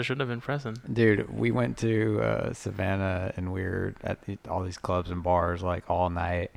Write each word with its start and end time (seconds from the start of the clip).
I 0.00 0.02
shouldn't 0.02 0.20
have 0.20 0.28
been 0.28 0.40
pressing. 0.40 0.76
Dude, 0.90 1.30
we 1.30 1.50
went 1.50 1.76
to 1.78 2.20
uh, 2.22 2.52
Savannah 2.54 3.32
and 3.36 3.52
we 3.52 3.62
were 3.62 3.94
at 4.02 4.22
the, 4.22 4.38
all 4.48 4.64
these 4.64 4.78
clubs 4.78 5.10
and 5.10 5.22
bars 5.22 5.62
like 5.62 5.88
all 5.90 6.08
night. 6.08 6.50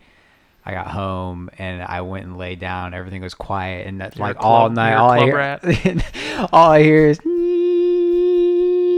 I 0.66 0.72
got 0.72 0.88
home 0.88 1.50
and 1.58 1.84
I 1.84 2.02
went 2.02 2.26
and 2.26 2.38
lay 2.38 2.56
down. 2.56 2.94
Everything 2.94 3.22
was 3.22 3.34
quiet 3.34 3.86
and 3.86 4.00
that, 4.00 4.18
like 4.18 4.38
all 4.40 4.70
night, 4.70 4.96
all 4.96 5.12
I 5.12 5.26
hear, 5.26 5.60
all 6.54 6.72
I 6.72 6.84
hear 6.84 7.08
is. 7.08 7.20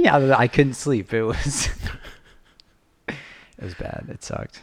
I 0.07 0.47
couldn't 0.47 0.75
sleep. 0.75 1.11
It 1.11 1.23
was. 1.23 1.67
it 3.07 3.15
was 3.59 3.73
bad. 3.73 4.05
It 4.09 4.23
sucked. 4.23 4.61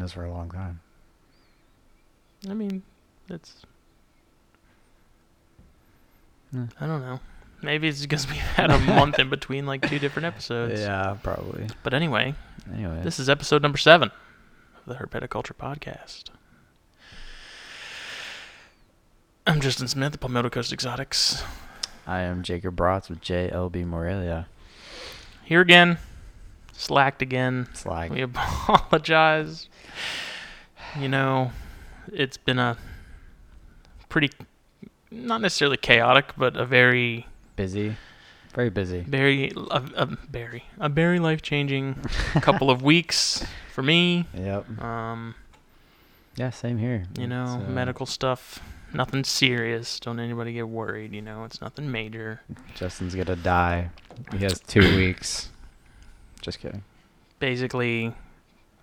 Doing 0.00 0.06
this 0.06 0.12
for 0.14 0.24
a 0.24 0.30
long 0.32 0.50
time. 0.50 0.80
I 2.48 2.54
mean, 2.54 2.82
it's. 3.28 3.54
Hmm. 6.50 6.64
I 6.80 6.86
don't 6.86 7.02
know. 7.02 7.20
Maybe 7.62 7.88
it's 7.88 8.00
because 8.00 8.26
we 8.28 8.36
had 8.36 8.70
a 8.70 8.78
month 8.78 9.18
in 9.18 9.28
between 9.28 9.66
like 9.66 9.86
two 9.86 9.98
different 9.98 10.26
episodes. 10.26 10.80
Yeah, 10.80 11.16
probably. 11.22 11.66
But 11.82 11.92
anyway, 11.92 12.34
Anyway. 12.72 13.00
this 13.04 13.20
is 13.20 13.28
episode 13.28 13.60
number 13.62 13.76
seven 13.76 14.10
of 14.78 14.84
the 14.86 14.94
Herpeticulture 14.94 15.52
Podcast. 15.54 16.24
I'm 19.46 19.60
Justin 19.60 19.88
Smith, 19.88 20.14
of 20.14 20.20
Palmetto 20.20 20.48
Coast 20.48 20.72
Exotics. 20.72 21.42
I 22.06 22.20
am 22.20 22.42
Jacob 22.42 22.76
Bratz 22.76 23.10
with 23.10 23.20
JLB 23.20 23.84
Morelia. 23.84 24.46
Here 25.44 25.60
again, 25.60 25.98
slacked 26.72 27.20
again. 27.20 27.66
It's 27.70 27.84
like 27.84 28.10
We 28.10 28.22
apologize. 28.22 29.68
You 30.98 31.08
know, 31.08 31.52
it's 32.12 32.36
been 32.36 32.58
a 32.58 32.76
pretty, 34.08 34.30
not 35.10 35.40
necessarily 35.40 35.76
chaotic, 35.76 36.32
but 36.36 36.56
a 36.56 36.64
very, 36.66 37.26
busy, 37.56 37.96
very 38.54 38.70
busy. 38.70 39.00
very, 39.02 39.52
a, 39.70 39.82
a 39.96 40.06
very, 40.28 40.64
a 40.78 40.88
very 40.88 41.18
life 41.20 41.42
changing 41.42 41.94
couple 42.40 42.70
of 42.70 42.82
weeks 42.82 43.44
for 43.72 43.82
me. 43.82 44.26
Yep. 44.34 44.80
Um, 44.82 45.34
Yeah, 46.36 46.50
same 46.50 46.78
here. 46.78 47.04
you 47.18 47.26
know, 47.28 47.44
It's, 47.60 47.68
uh, 47.68 47.70
medical 47.70 48.06
stuff. 48.06 48.60
Nothing 48.92 49.22
serious. 49.22 50.00
Don't 50.00 50.18
anybody 50.18 50.52
get 50.54 50.68
worried. 50.68 51.12
You 51.12 51.22
know, 51.22 51.44
it's 51.44 51.60
nothing 51.60 51.92
major. 51.92 52.40
Justin's 52.74 53.14
gonna 53.14 53.36
die. 53.36 53.90
He 54.32 54.38
has 54.38 54.58
two 54.58 54.96
weeks. 54.96 55.50
Just 56.42 56.58
kidding. 56.58 56.82
Basically, 57.38 58.12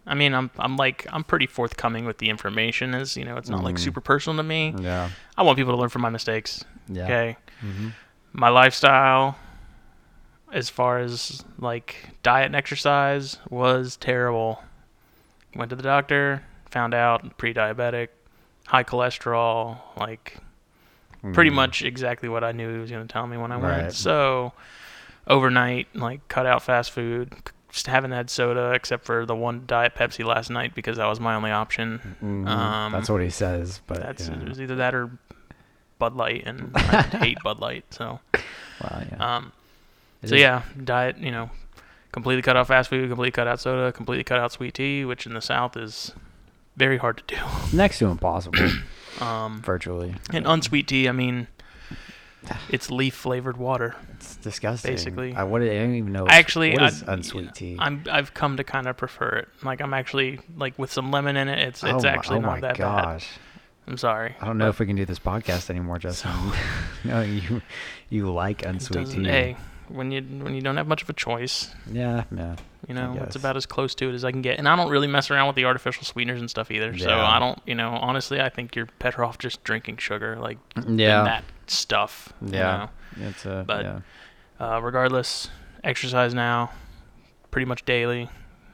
I 0.08 0.16
mean, 0.16 0.33
I'm 0.33 0.50
I'm 0.58 0.77
like 0.77 1.05
I'm 1.11 1.23
pretty 1.23 1.45
forthcoming 1.47 2.05
with 2.05 2.17
the 2.19 2.30
information. 2.30 2.95
As 2.95 3.16
you 3.17 3.25
know, 3.25 3.38
it's 3.38 3.50
not 3.50 3.63
like 3.63 3.75
Mhm. 3.75 3.80
super 3.80 4.02
personal 4.02 4.38
to 4.38 4.44
me. 4.44 4.73
Yeah. 4.79 5.09
I 5.38 5.44
want 5.44 5.57
people 5.57 5.73
to 5.73 5.78
learn 5.79 5.90
from 5.90 6.01
my 6.01 6.09
mistakes. 6.09 6.63
Yeah. 6.88 7.03
Okay. 7.03 7.38
hmm 7.62 7.90
my 8.34 8.50
lifestyle 8.50 9.35
as 10.53 10.69
far 10.69 11.00
as 11.00 11.44
like 11.59 12.09
diet 12.23 12.45
and 12.45 12.56
exercise 12.56 13.38
was 13.50 13.97
terrible. 13.97 14.63
Went 15.56 15.69
to 15.72 15.75
the 15.75 15.84
doctor, 15.84 16.44
found 16.69 16.94
out 16.94 17.38
pre-diabetic, 17.38 18.09
high 18.68 18.84
cholesterol, 18.84 19.79
like 19.97 20.38
pretty 21.34 21.50
much 21.50 21.81
exactly 21.84 22.29
what 22.29 22.44
I 22.44 22.51
knew 22.51 22.72
he 22.74 22.79
was 22.79 22.91
going 22.91 23.06
to 23.07 23.12
tell 23.12 23.25
me 23.28 23.38
when 23.38 23.51
I 23.51 23.57
went. 23.57 23.74
Mm-hmm. 23.74 23.84
Right. 23.85 23.94
So 23.94 24.53
overnight, 25.25 25.88
like 25.95 26.25
cut 26.28 26.45
out 26.45 26.62
fast 26.63 26.91
food, 26.91 27.34
just 27.72 27.88
haven't 27.88 28.11
had 28.11 28.29
soda 28.29 28.72
except 28.73 29.05
for 29.05 29.25
the 29.25 29.35
one 29.35 29.63
diet 29.67 29.94
Pepsi 29.95 30.25
last 30.25 30.50
night 30.50 30.73
because 30.73 30.97
that 30.97 31.05
was 31.07 31.19
my 31.19 31.35
only 31.35 31.51
option. 31.51 32.17
Mhm. 32.23 32.47
um, 32.47 32.91
That's 32.91 33.09
what 33.09 33.22
he 33.22 33.29
says, 33.29 33.81
but 33.88 34.01
That's 34.01 34.28
yeah. 34.29 34.39
it 34.41 34.47
was 34.50 34.61
either 34.61 34.75
that 34.78 34.95
or 34.95 35.09
Bud 36.00 36.16
Light, 36.16 36.44
and 36.45 36.72
I 36.75 37.01
hate 37.01 37.38
Bud 37.44 37.59
Light. 37.59 37.85
So, 37.91 38.19
Wow, 38.81 39.03
yeah. 39.11 39.35
um, 39.38 39.51
so 40.23 40.35
is- 40.35 40.41
yeah, 40.41 40.61
diet, 40.83 41.17
you 41.17 41.31
know, 41.31 41.50
completely 42.11 42.41
cut 42.41 42.56
out 42.56 42.67
fast 42.67 42.89
food, 42.89 43.07
completely 43.09 43.31
cut 43.31 43.47
out 43.47 43.59
soda, 43.59 43.91
completely 43.91 44.23
cut 44.23 44.39
out 44.39 44.51
sweet 44.51 44.75
tea, 44.75 45.03
which 45.06 45.25
in 45.25 45.33
the 45.33 45.41
South 45.41 45.75
is 45.75 46.13
very 46.75 46.97
hard 46.97 47.17
to 47.27 47.35
do. 47.35 47.41
next 47.75 48.00
to 48.00 48.06
impossible, 48.07 48.59
Um, 49.22 49.61
virtually. 49.63 50.13
and 50.31 50.45
unsweet 50.45 50.88
tea, 50.88 51.09
I 51.09 51.11
mean, 51.11 51.47
it's 52.69 52.90
leaf 52.91 53.16
flavored 53.16 53.58
water. 53.58 53.96
It's 54.13 54.35
disgusting. 54.38 54.91
basically- 54.91 55.35
I, 55.35 55.44
what, 55.44 55.62
I 55.62 55.68
don't 55.68 55.96
even 55.96 56.12
know. 56.12 56.28
Actually, 56.28 56.74
what 56.74 56.81
I- 56.84 57.13
unsweet 57.13 57.53
tea? 57.53 57.78
I'm 57.80 58.03
I've 58.09 58.34
come 58.34 58.58
to 58.58 58.63
kind 58.63 58.88
of 58.88 58.97
prefer 58.97 59.30
it. 59.30 59.50
Like 59.63 59.81
I'm 59.81 59.94
actually 59.94 60.40
like 60.56 60.78
with 60.78 60.91
some 60.91 61.12
lemon 61.12 61.38
in 61.38 61.47
it. 61.47 61.59
It's 61.59 61.84
it's 61.84 61.94
oh 61.94 62.00
my, 62.02 62.09
actually 62.09 62.38
oh 62.38 62.41
not 62.41 62.62
that 62.62 62.78
bad. 62.78 63.03
gosh. 63.03 63.28
I'm 63.88 63.97
sorry. 63.97 64.36
I 64.41 64.46
don't 64.46 64.57
know 64.57 64.68
if 64.68 64.80
we 64.80 64.86
can 64.86 64.97
do 64.97 65.06
this 65.06 65.19
podcast 65.19 65.69
anymore, 65.69 65.97
Justin. 65.97 66.31
no, 67.06 67.22
you 67.22 67.62
you 68.09 68.31
like 68.31 68.66
unsweet 68.66 69.07
tea. 69.07 69.24
Hey, 69.24 69.56
when 69.88 70.12
you 70.12 70.22
when 70.22 70.53
you 70.53 70.62
don't 70.62 70.75
have 70.78 70.88
much 70.88 71.03
of 71.03 71.09
a 71.09 71.13
choice, 71.13 71.74
Yeah, 71.91 72.25
yeah. 72.36 72.56
You 72.88 72.94
know, 72.94 73.18
it's 73.22 73.36
about 73.36 73.58
as 73.58 73.66
close 73.66 73.94
to 73.96 74.09
it 74.09 74.14
as 74.14 74.24
I 74.24 74.31
can 74.31 74.42
get. 74.42 74.58
And 74.59 74.68
I 74.68 74.75
don't 74.78 74.90
really 74.90 75.08
mess 75.08 75.30
around 75.30 75.48
with 75.48 75.58
the 75.58 75.66
artificial 75.66 76.03
sweeteners 76.06 76.40
and 76.40 76.50
stuff 76.50 76.72
either. 76.72 76.98
So 76.98 77.09
I 77.20 77.38
don't, 77.38 77.59
you 77.66 77.75
know, 77.75 77.90
honestly, 77.92 78.40
I 78.40 78.48
think 78.50 78.75
you're 78.78 78.88
better 79.00 79.25
off 79.25 79.38
just 79.38 79.64
drinking 79.66 79.98
sugar, 79.98 80.38
like 80.40 80.58
Yeah. 80.88 81.24
that 81.24 81.44
stuff. 81.68 82.31
you 82.42 82.53
Yeah. 82.53 82.88
It's 83.20 83.46
a 83.46 83.64
But- 83.68 83.84
yeah. 83.84 84.00
Uh, 84.59 84.80
regardless, 84.81 85.50
exercise 85.84 86.34
now, 86.34 86.72
pretty 87.52 87.66
much 87.66 87.84
daily. 87.86 88.30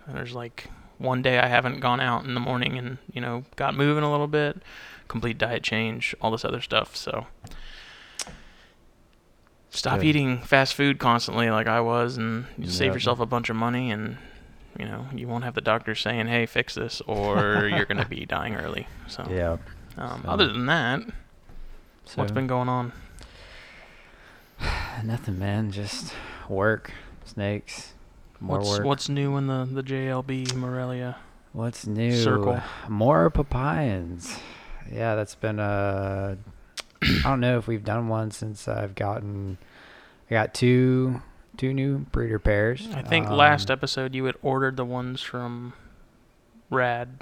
There's 0.08 0.34
like 0.36 0.68
one 1.00 1.22
day 1.22 1.40
I 1.40 1.48
haven't 1.48 1.80
gone 1.80 2.00
out 2.00 2.24
in 2.24 2.34
the 2.36 2.40
morning 2.40 2.78
and 2.78 3.00
you 3.12 3.20
know 3.20 3.44
got 3.56 3.76
moving 3.76 4.04
a 4.04 4.12
little 4.12 4.28
bit. 4.28 4.62
Complete 5.08 5.38
diet 5.38 5.64
change, 5.64 6.16
all 6.22 6.30
this 6.32 6.46
other 6.46 6.62
stuff. 6.62 6.96
So 6.96 7.26
stop 9.74 10.00
Good. 10.00 10.06
eating 10.08 10.40
fast 10.40 10.74
food 10.76 11.00
constantly 11.00 11.50
like 11.50 11.68
I 11.68 11.82
was, 11.82 12.18
and 12.18 12.46
you 12.58 12.70
save 12.70 12.94
yourself 12.94 13.20
a 13.20 13.26
bunch 13.26 13.50
of 13.50 13.56
money, 13.56 13.92
and 13.92 14.18
you 14.80 14.86
know 14.86 15.08
you 15.14 15.28
won't 15.28 15.44
have 15.44 15.54
the 15.56 15.62
doctor 15.62 15.96
saying, 15.96 16.28
"Hey, 16.28 16.46
fix 16.46 16.76
this," 16.76 17.02
or 17.08 17.68
you're 17.76 17.86
gonna 17.86 18.08
be 18.08 18.26
dying 18.26 18.56
early. 18.56 18.88
So, 19.08 19.28
Yeah. 19.30 19.58
um, 19.98 20.22
so- 20.24 20.30
other 20.30 20.48
than 20.48 20.66
that, 20.68 21.02
what's 22.16 22.32
been 22.32 22.48
going 22.48 22.70
on? 22.70 22.94
Nothing, 25.04 25.40
man. 25.40 25.72
Just 25.72 26.14
work, 26.48 26.92
snakes, 27.26 27.94
more 28.40 28.58
what's 28.60 28.70
work. 28.70 28.86
what's 28.86 29.10
new 29.10 29.38
in 29.38 29.48
the 29.48 29.66
the 29.70 29.84
JLB 29.84 30.54
Morelia? 30.56 31.18
What's 31.52 31.86
new? 31.86 32.16
Circle. 32.16 32.62
More 32.90 33.30
papayans. 33.30 34.40
Yeah, 34.92 35.16
that's 35.16 35.36
been 35.36 35.60
uh 35.60 36.36
I 37.04 37.22
don't 37.24 37.40
know 37.40 37.58
if 37.58 37.68
we've 37.68 37.84
done 37.84 38.08
one 38.08 38.32
since 38.32 38.68
I've 38.68 38.96
gotten 38.96 39.58
I 40.30 40.34
got 40.34 40.54
two 40.54 41.22
two 41.58 41.74
new 41.74 42.00
breeder 42.00 42.40
pairs. 42.40 42.88
I 42.94 43.02
think 43.04 43.30
last 43.30 43.70
Um, 43.70 43.74
episode 43.74 44.16
you 44.16 44.26
had 44.26 44.36
ordered 44.42 44.76
the 44.78 44.86
ones 44.86 45.22
from 45.22 45.74
Rad. 46.70 47.22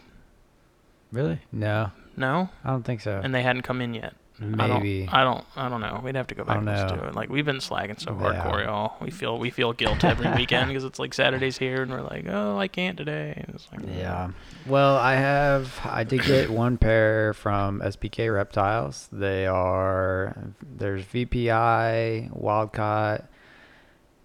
Really? 1.11 1.39
No. 1.51 1.91
No, 2.15 2.49
I 2.63 2.69
don't 2.69 2.83
think 2.83 3.01
so. 3.01 3.19
and 3.23 3.33
they 3.33 3.41
hadn't 3.41 3.61
come 3.63 3.81
in 3.81 3.93
yet. 3.93 4.13
Maybe. 4.41 5.07
I 5.11 5.23
don't. 5.23 5.45
I 5.55 5.63
don't. 5.63 5.63
I 5.65 5.69
don't 5.69 5.81
know. 5.81 6.01
We'd 6.03 6.15
have 6.15 6.27
to 6.27 6.35
go 6.35 6.43
back 6.43 6.57
and 6.57 6.65
listen 6.65 6.97
to 6.97 7.07
it. 7.07 7.15
Like 7.15 7.29
we've 7.29 7.45
been 7.45 7.57
slagging 7.57 7.99
so 8.01 8.11
Yeah. 8.19 8.33
hardcore, 8.43 8.65
y'all. 8.65 8.95
We 8.99 9.11
feel 9.11 9.37
we 9.37 9.49
feel 9.51 9.71
guilt 9.73 10.03
every 10.03 10.29
weekend 10.35 10.67
because 10.69 10.83
it's 10.83 10.97
like 10.99 11.13
Saturday's 11.13 11.57
here 11.57 11.83
and 11.83 11.91
we're 11.91 12.01
like, 12.01 12.25
oh, 12.27 12.57
I 12.57 12.67
can't 12.67 12.97
today. 12.97 13.43
Like, 13.71 13.81
Yeah. 13.95 14.31
Well, 14.65 14.97
I 14.97 15.13
have 15.15 15.79
I 15.85 16.03
did 16.03 16.23
get 16.23 16.49
one 16.63 16.77
pair 16.77 17.33
from 17.33 17.81
SPK 17.81 18.33
Reptiles. 18.33 19.07
They 19.11 19.45
are 19.45 20.35
there's 20.63 21.03
VPI, 21.05 22.29
Wild 22.33 22.73
Caught, 22.73 23.25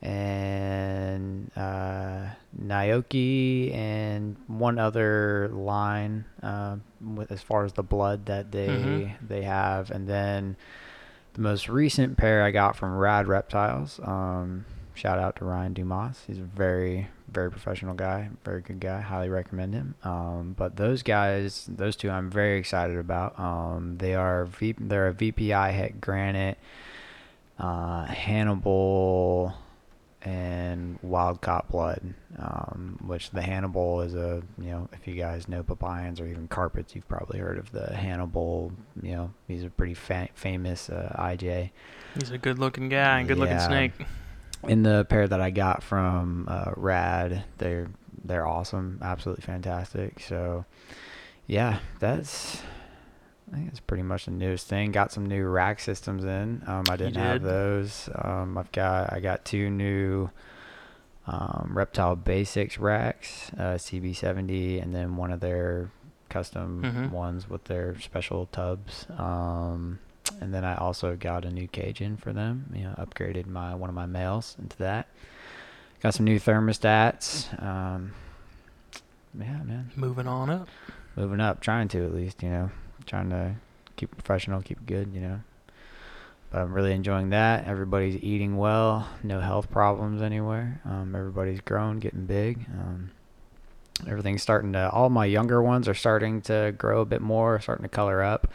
and 0.03 1.51
uh, 1.57 2.27
Naoki, 2.61 3.75
and 3.75 4.37
one 4.47 4.79
other 4.79 5.49
line 5.53 6.25
uh, 6.43 6.77
with 7.01 7.31
as 7.33 7.43
far 7.43 7.65
as 7.65 7.73
the 7.75 7.83
blood 7.83 8.27
that 8.27 8.53
they 8.53 8.69
Mhm. 8.69 9.11
they 9.29 9.43
have, 9.43 9.91
and 9.91 10.09
then 10.09 10.57
the 11.35 11.41
most 11.41 11.69
recent 11.69 12.17
pair 12.17 12.43
I 12.43 12.51
got 12.51 12.77
from 12.77 12.97
Rad 12.97 13.27
Reptiles. 13.27 14.01
Um, 14.03 14.65
shout 14.95 15.19
out 15.19 15.37
to 15.37 15.45
Ryan 15.45 15.75
Dumas. 15.75 16.23
He's 16.27 16.39
a 16.39 16.43
very, 16.43 17.09
very 17.31 17.51
professional 17.51 17.93
guy, 17.95 18.31
very 18.45 18.63
good 18.63 18.81
guy. 18.81 19.01
Highly 19.03 19.29
recommend 19.29 19.75
him. 19.75 19.95
Um, 20.03 20.55
but 20.57 20.77
those 20.77 21.03
guys, 21.03 21.69
those 21.69 21.95
two, 21.97 22.09
I'm 22.11 22.31
very 22.31 22.59
excited 22.59 22.97
about. 22.97 23.39
Um, 23.39 23.97
they 23.99 24.15
are 24.15 24.47
v, 24.47 24.75
they're 24.79 25.09
a 25.09 25.13
VPI 25.15 25.73
Het 25.73 26.01
Granite, 26.01 26.57
uh, 27.59 28.05
Hannibal, 28.07 29.55
and 30.27 30.99
Wild 31.03 31.41
Caught 31.41 31.71
Blood. 31.71 32.15
Um, 32.39 32.99
which 33.07 33.31
the 33.31 33.41
Hannibal 33.41 34.03
is 34.03 34.15
a 34.15 34.43
you 34.61 34.71
know 34.71 34.89
if 34.93 35.07
you 35.07 35.15
guys 35.15 35.49
know 35.49 35.63
papayans 35.63 36.21
or 36.21 36.27
even 36.27 36.49
carpets, 36.49 36.95
you've 36.95 37.09
probably 37.09 37.39
heard 37.39 37.57
of 37.59 37.71
the 37.73 37.95
Hannibal. 37.95 38.73
You 39.03 39.13
know 39.13 39.35
he's 39.49 39.65
a 39.65 39.71
pretty 39.71 39.95
fa- 39.95 40.29
famous 40.35 40.91
uh, 40.91 41.15
IJ. 41.19 41.71
He's 42.19 42.31
a 42.31 42.39
good-looking 42.39 42.89
guy, 42.89 43.21
and 43.21 43.29
good 43.29 43.39
looking 43.39 43.57
Yeah. 43.57 43.67
snake. 43.69 43.93
In 44.65 44.83
the 44.83 45.07
pair 45.09 45.29
that 45.29 45.41
I 45.41 45.51
got 45.51 45.83
from 45.83 46.47
uh, 46.49 46.73
Rad, 46.77 47.45
they're 47.59 47.89
they're 48.25 48.47
awesome, 48.47 48.99
absolutely 49.03 49.43
fantastic. 49.43 50.19
So, 50.21 50.65
yeah, 51.47 51.79
that's 52.01 52.61
I 53.53 53.57
think 53.57 53.67
that's 53.69 53.81
pretty 53.81 54.03
much 54.03 54.25
the 54.25 54.33
newest 54.33 54.67
thing. 54.67 54.91
Got 54.93 55.13
some 55.13 55.27
new 55.27 55.45
rack 55.47 55.79
systems 55.81 56.25
in. 56.25 56.63
Um, 56.67 56.85
I 56.91 56.97
didn't 56.97 57.15
have 57.17 57.43
those. 57.43 58.09
Um, 58.15 58.59
I've 58.59 58.73
got 58.73 59.13
I 59.13 59.21
got 59.21 59.45
two 59.45 59.71
new 59.71 60.31
um, 61.27 61.71
Reptile 61.73 62.17
Basics 62.17 62.79
racks, 62.79 63.51
uh, 63.59 63.75
CB70, 63.79 64.83
and 64.83 64.95
then 64.95 65.17
one 65.17 65.31
of 65.33 65.41
their 65.41 65.91
custom 66.29 66.83
Mhm. 66.83 67.11
ones 67.13 67.49
with 67.49 67.65
their 67.65 67.99
special 68.01 68.47
tubs. 68.47 69.07
Um, 69.17 70.01
and 70.41 70.53
then 70.53 70.65
I 70.65 70.75
also 70.77 71.15
got 71.17 71.45
a 71.45 71.51
new 71.51 71.69
cage 71.69 72.01
in 72.01 72.17
for 72.17 72.33
them. 72.33 72.71
You 72.75 72.85
know, 72.85 72.95
upgraded 72.99 73.47
my 73.47 73.75
one 73.77 73.89
of 73.89 73.95
my 73.95 74.07
males 74.07 74.57
into 74.61 74.77
that. 74.79 75.07
Got 76.03 76.15
some 76.15 76.25
new 76.25 76.39
thermostats. 76.41 77.47
Um, 77.63 78.13
yeah, 79.39 79.63
man, 79.63 79.91
Moving 79.97 80.27
on 80.27 80.51
up. 80.51 80.69
moving 81.15 81.41
up, 81.41 81.61
trying 81.61 81.89
to 81.89 82.05
at 82.05 82.13
least, 82.15 82.43
you 82.43 82.51
know, 82.51 82.71
trying 83.07 83.31
to 83.31 83.55
keep 83.97 84.11
professional, 84.11 84.61
keep 84.63 84.85
good, 84.87 85.13
you 85.15 85.21
know. 85.21 85.41
But 86.51 86.63
I'm 86.63 86.73
really 86.73 86.93
enjoying 86.93 87.31
that. 87.31 87.67
Everybody's 87.67 88.23
eating 88.23 88.57
well, 88.57 89.09
no 89.23 89.41
health 89.41 89.71
problems 89.71 90.23
anywhere. 90.23 90.81
Um, 90.85 91.15
everybody's 91.17 91.61
grown, 91.61 91.99
getting 91.99 92.27
big. 92.27 92.67
Um, 92.73 93.11
everything's 94.07 94.43
starting 94.43 94.73
to. 94.75 94.89
All 94.91 95.09
my 95.11 95.25
younger 95.25 95.61
ones 95.63 95.89
are 95.89 95.95
starting 95.95 96.41
to 96.43 96.73
grow 96.79 97.01
a 97.01 97.05
bit 97.05 97.21
more, 97.21 97.59
starting 97.61 97.83
to 97.83 97.89
color 97.89 98.23
up. 98.23 98.49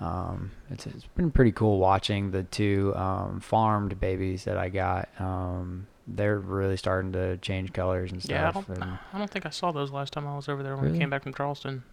Um, 0.00 0.50
it's 0.68 0.84
it's 0.86 1.04
been 1.14 1.30
pretty 1.30 1.52
cool 1.52 1.78
watching 1.78 2.32
the 2.32 2.42
two 2.42 2.92
um, 2.96 3.38
farmed 3.38 4.00
babies 4.00 4.44
that 4.44 4.56
I 4.56 4.68
got. 4.68 5.08
Um, 5.20 5.86
they're 6.08 6.40
really 6.40 6.76
starting 6.76 7.12
to 7.12 7.36
change 7.36 7.72
colors 7.72 8.10
and 8.10 8.24
Yeah, 8.28 8.48
I 8.48 8.50
stuff. 8.50 8.66
don't, 8.66 8.82
I 8.82 9.18
don't 9.18 9.30
think 9.30 9.46
I 9.46 9.50
saw 9.50 9.70
those 9.70 9.92
last 9.92 10.12
time 10.12 10.26
I 10.26 10.34
was 10.34 10.48
over 10.48 10.64
there 10.64 10.76
when 10.76 10.90
we 10.90 10.98
came 10.98 11.08
back 11.10 11.22
from 11.22 11.32
Charleston. 11.34 11.84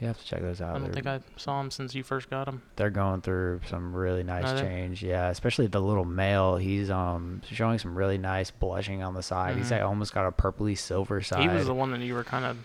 You 0.00 0.06
have 0.08 0.18
to 0.18 0.26
check 0.26 0.40
those 0.42 0.60
out. 0.60 0.70
I 0.70 0.72
don't 0.74 0.84
They're- 0.84 0.92
think 0.92 1.06
I 1.06 1.20
saw 1.36 1.58
them 1.60 1.70
since 1.70 1.94
you 1.94 2.02
first 2.02 2.28
got 2.28 2.44
them. 2.46 2.62
they're 2.76 2.90
going 2.90 3.22
through 3.22 3.60
some 3.68 3.94
really 3.94 4.22
nice 4.22 4.44
Are 4.44 4.54
they? 4.56 4.60
change. 4.62 5.02
Yeah, 5.02 5.28
especially 5.28 5.66
the 5.68 5.80
little 5.80 6.04
male. 6.04 6.56
He's 6.56 6.90
um 6.90 7.40
showing 7.50 7.78
some 7.78 7.94
really 7.96 8.18
nice 8.18 8.50
blushing 8.50 9.02
on 9.02 9.14
the 9.14 9.22
side. 9.22 9.56
He's 9.56 9.68
Mhm. 9.68 9.70
like, 9.72 9.82
almost 9.82 10.12
got 10.14 10.26
a 10.26 10.32
purpley 10.32 10.76
silver 10.76 11.22
side. 11.22 11.40
He 11.40 11.48
was 11.48 11.66
the 11.66 11.74
one 11.74 11.90
that 11.92 12.00
you 12.00 12.14
were 12.14 12.24
kind 12.24 12.44
of 12.44 12.58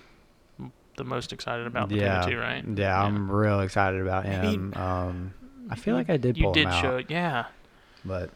the 0.97 1.03
most 1.05 1.31
excited 1.31 1.65
about 1.65 1.87
between 1.87 2.05
yeah, 2.05 2.25
the 2.25 2.31
two, 2.31 2.37
right? 2.37 2.63
Yeah, 2.75 3.01
I'm 3.01 3.31
real 3.31 3.61
excited 3.61 4.01
about 4.01 4.25
Maybe- 4.25 4.47
him. 4.55 4.73
Um, 4.75 5.33
I 5.69 5.75
feel 5.75 5.95
like 5.95 6.09
I 6.09 6.17
did 6.17 6.37
You 6.37 6.43
pull 6.45 6.53
did 6.53 6.63
him 6.63 6.71
out, 6.73 6.81
show, 6.81 7.01
yeah. 7.07 7.45
but 8.03 8.29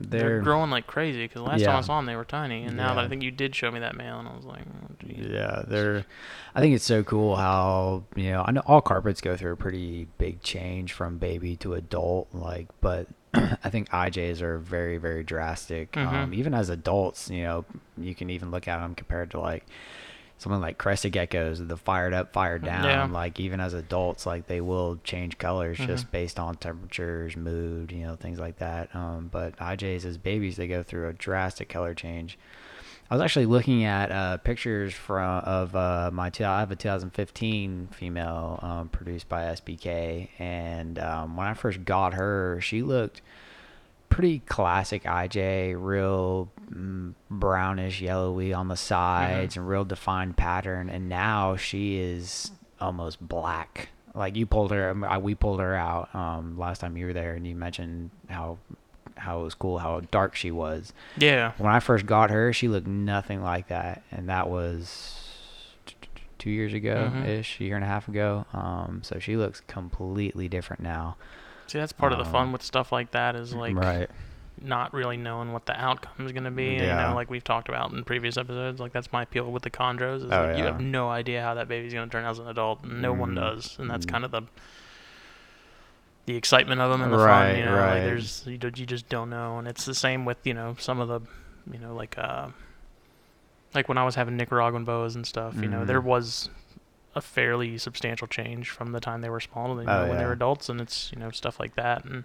They're, 0.00 0.20
they're, 0.20 0.40
growing 0.42 0.70
like 0.70 0.86
crazy 0.86 1.24
because 1.24 1.42
last 1.42 1.62
time 1.64 1.76
I 1.76 1.80
saw 1.80 1.96
them 1.96 2.06
they 2.06 2.16
were 2.16 2.24
tiny, 2.24 2.64
and 2.64 2.76
now 2.76 2.94
that 2.94 3.04
I 3.04 3.08
think 3.08 3.22
you 3.22 3.30
did 3.30 3.54
show 3.54 3.70
me 3.70 3.80
that 3.80 3.96
male, 3.96 4.18
and 4.18 4.28
I 4.28 4.34
was 4.34 4.44
like, 4.44 4.62
oh. 4.66 4.94
Yeah, 5.06 5.62
they're. 5.66 6.04
I 6.54 6.60
think 6.60 6.74
it's 6.74 6.84
so 6.84 7.02
cool 7.02 7.36
how 7.36 8.04
you 8.14 8.32
know 8.32 8.44
I 8.46 8.50
know 8.50 8.62
all 8.66 8.80
carpets 8.80 9.20
go 9.20 9.36
through 9.36 9.52
a 9.52 9.56
pretty 9.56 10.06
big 10.18 10.42
change 10.42 10.92
from 10.92 11.18
baby 11.18 11.56
to 11.56 11.74
adult, 11.74 12.28
like, 12.32 12.68
but 12.80 13.08
I 13.34 13.70
think 13.70 13.90
IJs 13.90 14.40
are 14.40 14.58
very 14.58 14.96
very 14.98 15.22
drastic. 15.22 15.96
Um, 15.96 16.30
Mhm. 16.30 16.34
even 16.34 16.54
as 16.54 16.68
adults, 16.70 17.30
you 17.30 17.42
know, 17.42 17.64
you 17.98 18.14
can 18.14 18.30
even 18.30 18.50
look 18.50 18.66
at 18.68 18.78
them 18.80 18.94
compared 18.94 19.30
to 19.32 19.40
like 19.40 19.64
something 20.38 20.60
like 20.60 20.76
crested 20.78 21.12
geckos, 21.12 21.66
the 21.66 21.76
fired 21.76 22.12
up, 22.12 22.32
fired 22.32 22.62
down. 22.64 22.84
Yeah. 22.84 23.04
Like 23.06 23.40
even 23.40 23.58
as 23.60 23.72
adults, 23.74 24.26
like 24.26 24.46
they 24.46 24.60
will 24.60 24.98
change 25.02 25.38
colors 25.38 25.78
just 25.78 26.06
Mhm. 26.08 26.10
based 26.10 26.38
on 26.38 26.56
temperatures, 26.56 27.36
mood, 27.36 27.90
you 27.90 28.06
know, 28.06 28.16
things 28.16 28.38
like 28.38 28.58
that. 28.58 28.94
Um, 28.94 29.28
but 29.32 29.56
IJs 29.58 30.04
as 30.04 30.18
babies, 30.18 30.56
they 30.56 30.68
go 30.68 30.82
through 30.82 31.08
a 31.08 31.12
drastic 31.14 31.68
color 31.68 31.94
change. 31.94 32.38
I 33.08 33.14
was 33.14 33.22
actually 33.22 33.46
looking 33.46 33.84
at 33.84 34.10
uh, 34.10 34.36
pictures 34.38 34.92
from 34.92 35.38
of 35.44 35.76
uh, 35.76 36.10
my 36.12 36.28
two, 36.28 36.44
I 36.44 36.58
have 36.58 36.72
a 36.72 36.76
2015 36.76 37.88
female 37.92 38.58
um, 38.62 38.88
produced 38.88 39.28
by 39.28 39.44
SBK, 39.44 40.28
and 40.40 40.98
um, 40.98 41.36
when 41.36 41.46
I 41.46 41.54
first 41.54 41.84
got 41.84 42.14
her, 42.14 42.58
she 42.60 42.82
looked 42.82 43.22
pretty 44.08 44.40
classic 44.40 45.04
IJ, 45.04 45.76
real 45.78 46.50
mm, 46.70 47.14
brownish, 47.30 48.00
yellowy 48.00 48.52
on 48.52 48.68
the 48.68 48.76
sides, 48.76 49.56
and 49.56 49.68
real 49.68 49.84
defined 49.84 50.36
pattern. 50.36 50.88
And 50.88 51.08
now 51.08 51.56
she 51.56 51.98
is 51.98 52.50
almost 52.80 53.20
black. 53.20 53.90
Like 54.14 54.36
you 54.36 54.46
pulled 54.46 54.70
her, 54.70 54.94
we 55.20 55.34
pulled 55.34 55.60
her 55.60 55.74
out 55.74 56.14
um, 56.14 56.58
last 56.58 56.80
time 56.80 56.96
you 56.96 57.06
were 57.06 57.12
there, 57.12 57.34
and 57.34 57.46
you 57.46 57.54
mentioned 57.54 58.10
how 58.28 58.58
how 59.16 59.40
it 59.40 59.44
was 59.44 59.54
cool 59.54 59.78
how 59.78 60.00
dark 60.10 60.34
she 60.36 60.50
was 60.50 60.92
yeah, 61.16 61.52
when 61.56 61.72
I 61.72 61.80
first 61.80 62.04
got 62.04 62.30
her, 62.30 62.52
she 62.52 62.68
looked 62.68 62.86
nothing 62.86 63.42
like 63.42 63.68
that, 63.68 64.02
and 64.10 64.28
that 64.28 64.48
was 64.50 65.22
two 66.38 66.50
years 66.50 66.74
ago 66.74 67.12
ish, 67.26 67.60
a 67.60 67.64
year 67.64 67.76
and 67.76 67.84
a 67.84 67.88
half 67.88 68.08
ago. 68.08 68.46
Um, 68.52 69.00
so 69.02 69.18
she 69.18 69.36
looks 69.36 69.60
completely 69.66 70.48
different 70.48 70.82
now. 70.82 71.16
See 71.66 71.78
that's 71.78 71.92
part 71.92 72.12
of 72.12 72.18
the 72.18 72.24
fun 72.24 72.46
Um, 72.46 72.52
with 72.52 72.62
stuff 72.62 72.92
like 72.92 73.10
that 73.12 73.34
is 73.36 73.52
like 73.54 73.76
right. 73.76 74.08
not 74.60 74.94
really 74.94 75.16
knowing 75.16 75.52
what 75.52 75.66
the 75.66 75.78
outcome 75.78 76.24
is 76.26 76.32
going 76.32 76.44
to 76.44 76.50
be. 76.50 76.74
You 76.74 76.86
know, 76.86 77.12
like 77.14 77.28
we've 77.30 77.44
talked 77.44 77.68
about 77.68 77.92
in 77.92 78.04
previous 78.04 78.36
episodes, 78.36 78.80
like 78.80 78.92
that's 78.92 79.12
my 79.12 79.22
appeal 79.22 79.50
with 79.52 79.62
the 79.64 79.70
chondros. 79.70 80.24
Is 80.24 80.32
Oh, 80.32 80.46
like 80.46 80.58
you 80.58 80.64
have 80.64 80.80
no 80.80 81.10
idea 81.10 81.42
how 81.42 81.54
that 81.54 81.68
baby's 81.68 81.92
going 81.92 82.08
to 82.08 82.12
turn 82.12 82.24
out 82.24 82.30
as 82.30 82.38
an 82.38 82.48
adult. 82.48 82.82
and 82.84 83.02
No 83.02 83.12
one 83.12 83.32
Mm. 83.32 83.36
does, 83.36 83.76
and 83.78 83.90
that's 83.90 84.06
Mm. 84.06 84.10
kind 84.10 84.24
of 84.24 84.30
the 84.30 84.42
the 86.26 86.34
excitement 86.36 86.80
of 86.80 86.90
them 86.90 87.02
and 87.02 87.12
the 87.12 87.18
Right, 87.18 87.50
fun. 87.52 87.56
You 87.58 87.64
know, 87.64 87.76
right. 87.76 87.94
like 87.94 88.02
there's 88.04 88.44
you, 88.46 88.52
you 88.62 88.86
just 88.86 89.08
don't 89.08 89.30
know, 89.30 89.58
and 89.58 89.68
it's 89.68 89.84
the 89.84 89.94
same 89.94 90.24
with 90.24 90.38
you 90.44 90.54
know 90.54 90.74
some 90.78 90.98
of 91.00 91.08
the 91.08 91.20
you 91.72 91.78
know 91.78 91.94
like 91.94 92.16
uh 92.18 92.48
like 93.74 93.88
when 93.88 93.98
I 93.98 94.04
was 94.04 94.14
having 94.14 94.36
Nicaraguan 94.36 94.84
boas 94.84 95.14
and 95.14 95.26
stuff. 95.26 95.54
You 95.62 95.68
know, 95.68 95.82
Mhm. 95.82 95.86
there 95.86 96.00
was 96.00 96.48
a 97.16 97.20
fairly 97.20 97.76
substantial 97.78 98.28
change 98.28 98.70
from 98.70 98.92
the 98.92 99.00
time 99.00 99.22
they 99.22 99.30
were 99.30 99.40
small 99.40 99.74
to 99.74 99.82
you 99.82 99.88
Oh, 99.88 100.02
know, 100.02 100.08
when 100.10 100.18
they 100.18 100.24
were 100.24 100.32
adults, 100.32 100.68
and 100.68 100.80
it's 100.80 101.10
you 101.12 101.18
know 101.18 101.30
stuff 101.32 101.58
like 101.58 101.74
that 101.74 102.04
and 102.04 102.22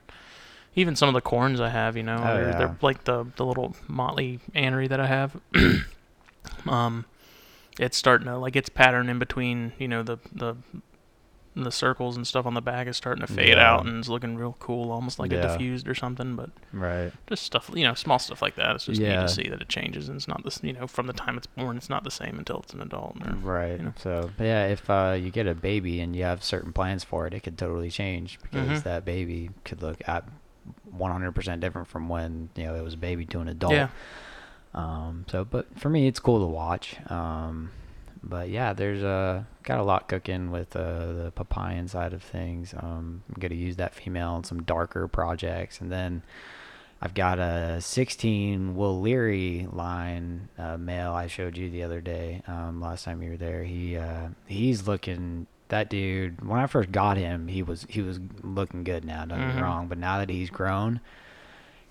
even 0.75 0.95
some 0.95 1.09
of 1.09 1.13
the 1.13 1.21
corns 1.21 1.59
I 1.59 1.67
have, 1.69 1.97
you 1.97 2.03
know, 2.03 2.17
Oh, 2.17 2.33
they're, 2.33 2.49
yeah. 2.51 2.57
they're 2.57 2.77
like 2.81 3.03
the 3.05 3.25
the 3.35 3.45
little 3.45 3.75
motley 3.87 4.39
anery 4.55 4.87
that 4.87 4.99
I 4.99 5.07
have. 5.07 5.35
um, 6.67 7.05
it's 7.79 7.97
starting 7.97 8.27
to 8.27 8.37
like 8.37 8.55
its 8.55 8.69
pattern 8.69 9.09
in 9.09 9.19
between, 9.19 9.73
you 9.79 9.87
know, 9.87 10.03
the 10.03 10.17
the 10.33 10.55
the 11.53 11.71
circles 11.71 12.15
and 12.15 12.25
stuff 12.25 12.45
on 12.45 12.53
the 12.53 12.61
back 12.61 12.87
is 12.87 12.95
starting 12.95 13.25
to 13.25 13.31
fade 13.33 13.49
Yeah. 13.49 13.73
out 13.73 13.85
and 13.85 13.99
it's 13.99 14.07
looking 14.07 14.37
real 14.37 14.55
cool, 14.59 14.89
almost 14.91 15.19
like 15.19 15.33
a 15.33 15.41
diffused 15.41 15.85
or 15.87 15.93
something. 15.93 16.35
But 16.37 16.49
Right. 16.71 17.11
just 17.27 17.43
stuff, 17.43 17.69
you 17.73 17.83
know, 17.83 17.93
small 17.93 18.19
stuff 18.19 18.41
like 18.41 18.55
that. 18.55 18.75
It's 18.75 18.85
just 18.85 19.01
neat 19.01 19.09
to 19.09 19.27
see 19.27 19.49
that 19.49 19.61
it 19.61 19.67
changes 19.67 20.07
and 20.07 20.15
it's 20.15 20.27
not 20.29 20.45
this, 20.45 20.59
you 20.63 20.71
know, 20.71 20.87
from 20.87 21.07
the 21.07 21.13
time 21.13 21.35
it's 21.37 21.47
born, 21.47 21.75
it's 21.75 21.89
not 21.89 22.05
the 22.05 22.11
same 22.11 22.39
until 22.39 22.59
it's 22.59 22.73
an 22.73 22.81
adult. 22.81 23.17
or- 23.27 23.35
Right. 23.35 23.77
you 23.79 23.85
know. 23.85 23.93
So 23.97 24.31
yeah, 24.39 24.67
if 24.67 24.89
uh, 24.89 25.17
you 25.19 25.29
get 25.29 25.45
a 25.45 25.53
baby 25.53 25.99
and 25.99 26.15
you 26.15 26.23
have 26.23 26.41
certain 26.43 26.71
plans 26.71 27.03
for 27.03 27.27
it, 27.27 27.33
it 27.33 27.41
could 27.41 27.57
totally 27.57 27.89
change 27.91 28.39
because 28.41 28.79
Mhm. 28.79 28.83
that 28.83 29.03
baby 29.03 29.49
could 29.65 29.81
look 29.81 30.01
at 30.07 30.23
100% 30.95 31.59
different 31.59 31.87
from 31.87 32.07
when 32.07 32.49
you 32.55 32.63
know 32.63 32.75
it 32.75 32.81
was 32.83 32.93
a 32.93 32.97
baby 32.97 33.25
to 33.25 33.39
an 33.39 33.47
adult. 33.49 33.73
Yeah. 33.73 33.87
Um, 34.73 35.25
so, 35.29 35.43
but 35.43 35.77
for 35.77 35.89
me, 35.89 36.07
it's 36.07 36.19
cool 36.19 36.39
to 36.39 36.45
watch. 36.45 36.95
Um, 37.11 37.71
but 38.23 38.49
yeah, 38.49 38.73
there's 38.73 39.03
uh, 39.03 39.43
got 39.63 39.79
a 39.79 39.83
lot 39.83 40.07
cooking 40.07 40.51
with 40.51 40.75
uh, 40.75 41.13
the 41.13 41.33
papayan 41.35 41.89
side 41.89 42.13
of 42.13 42.21
things. 42.23 42.73
Um, 42.77 43.23
I'm 43.29 43.39
gonna 43.39 43.55
use 43.55 43.77
that 43.77 43.93
female 43.95 44.29
on 44.31 44.43
some 44.43 44.63
darker 44.63 45.07
projects, 45.07 45.81
and 45.81 45.91
then 45.91 46.21
I've 47.01 47.13
got 47.15 47.39
a 47.39 47.81
16 47.81 48.75
Will 48.75 49.01
Leary 49.01 49.67
line 49.71 50.49
uh, 50.57 50.77
male 50.77 51.13
I 51.13 51.25
showed 51.27 51.57
you 51.57 51.69
the 51.71 51.81
other 51.83 51.99
day. 51.99 52.43
Um, 52.47 52.79
last 52.79 53.05
time 53.05 53.23
you 53.23 53.31
were 53.31 53.37
there, 53.37 53.63
he 53.63 53.97
uh, 53.97 54.27
he's 54.47 54.87
looking. 54.87 55.47
That 55.69 55.89
dude, 55.89 56.45
when 56.45 56.59
I 56.59 56.67
first 56.67 56.91
got 56.91 57.15
him, 57.17 57.47
he 57.47 57.63
was 57.63 57.85
he 57.89 58.01
was 58.01 58.19
looking 58.43 58.83
good. 58.83 59.05
Now, 59.05 59.23
don't 59.25 59.39
get 59.39 59.47
Mhm. 59.47 59.55
me 59.55 59.61
wrong, 59.61 59.87
but 59.87 59.97
now 59.97 60.17
that 60.19 60.29
he's 60.29 60.49
grown, 60.49 60.99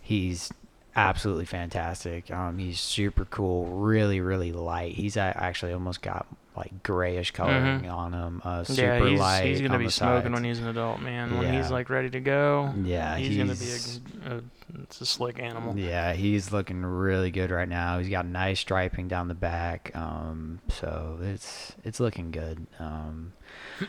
he's 0.01 0.53
absolutely 0.97 1.45
fantastic. 1.47 2.31
Um, 2.31 2.59
he's 2.59 2.81
super 2.81 3.25
cool, 3.25 3.67
really, 3.67 4.21
really 4.21 4.53
light. 4.53 4.95
He's 4.95 5.17
actually 5.17 5.73
almost 5.73 6.03
got 6.03 6.27
like 6.57 6.83
grayish 6.83 7.31
coloring 7.31 7.89
on 7.89 8.13
him. 8.13 8.43
Uh, 8.45 8.65
super 8.65 8.83
Mm-hmm. 8.83 9.03
yeah, 9.05 9.11
he's, 9.11 9.21
light. 9.21 9.45
he's 9.47 9.61
gonna 9.61 9.75
on 9.75 9.81
be 9.81 9.89
smoking 9.89 10.33
when 10.33 10.45
he's 10.45 10.59
an 10.59 10.67
adult, 10.69 11.01
man. 11.01 11.39
When 11.39 11.53
he's 11.55 11.71
like 11.71 11.89
ready 11.91 12.11
to 12.11 12.21
go, 12.21 12.75
Yeah, 12.83 13.17
he's, 13.17 13.37
gonna 13.37 13.55
be 13.55 14.31
a, 14.31 14.37
a 14.39 14.43
it's 14.83 15.01
a 15.01 15.07
slick 15.07 15.39
animal. 15.41 15.77
Yeah, 15.79 16.13
he's 16.13 16.53
looking 16.53 16.85
really 16.85 17.31
good 17.31 17.51
right 17.51 17.69
now. 17.69 17.99
He's 17.99 18.09
got 18.11 18.27
nice 18.27 18.61
striping 18.61 19.09
down 19.09 19.29
the 19.29 19.35
back. 19.35 19.91
Um, 19.95 20.61
so 20.69 21.19
it's 21.23 21.73
it's 21.85 22.01
looking 22.01 22.31
good. 22.31 22.67
Um, 22.79 23.33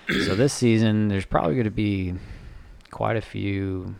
so 0.08 0.36
this 0.36 0.54
season, 0.54 1.08
there's 1.08 1.26
probably 1.26 1.56
going 1.56 1.66
to 1.66 1.72
be 1.72 2.14
quite 2.92 3.18
a 3.18 3.22
few 3.22 3.96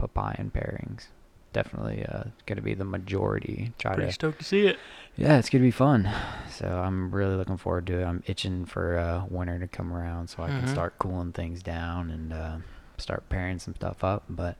Papayan 0.00 0.50
pairings. 0.50 1.06
Definitely 1.52 2.04
uh, 2.06 2.24
going 2.46 2.56
to 2.56 2.62
be 2.62 2.74
the 2.74 2.84
majority. 2.84 3.72
Try 3.78 3.94
Pretty 3.94 4.08
to 4.10 4.14
stoked 4.14 4.38
to 4.38 4.44
see 4.44 4.66
it. 4.66 4.78
yeah, 5.16 5.38
it's 5.38 5.50
gonna 5.50 5.62
be 5.64 5.70
fun. 5.72 6.08
So 6.50 6.66
I'm 6.66 7.10
really 7.12 7.34
looking 7.34 7.56
forward 7.56 7.86
to 7.88 8.00
it. 8.00 8.04
I'm 8.04 8.22
itching 8.26 8.64
for 8.66 8.96
uh, 8.96 9.24
winter 9.28 9.58
to 9.58 9.66
come 9.66 9.92
around 9.92 10.28
so 10.28 10.42
I 10.44 10.48
can 10.48 10.62
Mhm. 10.64 10.68
start 10.68 10.98
cooling 11.00 11.32
things 11.32 11.62
down 11.62 12.10
and 12.10 12.32
uh, 12.32 12.56
start 12.98 13.28
pairing 13.28 13.58
some 13.58 13.74
stuff 13.74 14.04
up. 14.04 14.22
But 14.28 14.56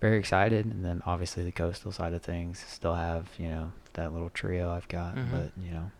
very 0.00 0.18
excited. 0.18 0.66
And 0.66 0.84
then 0.84 1.02
obviously 1.06 1.44
the 1.44 1.52
coastal 1.52 1.92
side 1.92 2.12
of 2.12 2.22
things 2.22 2.58
still 2.66 2.94
have 2.96 3.28
you 3.38 3.48
know 3.48 3.72
that 3.94 4.12
little 4.12 4.30
trio 4.30 4.70
I've 4.72 4.88
got, 4.88 5.14
Mhm. 5.14 5.30
but 5.30 5.52
you 5.62 5.70
know 5.70 5.90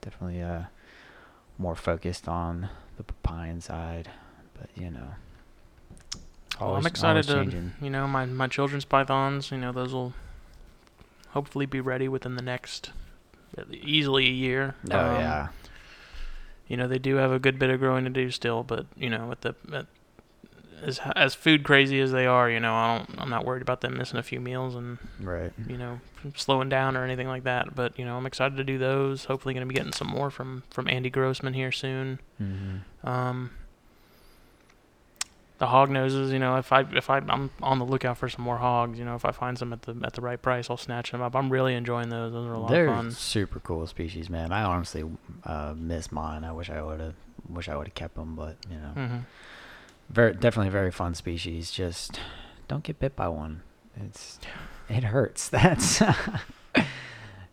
definitely 0.00 0.42
uh, 0.42 0.64
more 1.58 1.76
focused 1.76 2.26
on 2.26 2.68
the 2.96 3.04
pine 3.22 3.60
side. 3.60 4.10
But 4.58 4.68
you 4.74 4.90
know. 4.90 5.14
Well, 6.60 6.76
I'm 6.76 6.86
excited 6.86 7.24
to, 7.24 7.34
changing. 7.34 7.72
you 7.80 7.90
know, 7.90 8.06
my 8.06 8.26
my 8.26 8.46
children's 8.48 8.84
pythons. 8.84 9.50
You 9.50 9.58
know, 9.58 9.72
those 9.72 9.92
will 9.92 10.12
hopefully 11.30 11.66
be 11.66 11.80
ready 11.80 12.08
within 12.08 12.34
the 12.36 12.42
next 12.42 12.90
easily 13.70 14.26
a 14.26 14.30
year. 14.32 14.74
Oh 14.90 14.98
Um, 14.98 15.14
yeah. 15.16 15.48
You 16.68 16.76
know, 16.76 16.86
they 16.86 16.98
do 16.98 17.16
have 17.16 17.32
a 17.32 17.38
good 17.40 17.58
bit 17.58 17.70
of 17.70 17.80
growing 17.80 18.04
to 18.04 18.10
do 18.10 18.30
still, 18.30 18.62
but 18.62 18.86
you 18.96 19.10
know, 19.10 19.26
with 19.26 19.40
the 19.40 19.54
at, 19.72 19.86
as 20.82 21.00
as 21.16 21.34
food 21.34 21.64
crazy 21.64 22.00
as 22.00 22.12
they 22.12 22.26
are, 22.26 22.48
you 22.48 22.60
know, 22.60 22.72
I 22.74 22.96
don't, 22.98 23.20
I'm 23.20 23.28
not 23.28 23.44
worried 23.44 23.60
about 23.62 23.80
them 23.80 23.98
missing 23.98 24.18
a 24.18 24.22
few 24.22 24.40
meals 24.40 24.74
and 24.76 24.98
Right. 25.20 25.52
you 25.66 25.76
know 25.76 26.00
slowing 26.36 26.68
down 26.68 26.96
or 26.96 27.04
anything 27.04 27.26
like 27.26 27.42
that. 27.44 27.74
But 27.74 27.98
you 27.98 28.04
know, 28.04 28.16
I'm 28.16 28.24
excited 28.24 28.56
to 28.56 28.64
do 28.64 28.78
those. 28.78 29.24
Hopefully, 29.24 29.52
going 29.52 29.66
to 29.66 29.72
be 29.72 29.74
getting 29.76 29.92
some 29.92 30.08
more 30.08 30.30
from 30.30 30.62
from 30.70 30.88
Andy 30.88 31.10
Grossman 31.10 31.54
here 31.54 31.72
soon. 31.72 32.20
Mm-hmm. 32.40 33.06
Um, 33.08 33.50
the 35.60 35.66
hog 35.66 35.90
noses, 35.90 36.32
you 36.32 36.38
know, 36.38 36.56
if 36.56 36.72
I 36.72 36.80
if 36.92 37.08
I 37.08 37.18
I'm 37.18 37.50
on 37.62 37.78
the 37.78 37.84
lookout 37.84 38.16
for 38.18 38.28
some 38.28 38.42
more 38.44 38.56
hogs, 38.56 38.98
you 38.98 39.04
know, 39.04 39.14
if 39.14 39.24
I 39.24 39.30
find 39.30 39.56
some 39.56 39.72
at 39.72 39.82
the 39.82 39.94
at 40.02 40.14
the 40.14 40.22
right 40.22 40.40
price, 40.40 40.68
I'll 40.70 40.76
snatch 40.76 41.12
them 41.12 41.20
up. 41.22 41.36
I'm 41.36 41.50
really 41.50 41.74
enjoying 41.74 42.08
those. 42.08 42.32
Those 42.32 42.48
are 42.48 42.54
a 42.54 42.58
lot 42.58 42.70
They're 42.70 42.88
of 42.88 42.94
fun. 42.96 43.10
super 43.12 43.60
cool 43.60 43.86
species, 43.86 44.28
man. 44.28 44.52
I 44.52 44.62
honestly 44.64 45.04
uh, 45.44 45.74
miss 45.76 46.10
mine. 46.10 46.42
I 46.44 46.52
wish 46.52 46.70
I 46.70 46.82
would 46.82 46.98
have, 46.98 47.14
wish 47.48 47.68
I 47.68 47.76
would 47.76 47.86
have 47.88 47.94
kept 47.94 48.16
them, 48.16 48.34
but 48.34 48.56
you 48.68 48.76
know, 48.76 48.88
hmm 48.88 49.18
very 50.08 50.32
definitely 50.34 50.70
very 50.70 50.90
fun 50.90 51.14
species. 51.14 51.70
Just 51.70 52.18
don't 52.66 52.82
get 52.82 52.98
bit 52.98 53.14
by 53.14 53.28
one. 53.28 53.62
It's 53.96 54.40
it 54.88 55.04
hurts. 55.04 55.48
That's 55.50 56.00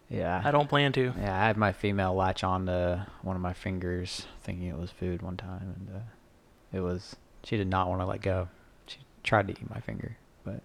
yeah. 0.09 0.41
I 0.43 0.51
don't 0.51 0.69
plan 0.69 0.91
to. 0.93 1.13
Yeah, 1.19 1.39
I 1.39 1.45
had 1.45 1.57
my 1.57 1.71
female 1.71 2.15
latch 2.15 2.43
on 2.43 2.65
to 2.67 3.05
one 3.21 3.35
of 3.35 3.41
my 3.41 3.53
fingers, 3.53 4.25
thinking 4.41 4.67
it 4.67 4.77
was 4.77 4.89
food 4.91 5.21
one 5.21 5.37
time, 5.37 5.75
and 5.77 5.95
uh, 5.97 6.77
it 6.77 6.79
was. 6.81 7.15
She 7.47 7.55
did 7.55 7.67
not 7.67 7.87
want 7.87 8.01
to 8.01 8.05
let 8.05 8.21
go. 8.21 8.49
She 8.87 8.97
tried 9.23 9.47
to 9.47 9.53
eat 9.53 9.69
my 9.69 9.79
finger, 9.79 10.17
but 10.43 10.61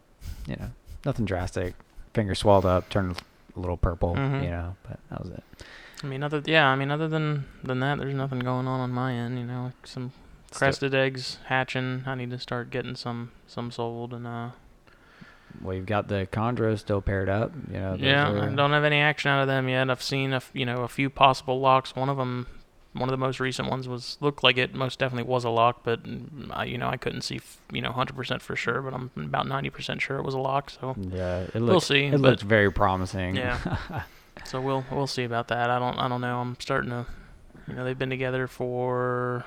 you 0.48 0.56
know, 0.56 0.70
nothing 1.04 1.24
drastic. 1.24 1.74
Finger 2.12 2.34
swelled 2.34 2.66
up, 2.66 2.88
turned 2.88 3.16
a 3.56 3.60
little 3.60 3.76
purple, 3.76 4.14
Mhm. 4.16 4.42
you 4.42 4.50
know, 4.50 4.74
but 4.88 4.98
that 5.10 5.22
was 5.22 5.30
it. 5.30 5.44
I 6.02 6.06
mean, 6.08 6.24
other 6.24 6.42
yeah, 6.44 6.66
I 6.66 6.74
mean, 6.74 6.90
other 6.90 7.06
than 7.06 7.44
than 7.62 7.78
that, 7.80 7.98
there's 7.98 8.14
nothing 8.14 8.40
going 8.40 8.66
on 8.66 8.80
on 8.80 8.90
my 8.90 9.12
end. 9.12 9.38
You 9.38 9.44
know, 9.44 9.72
some 9.84 10.10
Still- 10.50 10.58
crested 10.58 10.94
eggs 10.94 11.38
hatching. 11.46 12.02
I 12.04 12.16
need 12.16 12.30
to 12.30 12.38
start 12.38 12.70
getting 12.70 12.96
some 12.96 13.30
some 13.46 13.70
sold 13.70 14.12
and 14.12 14.26
uh. 14.26 14.48
Well, 15.60 15.76
you've 15.76 15.86
got 15.86 16.08
the 16.08 16.26
chondros 16.32 16.78
still 16.80 17.02
paired 17.02 17.28
up, 17.28 17.52
you 17.70 17.78
know. 17.78 17.94
Yeah, 17.98 18.28
are- 18.32 18.48
I 18.50 18.54
don't 18.54 18.72
have 18.72 18.84
any 18.84 18.98
action 18.98 19.30
out 19.30 19.42
of 19.42 19.46
them 19.48 19.68
yet. 19.68 19.88
I've 19.90 20.02
seen 20.02 20.32
a 20.32 20.36
f- 20.36 20.50
you 20.54 20.66
know 20.66 20.82
a 20.82 20.88
few 20.88 21.08
possible 21.10 21.60
locks. 21.60 21.94
One 21.94 22.08
of 22.08 22.16
them, 22.16 22.48
one 22.94 23.08
of 23.08 23.12
the 23.12 23.16
most 23.16 23.40
recent 23.40 23.68
ones 23.70 23.88
was 23.88 24.18
looked 24.20 24.42
like 24.44 24.58
it 24.58 24.74
most 24.74 24.98
definitely 24.98 25.30
was 25.30 25.44
a 25.44 25.48
lock, 25.50 25.80
but 25.82 26.02
mm, 26.04 26.50
I, 26.50 26.64
you 26.64 26.76
know 26.78 26.88
I 26.88 26.96
couldn't 26.98 27.22
see 27.22 27.40
you 27.72 27.80
know 27.80 27.90
100% 27.90 28.40
for 28.42 28.54
sure, 28.56 28.82
but 28.82 28.92
I'm 28.94 29.10
about 29.16 29.46
90% 29.46 30.00
sure 30.00 30.18
it 30.18 30.24
was 30.24 30.34
a 30.34 30.38
lock. 30.38 30.70
So 30.70 30.94
Yeah, 31.10 31.40
it 31.40 31.54
we'll 31.54 31.62
looks. 31.64 31.86
see. 31.86 32.04
It 32.04 32.12
but 32.12 32.20
looks 32.20 32.42
very 32.42 32.70
promising. 32.70 33.34
yeah, 33.36 34.02
so 34.44 34.60
we'll 34.60 34.84
we'll 34.90 35.06
see 35.06 35.24
about 35.24 35.48
that. 35.48 35.70
I 35.70 35.78
don't 35.78 35.98
I 35.98 36.08
don't 36.08 36.20
know. 36.20 36.40
I'm 36.40 36.56
starting 36.60 36.90
to, 36.90 37.06
you 37.66 37.74
know, 37.74 37.84
they've 37.84 37.98
been 37.98 38.10
together 38.10 38.46
for. 38.46 39.44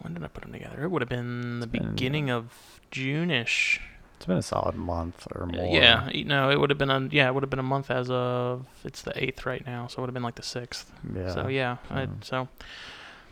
When 0.00 0.14
did 0.14 0.24
I 0.24 0.28
put 0.28 0.42
them 0.44 0.52
together? 0.52 0.82
It 0.82 0.90
would 0.90 1.02
have 1.02 1.10
been 1.10 1.60
the 1.60 1.66
beginning 1.66 2.30
of 2.30 2.80
June-ish. 2.90 3.80
It's 4.20 4.26
been 4.26 4.36
a 4.36 4.42
solid 4.42 4.74
month 4.74 5.26
or 5.34 5.46
more. 5.46 5.64
Yeah, 5.74 6.10
no, 6.26 6.50
it 6.50 6.60
would 6.60 6.68
have 6.68 6.78
been 6.78 6.90
a 6.90 7.00
yeah, 7.10 7.28
it 7.28 7.32
would 7.32 7.42
have 7.42 7.48
been 7.48 7.58
a 7.58 7.62
month 7.62 7.90
as 7.90 8.10
of 8.10 8.66
it's 8.84 9.00
the 9.00 9.12
eighth 9.22 9.46
right 9.46 9.64
now, 9.66 9.86
so 9.86 9.96
it 9.96 10.00
would 10.02 10.08
have 10.08 10.14
been 10.14 10.22
like 10.22 10.34
the 10.34 10.42
sixth. 10.42 10.92
Yeah. 11.16 11.32
So 11.32 11.48
yeah, 11.48 11.78
I, 11.88 12.04
Mm. 12.04 12.22
so 12.22 12.48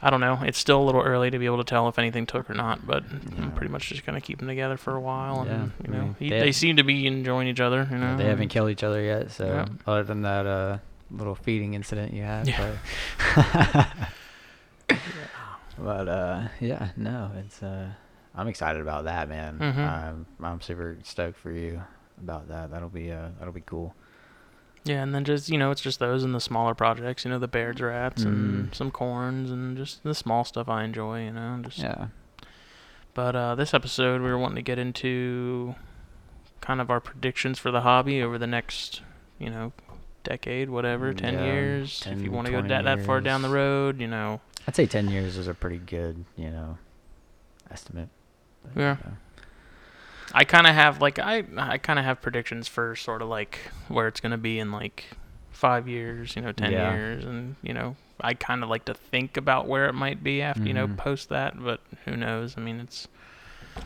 I 0.01 0.09
don't 0.09 0.21
know. 0.21 0.39
It's 0.43 0.57
still 0.57 0.81
a 0.81 0.87
little 0.87 1.03
early 1.03 1.31
to 1.31 1.39
be 1.39 1.45
able 1.45 1.59
to 1.59 1.65
tell 1.65 1.89
if 1.89 1.99
anything 1.99 2.25
took 2.25 2.49
or 2.49 2.55
not, 2.55 2.87
but 2.87 3.05
Yeah. 3.05 3.43
I'm 3.45 3.53
pretty 3.53 3.71
much 3.71 3.91
just 3.91 4.07
gonna 4.07 4.23
keep 4.23 4.39
them 4.39 4.49
together 4.49 4.79
for 4.79 4.95
a 4.97 5.01
while, 5.01 5.41
and 5.43 5.51
Yeah, 5.51 5.65
you 5.87 5.95
I 5.95 5.97
know, 5.99 6.03
mean, 6.05 6.17
he, 6.19 6.31
they 6.31 6.41
they, 6.41 6.53
seem 6.53 6.77
to 6.77 6.85
be 6.85 7.07
enjoying 7.07 7.49
each 7.49 7.61
other. 7.61 7.87
You 7.91 7.99
know, 7.99 8.17
They 8.17 8.25
haven't 8.25 8.49
killed 8.49 8.71
each 8.71 8.83
other 8.83 9.03
yet, 9.03 9.31
so 9.31 9.45
Yeah. 9.47 9.67
other 9.87 10.05
than 10.05 10.23
that 10.23 10.47
uh, 10.47 10.79
little 11.11 11.35
feeding 11.35 11.75
incident 11.75 12.15
you 12.15 12.23
had. 12.23 12.49
Yeah. 12.49 12.77
But, 13.37 13.87
but 15.79 16.09
uh, 16.09 16.49
yeah, 16.61 16.89
no, 16.97 17.31
it's 17.39 17.63
uh, 17.63 17.89
I'm 18.39 18.49
excited 18.49 18.81
about 18.81 19.05
that, 19.05 19.29
man. 19.29 19.59
Mhm. 19.59 19.77
I'm 19.79 20.27
I'm 20.43 20.61
super 20.61 20.97
stoked 21.03 21.39
for 21.39 21.51
you 21.51 21.83
about 22.23 22.49
that. 22.49 22.71
That'll 22.71 22.89
be 22.89 23.11
uh, 23.13 23.29
that'll 23.39 23.53
be 23.53 23.61
cool. 23.63 23.95
Yeah, 24.85 25.03
and 25.03 25.15
then 25.15 25.25
just 25.25 25.49
you 25.51 25.59
know, 25.59 25.71
it's 25.73 25.81
just 25.83 25.99
those 25.99 26.23
and 26.25 26.35
the 26.35 26.41
smaller 26.41 26.75
projects. 26.75 27.25
You 27.25 27.31
know, 27.33 27.39
the 27.39 27.49
Baird's 27.49 27.81
rats 27.81 28.23
and 28.23 28.71
Mm. 28.71 28.75
some 28.75 28.91
corns 28.91 29.51
and 29.51 29.77
just 29.77 30.03
the 30.05 30.15
small 30.15 30.45
stuff 30.45 30.69
I 30.69 30.85
enjoy. 30.85 31.25
You 31.25 31.33
know, 31.33 31.59
just 31.63 31.79
Yeah. 31.79 32.07
But 33.15 33.35
uh, 33.35 33.55
this 33.57 33.75
episode, 33.75 34.23
we 34.23 34.29
were 34.29 34.39
wanting 34.39 34.57
to 34.57 34.63
get 34.63 34.79
into 34.79 35.75
kind 36.61 36.81
of 36.81 36.91
our 36.91 37.01
predictions 37.01 37.59
for 37.59 37.71
the 37.73 37.81
hobby 37.81 38.23
over 38.23 38.39
the 38.39 38.47
next, 38.47 39.03
you 39.41 39.51
know, 39.51 39.73
decade, 40.23 40.71
whatever, 40.71 41.13
10 41.13 41.35
Yeah, 41.35 41.45
years. 41.45 42.05
if 42.07 42.23
you 42.23 42.31
want 42.31 42.47
to 42.47 42.53
go 42.53 42.59
20 42.61 42.69
that, 42.69 42.85
that 42.85 43.05
far 43.05 43.21
down 43.21 43.43
the 43.43 43.49
road, 43.49 44.01
you 44.01 44.07
know. 44.07 44.41
I'd 44.69 44.77
say 44.77 44.87
ten 44.87 45.09
years 45.09 45.37
is 45.37 45.49
a 45.49 45.55
pretty 45.55 45.79
good, 45.79 46.25
you 46.37 46.51
know, 46.51 46.79
estimate. 47.71 48.09
Yeah. 48.77 48.97
you. 49.05 49.13
I 50.35 50.45
kind 50.45 50.67
of 50.67 50.75
have, 50.75 51.01
like, 51.01 51.19
I, 51.19 51.45
I 51.57 51.79
kind 51.79 51.99
of 51.99 52.05
have 52.05 52.21
predictions 52.21 52.69
for 52.69 52.95
sort 52.95 53.23
of 53.23 53.29
like 53.29 53.59
where 53.89 54.09
it's 54.09 54.21
going 54.21 54.33
to 54.33 54.37
be 54.39 54.59
in 54.59 54.71
like 54.73 55.05
five 55.51 55.89
years, 55.89 56.37
you 56.37 56.43
know, 56.43 56.53
10 56.53 56.71
Yeah. 56.71 56.95
years. 56.95 57.25
And, 57.25 57.57
you 57.63 57.73
know, 57.73 57.97
I 58.21 58.35
kind 58.35 58.63
of 58.63 58.69
like 58.69 58.85
to 58.87 58.95
think 58.95 59.37
about 59.39 59.67
where 59.67 59.87
it 59.89 59.95
might 59.95 60.23
be 60.23 60.43
after, 60.43 60.65
you 60.65 60.75
know, 60.75 60.87
Mhm. 60.87 60.97
post 60.99 61.29
that. 61.31 61.55
But 61.59 61.81
who 62.05 62.15
knows? 62.17 62.55
I 62.59 62.61
mean, 62.61 62.79
it's 62.81 63.09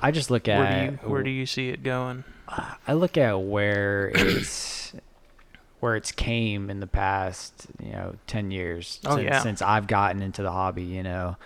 I 0.00 0.10
just 0.10 0.30
look 0.30 0.46
where 0.48 0.64
at 0.64 0.70
do 0.72 0.76
you 1.04 1.10
where 1.10 1.22
do 1.22 1.30
you 1.30 1.46
see 1.46 1.68
it 1.68 1.82
going? 1.84 2.24
I 2.88 2.92
look 2.94 3.16
at 3.16 3.34
where 3.40 4.08
it's 4.14 4.92
where 5.80 5.94
it's 5.96 6.10
came 6.12 6.70
in 6.70 6.80
the 6.80 6.86
past, 6.88 7.66
you 7.80 7.92
know, 7.92 8.16
ten 8.26 8.50
years 8.50 9.00
Oh, 9.06 9.16
since, 9.16 9.24
yeah. 9.28 9.38
since 9.42 9.62
I've 9.62 9.86
gotten 9.86 10.22
into 10.22 10.42
the 10.42 10.50
hobby. 10.52 10.82
You 10.84 11.02
know, 11.04 11.36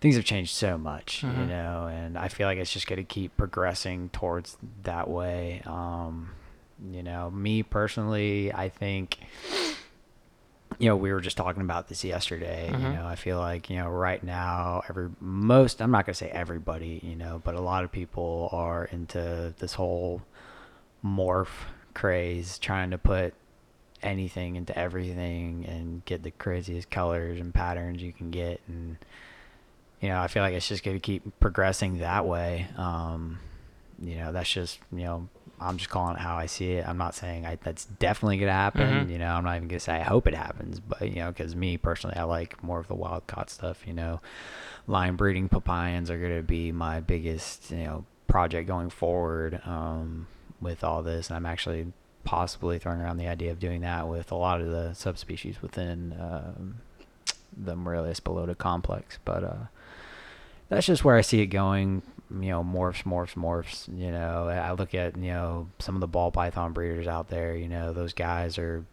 things 0.00 0.16
have 0.16 0.24
changed 0.24 0.54
so 0.54 0.76
much. 0.76 1.22
You 1.22 1.28
Mhm. 1.30 1.48
know, 1.48 1.86
and 1.90 2.18
I 2.18 2.28
feel 2.28 2.46
like 2.46 2.58
it's 2.58 2.72
just 2.72 2.86
going 2.86 2.98
to 2.98 3.04
keep 3.04 3.36
progressing 3.36 4.10
towards 4.10 4.56
that 4.82 5.08
way. 5.08 5.62
Um, 5.66 6.30
you 6.90 7.02
know, 7.02 7.30
me 7.30 7.62
personally, 7.62 8.52
I 8.52 8.68
think. 8.68 9.18
You 10.80 10.88
know, 10.88 10.96
we 10.96 11.12
were 11.12 11.20
just 11.20 11.36
talking 11.36 11.62
about 11.62 11.88
this 11.88 12.02
yesterday. 12.02 12.68
You 12.70 12.74
Mhm. 12.76 12.92
know, 12.94 13.06
I 13.06 13.14
feel 13.14 13.38
like 13.38 13.70
you 13.70 13.76
know 13.76 13.88
right 13.88 14.22
now, 14.22 14.82
every 14.88 15.08
most 15.20 15.80
I'm 15.80 15.92
not 15.92 16.04
gonna 16.04 16.14
say 16.14 16.28
everybody, 16.30 17.00
you 17.04 17.14
know, 17.14 17.40
but 17.44 17.54
a 17.54 17.60
lot 17.60 17.84
of 17.84 17.92
people 17.92 18.48
are 18.50 18.84
into 18.86 19.54
this 19.60 19.74
whole 19.74 20.22
morph 21.04 21.66
craze, 21.94 22.58
trying 22.58 22.90
to 22.90 22.98
put 22.98 23.34
anything 24.02 24.56
into 24.56 24.76
everything 24.76 25.64
and 25.66 26.04
get 26.06 26.24
the 26.24 26.30
craziest 26.32 26.90
colors 26.90 27.38
and 27.40 27.54
patterns 27.54 28.02
you 28.02 28.12
can 28.12 28.30
get, 28.32 28.60
and 28.66 28.96
you 30.04 30.10
know, 30.10 30.20
I 30.20 30.28
feel 30.28 30.42
like 30.42 30.52
it's 30.52 30.68
just 30.68 30.84
gonna 30.84 31.00
keep 31.00 31.22
progressing 31.40 31.98
that 32.00 32.26
way. 32.26 32.66
Um, 32.76 33.38
you 34.02 34.16
know, 34.16 34.32
that's 34.32 34.52
just 34.52 34.78
you 34.92 35.04
know, 35.04 35.28
I'm 35.58 35.78
just 35.78 35.88
calling 35.88 36.16
it 36.16 36.20
how 36.20 36.36
I 36.36 36.44
see 36.44 36.72
it. 36.72 36.86
I'm 36.86 36.98
not 36.98 37.14
saying 37.14 37.46
I, 37.46 37.56
that's 37.62 37.86
definitely 37.86 38.36
gonna 38.36 38.52
happen. 38.52 39.06
Mhm. 39.06 39.10
You 39.10 39.16
know, 39.18 39.28
I'm 39.28 39.44
not 39.44 39.56
even 39.56 39.66
gonna 39.68 39.80
say 39.80 39.94
I 39.94 40.02
hope 40.02 40.26
it 40.26 40.34
happens, 40.34 40.78
but 40.78 41.08
you 41.08 41.16
know, 41.16 41.28
because 41.30 41.56
me 41.56 41.78
personally, 41.78 42.16
I 42.16 42.24
like 42.24 42.62
more 42.62 42.78
of 42.80 42.86
the 42.86 42.94
wild 42.94 43.26
caught 43.26 43.48
stuff. 43.48 43.86
You 43.86 43.94
know, 43.94 44.20
line 44.86 45.16
breeding 45.16 45.48
papayans 45.48 46.10
are 46.10 46.18
gonna 46.18 46.42
be 46.42 46.70
my 46.70 47.00
biggest 47.00 47.70
you 47.70 47.84
know 47.84 48.04
project 48.26 48.68
going 48.68 48.90
forward 48.90 49.62
um, 49.64 50.26
with 50.60 50.84
all 50.84 51.02
this, 51.02 51.30
and 51.30 51.36
I'm 51.38 51.46
actually 51.46 51.86
possibly 52.24 52.78
throwing 52.78 53.00
around 53.00 53.16
the 53.16 53.28
idea 53.28 53.52
of 53.52 53.58
doing 53.58 53.80
that 53.80 54.06
with 54.06 54.32
a 54.32 54.36
lot 54.36 54.60
of 54.60 54.66
the 54.68 54.92
subspecies 54.92 55.62
within 55.62 56.14
um, 56.20 56.74
the 57.56 57.74
Morelia 57.74 58.12
spilota 58.12 58.56
complex. 58.58 59.18
But 59.24 59.44
uh, 59.44 59.54
that's 60.74 60.86
just 60.86 61.04
where 61.04 61.16
I 61.16 61.20
see 61.22 61.40
it 61.40 61.46
going. 61.46 62.02
You 62.30 62.48
know, 62.50 62.64
morphs, 62.64 63.04
morphs, 63.04 63.34
morphs. 63.34 63.86
You 63.88 64.10
know, 64.10 64.48
I 64.48 64.72
look 64.72 64.94
at 64.94 65.16
you 65.16 65.30
know 65.32 65.68
some 65.78 65.94
of 65.94 66.00
the 66.00 66.06
ball 66.08 66.30
python 66.30 66.72
breeders 66.72 67.06
out 67.06 67.28
there. 67.28 67.54
You 67.56 67.68
know, 67.68 67.92
those 67.92 68.12
guys 68.12 68.58
are 68.58 68.84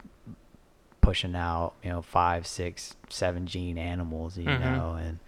pushing 1.01 1.35
out 1.35 1.73
you 1.83 1.89
know 1.89 2.01
five, 2.01 2.45
six, 2.45 2.95
seven 3.09 3.47
gene 3.47 3.77
animals. 3.77 4.37
You 4.37 4.49
Mhm. 4.49 4.59
know, 4.59 4.93
and 4.99 5.19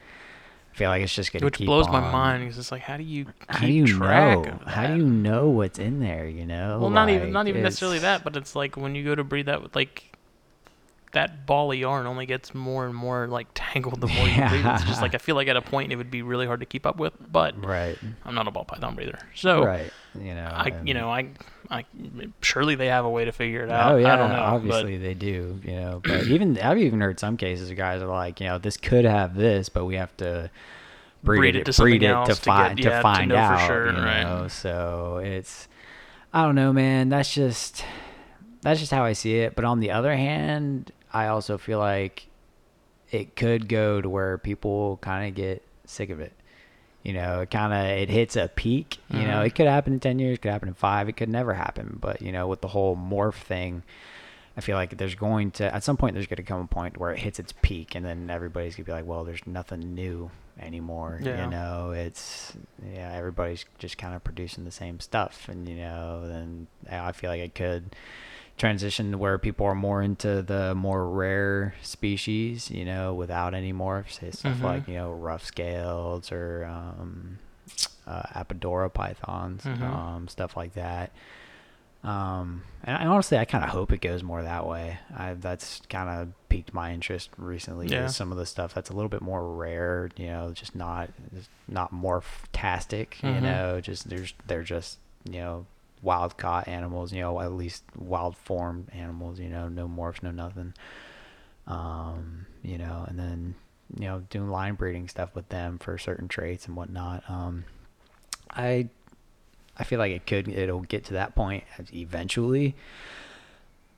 I 0.74 0.76
feel 0.78 0.90
like 0.90 1.02
it's 1.02 1.16
just 1.16 1.32
gonna 1.34 1.46
Which 1.46 1.60
blows 1.60 1.88
my 1.90 2.00
mind 2.02 2.44
because 2.44 2.58
it's 2.58 2.72
like, 2.72 2.82
how 2.82 2.98
do 2.98 3.04
you 3.04 3.28
How 3.50 3.66
do 3.68 3.74
you 3.74 3.86
track 3.88 4.46
know? 4.46 4.60
How 4.66 4.88
do 4.88 4.94
you 4.94 5.06
know 5.06 5.50
what's 5.50 5.80
in 5.80 6.00
there? 6.00 6.28
You 6.28 6.46
know. 6.46 6.80
Well, 6.82 6.90
not 6.90 7.10
even 7.10 7.32
not 7.32 7.48
even 7.48 7.64
necessarily 7.64 8.00
that, 8.00 8.24
but 8.24 8.36
it's 8.36 8.56
like 8.56 8.76
when 8.78 8.96
you 8.96 9.04
go 9.04 9.16
to 9.16 9.24
breed 9.24 9.46
that 9.48 9.64
with 9.64 9.76
like 9.76 10.13
that 11.14 11.46
ball 11.46 11.72
of 11.72 11.78
yarn 11.78 12.08
only 12.08 12.26
gets 12.26 12.54
more 12.56 12.86
and 12.86 12.96
more 12.96 13.28
like 13.28 13.48
tangled 13.54 14.02
the 14.02 14.08
more 14.08 14.28
you 14.28 14.36
breed. 14.50 14.66
It's 14.66 14.84
just 14.84 15.02
like 15.02 15.14
I 15.16 15.20
feel 15.20 15.36
like 15.36 15.48
at 15.48 15.56
a 15.56 15.62
point 15.62 15.92
it 15.92 15.96
would 15.96 16.10
be 16.12 16.22
really 16.24 16.46
hard 16.48 16.60
to 16.62 16.66
keep 16.66 16.86
up 16.86 16.98
with. 16.98 17.14
But 17.32 17.64
Right. 17.64 17.98
I'm 18.26 18.34
not 18.36 18.48
a 18.48 18.52
ball 18.52 18.66
python 18.66 18.96
breeder, 18.96 19.20
so 19.36 19.64
right. 19.64 19.92
You 20.20 20.34
know. 20.36 20.50
I 20.52 20.82
you 20.84 20.94
know 20.94 21.10
I 21.10 21.30
I 21.70 21.86
surely 22.42 22.76
they 22.76 22.88
have 22.88 23.06
a 23.06 23.10
way 23.10 23.26
to 23.26 23.32
figure 23.32 23.64
it 23.64 23.72
out. 23.72 23.94
Oh 23.94 23.98
yeah, 23.98 24.14
I 24.14 24.16
don't 24.18 24.30
know, 24.30 24.40
obviously 24.40 24.98
they 24.98 25.14
do. 25.14 25.60
You 25.64 25.76
know, 25.76 26.02
but 26.04 26.24
even 26.28 26.58
I've 26.60 26.78
even 26.80 27.00
heard 27.02 27.20
some 27.20 27.38
cases 27.38 27.70
of 27.70 27.78
guys 27.78 28.02
are 28.02 28.08
like, 28.08 28.40
you 28.40 28.48
know, 28.48 28.58
this 28.58 28.78
could 28.78 29.06
have 29.06 29.36
this, 29.36 29.70
but 29.70 29.86
we 29.86 29.96
have 29.96 30.16
to 30.18 30.50
breed, 31.24 31.38
Breed 31.40 31.56
it, 31.56 31.66
to 31.66 31.82
breed 31.82 32.04
it 32.04 32.08
to 32.08 32.22
to 32.26 32.28
get- 32.28 32.38
find 32.38 32.80
yeah, 32.80 32.90
to 32.90 32.96
to 32.98 33.02
find 33.02 33.32
out. 33.32 33.68
sure, 33.68 33.92
you 33.92 33.98
right. 33.98 34.24
know, 34.24 34.48
so 34.48 35.22
it's 35.24 35.68
I 36.34 36.44
don't 36.44 36.56
know, 36.56 36.74
man. 36.74 37.10
That's 37.10 37.32
just 37.34 37.84
that's 38.62 38.80
just 38.80 38.92
how 38.92 39.04
I 39.04 39.14
see 39.14 39.36
it. 39.40 39.56
But 39.56 39.66
on 39.66 39.80
the 39.80 39.92
other 39.92 40.16
hand, 40.16 40.92
I 41.14 41.28
also 41.28 41.58
feel 41.58 41.80
like 41.80 42.28
it 43.12 43.36
could 43.36 43.68
go 43.70 44.02
to 44.02 44.10
where 44.10 44.38
people 44.38 44.98
kind 45.02 45.28
of 45.30 45.36
get 45.36 45.62
sick 45.86 46.10
of 46.10 46.20
it. 46.20 46.34
You 47.04 47.14
know, 47.14 47.42
it 47.42 47.52
kind 47.52 47.74
of 47.74 47.86
it 47.98 48.10
hits 48.10 48.36
a 48.36 48.48
peak. 48.48 48.98
You 49.10 49.24
know, 49.28 49.42
Mhm. 49.42 49.48
it 49.48 49.56
could 49.56 49.68
happen 49.68 49.94
in 49.94 50.00
ten 50.00 50.20
years, 50.20 50.36
it 50.36 50.42
could 50.42 50.52
happen 50.52 50.70
in 50.70 50.74
five, 50.74 51.10
it 51.10 51.18
could 51.18 51.30
never 51.30 51.54
happen. 51.54 51.98
But 52.02 52.22
you 52.22 52.32
know, 52.32 52.48
with 52.48 52.62
the 52.62 52.70
whole 52.70 52.96
morph 52.96 53.36
thing, 53.36 53.84
I 54.56 54.62
feel 54.62 54.78
like 54.78 54.98
there's 54.98 55.16
going 55.16 55.52
to 55.52 55.74
at 55.76 55.84
some 55.84 55.98
point 55.98 56.14
there's 56.16 56.28
going 56.28 56.38
to 56.38 56.44
come 56.44 56.62
a 56.62 56.68
point 56.68 56.98
where 56.98 57.12
it 57.12 57.20
hits 57.20 57.40
its 57.40 57.54
peak, 57.62 57.94
and 57.96 58.06
then 58.06 58.30
everybody's 58.30 58.76
gonna 58.76 58.86
be 58.86 58.92
like, 58.94 59.06
well, 59.06 59.24
there's 59.26 59.46
nothing 59.46 59.94
new 59.94 60.32
anymore. 60.60 61.20
Yeah. 61.22 61.44
You 61.44 61.52
know, 61.52 61.92
it's 61.92 62.54
yeah, 62.94 63.12
everybody's 63.14 63.66
just 63.80 63.98
kind 63.98 64.16
of 64.16 64.24
producing 64.24 64.64
the 64.64 64.72
same 64.72 65.00
stuff, 65.02 65.50
and 65.50 65.68
you 65.68 65.76
know, 65.76 66.26
then 66.28 66.68
I 66.90 67.12
feel 67.12 67.30
like 67.30 67.42
it 67.42 67.54
could 67.54 67.96
transition 68.58 69.12
to 69.12 69.18
where 69.18 69.38
people 69.38 69.66
are 69.66 69.76
more 69.76 70.02
into 70.02 70.42
the 70.42 70.74
more 70.76 71.10
rare 71.10 71.74
species, 71.82 72.70
you 72.72 72.86
know, 72.86 73.14
without 73.14 73.54
any 73.54 73.74
morphs, 73.74 74.20
say 74.20 74.32
stuff 74.32 74.58
Mhm. 74.58 74.62
like 74.64 74.88
you 74.88 74.96
know 74.96 75.12
rough 75.12 75.44
scales 75.46 76.32
or 76.32 76.66
um, 76.66 77.40
uh, 78.06 78.24
Apodora 78.36 78.94
pythons, 78.94 79.64
Mhm. 79.64 79.82
um, 79.82 80.28
stuff 80.28 80.56
like 80.58 80.74
that. 80.74 81.12
Um, 82.04 82.64
and 82.84 82.98
I, 82.98 83.06
honestly, 83.06 83.38
I 83.38 83.46
kind 83.46 83.64
of 83.64 83.70
hope 83.70 83.94
it 83.94 84.02
goes 84.02 84.24
more 84.24 84.44
that 84.44 84.68
way. 84.68 84.98
I, 85.16 85.36
that's 85.36 85.82
kind 85.90 86.10
of 86.10 86.34
piqued 86.50 86.74
my 86.74 86.92
interest 86.92 87.30
recently. 87.38 87.88
Yeah. 87.88 88.06
Is 88.06 88.16
some 88.16 88.30
of 88.30 88.38
the 88.38 88.46
stuff 88.46 88.74
that's 88.74 88.90
a 88.90 88.94
little 88.94 89.08
bit 89.08 89.22
more 89.22 89.56
rare, 89.56 90.10
you 90.18 90.28
know, 90.28 90.52
just 90.54 90.76
not 90.76 91.10
just 91.34 91.50
not 91.70 91.94
morph-tastic, 91.94 93.24
you 93.24 93.30
Mhm. 93.30 93.42
know, 93.42 93.80
just 93.82 94.10
there's 94.10 94.34
they're 94.48 94.64
just 94.64 95.00
you 95.24 95.40
know 95.40 95.66
wild 96.04 96.38
caught 96.38 96.68
animals, 96.68 97.12
you 97.12 97.22
know, 97.22 97.40
at 97.40 97.54
least 97.54 97.84
wild 97.98 98.38
formed 98.38 98.90
animals, 98.94 99.40
you 99.40 99.50
know, 99.50 99.68
no 99.70 99.88
morphs, 99.88 100.22
no 100.22 100.32
nothing. 100.32 100.74
Um, 101.66 102.46
you 102.62 102.78
know, 102.78 103.06
and 103.08 103.18
then 103.18 103.56
you 103.98 104.08
know 104.08 104.24
doing 104.30 104.50
line 104.50 104.76
breeding 104.76 105.08
stuff 105.08 105.36
with 105.36 105.48
them 105.50 105.78
for 105.78 105.98
certain 105.98 106.28
traits 106.28 106.68
and 106.68 106.76
whatnot. 106.76 107.24
Um, 107.30 107.66
I 108.52 108.90
I 109.78 109.84
feel 109.84 110.00
like 110.00 110.12
it 110.12 110.28
could 110.28 110.48
it'll 110.48 110.82
get 110.82 111.06
to 111.06 111.14
that 111.14 111.36
point 111.36 111.64
eventually. 111.94 112.76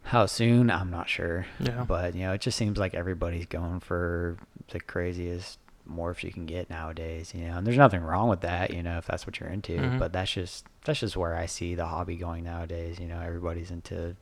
How 0.04 0.28
soon? 0.28 0.70
I'm 0.70 0.92
not 0.92 1.10
sure. 1.10 1.48
Yeah. 1.60 1.84
But 1.88 2.14
you 2.14 2.22
know, 2.22 2.34
it 2.34 2.42
just 2.42 2.58
seems 2.58 2.78
like 2.78 2.94
everybody's 2.94 3.48
going 3.48 3.80
for 3.80 4.38
the 4.70 4.80
craziest 4.80 5.58
morphs 5.90 6.24
you 6.24 6.32
can 6.32 6.46
get 6.46 6.70
nowadays. 6.70 7.34
You 7.36 7.46
know, 7.48 7.58
and 7.58 7.66
there's 7.68 7.78
nothing 7.78 8.02
wrong 8.02 8.30
with 8.30 8.42
that. 8.42 8.72
You 8.74 8.84
know, 8.84 8.98
if 8.98 9.06
that's 9.06 9.26
what 9.26 9.40
you're 9.40 9.50
into. 9.50 9.78
Mhm. 9.78 10.00
But 10.00 10.14
that's 10.14 10.32
just 10.32 10.66
that's 10.84 11.00
just 11.00 11.18
where 11.18 11.36
I 11.36 11.46
see 11.46 11.76
the 11.76 11.86
hobby 11.88 12.16
going 12.16 12.44
nowadays. 12.44 13.00
You 13.00 13.08
know, 13.08 13.20
everybody's 13.20 13.72
into 13.72 14.16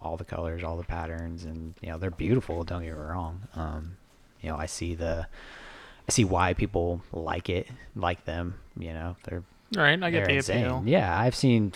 all 0.00 0.16
the 0.16 0.24
colors, 0.24 0.62
all 0.62 0.76
the 0.76 0.84
patterns, 0.84 1.44
and 1.44 1.74
you 1.80 1.88
know 1.88 1.98
they're 1.98 2.10
beautiful. 2.10 2.62
Don't 2.64 2.82
get 2.82 2.92
me 2.94 2.98
wrong. 2.98 3.42
Um, 3.54 3.96
you 4.40 4.48
know, 4.50 4.56
I 4.56 4.66
see 4.66 4.94
the 4.94 5.26
I 6.08 6.10
see 6.12 6.24
why 6.24 6.54
people 6.54 7.02
like 7.12 7.48
it, 7.50 7.68
like 7.96 8.24
them. 8.24 8.54
You 8.78 8.92
know, 8.94 9.16
they're 9.24 9.42
Right, 9.76 10.02
I 10.02 10.10
get 10.10 10.24
the 10.26 10.36
insane. 10.36 10.64
appeal. 10.64 10.82
Yeah, 10.86 11.18
I've 11.20 11.34
seen 11.34 11.72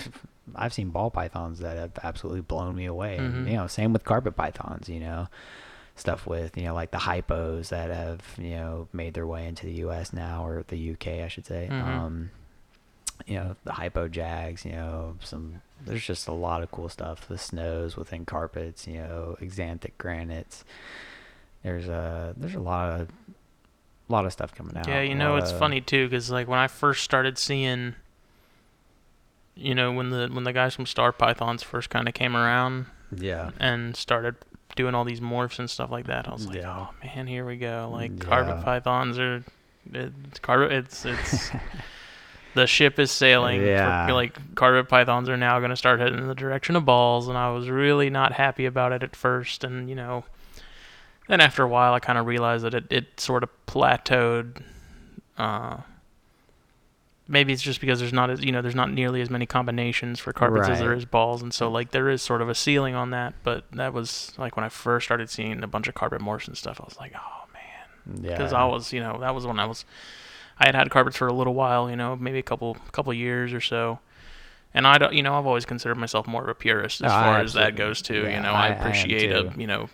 I've 0.55 0.73
seen 0.73 0.91
ball 0.91 1.11
pythons 1.11 1.59
that 1.61 1.77
have 1.77 1.93
absolutely 2.03 2.41
blown 2.41 2.75
me 2.75 2.87
away. 2.87 3.17
And, 3.19 3.47
Mhm. 3.47 3.51
you 3.51 3.57
know, 3.57 3.67
same 3.69 3.93
with 3.93 4.05
carpet 4.05 4.35
pythons. 4.37 4.89
You 4.89 5.01
know, 5.01 5.29
stuff 6.03 6.27
with 6.27 6.57
you 6.59 6.65
know 6.65 6.75
like 6.75 6.91
the 6.91 6.99
hypos 6.99 7.69
that 7.71 7.89
have 7.91 8.21
you 8.39 8.51
know 8.57 8.89
made 8.93 9.15
their 9.15 9.27
way 9.27 9.47
into 9.47 9.65
the 9.67 9.73
U.S. 9.87 10.13
now 10.13 10.45
or 10.47 10.65
the 10.69 10.77
U.K. 10.77 11.23
I 11.23 11.29
should 11.29 11.47
say. 11.47 11.69
Mhm. 11.71 11.83
Um, 11.87 12.31
you 13.27 13.37
know 13.37 13.57
the 13.65 13.73
hypo 13.73 14.09
jags. 14.09 14.65
You 14.67 14.73
know 14.73 15.17
some. 15.23 15.63
There's 15.87 16.05
just 16.05 16.29
a 16.29 16.33
lot 16.33 16.63
of 16.63 16.71
cool 16.71 16.89
stuff. 16.89 17.27
The 17.29 17.39
snows 17.39 17.97
within 17.97 18.25
carpets. 18.27 18.87
You 18.87 18.99
know 19.01 19.37
xanthic 19.41 19.93
granites. 19.97 20.65
There's 21.63 21.87
a 21.89 22.35
there's 22.37 22.55
a 22.57 22.61
lot 22.61 23.01
of 23.01 23.09
a 23.09 24.13
lot 24.13 24.27
of 24.27 24.33
stuff 24.33 24.55
coming 24.55 24.77
out. 24.77 24.89
Yeah, 24.89 25.03
you 25.03 25.15
know 25.15 25.37
it's 25.37 25.53
of- 25.53 25.59
funny 25.59 25.81
too, 25.81 26.09
because 26.09 26.31
like 26.31 26.49
when 26.49 26.59
I 26.59 26.67
first 26.67 27.05
started 27.05 27.39
seeing, 27.39 27.95
you 29.55 29.75
know, 29.75 29.93
when 29.93 30.11
the 30.11 30.29
when 30.33 30.45
the 30.45 30.53
guys 30.53 30.75
from 30.75 30.87
Star 30.87 31.13
Pythons 31.13 31.63
first 31.63 31.91
kind 31.91 32.09
of 32.09 32.15
came 32.15 32.35
around 32.37 32.87
Yeah. 33.17 33.51
and 33.61 33.95
started 33.97 34.35
doing 34.77 34.95
all 34.95 35.05
these 35.05 35.21
morphs 35.21 35.59
and 35.59 35.69
stuff 35.69 35.91
like 35.91 36.07
that, 36.07 36.29
I 36.29 36.33
was 36.33 36.47
like, 36.47 36.57
Yeah. 36.57 36.87
oh 36.89 36.95
man, 37.05 37.27
here 37.27 37.45
we 37.45 37.57
go. 37.57 37.91
Like 37.93 38.19
carpet 38.21 38.57
Yeah. 38.59 38.63
pythons 38.65 39.19
are, 39.19 39.45
it's 39.93 40.39
carpet. 40.39 40.73
It's 40.73 41.05
it's 41.05 41.51
the 42.55 42.67
ship 42.67 42.99
is 42.99 43.11
sailing. 43.11 43.61
for- 43.61 43.67
Yeah. 43.67 44.13
like 44.13 44.55
carpet 44.55 44.89
pythons 44.89 45.29
are 45.29 45.37
now 45.37 45.59
going 45.59 45.71
to 45.71 45.77
start 45.77 46.01
heading 46.01 46.19
in 46.19 46.27
the 46.29 46.35
direction 46.35 46.77
of 46.77 46.85
balls, 46.85 47.29
and 47.29 47.37
I 47.37 47.51
was 47.51 47.69
really 47.69 48.11
not 48.11 48.33
happy 48.33 48.65
about 48.67 48.93
it 48.93 49.03
at 49.03 49.15
first, 49.17 49.65
and 49.65 49.89
you 49.89 49.95
know. 49.95 50.25
Then 51.29 51.41
after 51.41 51.63
a 51.63 51.69
while, 51.69 51.95
I 51.95 52.01
kind 52.01 52.19
of 52.19 52.27
realized 52.27 52.65
that 52.65 52.75
it, 52.75 52.87
it 52.91 53.21
sort 53.21 53.43
of 53.45 53.49
plateaued. 53.67 54.61
Uh, 55.39 55.77
maybe 57.33 57.53
it's 57.53 57.63
just 57.63 57.81
because 57.81 57.99
there's 57.99 58.13
not 58.13 58.29
as 58.31 58.45
you 58.45 58.53
know 58.53 58.61
there's 58.63 58.75
not 58.77 58.93
nearly 58.93 59.21
as 59.23 59.31
many 59.31 59.47
combinations 59.47 60.21
for 60.21 60.33
carpets 60.33 60.69
as 60.69 60.79
there 60.79 60.93
is 60.93 61.05
balls, 61.07 61.43
and 61.43 61.53
so 61.53 61.69
like 61.71 61.91
there 61.91 62.09
is 62.11 62.23
sort 62.23 62.43
of 62.43 62.49
a 62.49 62.55
ceiling 62.55 62.95
on 62.95 63.11
that. 63.11 63.35
But 63.43 63.65
that 63.73 63.93
was 63.93 64.33
like 64.39 64.57
when 64.57 64.65
I 64.65 64.69
first 64.69 65.07
started 65.07 65.29
seeing 65.31 65.63
a 65.65 65.67
bunch 65.67 65.89
of 65.89 65.95
carpet 65.95 66.21
morphs 66.21 66.47
and 66.47 66.57
stuff. 66.57 66.81
I 66.81 66.85
was 66.85 66.97
like, 67.01 67.13
oh 67.17 67.45
man, 67.55 68.23
Yeah. 68.25 68.31
because 68.37 68.53
I 68.53 68.65
was 68.67 68.93
you 68.93 69.01
know 69.01 69.19
that 69.21 69.35
was 69.35 69.47
when 69.47 69.59
I 69.59 69.65
was 69.67 69.85
I 70.61 70.67
had 70.67 70.75
had 70.75 70.91
carpets 70.91 71.17
for 71.17 71.27
a 71.27 71.33
little 71.33 71.55
while, 71.55 71.89
you 71.91 71.97
know, 71.97 72.15
maybe 72.15 72.39
a 72.39 72.43
couple 72.45 72.77
couple 72.93 73.13
years 73.15 73.53
or 73.53 73.61
so. 73.61 73.99
And 74.75 74.87
I 74.87 74.97
don't, 74.97 75.13
you 75.13 75.23
know, 75.23 75.35
I've 75.39 75.45
always 75.47 75.67
considered 75.67 75.97
myself 75.99 76.27
more 76.27 76.43
of 76.43 76.49
a 76.49 76.55
purist 76.55 77.03
as 77.03 77.11
Oh, 77.13 77.15
far 77.15 77.41
as 77.41 77.53
that 77.55 77.77
goes 77.77 78.01
too. 78.01 78.23
yeah, 78.23 78.37
you 78.37 78.41
know, 78.41 78.53
I- 78.53 78.61
I 78.61 78.67
I 78.69 78.69
appreciate 78.71 79.31
a, 79.31 79.53
you 79.59 79.67
know, 79.67 79.89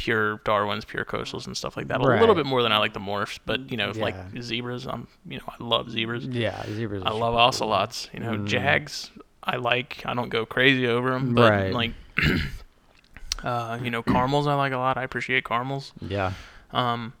pure 0.00 0.38
Darwins, 0.44 0.86
pure 0.86 1.04
coastals 1.04 1.46
and 1.46 1.54
stuff 1.54 1.76
like 1.76 1.88
that. 1.88 2.00
A 2.00 2.04
Right. 2.04 2.18
little 2.18 2.34
bit 2.34 2.46
more 2.46 2.62
than 2.62 2.72
I 2.72 2.78
like 2.78 2.94
the 2.94 3.00
morphs, 3.00 3.38
but 3.44 3.70
you 3.70 3.76
know, 3.76 3.90
like 3.90 4.16
zebras, 4.40 4.86
I'm, 4.86 5.06
you 5.28 5.36
know, 5.38 5.44
I 5.46 5.62
love 5.62 5.90
zebras. 5.90 6.24
Yeah, 6.24 6.64
zebras. 6.72 7.02
I 7.04 7.10
love 7.10 7.34
cool. 7.34 7.36
ocelots. 7.40 8.08
You 8.14 8.20
know, 8.20 8.32
Mm. 8.38 8.46
jags, 8.46 9.10
I 9.44 9.56
like. 9.56 10.02
I 10.06 10.14
don't 10.14 10.30
go 10.30 10.46
crazy 10.46 10.86
over 10.86 11.10
them, 11.10 11.34
but 11.34 11.50
Right. 11.50 11.72
like, 11.74 11.92
uh, 13.44 13.78
you 13.82 13.90
know, 13.90 14.02
caramels, 14.02 14.46
I 14.46 14.54
like 14.54 14.72
a 14.72 14.78
lot. 14.78 14.96
I 14.96 15.02
appreciate 15.02 15.44
caramels. 15.44 15.92
Yeah. 16.00 16.32
Um, 16.72 17.12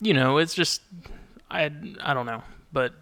you 0.00 0.14
know, 0.14 0.38
it's 0.38 0.54
just 0.54 0.82
I 1.50 1.70
I 2.02 2.12
don't 2.14 2.26
know, 2.26 2.42
but 2.72 2.94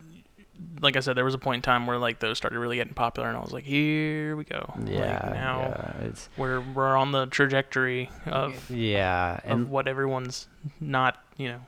like 0.81 0.97
I 0.97 1.01
said, 1.01 1.17
there 1.17 1.25
was 1.25 1.35
a 1.35 1.39
point 1.39 1.57
in 1.57 1.63
time 1.63 1.87
where 1.87 1.99
like 1.99 2.19
those 2.19 2.39
started 2.39 2.59
really 2.59 2.77
getting 2.77 2.95
popular, 2.95 3.29
and 3.29 3.37
I 3.37 3.41
was 3.41 3.53
like, 3.53 3.65
here 3.65 4.37
we 4.37 4.45
go. 4.45 4.75
Yeah. 4.87 5.21
like, 5.25 5.35
now 5.35 5.59
yeah. 5.61 6.07
It's 6.09 6.29
we're 6.37 6.61
we're 6.61 6.97
on 6.97 7.13
the 7.13 7.27
trajectory 7.27 8.11
of 8.27 8.71
yeah, 8.71 9.41
of 9.45 9.51
and 9.51 9.71
what 9.71 9.89
everyone's 9.89 10.49
not, 10.81 11.19
you 11.37 11.49
know. 11.49 11.61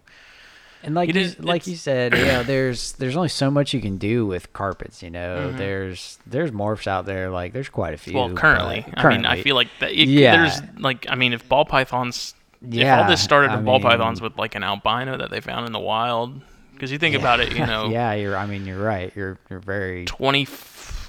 and 0.82 0.94
like 0.94 1.14
you, 1.14 1.20
is- 1.20 1.38
like 1.40 1.66
you 1.66 1.76
said, 1.76 2.14
you 2.16 2.24
know, 2.24 2.42
there's 2.42 2.92
there's 2.92 3.16
only 3.16 3.28
so 3.28 3.50
much 3.50 3.72
you 3.72 3.80
can 3.80 3.96
do 3.98 4.26
with 4.26 4.52
carpets. 4.52 5.02
You 5.02 5.10
know, 5.10 5.50
Mhm. 5.52 5.56
there's 5.58 6.18
there's 6.26 6.50
morphs 6.50 6.86
out 6.86 7.06
there. 7.06 7.30
Like 7.30 7.52
there's 7.52 7.68
quite 7.68 7.94
a 7.94 7.98
few. 7.98 8.14
Well, 8.14 8.32
currently, 8.34 8.84
but 8.88 9.04
I 9.04 9.08
mean, 9.10 9.26
I 9.26 9.42
feel 9.42 9.54
like 9.56 9.68
that. 9.80 9.92
It, 9.92 10.08
Yeah. 10.08 10.36
There's 10.36 10.60
like, 10.78 11.06
I 11.08 11.14
mean, 11.14 11.32
if 11.32 11.48
ball 11.48 11.64
pythons, 11.64 12.34
yeah, 12.60 12.98
if 12.98 13.02
all 13.04 13.10
this 13.10 13.22
started 13.22 13.50
I 13.50 13.56
with 13.56 13.64
ball 13.64 13.78
mean, 13.78 13.88
pythons 13.88 14.20
with 14.20 14.36
like 14.38 14.54
an 14.54 14.62
albino 14.64 15.16
that 15.18 15.30
they 15.30 15.40
found 15.40 15.66
in 15.66 15.72
the 15.72 15.80
wild, 15.80 16.40
because 16.74 16.92
you 16.92 16.98
think 16.98 17.14
yeah, 17.14 17.20
about 17.20 17.40
it, 17.40 17.52
you 17.56 17.64
know, 17.66 17.88
yeah, 17.90 18.12
you're. 18.12 18.36
I 18.36 18.46
mean, 18.46 18.66
you're 18.66 18.82
right. 18.82 19.10
You're 19.16 19.38
you're 19.48 19.60
very. 19.60 20.04
20, 20.04 20.44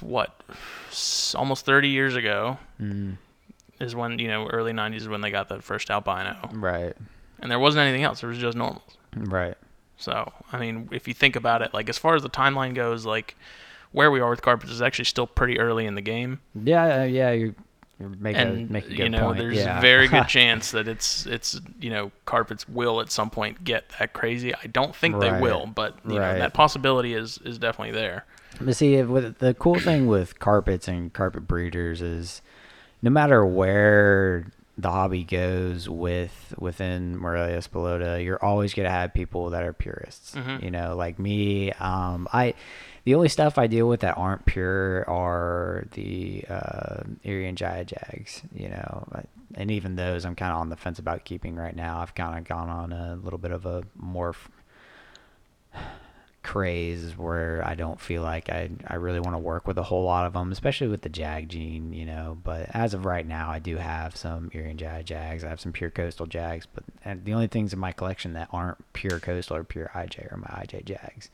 what, 0.00 0.42
almost 1.34 1.64
30 1.66 1.88
years 1.88 2.16
ago 2.16 2.58
Mm, 2.80 3.16
is 3.80 3.94
when 3.94 4.18
you 4.18 4.28
know 4.28 4.46
early 4.48 4.72
90s 4.72 4.96
is 4.96 5.08
when 5.08 5.20
they 5.20 5.30
got 5.30 5.48
that 5.48 5.62
first 5.64 5.90
albino, 5.90 6.36
right. 6.52 6.94
and 7.40 7.50
there 7.50 7.58
wasn't 7.58 7.80
anything 7.82 8.02
else. 8.04 8.20
There 8.20 8.28
was 8.30 8.38
just 8.38 8.56
normals. 8.56 8.96
Right. 9.16 9.56
So 9.98 10.32
I 10.52 10.58
mean, 10.58 10.88
if 10.92 11.08
you 11.08 11.14
think 11.14 11.36
about 11.36 11.62
it, 11.62 11.72
like 11.74 11.88
as 11.88 11.96
far 11.98 12.14
as 12.14 12.22
the 12.22 12.30
timeline 12.30 12.74
goes, 12.74 13.06
like 13.06 13.34
where 13.92 14.10
we 14.10 14.20
are 14.20 14.28
with 14.30 14.42
carpets 14.42 14.70
is 14.70 14.82
actually 14.82 15.06
still 15.06 15.26
pretty 15.26 15.58
early 15.58 15.86
in 15.86 15.94
the 15.94 16.02
game, 16.02 16.40
Yeah. 16.54 17.00
uh, 17.00 17.04
Yeah. 17.04 17.30
You 17.30 17.54
you 17.98 18.14
make 18.18 18.36
and 18.36 18.68
a 18.68 18.72
make 18.72 18.84
a 18.86 18.88
good 18.88 18.98
you 18.98 19.08
know 19.08 19.26
point. 19.26 19.38
there's 19.38 19.56
yeah. 19.56 19.78
a 19.78 19.80
very 19.80 20.06
good 20.08 20.28
chance 20.28 20.70
that 20.72 20.86
it's 20.88 21.24
it's 21.26 21.60
you 21.80 21.90
know 21.90 22.12
carpets 22.26 22.68
will 22.68 23.00
at 23.00 23.10
some 23.10 23.30
point 23.30 23.64
get 23.64 23.84
that 23.98 24.12
crazy. 24.12 24.54
I 24.54 24.66
don't 24.66 24.94
think 24.94 25.18
they 25.20 25.40
will, 25.40 25.66
but 25.66 25.96
you 26.06 26.18
Right. 26.18 26.32
know 26.34 26.38
that 26.40 26.52
possibility 26.54 27.14
is 27.14 27.38
is 27.44 27.58
definitely 27.58 27.92
there. 27.92 28.24
But 28.60 28.76
see, 28.76 29.02
with 29.02 29.38
the 29.38 29.54
cool 29.54 29.78
thing 29.78 30.06
with 30.06 30.38
carpets 30.38 30.88
and 30.88 31.12
carpet 31.12 31.46
breeders 31.46 32.00
is, 32.02 32.42
no 33.02 33.10
matter 33.10 33.44
where 33.44 34.46
the 34.78 34.90
hobby 34.90 35.24
goes 35.24 35.88
with 35.88 36.52
within 36.58 37.16
Morelia 37.16 37.58
Spilota, 37.58 38.22
you're 38.22 38.42
always 38.44 38.74
gonna 38.74 38.90
have 38.90 39.14
people 39.14 39.50
that 39.50 39.62
are 39.62 39.72
purists. 39.72 40.34
Mhm. 40.34 40.62
You 40.62 40.70
know, 40.70 40.94
like 40.96 41.18
me. 41.18 41.72
Um, 41.72 42.28
I 42.32 42.52
the 43.06 43.14
only 43.14 43.28
stuff 43.28 43.56
I 43.56 43.68
deal 43.68 43.86
with 43.86 44.00
that 44.00 44.18
aren't 44.18 44.46
pure 44.46 45.08
are 45.08 45.86
the 45.92 46.44
uh, 46.50 47.04
Irian 47.24 47.54
Jaya 47.54 47.84
Jags. 47.84 48.42
You 48.52 48.68
know, 48.68 49.06
and 49.54 49.70
even 49.70 49.94
those 49.94 50.24
I'm 50.24 50.34
kind 50.34 50.52
of 50.52 50.58
on 50.58 50.70
the 50.70 50.76
fence 50.76 50.98
about 50.98 51.24
keeping 51.24 51.54
right 51.54 51.74
now. 51.74 52.00
I've 52.00 52.16
kind 52.16 52.36
of 52.36 52.44
gone 52.44 52.68
on 52.68 52.92
a 52.92 53.14
little 53.14 53.38
bit 53.38 53.52
of 53.52 53.64
a 53.64 53.84
morph 54.02 54.48
craze 56.42 57.16
where 57.16 57.62
I 57.64 57.76
don't 57.76 58.00
feel 58.00 58.22
like 58.22 58.48
I 58.50 58.70
I 58.88 58.96
really 58.96 59.20
want 59.20 59.34
to 59.34 59.38
work 59.38 59.68
with 59.68 59.78
a 59.78 59.84
whole 59.84 60.02
lot 60.02 60.26
of 60.26 60.32
them, 60.32 60.50
especially 60.50 60.88
with 60.88 61.02
the 61.02 61.08
Jag 61.08 61.48
gene, 61.48 61.92
you 61.92 62.06
know. 62.06 62.36
But 62.42 62.70
as 62.74 62.92
of 62.92 63.04
right 63.04 63.24
now, 63.24 63.50
I 63.50 63.60
do 63.60 63.76
have 63.76 64.16
some 64.16 64.50
Erie 64.52 64.70
and 64.70 64.78
Jags. 64.80 65.44
I 65.44 65.48
have 65.48 65.60
some 65.60 65.70
pure 65.70 65.90
coastal 65.90 66.26
Jags, 66.26 66.66
but 66.66 66.82
the 67.24 67.34
only 67.34 67.46
things 67.46 67.72
in 67.72 67.78
my 67.78 67.92
collection 67.92 68.32
that 68.32 68.48
aren't 68.50 68.92
pure 68.94 69.20
coastal 69.20 69.58
or 69.58 69.62
pure 69.62 69.92
IJ 69.94 70.32
are 70.32 70.38
my 70.38 70.64
IJ 70.64 70.84
Jags. 70.86 71.30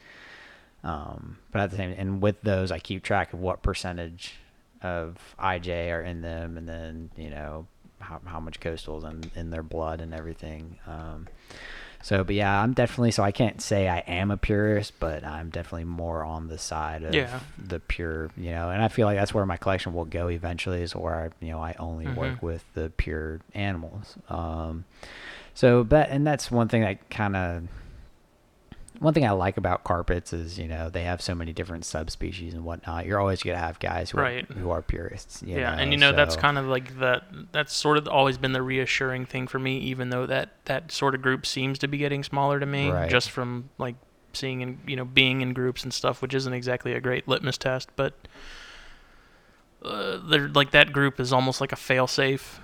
Um, 0.84 1.38
but 1.52 1.60
at 1.62 1.70
the 1.70 1.76
same, 1.76 1.94
and 1.96 2.20
with 2.20 2.40
those, 2.42 2.70
I 2.72 2.78
keep 2.78 3.02
track 3.02 3.32
of 3.32 3.40
what 3.40 3.62
percentage 3.62 4.34
of 4.82 5.16
IJ 5.38 5.92
are 5.92 6.02
in 6.02 6.22
them, 6.22 6.56
and 6.56 6.68
then 6.68 7.10
you 7.16 7.30
know 7.30 7.66
how 8.00 8.20
how 8.24 8.40
much 8.40 8.58
coastals 8.60 9.08
in 9.08 9.30
in 9.38 9.50
their 9.50 9.62
blood 9.62 10.00
and 10.00 10.12
everything. 10.12 10.78
Um, 10.88 11.28
so, 12.04 12.24
but 12.24 12.34
yeah, 12.34 12.60
I'm 12.60 12.72
definitely 12.72 13.12
so 13.12 13.22
I 13.22 13.30
can't 13.30 13.62
say 13.62 13.88
I 13.88 13.98
am 13.98 14.32
a 14.32 14.36
purist, 14.36 14.94
but 14.98 15.22
I'm 15.24 15.50
definitely 15.50 15.84
more 15.84 16.24
on 16.24 16.48
the 16.48 16.58
side 16.58 17.04
of 17.04 17.14
Yeah. 17.14 17.38
the 17.64 17.78
pure, 17.78 18.28
you 18.36 18.50
know, 18.50 18.70
and 18.70 18.82
I 18.82 18.88
feel 18.88 19.06
like 19.06 19.16
that's 19.16 19.32
where 19.32 19.46
my 19.46 19.56
collection 19.56 19.94
will 19.94 20.04
go 20.06 20.26
eventually 20.26 20.82
is 20.82 20.96
where 20.96 21.14
I, 21.14 21.44
you 21.44 21.52
know, 21.52 21.60
I 21.62 21.76
only 21.78 22.06
Mhm. 22.06 22.16
work 22.16 22.42
with 22.42 22.64
the 22.74 22.90
pure 22.96 23.38
animals. 23.54 24.16
Um, 24.28 24.84
so, 25.54 25.84
but, 25.84 26.08
and 26.08 26.26
that's 26.26 26.50
one 26.50 26.66
thing 26.66 26.82
that 26.82 27.08
kind 27.08 27.36
of, 27.36 27.62
one 29.02 29.12
thing 29.14 29.26
I 29.26 29.32
like 29.32 29.56
about 29.56 29.84
carpets 29.84 30.32
is, 30.32 30.58
you 30.58 30.68
know, 30.68 30.88
they 30.88 31.02
have 31.02 31.20
so 31.20 31.34
many 31.34 31.52
different 31.52 31.84
subspecies 31.84 32.54
and 32.54 32.64
whatnot. 32.64 33.04
You're 33.04 33.18
always 33.20 33.42
going 33.42 33.56
to 33.56 33.62
have 33.62 33.78
guys 33.80 34.10
who 34.10 34.18
Right. 34.18 34.48
are, 34.48 34.54
who 34.54 34.70
are 34.70 34.80
purists. 34.80 35.42
You 35.42 35.56
yeah, 35.58 35.70
know, 35.72 35.82
and 35.82 35.92
you 35.92 35.98
know 35.98 36.12
that's 36.12 36.36
kind 36.36 36.56
of 36.56 36.66
like 36.66 36.98
that. 37.00 37.24
That's 37.52 37.74
sort 37.74 37.98
of 37.98 38.06
always 38.08 38.38
been 38.38 38.52
the 38.52 38.62
reassuring 38.62 39.26
thing 39.26 39.46
for 39.48 39.58
me, 39.58 39.78
even 39.78 40.10
though 40.10 40.24
that 40.26 40.50
that 40.66 40.92
sort 40.92 41.14
of 41.14 41.20
group 41.22 41.44
seems 41.44 41.78
to 41.80 41.88
be 41.88 41.98
getting 41.98 42.22
smaller 42.24 42.58
to 42.60 42.66
me, 42.66 42.90
Right. 42.90 43.10
just 43.10 43.30
from 43.30 43.70
like 43.78 43.96
seeing 44.32 44.62
and 44.62 44.78
you 44.86 44.96
know 44.96 45.04
being 45.04 45.40
in 45.42 45.52
groups 45.52 45.82
and 45.82 45.92
stuff, 45.92 46.22
which 46.22 46.32
isn't 46.32 46.52
exactly 46.54 46.94
a 46.94 47.00
great 47.00 47.26
litmus 47.28 47.58
test, 47.58 47.90
but 47.96 48.14
uh, 49.84 50.18
they're 50.28 50.48
like 50.48 50.70
that 50.70 50.92
group 50.92 51.18
is 51.20 51.32
almost 51.32 51.60
like 51.60 51.72
a 51.72 51.76
fail-safe. 51.76 52.60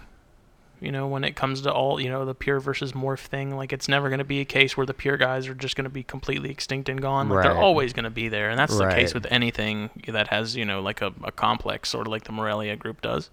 You 0.80 0.92
know, 0.92 1.08
when 1.08 1.24
it 1.24 1.34
comes 1.34 1.62
to 1.62 1.72
all 1.72 2.00
you 2.00 2.08
know 2.08 2.24
the 2.24 2.34
pure 2.34 2.60
versus 2.60 2.92
morph 2.92 3.20
thing, 3.26 3.56
like 3.56 3.72
it's 3.72 3.88
never 3.88 4.08
going 4.08 4.18
to 4.20 4.24
be 4.24 4.40
a 4.40 4.44
case 4.44 4.76
where 4.76 4.86
the 4.86 4.94
pure 4.94 5.16
guys 5.16 5.48
are 5.48 5.54
just 5.54 5.74
going 5.74 5.84
to 5.86 5.90
be 5.90 6.02
completely 6.04 6.50
extinct 6.50 6.88
and 6.88 7.02
gone. 7.02 7.28
Like 7.28 7.42
they're 7.42 7.56
always 7.56 7.92
going 7.92 8.04
to 8.04 8.10
be 8.10 8.28
there, 8.28 8.48
and 8.50 8.58
that's 8.58 8.76
the 8.78 8.88
case 8.88 9.12
with 9.14 9.26
anything 9.30 9.90
that 10.06 10.28
has 10.28 10.54
you 10.56 10.64
know 10.64 10.80
like 10.80 11.02
a, 11.02 11.12
a 11.24 11.32
complex, 11.32 11.88
sort 11.88 12.06
of 12.06 12.12
like 12.12 12.24
the 12.24 12.32
Morelia 12.32 12.76
group 12.76 13.00
does. 13.02 13.28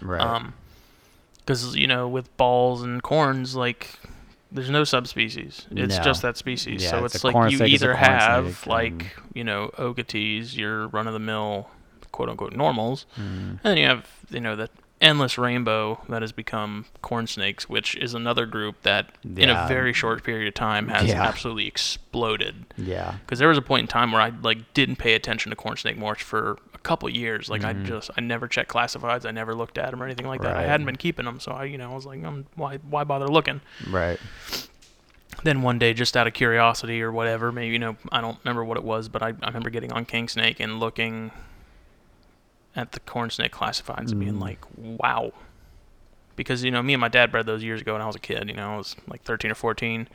right. 0.00 0.20
Um, 0.20 0.54
because 1.38 1.74
you 1.76 1.86
know 1.86 2.06
with 2.08 2.34
balls 2.36 2.82
and 2.82 3.02
corns, 3.02 3.56
like 3.56 3.98
there's 4.52 4.70
no 4.70 4.84
subspecies. 4.84 5.66
It's 5.70 5.96
No. 5.96 6.02
just 6.04 6.20
that 6.22 6.36
species. 6.36 6.82
Yeah, 6.84 6.90
so 6.90 7.04
it's 7.06 7.14
it's, 7.16 7.24
like 7.24 7.50
you 7.50 7.56
snake 7.56 7.72
is 7.72 7.82
a 7.82 7.86
either 7.86 7.94
have 7.94 8.66
like 8.66 8.92
and- 8.92 9.10
you 9.34 9.44
know 9.44 9.70
Okeetees, 9.78 10.56
your 10.56 10.88
run 10.88 11.06
of 11.06 11.14
the 11.14 11.18
mill, 11.18 11.68
quote 12.12 12.28
unquote 12.28 12.52
normals, 12.54 13.06
Mm. 13.18 13.20
and 13.22 13.58
then 13.62 13.76
you 13.78 13.86
have 13.86 14.06
you 14.30 14.40
know 14.40 14.54
the 14.56 14.68
endless 15.02 15.36
rainbow 15.36 16.00
that 16.08 16.22
has 16.22 16.32
become 16.32 16.86
corn 17.02 17.26
snakes, 17.26 17.68
which 17.68 17.96
is 17.96 18.14
another 18.14 18.46
group 18.46 18.80
that 18.82 19.10
in 19.36 19.50
a 19.50 19.66
very 19.68 19.92
short 19.92 20.22
period 20.24 20.48
of 20.48 20.54
time 20.54 20.88
has 20.88 21.08
Yeah. 21.08 21.22
absolutely 21.22 21.66
exploded. 21.66 22.64
yeah. 22.76 23.16
Because 23.26 23.38
there 23.38 23.48
was 23.48 23.58
a 23.58 23.62
point 23.62 23.80
in 23.82 23.86
time 23.88 24.12
where 24.12 24.22
I 24.22 24.32
like 24.42 24.72
didn't 24.74 24.96
pay 24.96 25.14
attention 25.14 25.50
to 25.50 25.56
corn 25.56 25.76
snake 25.76 25.98
morphs 25.98 26.20
for 26.22 26.56
a 26.72 26.78
couple 26.78 27.08
years. 27.10 27.48
Like 27.50 27.64
I 27.64 27.74
Mhm. 27.74 27.84
just 27.84 28.10
I 28.16 28.20
never 28.20 28.46
checked 28.48 28.70
classifieds. 28.70 29.26
I 29.26 29.32
never 29.32 29.54
looked 29.54 29.76
at 29.76 29.90
them 29.90 30.00
or 30.02 30.06
anything 30.06 30.26
like 30.26 30.40
that. 30.42 30.56
I 30.56 30.62
hadn't 30.62 30.86
been 30.86 30.96
keeping 30.96 31.24
them, 31.24 31.40
so 31.40 31.52
I 31.52 31.64
you 31.64 31.76
know 31.78 31.90
I 31.90 31.94
was 31.94 32.06
like, 32.06 32.24
um, 32.24 32.46
why 32.54 32.76
why 32.88 33.02
bother 33.04 33.26
looking? 33.28 33.60
Right. 33.90 34.18
Then 35.44 35.62
one 35.62 35.78
day, 35.78 35.92
just 35.94 36.16
out 36.16 36.26
of 36.28 36.34
curiosity 36.34 37.02
or 37.02 37.10
whatever, 37.10 37.50
maybe 37.50 37.72
you 37.72 37.78
know 37.78 37.96
I 38.12 38.20
don't 38.20 38.38
remember 38.44 38.64
what 38.64 38.76
it 38.76 38.84
was, 38.84 39.08
but 39.08 39.22
I, 39.22 39.28
I 39.42 39.46
remember 39.48 39.70
getting 39.70 39.90
on 39.92 40.04
Kingsnake 40.06 40.56
and 40.60 40.78
looking 40.78 41.32
at 42.76 42.92
the 42.92 43.00
corn 43.00 43.30
snake 43.30 43.52
classifieds 43.52 44.10
and 44.10 44.20
being 44.20 44.34
Mm. 44.34 44.40
like, 44.40 44.58
wow. 44.76 45.32
Because 46.34 46.64
you 46.64 46.70
know 46.70 46.82
me 46.82 46.94
and 46.94 47.00
my 47.00 47.08
dad 47.08 47.30
bred 47.30 47.44
those 47.46 47.62
years 47.62 47.82
ago 47.82 47.92
when 47.92 48.00
I 48.02 48.06
was 48.06 48.16
a 48.16 48.20
kid. 48.20 48.48
You 48.48 48.54
know 48.56 48.72
I 48.74 48.76
was 48.76 48.96
like 49.06 49.22
13 49.22 49.50
or 49.50 49.54
14. 49.54 50.08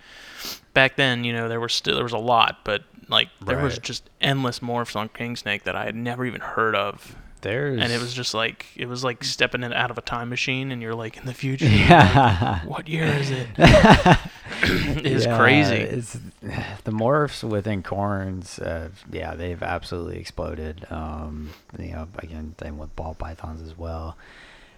Back 0.74 0.96
then, 0.96 1.24
you 1.24 1.32
know 1.34 1.48
there 1.48 1.60
was 1.60 1.74
still 1.74 1.94
there 1.96 2.04
was 2.04 2.14
a 2.14 2.18
lot, 2.18 2.60
but 2.64 2.84
like 3.08 3.30
there 3.46 3.60
was 3.60 3.78
just 3.80 4.10
endless 4.20 4.60
morphs 4.60 4.96
on 4.96 5.10
Kingsnake 5.10 5.64
that 5.64 5.76
I 5.76 5.86
had 5.86 5.96
never 5.96 6.26
even 6.26 6.42
heard 6.42 6.76
of, 6.76 7.16
There's 7.42 7.80
and 7.82 7.92
it 7.92 8.02
was 8.02 8.14
just 8.16 8.34
like 8.34 8.66
it 8.76 8.88
was 8.88 9.04
like 9.04 9.24
stepping 9.24 9.62
in 9.64 9.72
out 9.74 9.92
of 9.92 9.98
a 10.00 10.02
time 10.02 10.30
machine, 10.30 10.72
and 10.72 10.82
you're 10.82 10.96
like 10.96 11.18
in 11.18 11.26
the 11.28 11.34
future. 11.44 11.66
yeah. 11.68 12.66
What 12.66 12.88
year 12.90 13.06
is 13.06 13.30
it? 13.32 13.48
it's 14.64 15.26
Yeah, 15.26 15.38
crazy. 15.38 15.76
It's 15.76 16.14
the 16.84 16.92
morphs 16.92 17.44
within 17.48 17.84
corns. 17.84 18.60
Uh, 18.60 18.90
yeah, 19.12 19.36
they've 19.36 19.62
absolutely 19.62 20.20
exploded. 20.20 20.86
Um, 20.90 21.52
you 21.78 21.92
know, 21.92 22.08
again, 22.20 22.56
same 22.62 22.78
with 22.78 22.96
ball 22.96 23.16
pythons 23.16 23.62
as 23.62 23.78
well. 23.78 24.18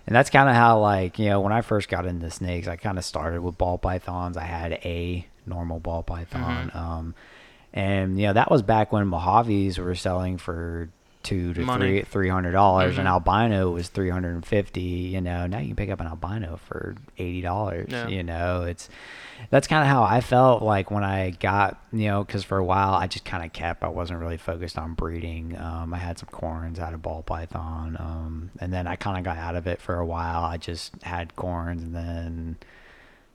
And 0.07 0.15
that's 0.15 0.29
kind 0.31 0.49
of 0.49 0.55
how, 0.55 0.79
like, 0.79 1.19
you 1.19 1.29
know, 1.29 1.39
when 1.39 1.53
I 1.53 1.61
first 1.61 1.87
got 1.87 2.05
into 2.05 2.31
snakes, 2.31 2.67
I 2.67 2.77
kind 2.77 2.97
of 2.97 3.05
started 3.05 3.41
with 3.41 3.57
ball 3.57 3.77
pythons. 3.77 4.37
I 4.37 4.43
had 4.43 4.73
a 4.73 5.25
normal 5.45 5.79
ball 5.79 6.03
python, 6.03 6.71
Mm-hmm. 6.73 6.77
um, 6.77 7.15
and 7.73 8.19
you 8.19 8.25
know 8.27 8.33
that 8.33 8.49
was 8.49 8.63
back 8.63 8.91
when 8.91 9.05
Mojaves 9.05 9.77
were 9.77 9.93
selling 9.95 10.37
for 10.39 10.89
two 11.21 11.53
to 11.53 11.61
Money. 11.61 11.85
three 11.85 12.01
three 12.03 12.29
hundred 12.29 12.53
dollars, 12.53 12.97
and 12.97 13.07
Mhm. 13.07 13.11
albino 13.11 13.69
was 13.71 13.89
three 13.89 14.09
hundred 14.09 14.35
and 14.35 14.45
fifty. 14.45 14.81
You 14.81 15.21
know, 15.21 15.47
now 15.47 15.57
you 15.59 15.67
can 15.67 15.75
pick 15.75 15.89
up 15.89 15.99
an 15.99 16.07
albino 16.07 16.57
for 16.65 16.95
eighty 17.17 17.41
dollars. 17.41 17.89
Yeah. 17.91 18.07
You 18.07 18.23
know, 18.23 18.63
it's 18.63 18.89
that's 19.49 19.67
kind 19.67 19.81
of 19.81 19.87
how 19.87 20.03
I 20.03 20.21
felt 20.21 20.61
like 20.61 20.91
when 20.91 21.03
I 21.03 21.29
got, 21.31 21.77
you 21.93 22.07
know, 22.07 22.23
because 22.23 22.43
for 22.43 22.57
a 22.57 22.63
while 22.63 22.93
I 22.93 23.07
just 23.07 23.23
kind 23.25 23.43
of 23.45 23.53
kept, 23.53 23.83
I 23.83 23.87
wasn't 23.89 24.19
really 24.19 24.37
focused 24.37 24.77
on 24.77 24.93
breeding. 24.95 25.57
Um, 25.57 25.93
I 25.93 25.97
had 25.97 26.17
some 26.19 26.29
corns, 26.29 26.77
had 26.79 26.93
a 26.93 26.97
ball 26.97 27.21
python, 27.23 27.95
um, 27.99 28.51
and 28.59 28.73
then 28.73 28.85
I 28.87 28.95
kind 28.95 29.17
of 29.17 29.23
got 29.23 29.37
out 29.37 29.55
of 29.55 29.65
it 29.67 29.81
for 29.81 29.95
a 29.95 30.05
while. 30.05 30.43
I 30.43 30.57
just 30.57 30.93
had 31.03 31.35
corns 31.35 31.83
and 31.83 31.95
then 31.95 32.57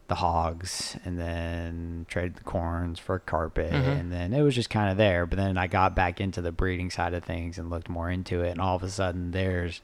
the 0.08 0.16
hogs, 0.16 0.96
and 1.04 1.18
then 1.18 2.04
traded 2.08 2.36
the 2.36 2.44
corns 2.44 2.98
for 2.98 3.18
carpet, 3.18 3.72
Mhm. 3.72 4.00
and 4.00 4.12
then 4.12 4.32
it 4.34 4.42
was 4.42 4.54
just 4.54 4.68
kind 4.70 4.90
of 4.90 4.96
there. 4.98 5.24
But 5.26 5.38
then 5.38 5.56
I 5.56 5.66
got 5.66 5.94
back 5.96 6.20
into 6.20 6.42
the 6.42 6.52
breeding 6.52 6.90
side 6.90 7.14
of 7.14 7.24
things 7.24 7.56
and 7.58 7.70
looked 7.70 7.88
more 7.88 8.10
into 8.10 8.42
it, 8.42 8.50
and 8.50 8.60
all 8.60 8.76
of 8.76 8.82
a 8.82 8.90
sudden 8.90 9.30
there's 9.30 9.80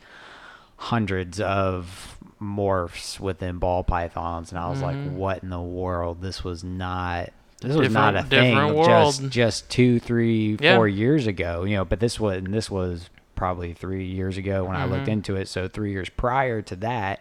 hundreds 0.76 1.40
of 1.40 2.18
morphs 2.40 3.20
within 3.20 3.58
ball 3.58 3.84
pythons 3.84 4.50
and 4.50 4.58
I 4.58 4.70
was 4.70 4.80
like 4.80 4.96
Mhm. 4.96 5.12
what 5.12 5.42
in 5.42 5.50
the 5.50 5.60
world 5.60 6.22
this 6.22 6.42
was 6.42 6.64
not 6.64 7.28
this 7.60 7.76
was 7.76 7.92
not 7.92 8.16
a 8.16 8.22
thing 8.22 8.54
different 8.54 8.86
just 8.86 9.28
just 9.28 9.68
two 9.70 10.00
three 10.00 10.56
Yeah. 10.58 10.76
four 10.76 10.88
years 10.88 11.26
ago 11.26 11.64
you 11.64 11.76
know 11.76 11.84
but 11.84 12.00
this 12.00 12.18
was 12.18 12.38
and 12.38 12.54
this 12.54 12.70
was 12.70 13.10
probably 13.36 13.74
three 13.74 14.06
years 14.06 14.38
ago 14.38 14.64
when 14.64 14.74
I 14.74 14.86
looked 14.86 15.04
Mhm. 15.04 15.08
into 15.12 15.36
it 15.36 15.48
so 15.48 15.68
three 15.68 15.90
years 15.92 16.08
prior 16.08 16.62
to 16.62 16.76
that 16.76 17.20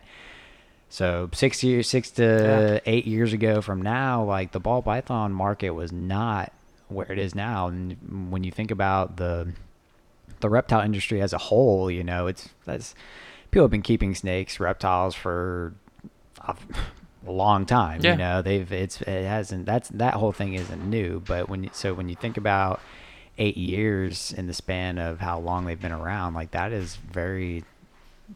so 0.89 1.29
six 1.33 1.63
years 1.63 1.87
six 1.87 2.11
to 2.11 2.81
eight 2.85 3.05
years 3.05 3.31
ago 3.31 3.61
from 3.61 3.81
now 3.81 4.23
like 4.23 4.51
the 4.51 4.59
ball 4.59 4.81
python 4.81 5.31
market 5.31 5.71
was 5.71 5.91
not 5.91 6.51
where 6.87 7.11
it 7.11 7.19
is 7.19 7.35
now 7.35 7.67
and 7.67 8.31
when 8.31 8.43
you 8.43 8.51
think 8.51 8.71
about 8.71 9.17
the 9.17 9.53
the 10.39 10.49
reptile 10.49 10.81
industry 10.81 11.21
as 11.21 11.33
a 11.33 11.37
whole, 11.37 11.89
you 11.91 12.03
know, 12.03 12.27
it's 12.27 12.49
that's 12.65 12.95
people 13.51 13.63
have 13.63 13.71
been 13.71 13.81
keeping 13.81 14.15
snakes, 14.15 14.59
reptiles 14.59 15.15
for 15.15 15.73
a, 16.39 16.55
long 17.27 17.65
time. 17.65 18.01
Yeah. 18.01 18.11
You 18.11 18.17
know, 18.17 18.41
they've 18.41 18.71
it's 18.71 19.01
it 19.01 19.25
hasn't 19.25 19.65
that's 19.65 19.89
that 19.89 20.15
whole 20.15 20.31
thing 20.31 20.53
isn't 20.53 20.89
new. 20.89 21.21
But 21.25 21.49
when 21.49 21.65
you, 21.65 21.69
so 21.73 21.93
when 21.93 22.09
you 22.09 22.15
think 22.15 22.37
about 22.37 22.79
eight 23.37 23.57
years 23.57 24.33
in 24.33 24.47
the 24.47 24.53
span 24.53 24.97
of 24.97 25.19
how 25.19 25.39
long 25.39 25.65
they've 25.65 25.79
been 25.79 25.91
around. 25.91 26.33
Like 26.33 26.51
that 26.51 26.71
is 26.71 26.95
very. 26.95 27.63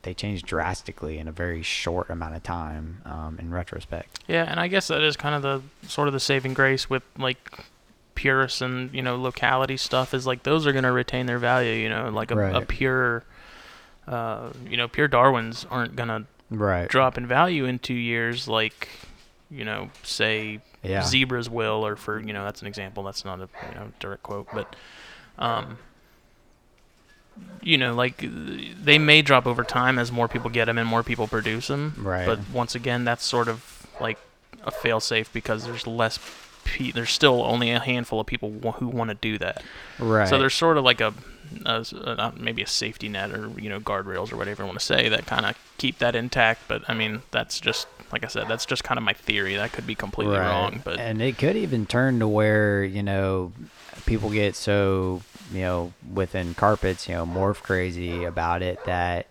They 0.01 0.13
changed 0.13 0.45
drastically 0.47 1.19
in 1.19 1.27
a 1.27 1.31
very 1.31 1.61
short 1.61 2.09
amount 2.09 2.35
of 2.35 2.43
time. 2.43 3.01
Um, 3.05 3.37
in 3.39 3.51
retrospect. 3.51 4.19
Yeah, 4.27 4.43
and 4.49 4.59
I 4.59 4.67
guess 4.67 4.87
that 4.87 5.01
is 5.03 5.15
kind 5.15 5.35
of 5.35 5.41
the 5.43 5.87
sort 5.87 6.07
of 6.07 6.13
the 6.13 6.19
saving 6.19 6.53
grace 6.55 6.89
with 6.89 7.03
like 7.17 7.65
purists 8.15 8.61
and 8.61 8.93
you 8.93 9.01
know 9.01 9.15
locality 9.15 9.75
stuff 9.77 10.13
is 10.13 10.25
like 10.27 10.43
those 10.43 10.65
are 10.67 10.71
going 10.71 10.83
to 10.83 10.91
retain 10.91 11.25
their 11.27 11.37
value. 11.39 11.71
You 11.73 11.89
know, 11.89 12.09
like 12.09 12.31
a, 12.31 12.55
a 12.55 12.61
pure, 12.61 13.23
uh, 14.07 14.49
you 14.69 14.77
know, 14.77 14.87
pure 14.87 15.07
Darwins 15.07 15.65
aren't 15.69 15.95
going 15.95 16.09
to 16.09 16.25
Right. 16.49 16.87
drop 16.87 17.17
in 17.17 17.25
value 17.25 17.65
in 17.65 17.79
two 17.79 17.95
years 17.95 18.47
like 18.47 18.87
you 19.49 19.65
know 19.65 19.89
say 20.03 20.59
Yeah. 20.83 21.01
zebras 21.03 21.49
will 21.49 21.83
or 21.85 21.95
for 21.95 22.19
you 22.19 22.31
know 22.31 22.43
that's 22.43 22.61
an 22.61 22.67
example 22.67 23.01
that's 23.03 23.25
not 23.25 23.39
a 23.39 23.49
you 23.67 23.73
know 23.73 23.91
direct 23.99 24.21
quote 24.21 24.47
but 24.53 24.75
um 25.39 25.79
you 27.61 27.77
know 27.77 27.93
like 27.93 28.23
they 28.83 28.97
may 28.99 29.21
drop 29.21 29.45
over 29.47 29.63
time 29.63 29.97
as 29.97 30.11
more 30.11 30.27
people 30.27 30.49
get 30.49 30.65
them 30.65 30.77
and 30.77 30.87
more 30.87 31.03
people 31.03 31.27
produce 31.27 31.67
them 31.67 31.93
Right. 31.97 32.25
but 32.25 32.39
once 32.51 32.75
again 32.75 33.05
that's 33.05 33.23
sort 33.25 33.47
of 33.47 33.87
like 34.01 34.17
a 34.65 34.71
fail 34.71 34.99
safe 34.99 35.31
because 35.33 35.65
there's 35.65 35.87
less 35.87 36.19
pe- 36.65 36.91
there's 36.91 37.09
still 37.11 37.41
only 37.43 37.71
a 37.71 37.79
handful 37.79 38.19
of 38.19 38.27
people 38.27 38.51
wh- 38.63 38.75
who 38.79 38.87
want 38.87 39.09
to 39.09 39.15
do 39.15 39.37
that 39.37 39.63
Right. 39.99 40.27
so 40.27 40.37
there's 40.37 40.53
sort 40.53 40.77
of 40.77 40.83
like 40.83 40.99
a, 41.01 41.13
uh, 41.65 41.83
not 42.17 42.39
maybe 42.39 42.61
a 42.61 42.67
safety 42.67 43.07
net 43.09 43.31
or 43.31 43.49
you 43.59 43.69
know 43.69 43.79
guardrails 43.79 44.31
or 44.33 44.37
whatever 44.37 44.63
you 44.63 44.67
want 44.67 44.79
to 44.79 44.85
say 44.85 45.07
that 45.09 45.25
kind 45.25 45.45
of 45.45 45.55
keep 45.77 45.99
that 45.99 46.15
intact. 46.15 46.61
But 46.67 46.83
I 46.87 46.93
mean 46.93 47.21
that's 47.31 47.59
just 47.59 47.87
like 48.11 48.23
I 48.23 48.27
said, 48.27 48.47
that's 48.47 48.65
just 48.65 48.83
kind 48.83 48.97
of 48.97 49.03
my 49.03 49.13
theory. 49.13 49.55
That 49.55 49.71
could 49.71 49.85
be 49.87 49.95
completely 49.95 50.37
Right. 50.37 50.47
wrong. 50.47 50.81
But 50.83 50.99
and 50.99 51.21
it 51.21 51.37
could 51.37 51.55
even 51.55 51.85
turn 51.85 52.19
to 52.19 52.27
where 52.27 52.83
you 52.83 53.03
know 53.03 53.51
people 54.05 54.29
get 54.31 54.55
so 54.55 55.21
you 55.51 55.61
know 55.61 55.93
within 56.13 56.53
carpets 56.53 57.07
you 57.07 57.15
know 57.15 57.25
morph 57.25 57.61
crazy 57.61 58.23
about 58.23 58.61
it 58.61 58.79
that 58.85 59.27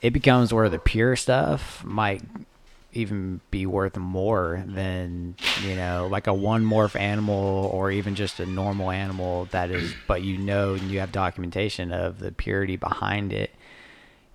it 0.00 0.12
becomes 0.12 0.52
where 0.52 0.68
the 0.68 0.78
pure 0.78 1.14
stuff 1.16 1.84
might 1.84 2.22
even 2.92 3.40
be 3.50 3.66
worth 3.66 3.96
more 3.96 4.64
than 4.66 5.36
you 5.62 5.76
know 5.76 6.08
like 6.10 6.26
a 6.26 6.34
one 6.34 6.64
morph 6.64 6.98
animal 6.98 7.70
or 7.72 7.90
even 7.90 8.14
just 8.14 8.40
a 8.40 8.46
normal 8.46 8.90
animal 8.90 9.46
that 9.52 9.70
is 9.70 9.94
but 10.08 10.22
you 10.22 10.36
know 10.36 10.74
and 10.74 10.90
you 10.90 10.98
have 10.98 11.12
documentation 11.12 11.92
of 11.92 12.18
the 12.18 12.32
purity 12.32 12.76
behind 12.76 13.32
it 13.32 13.50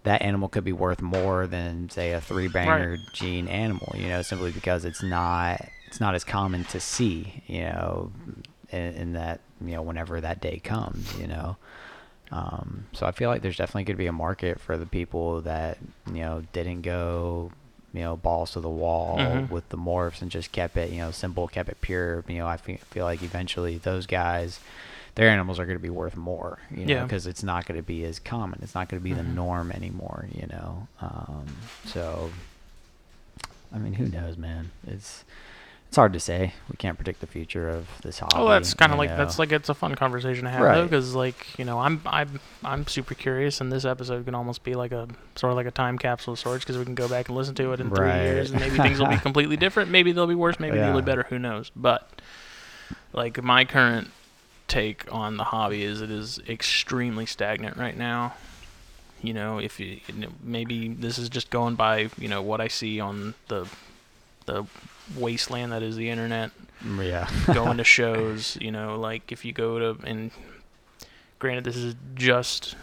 that 0.04 0.22
animal 0.22 0.48
could 0.48 0.64
be 0.64 0.72
worth 0.72 1.02
more 1.02 1.48
than 1.48 1.90
say 1.90 2.14
a 2.14 2.22
three 2.22 2.48
banger 2.48 2.98
gene 3.14 3.48
animal 3.48 3.94
you 3.98 4.08
know 4.08 4.22
simply 4.22 4.52
because 4.52 4.86
it's 4.86 5.04
not 5.04 5.60
it's 5.88 6.00
not 6.00 6.16
as 6.16 6.24
common 6.24 6.64
to 6.66 6.80
see 6.80 7.44
you 7.48 7.62
know 7.62 8.12
in, 8.72 8.94
in 8.94 9.14
that 9.14 9.42
you 9.62 9.72
know 9.72 9.82
whenever 9.82 10.20
that 10.22 10.42
day 10.42 10.60
comes 10.64 11.18
you 11.20 11.28
know 11.28 11.56
um, 12.32 12.86
so 12.94 13.06
I 13.06 13.12
feel 13.12 13.30
like 13.30 13.44
there's 13.44 13.58
definitely 13.58 13.84
going 13.84 13.96
to 13.98 14.04
be 14.04 14.08
a 14.08 14.12
market 14.12 14.60
for 14.60 14.78
the 14.78 14.88
people 14.88 15.42
that 15.42 15.78
you 16.08 16.22
know 16.22 16.44
didn't 16.54 16.82
go 16.82 17.52
you 17.94 18.02
know 18.02 18.18
balls 18.18 18.52
to 18.54 18.60
the 18.60 18.70
wall 18.70 19.18
Mhm. 19.20 19.50
with 19.50 19.70
the 19.70 19.78
morphs 19.78 20.22
and 20.24 20.32
just 20.32 20.52
kept 20.52 20.76
it 20.76 20.90
you 20.92 20.98
know 20.98 21.12
simple, 21.12 21.48
kept 21.48 21.70
it 21.70 21.80
pure. 21.82 22.26
You 22.28 22.40
know 22.40 22.48
I 22.48 22.58
fe- 22.58 22.82
feel 22.90 23.06
like 23.06 23.22
eventually 23.22 23.78
those 23.78 24.06
guys, 24.08 24.60
their 25.14 25.30
animals 25.30 25.60
are 25.60 25.66
going 25.66 25.78
to 25.78 25.82
be 25.82 25.90
worth 25.92 26.18
more. 26.18 26.58
You 26.72 26.88
know 26.88 26.94
Yeah. 26.94 27.04
because 27.04 27.28
it's 27.28 27.44
not 27.44 27.68
going 27.68 27.80
to 27.80 27.86
be 27.86 28.04
as 28.06 28.18
common. 28.20 28.60
It's 28.64 28.74
not 28.76 28.90
going 28.90 29.00
to 29.00 29.04
be 29.04 29.14
the 29.14 29.22
Mhm. 29.22 29.36
norm 29.36 29.72
anymore. 29.72 30.26
You 30.34 30.48
know, 30.48 30.88
um, 31.02 31.46
so 31.86 32.32
I 33.72 33.78
mean 33.78 33.94
who 33.94 34.08
knows, 34.08 34.36
man? 34.36 34.72
It's 34.88 35.24
it's 35.88 35.96
hard 35.98 36.14
to 36.14 36.20
say. 36.20 36.54
We 36.70 36.76
can't 36.78 36.98
predict 36.98 37.22
the 37.22 37.28
future 37.28 37.70
of 37.70 37.88
this 38.02 38.20
hobby. 38.20 38.34
oh, 38.36 38.50
that's 38.50 38.74
kind 38.74 38.92
of 38.92 38.98
like 38.98 39.10
that's 39.10 39.40
like 39.40 39.52
it's 39.52 39.70
a 39.70 39.74
fun 39.74 39.96
conversation 39.96 40.44
to 40.44 40.50
have 40.50 40.62
though, 40.76 40.84
because 40.84 41.16
like 41.16 41.58
you 41.58 41.64
know 41.66 41.80
I'm 41.80 42.02
I'm 42.06 42.40
I'm 42.64 42.86
super 42.88 43.14
curious, 43.16 43.62
and 43.62 43.72
this 43.72 43.86
episode 43.86 44.26
can 44.26 44.36
almost 44.36 44.64
be 44.64 44.74
like 44.76 44.92
a 44.92 45.08
sort 45.36 45.52
of 45.52 45.58
like 45.58 45.68
a 45.68 45.72
time 45.72 45.98
capsule 45.98 46.34
of 46.34 46.40
sorts 46.40 46.66
because 46.66 46.78
we 46.78 46.84
can 46.86 46.96
go 46.96 47.08
back 47.08 47.30
and 47.30 47.38
listen 47.38 47.56
to 47.56 47.72
it 47.72 47.80
in 47.80 47.90
three 47.90 48.08
years, 48.08 48.52
and 48.52 48.60
maybe 48.60 48.78
things 48.78 49.00
will 49.00 49.08
be 49.08 49.18
completely 49.30 49.56
different. 49.58 49.90
Maybe 49.90 50.12
they'll 50.12 50.28
be 50.28 50.36
worse. 50.36 50.60
Maybe 50.60 50.78
they'll 50.78 50.96
be 51.00 51.06
better. 51.06 51.24
Who 51.30 51.40
knows? 51.40 51.72
But 51.76 52.10
like 53.14 53.42
my 53.42 53.64
current 53.66 54.12
take 54.68 55.12
on 55.14 55.38
the 55.38 55.46
hobby 55.46 55.84
is 55.84 56.02
it 56.02 56.10
is 56.12 56.40
extremely 56.50 57.26
stagnant 57.26 57.78
right 57.78 57.96
now. 57.98 58.34
You 59.22 59.34
know, 59.34 59.60
if 59.60 59.80
you 59.80 60.00
you 60.08 60.14
know, 60.14 60.28
maybe 60.44 60.90
this 60.90 61.18
is 61.18 61.30
just 61.30 61.50
going 61.50 61.76
by 61.76 62.10
you 62.18 62.28
know 62.28 62.42
what 62.42 62.60
I 62.60 62.68
see 62.68 63.00
on 63.00 63.34
the 63.48 63.68
the 64.46 64.66
wasteland 65.18 65.72
that 65.72 65.84
is 65.84 65.96
the 65.96 66.10
internet 66.10 66.52
yeah. 67.02 67.30
going 67.54 67.78
to 67.78 67.84
shows, 67.84 68.58
you 68.62 68.72
know, 68.72 69.00
like 69.00 69.32
if 69.32 69.46
you 69.46 69.54
go 69.54 69.80
to 69.94 70.06
and 70.06 70.32
granted 71.40 71.64
this 71.64 71.76
is 71.76 71.96
just 72.16 72.76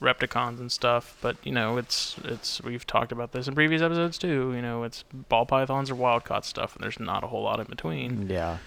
Repticons 0.00 0.58
and 0.58 0.72
stuff, 0.72 1.16
but 1.20 1.36
you 1.44 1.52
know, 1.52 1.76
it's 1.76 2.16
it's 2.24 2.62
we've 2.62 2.86
talked 2.86 3.12
about 3.12 3.32
this 3.32 3.46
in 3.48 3.54
previous 3.54 3.82
episodes 3.82 4.18
too, 4.18 4.52
you 4.54 4.62
know, 4.62 4.82
it's 4.82 5.04
ball 5.12 5.46
pythons 5.46 5.90
or 5.90 5.94
wild 5.94 6.24
caught 6.24 6.44
stuff 6.44 6.74
and 6.74 6.82
there's 6.82 6.98
not 6.98 7.22
a 7.24 7.28
whole 7.28 7.42
lot 7.42 7.60
in 7.60 7.66
between. 7.66 8.28
yeah. 8.28 8.58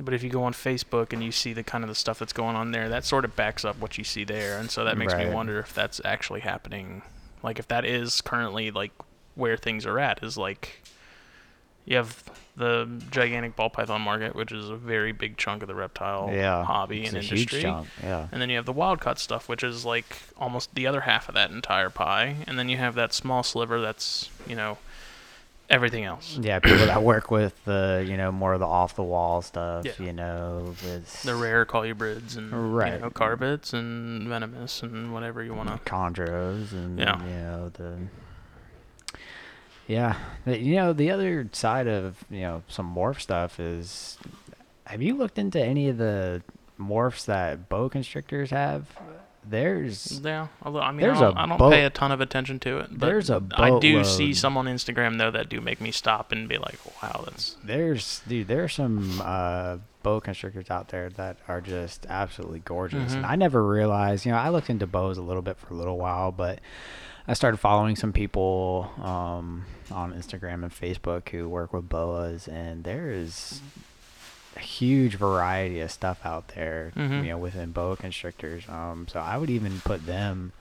But 0.00 0.14
if 0.14 0.22
you 0.22 0.30
go 0.30 0.44
on 0.44 0.52
Facebook 0.52 1.12
and 1.12 1.24
you 1.24 1.32
see 1.32 1.52
the 1.52 1.64
kind 1.64 1.82
of 1.82 1.88
the 1.88 1.94
stuff 1.96 2.20
that's 2.20 2.32
going 2.32 2.54
on 2.54 2.70
there, 2.70 2.88
that 2.88 3.04
sort 3.04 3.24
of 3.24 3.34
backs 3.34 3.64
up 3.64 3.80
what 3.80 3.98
you 3.98 4.04
see 4.04 4.22
there, 4.22 4.56
and 4.56 4.70
so 4.70 4.84
that 4.84 4.96
makes 4.96 5.12
me 5.12 5.28
wonder 5.28 5.58
if 5.58 5.74
that's 5.74 6.00
actually 6.04 6.38
happening. 6.38 7.02
Like 7.42 7.58
if 7.58 7.66
that 7.66 7.84
is 7.84 8.20
currently 8.20 8.70
like 8.70 8.92
where 9.34 9.56
things 9.56 9.86
are 9.86 9.98
at 9.98 10.22
is 10.22 10.36
like 10.36 10.82
you 11.88 11.96
have 11.96 12.22
the 12.56 12.88
gigantic 13.10 13.54
ball 13.56 13.70
python 13.70 14.00
market, 14.02 14.34
which 14.34 14.50
is 14.52 14.68
a 14.68 14.76
very 14.76 15.12
big 15.12 15.36
chunk 15.36 15.62
of 15.62 15.68
the 15.68 15.74
reptile 15.74 16.28
Yeah. 16.32 16.64
hobby 16.64 17.04
and 17.06 17.14
a 17.16 17.20
industry. 17.20 17.38
huge 17.38 17.62
chunk. 17.62 17.88
Yeah. 18.02 18.26
And 18.32 18.42
then 18.42 18.50
you 18.50 18.56
have 18.56 18.66
the 18.66 18.72
wild 18.72 19.00
caught 19.00 19.18
stuff, 19.20 19.48
which 19.48 19.62
is 19.62 19.84
like 19.84 20.04
almost 20.36 20.74
the 20.74 20.86
other 20.86 21.02
half 21.02 21.28
of 21.28 21.34
that 21.36 21.50
entire 21.50 21.88
pie. 21.88 22.36
And 22.48 22.58
then 22.58 22.68
you 22.68 22.76
have 22.76 22.94
that 22.96 23.12
small 23.14 23.42
sliver 23.44 23.80
that's, 23.80 24.28
you 24.46 24.56
know, 24.56 24.78
everything 25.70 26.04
else. 26.04 26.36
Yeah, 26.40 26.58
people 26.58 26.86
that 26.86 27.02
work 27.02 27.30
with 27.30 27.64
the, 27.64 28.04
you 28.08 28.16
know, 28.16 28.32
more 28.32 28.54
of 28.54 28.60
the 28.60 28.66
off 28.66 28.96
the 28.96 29.02
wall 29.04 29.40
stuff, 29.42 29.84
Yeah. 29.84 29.92
you 30.00 30.12
know, 30.12 30.74
with 30.82 31.22
The 31.22 31.36
rare 31.36 31.64
colubrids 31.64 32.36
and 32.36 32.74
Right. 32.76 32.94
you 32.94 32.98
know, 33.00 33.10
carpets 33.10 33.72
and 33.72 34.26
venomous 34.28 34.82
and 34.82 35.12
whatever 35.12 35.42
you 35.44 35.54
want 35.54 35.68
to. 35.68 35.90
chondros 35.90 36.72
and 36.72 36.98
Yeah. 36.98 37.22
you 37.22 37.30
know 37.36 37.68
the 37.68 37.98
Yeah, 39.88 40.16
you 40.46 40.76
know 40.76 40.92
the 40.92 41.10
other 41.10 41.48
side 41.52 41.88
of 41.88 42.22
you 42.30 42.42
know 42.42 42.62
some 42.68 42.94
morph 42.94 43.20
stuff 43.20 43.58
is, 43.58 44.18
have 44.84 45.00
you 45.02 45.16
looked 45.16 45.38
into 45.38 45.60
any 45.60 45.88
of 45.88 45.96
the 45.98 46.42
morphs 46.78 47.24
that 47.24 47.68
boa 47.68 47.88
constrictors 47.90 48.50
have? 48.50 48.84
There's 49.48 50.20
Yeah, 50.22 50.48
although 50.62 50.80
I 50.80 50.90
mean, 50.92 51.00
There's 51.00 51.16
I 51.18 51.20
don't, 51.22 51.36
I 51.38 51.46
don't 51.46 51.58
boat- 51.58 51.72
pay 51.72 51.84
a 51.86 51.90
ton 51.90 52.12
of 52.12 52.20
attention 52.20 52.58
to 52.60 52.80
it. 52.80 52.88
But 52.98 53.06
There's 53.06 53.30
a 53.30 53.42
I 53.52 53.78
do 53.78 54.04
see 54.04 54.34
some 54.34 54.58
on 54.58 54.66
Instagram 54.66 55.16
though 55.16 55.30
that 55.30 55.48
do 55.48 55.62
make 55.62 55.80
me 55.80 55.90
stop 55.90 56.32
and 56.32 56.46
be 56.48 56.58
like, 56.58 56.78
"Wow, 57.02 57.22
that's 57.24 57.56
there's 57.64 58.20
dude 58.28 58.46
there's 58.48 58.74
some 58.74 59.22
uh 59.24 59.78
boa 60.02 60.20
constrictors 60.20 60.70
out 60.70 60.88
there 60.88 61.08
that 61.10 61.38
are 61.48 61.62
just 61.62 62.04
absolutely 62.10 62.60
gorgeous 62.60 63.14
and 63.14 63.24
Mhm. 63.24 63.28
i 63.30 63.34
never 63.36 63.66
realized 63.66 64.24
you 64.24 64.30
know 64.32 64.38
i 64.38 64.48
looked 64.48 64.70
into 64.70 64.86
boas 64.86 65.18
a 65.18 65.22
little 65.22 65.42
bit 65.42 65.58
for 65.58 65.74
a 65.74 65.76
little 65.76 65.98
while 65.98 66.30
but 66.30 66.60
i 67.28 67.34
started 67.34 67.58
following 67.58 67.94
some 67.94 68.12
people 68.12 68.90
um 69.00 69.64
on 69.92 70.12
instagram 70.12 70.62
and 70.64 70.72
facebook 70.72 71.28
who 71.28 71.48
work 71.48 71.72
with 71.72 71.88
boas 71.88 72.48
and 72.48 72.82
there 72.84 73.10
is 73.10 73.60
a 74.56 74.60
huge 74.60 75.14
variety 75.14 75.78
of 75.80 75.90
stuff 75.92 76.18
out 76.24 76.48
there 76.56 76.92
Mhm. 76.96 77.22
you 77.24 77.30
know 77.30 77.38
within 77.38 77.70
boa 77.70 77.96
constrictors 77.96 78.68
um 78.68 79.06
so 79.08 79.20
i 79.20 79.36
would 79.36 79.50
even 79.50 79.80
put 79.80 80.04
them 80.06 80.52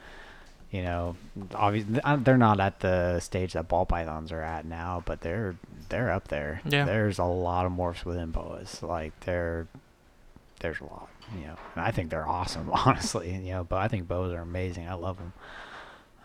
you 0.69 0.81
know, 0.83 1.15
obviously 1.55 2.01
they're 2.17 2.37
not 2.37 2.59
at 2.59 2.81
the 2.81 3.21
stage 3.21 3.53
that 3.53 3.69
ball 3.69 3.85
pythons 3.85 4.33
are 4.33 4.41
at 4.41 4.65
now, 4.65 5.01
but 5.05 5.21
they're 5.21 5.55
they're 5.87 6.11
up 6.11 6.27
there. 6.27 6.59
Yeah. 6.65 6.83
There's 6.83 7.19
a 7.19 7.23
lot 7.23 7.65
of 7.65 7.71
morphs 7.71 8.03
within 8.03 8.31
boas. 8.31 8.83
Like 8.83 9.17
they're 9.21 9.65
there's 10.59 10.81
a 10.81 10.83
lot, 10.83 11.07
you 11.39 11.47
know. 11.47 11.55
And 11.75 11.85
I 11.85 11.91
think 11.91 12.09
they're 12.09 12.27
awesome, 12.27 12.69
honestly. 12.85 13.31
You 13.33 13.53
know, 13.53 13.63
but 13.63 13.77
I 13.77 13.87
think 13.87 14.09
boas 14.09 14.33
are 14.33 14.41
amazing. 14.41 14.89
I 14.89 14.95
love 14.95 15.15
them. 15.19 15.31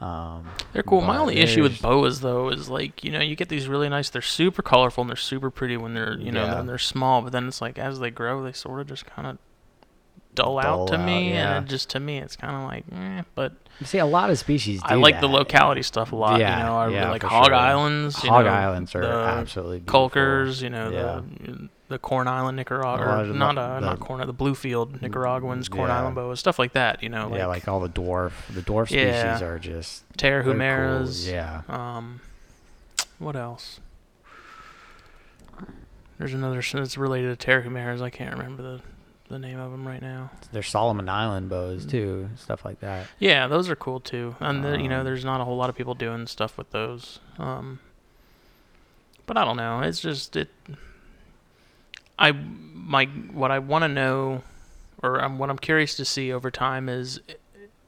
Um, 0.03 0.47
They're 0.73 0.83
cool. 0.83 1.01
My 1.01 1.17
only 1.17 1.37
issue 1.37 1.63
with 1.63 1.81
boas 1.81 2.21
though 2.23 2.49
is 2.49 2.69
like 2.69 3.05
you 3.05 3.13
know 3.13 3.21
you 3.21 3.37
get 3.37 3.49
these 3.49 3.69
really 3.69 3.89
nice. 3.89 4.11
They're 4.11 4.21
super 4.21 4.61
colorful 4.63 5.03
and 5.03 5.09
they're 5.11 5.17
super 5.17 5.51
pretty 5.51 5.77
when 5.77 5.95
they're 5.95 6.19
you 6.19 6.33
know 6.33 6.45
Yeah. 6.45 6.57
when 6.57 6.67
they're 6.67 6.79
small. 6.79 7.23
But 7.23 7.33
then 7.33 7.47
it's 7.47 7.61
like 7.61 7.79
as 7.79 8.01
they 8.01 8.11
grow, 8.11 8.43
they 8.43 8.53
sort 8.53 8.81
of 8.81 8.89
just 8.89 9.07
kind 9.07 9.29
of 9.29 9.39
dull, 10.35 10.59
out 10.59 10.89
to 10.89 10.95
out, 10.99 11.05
me, 11.07 11.31
yeah. 11.35 11.57
and 11.59 11.67
it 11.67 11.71
just 11.71 11.89
to 11.91 12.01
me 12.01 12.19
it's 12.19 12.35
kind 12.37 12.57
of 12.57 12.63
like. 12.63 12.85
Eh, 12.93 13.23
but 13.35 13.53
See, 13.85 13.99
a 13.99 14.07
lot 14.07 14.31
of 14.31 14.39
species. 14.39 14.81
I 14.85 14.95
do 14.95 15.01
like 15.01 15.21
the 15.21 15.29
locality 15.29 15.83
stuff 15.83 16.13
a 16.13 16.17
lot. 16.17 16.41
Yeah, 16.41 16.59
you 16.59 16.65
know, 16.65 16.77
I 16.77 16.89
yeah, 16.89 16.99
really 17.01 17.11
like 17.13 17.23
Hog 17.23 17.47
sure. 17.47 17.55
Islands. 17.55 18.23
You 18.25 18.31
Hog 18.31 18.45
know, 18.45 18.51
Islands 18.51 18.95
are 18.95 19.03
absolutely 19.05 19.79
beautiful. 19.81 20.11
Caulkers, 20.11 20.63
you 20.63 20.71
know, 20.71 20.91
Yeah. 20.91 21.21
the 21.47 21.69
the 21.93 21.99
Corn 21.99 22.27
Island 22.27 22.57
Nicaragua, 22.57 23.23
or 23.23 23.25
not 23.27 23.57
uh, 23.57 23.75
the- 23.81 23.87
not 23.87 24.01
Corn, 24.01 24.27
the 24.27 24.35
Bluefield 24.35 25.01
Nicaraguans, 25.01 25.69
Corn 25.69 25.89
Yeah. 25.89 25.99
Island 26.01 26.15
boas, 26.17 26.41
stuff 26.41 26.59
like 26.59 26.73
that. 26.73 27.03
You 27.03 27.09
know, 27.09 27.29
like, 27.29 27.39
yeah, 27.39 27.47
like 27.47 27.69
all 27.69 27.79
the 27.81 27.89
dwarf, 27.89 28.33
the 28.53 28.61
dwarf 28.63 28.87
species 28.87 29.07
Yeah. 29.07 29.43
are 29.45 29.59
just 29.59 30.03
Terra 30.17 30.43
they're 30.43 30.53
cool. 30.55 30.59
Yeah, 31.29 31.63
Um, 31.69 32.21
what 33.19 33.37
else? 33.37 33.79
There's 36.19 36.35
another 36.35 36.63
that's 36.81 36.97
related 36.99 37.39
to 37.39 37.47
Tarahumaras. 37.51 38.01
I 38.01 38.11
can't 38.11 38.37
remember 38.37 38.63
the 38.63 38.81
the 39.29 39.39
name 39.39 39.59
of 39.59 39.73
them 39.73 39.89
right 39.89 40.03
now. 40.03 40.31
There's 40.53 40.69
Solomon 40.69 41.09
Island 41.09 41.49
boas 41.49 41.87
too, 41.87 42.29
stuff 42.37 42.67
like 42.67 42.81
that. 42.81 43.07
Yeah, 43.19 43.47
those 43.47 43.71
are 43.71 43.77
cool 43.77 43.99
too. 43.99 44.37
And 44.41 44.63
the, 44.63 44.79
you 44.79 44.89
know, 44.91 44.99
Um, 45.01 45.05
there's 45.07 45.25
not 45.25 45.41
a 45.41 45.45
whole 45.45 45.57
lot 45.57 45.71
of 45.71 45.75
people 45.77 45.95
doing 45.95 46.27
stuff 46.27 46.59
with 46.59 46.71
those. 46.71 47.19
Um, 47.39 47.79
but 49.25 49.39
I 49.39 49.45
don't 49.47 49.57
know. 49.57 49.81
It's 49.81 50.01
just 50.01 50.37
it. 50.37 50.51
I 52.19 52.33
my 52.33 53.07
what 53.33 53.51
I 53.51 53.59
want 53.59 53.83
to 53.83 53.89
know, 53.89 54.43
or 55.03 55.23
um, 55.23 55.39
what 55.39 55.51
I'm 55.51 55.59
curious 55.59 55.95
to 55.97 56.05
see 56.05 56.33
over 56.33 56.51
time 56.51 56.89
is, 56.89 57.21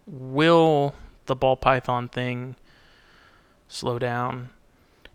will 0.06 0.94
the 1.26 1.36
ball 1.36 1.56
python 1.56 2.08
thing 2.08 2.56
slow 3.68 3.98
down? 3.98 4.50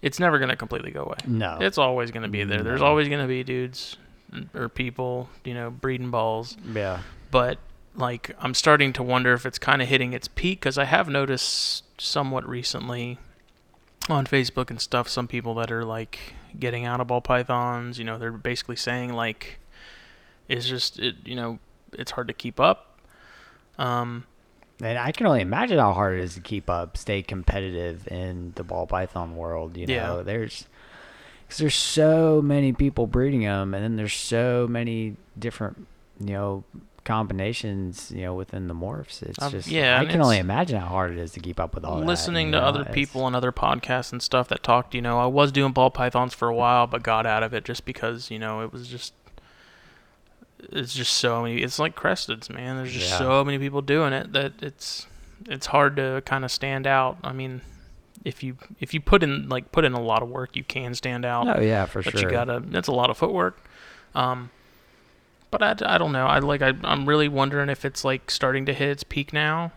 It's 0.01 0.19
never 0.19 0.39
gonna 0.39 0.55
completely 0.55 0.91
go 0.91 1.03
away. 1.03 1.17
No. 1.27 1.57
It's 1.59 1.77
always 1.77 2.11
gonna 2.11 2.29
be 2.29 2.43
there. 2.43 2.63
There's 2.63 2.81
always 2.81 3.09
gonna 3.09 3.27
be 3.27 3.43
dudes 3.43 3.97
or 4.53 4.69
people, 4.69 5.29
you 5.43 5.53
know, 5.53 5.69
breeding 5.69 6.11
balls 6.11 6.55
yeah. 6.73 6.99
but 7.31 7.57
like 7.95 8.35
I'm 8.39 8.53
starting 8.53 8.93
to 8.93 9.03
wonder 9.03 9.33
if 9.33 9.45
it's 9.45 9.59
kind 9.59 9.81
of 9.81 9.87
hitting 9.87 10.13
its 10.13 10.27
peak 10.27 10.59
because 10.59 10.77
I 10.77 10.85
have 10.85 11.09
noticed 11.09 11.83
somewhat 11.99 12.47
recently 12.47 13.17
on 14.07 14.25
Facebook 14.25 14.69
and 14.69 14.79
stuff 14.79 15.07
some 15.07 15.27
people 15.27 15.53
that 15.55 15.71
are 15.71 15.83
like 15.83 16.33
getting 16.57 16.85
out 16.85 17.01
of 17.01 17.07
ball 17.07 17.21
pythons. 17.21 17.99
You 17.99 18.05
know, 18.05 18.17
they're 18.17 18.31
basically 18.31 18.75
saying 18.75 19.13
like 19.13 19.59
it's 20.47 20.67
just 20.67 20.99
it. 20.99 21.15
You 21.25 21.35
know, 21.35 21.59
it's 21.93 22.11
hard 22.11 22.27
to 22.27 22.33
keep 22.33 22.59
up. 22.59 22.99
Um, 23.77 24.25
And 24.81 24.97
I 24.97 25.11
can 25.11 25.25
only 25.27 25.41
imagine 25.41 25.77
how 25.79 25.93
hard 25.93 26.19
it 26.19 26.23
is 26.23 26.35
to 26.35 26.41
keep 26.41 26.69
up, 26.69 26.97
stay 26.97 27.21
competitive 27.21 28.07
in 28.07 28.53
the 28.55 28.63
ball 28.63 28.87
python 28.87 29.35
world. 29.35 29.75
You 29.77 29.85
Yeah. 29.87 30.07
know, 30.07 30.23
there's 30.23 30.65
because 31.43 31.57
there's 31.59 31.75
so 31.75 32.41
many 32.41 32.73
people 32.73 33.07
breeding 33.07 33.41
them, 33.41 33.73
and 33.73 33.83
then 33.83 33.95
there's 33.95 34.13
so 34.13 34.67
many 34.69 35.15
different, 35.37 35.87
you 36.19 36.33
know, 36.33 36.63
combinations. 37.03 38.11
You 38.15 38.23
know, 38.23 38.33
within 38.33 38.67
the 38.67 38.73
morphs, 38.73 39.21
it's 39.23 39.39
I've- 39.41 39.51
just 39.51 39.67
yeah, 39.67 39.99
I 39.99 40.05
can 40.05 40.21
only 40.21 40.37
imagine 40.37 40.79
how 40.79 40.87
hard 40.87 41.11
it 41.11 41.17
is 41.17 41.31
to 41.33 41.39
keep 41.39 41.59
up 41.59 41.75
with 41.75 41.83
all 41.85 41.99
that. 41.99 42.05
listening 42.05 42.47
you 42.47 42.51
to 42.53 42.59
know? 42.59 42.65
other 42.65 42.85
people 42.85 43.27
and 43.27 43.35
other 43.35 43.51
podcasts 43.51 44.11
and 44.11 44.21
stuff 44.21 44.47
that 44.49 44.63
talked. 44.63 44.93
You 44.95 45.01
know, 45.01 45.19
I 45.19 45.25
was 45.25 45.51
doing 45.51 45.71
ball 45.73 45.89
pythons 45.89 46.33
for 46.33 46.47
a 46.47 46.55
while, 46.55 46.87
but 46.87 47.03
got 47.03 47.25
out 47.25 47.43
of 47.43 47.53
it 47.53 47.65
just 47.65 47.85
because 47.85 48.29
you 48.31 48.39
know 48.39 48.61
it 48.61 48.71
was 48.73 48.87
just. 48.87 49.13
It's 50.71 50.93
just 50.93 51.13
so 51.13 51.41
many. 51.43 51.61
It's 51.61 51.79
like 51.79 51.95
cresteds, 51.95 52.49
man. 52.49 52.75
There's 52.77 52.91
just 52.91 53.09
Yeah. 53.11 53.17
so 53.17 53.43
many 53.45 53.57
people 53.57 53.81
doing 53.81 54.11
it 54.11 54.33
that 54.33 54.53
it's 54.61 55.07
it's 55.47 55.67
hard 55.67 55.95
to 55.95 56.21
kind 56.25 56.43
of 56.43 56.51
stand 56.51 56.85
out. 56.85 57.17
I 57.23 57.31
mean, 57.31 57.61
if 58.25 58.43
you 58.43 58.57
if 58.81 58.93
you 58.93 58.99
put 58.99 59.23
in 59.23 59.47
like 59.47 59.71
put 59.71 59.85
in 59.85 59.93
a 59.93 60.01
lot 60.01 60.21
of 60.21 60.27
work, 60.29 60.57
you 60.57 60.65
can 60.65 60.93
stand 60.95 61.23
out. 61.23 61.47
Oh 61.57 61.61
yeah, 61.61 61.85
for 61.85 62.03
but 62.03 62.11
sure. 62.11 62.21
But 62.21 62.21
you 62.23 62.29
gotta. 62.29 62.61
That's 62.65 62.89
a 62.89 62.91
lot 62.91 63.09
of 63.09 63.17
footwork. 63.17 63.57
Um, 64.13 64.49
but 65.51 65.61
I, 65.63 65.75
I 65.95 65.97
don't 65.97 66.11
know. 66.11 66.25
I 66.27 66.39
like 66.39 66.61
I 66.61 66.73
I'm 66.83 67.07
really 67.07 67.27
wondering 67.27 67.69
if 67.69 67.85
it's 67.85 68.03
like 68.03 68.29
starting 68.31 68.65
to 68.67 68.73
hit 68.73 68.89
its 68.89 69.03
peak 69.03 69.33
now. 69.33 69.71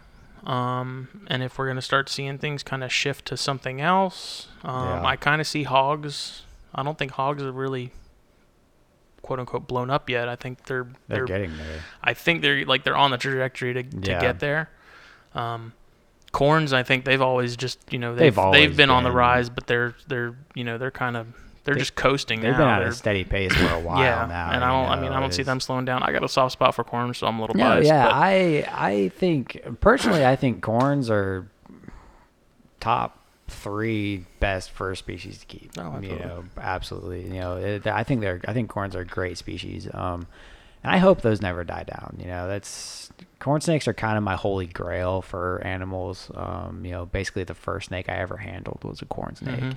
Um, 0.45 1.09
and 1.29 1.43
if 1.43 1.57
we're 1.59 1.69
gonna 1.69 1.81
start 1.83 2.09
seeing 2.09 2.39
things 2.39 2.63
kind 2.63 2.83
of 2.83 2.93
shift 2.93 3.27
to 3.27 3.37
something 3.37 3.81
else. 3.81 4.49
Um, 4.65 4.87
Yeah. 4.89 5.05
I 5.05 5.17
kind 5.17 5.41
of 5.41 5.47
see 5.47 5.63
hogs. 5.63 6.43
I 6.75 6.83
don't 6.83 6.99
think 6.99 7.13
hogs 7.13 7.43
are 7.43 7.53
really 7.53 7.93
quote 9.23 9.39
unquote 9.39 9.69
blown 9.69 9.89
up 9.91 10.11
yet. 10.11 10.29
I 10.29 10.35
think 10.37 10.65
they're 10.65 10.85
They're, 11.09 11.19
they're 11.19 11.27
getting 11.27 11.57
there. 11.57 11.81
I 12.03 12.15
think 12.15 12.43
they're 12.43 12.65
like 12.65 12.83
they're 12.85 12.97
on 12.97 13.11
the 13.13 13.19
trajectory 13.19 13.75
to, 13.75 13.83
to 13.85 14.11
Yeah. 14.11 14.21
get 14.21 14.41
there. 14.41 14.71
Um, 15.35 15.73
corns, 16.33 16.73
I 16.73 16.83
think 16.83 17.05
they've 17.05 17.23
always 17.23 17.57
just 17.57 17.79
you 17.93 17.99
know 17.99 18.15
They've 18.15 18.35
they've 18.35 18.53
they've 18.53 18.77
been, 18.77 18.91
on 18.91 19.05
the 19.05 19.13
rise, 19.13 19.49
but 19.49 19.67
they're 19.67 19.95
they're 20.09 20.35
you 20.55 20.65
know 20.65 20.77
they're 20.77 20.91
kind 20.91 21.17
of 21.17 21.29
they're 21.64 21.75
They- 21.75 21.81
just 21.81 21.94
coasting 21.94 22.40
They've 22.40 22.53
now. 22.53 22.59
been 22.59 22.68
at 22.68 22.79
They're- 22.81 22.88
a 22.88 22.92
steady 22.92 23.25
pace 23.25 23.53
for 23.55 23.66
a 23.72 23.79
while 23.87 24.01
yeah, 24.03 24.27
now. 24.27 24.51
and 24.51 24.64
I 24.64 24.68
don't 24.68 24.90
I 24.98 25.01
mean 25.01 25.12
I 25.12 25.20
don't 25.20 25.33
see 25.33 25.42
them 25.44 25.61
slowing 25.61 25.85
down. 25.85 26.03
I 26.03 26.12
got 26.12 26.25
a 26.25 26.29
soft 26.29 26.53
spot 26.53 26.75
for 26.75 26.85
corns, 26.85 27.18
so 27.18 27.27
I'm 27.27 27.38
a 27.38 27.40
little 27.40 27.57
No, 27.57 27.64
biased. 27.70 27.87
yeah, 27.88 28.05
but 28.07 28.14
I 28.14 28.68
I 28.72 29.09
think 29.11 29.61
personally, 29.81 30.25
I 30.27 30.37
think 30.37 30.61
corns 30.62 31.09
are 31.11 31.46
top 32.81 33.18
three 33.48 34.25
best 34.40 34.70
fur 34.70 34.94
species 34.94 35.38
to 35.38 35.46
keep. 35.46 35.70
Oh, 35.79 35.83
you 35.83 36.12
absolutely. 36.12 36.16
know, 36.27 36.44
absolutely. 36.59 37.22
You 37.25 37.40
know, 37.40 37.57
it, 37.57 37.87
I 37.87 38.03
think 38.03 38.20
they're 38.22 38.40
I 38.48 38.53
think 38.53 38.68
corns 38.70 38.96
are 38.96 39.05
great 39.05 39.38
species. 39.38 39.88
Um, 39.92 40.27
and 40.83 40.92
I 40.92 40.99
hope 40.99 41.23
those 41.23 41.40
never 41.40 41.64
die 41.64 41.85
down. 41.85 42.16
You 42.21 42.27
know, 42.27 42.49
that's 42.49 43.11
corn 43.38 43.61
snakes 43.61 43.88
are 43.88 43.95
kind 43.95 44.16
of 44.16 44.23
my 44.25 44.37
holy 44.37 44.66
grail 44.66 45.23
for 45.23 45.61
animals. 45.64 46.31
Um, 46.35 46.85
you 46.85 46.92
know, 46.92 47.07
basically 47.07 47.45
the 47.45 47.55
first 47.55 47.88
snake 47.88 48.09
I 48.09 48.14
ever 48.16 48.37
handled 48.38 48.85
was 48.85 49.03
a 49.03 49.07
corn 49.07 49.37
snake. 49.37 49.61
Mhm. 49.61 49.77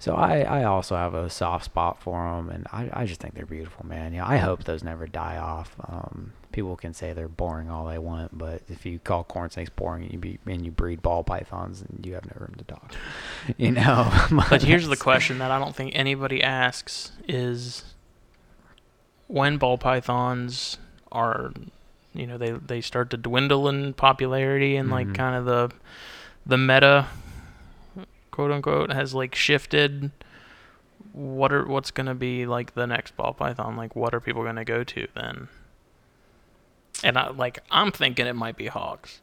So 0.00 0.14
I, 0.16 0.40
I 0.40 0.64
also 0.64 0.96
have 0.96 1.14
a 1.14 1.30
soft 1.30 1.64
spot 1.64 2.02
for 2.02 2.22
them, 2.24 2.50
and 2.50 2.66
I, 2.72 2.90
I 2.92 3.06
just 3.06 3.20
think 3.20 3.34
they're 3.34 3.46
beautiful, 3.46 3.86
man. 3.86 4.12
You 4.12 4.18
know, 4.18 4.26
I 4.26 4.36
hope 4.36 4.64
those 4.64 4.84
never 4.84 5.06
die 5.06 5.38
off. 5.38 5.76
Um, 5.88 6.32
people 6.52 6.76
can 6.76 6.92
say 6.92 7.12
they're 7.14 7.28
boring 7.28 7.70
all 7.70 7.86
they 7.86 7.98
want, 7.98 8.36
but 8.36 8.62
if 8.68 8.84
you 8.84 8.98
call 8.98 9.24
corn 9.24 9.48
snakes 9.50 9.70
boring 9.70 10.02
and 10.02 10.12
you, 10.12 10.18
be, 10.18 10.38
and 10.46 10.62
you 10.64 10.72
breed 10.72 11.00
ball 11.00 11.24
pythons, 11.24 11.80
and 11.80 12.04
you 12.04 12.14
have 12.14 12.26
no 12.26 12.32
room 12.38 12.54
to 12.58 12.64
talk. 12.64 12.92
You 13.56 13.70
know. 13.72 14.12
But 14.50 14.62
here's 14.70 14.88
the 14.88 14.96
question 14.96 15.38
that 15.38 15.50
I 15.50 15.58
don't 15.58 15.74
think 15.74 15.92
anybody 15.94 16.42
asks 16.42 17.12
is 17.26 17.84
when 19.26 19.56
ball 19.58 19.78
pythons 19.78 20.78
are 21.12 21.52
you 22.14 22.26
know 22.26 22.36
they 22.38 22.50
they 22.52 22.80
start 22.80 23.10
to 23.10 23.16
dwindle 23.16 23.68
in 23.68 23.92
popularity 23.94 24.76
and 24.76 24.90
like 24.90 25.08
Mhm. 25.08 25.14
kind 25.14 25.36
of 25.36 25.44
the 25.44 25.74
the 26.46 26.58
meta 26.58 27.06
quote 28.30 28.50
unquote 28.50 28.92
has 28.92 29.14
like 29.14 29.34
shifted 29.34 30.10
what 31.12 31.52
are 31.52 31.64
what's 31.66 31.90
going 31.90 32.06
to 32.06 32.14
be 32.14 32.44
like 32.46 32.74
the 32.74 32.86
next 32.86 33.16
ball 33.16 33.32
python? 33.32 33.76
Like 33.76 33.94
what 33.94 34.12
are 34.14 34.20
people 34.20 34.42
going 34.42 34.56
to 34.56 34.64
go 34.64 34.82
to 34.82 35.06
then? 35.14 35.48
And 37.04 37.16
I 37.18 37.30
like 37.30 37.58
I'm 37.70 37.92
thinking 37.92 38.26
it 38.26 38.34
might 38.34 38.56
be 38.56 38.66
hogs 38.66 39.20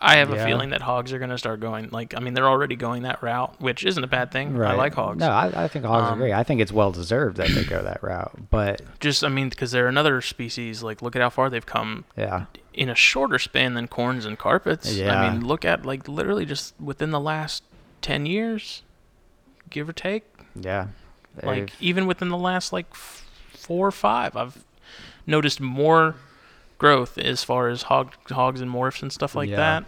I 0.00 0.18
have 0.18 0.30
a 0.30 0.44
feeling 0.44 0.70
that 0.70 0.80
hogs 0.80 1.12
are 1.12 1.18
going 1.18 1.30
to 1.30 1.38
start 1.38 1.58
going 1.60 1.88
like 1.90 2.14
I 2.16 2.20
mean 2.20 2.34
they're 2.34 2.48
already 2.48 2.76
going 2.76 3.02
that 3.02 3.20
route, 3.22 3.60
which 3.60 3.84
isn't 3.84 4.02
a 4.02 4.06
bad 4.06 4.30
thing. 4.30 4.60
I 4.62 4.74
like 4.74 4.94
hogs. 4.94 5.18
No, 5.18 5.28
I, 5.30 5.64
I 5.64 5.68
think 5.68 5.84
hogs 5.84 6.08
are 6.08 6.12
Um, 6.12 6.18
great. 6.18 6.32
I 6.32 6.44
think 6.44 6.60
it's 6.60 6.70
well 6.72 6.92
deserved 6.92 7.36
that 7.38 7.48
they 7.48 7.64
go 7.64 7.82
that 7.82 8.00
route. 8.02 8.48
But 8.50 8.80
Just 9.00 9.24
I 9.24 9.28
mean 9.28 9.48
because 9.48 9.72
they're 9.72 9.88
another 9.88 10.20
species. 10.20 10.82
Like 10.82 11.02
look 11.02 11.16
at 11.16 11.22
how 11.22 11.30
far 11.30 11.50
they've 11.50 11.66
come 11.66 12.04
yeah, 12.16 12.44
in 12.74 12.88
a 12.88 12.94
shorter 12.94 13.40
span 13.40 13.74
than 13.74 13.88
corns 13.88 14.24
and 14.24 14.38
carpets. 14.38 14.94
Yeah. 14.94 15.20
I 15.20 15.30
mean 15.32 15.44
look 15.46 15.64
at 15.64 15.84
like 15.84 16.06
literally 16.06 16.46
just 16.46 16.74
within 16.80 17.10
the 17.10 17.20
last 17.20 17.64
ten 18.00 18.24
years, 18.24 18.82
give 19.68 19.88
or 19.88 19.92
take. 19.92 20.24
yeah. 20.54 20.88
Like 21.42 21.72
even 21.80 22.06
within 22.06 22.28
the 22.30 22.36
last 22.36 22.72
like 22.72 22.94
four 22.94 23.86
or 23.88 23.92
five, 23.92 24.36
I've 24.36 24.64
noticed 25.26 25.60
more 25.60 26.14
growth 26.78 27.18
as 27.18 27.42
far 27.44 27.68
as 27.68 27.82
hog 27.82 28.14
hogs 28.30 28.60
and 28.60 28.70
morphs 28.72 29.02
and 29.02 29.12
stuff 29.12 29.34
like 29.34 29.50
Yeah. 29.50 29.56
that 29.56 29.84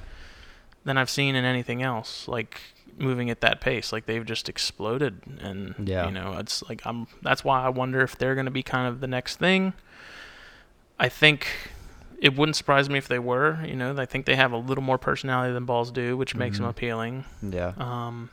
than 0.85 0.99
I've 0.99 1.11
seen 1.11 1.35
in 1.35 1.45
anything 1.45 1.83
else. 1.83 2.27
Like 2.29 2.61
moving 2.99 3.31
at 3.31 3.41
that 3.41 3.61
pace, 3.61 3.93
like 3.93 4.07
they've 4.07 4.25
just 4.27 4.49
exploded, 4.49 5.21
and 5.41 5.75
Yeah. 5.89 6.07
you 6.07 6.11
know, 6.13 6.35
it's 6.39 6.63
like 6.69 6.83
I'm. 6.85 7.07
That's 7.23 7.45
why 7.45 7.63
I 7.63 7.69
wonder 7.69 8.01
if 8.03 8.17
they're 8.19 8.35
going 8.35 8.47
to 8.47 8.51
be 8.51 8.63
kind 8.63 8.87
of 8.89 9.01
the 9.01 9.07
next 9.07 9.37
thing. 9.37 9.73
I 10.99 11.09
think 11.09 11.47
it 12.21 12.37
wouldn't 12.37 12.57
surprise 12.57 12.91
me 12.91 12.99
if 12.99 13.09
they 13.09 13.19
were. 13.19 13.59
You 13.65 13.75
know, 13.77 13.97
I 13.97 14.05
think 14.05 14.27
they 14.27 14.37
have 14.37 14.53
a 14.53 14.59
little 14.59 14.85
more 14.85 14.99
personality 14.99 15.55
than 15.55 15.65
balls 15.65 15.91
do, 15.91 16.17
which 16.17 16.35
makes 16.35 16.59
them 16.59 16.67
Mhm. 16.67 16.71
appealing. 16.71 17.25
yeah. 17.43 17.73
Um, 17.79 18.29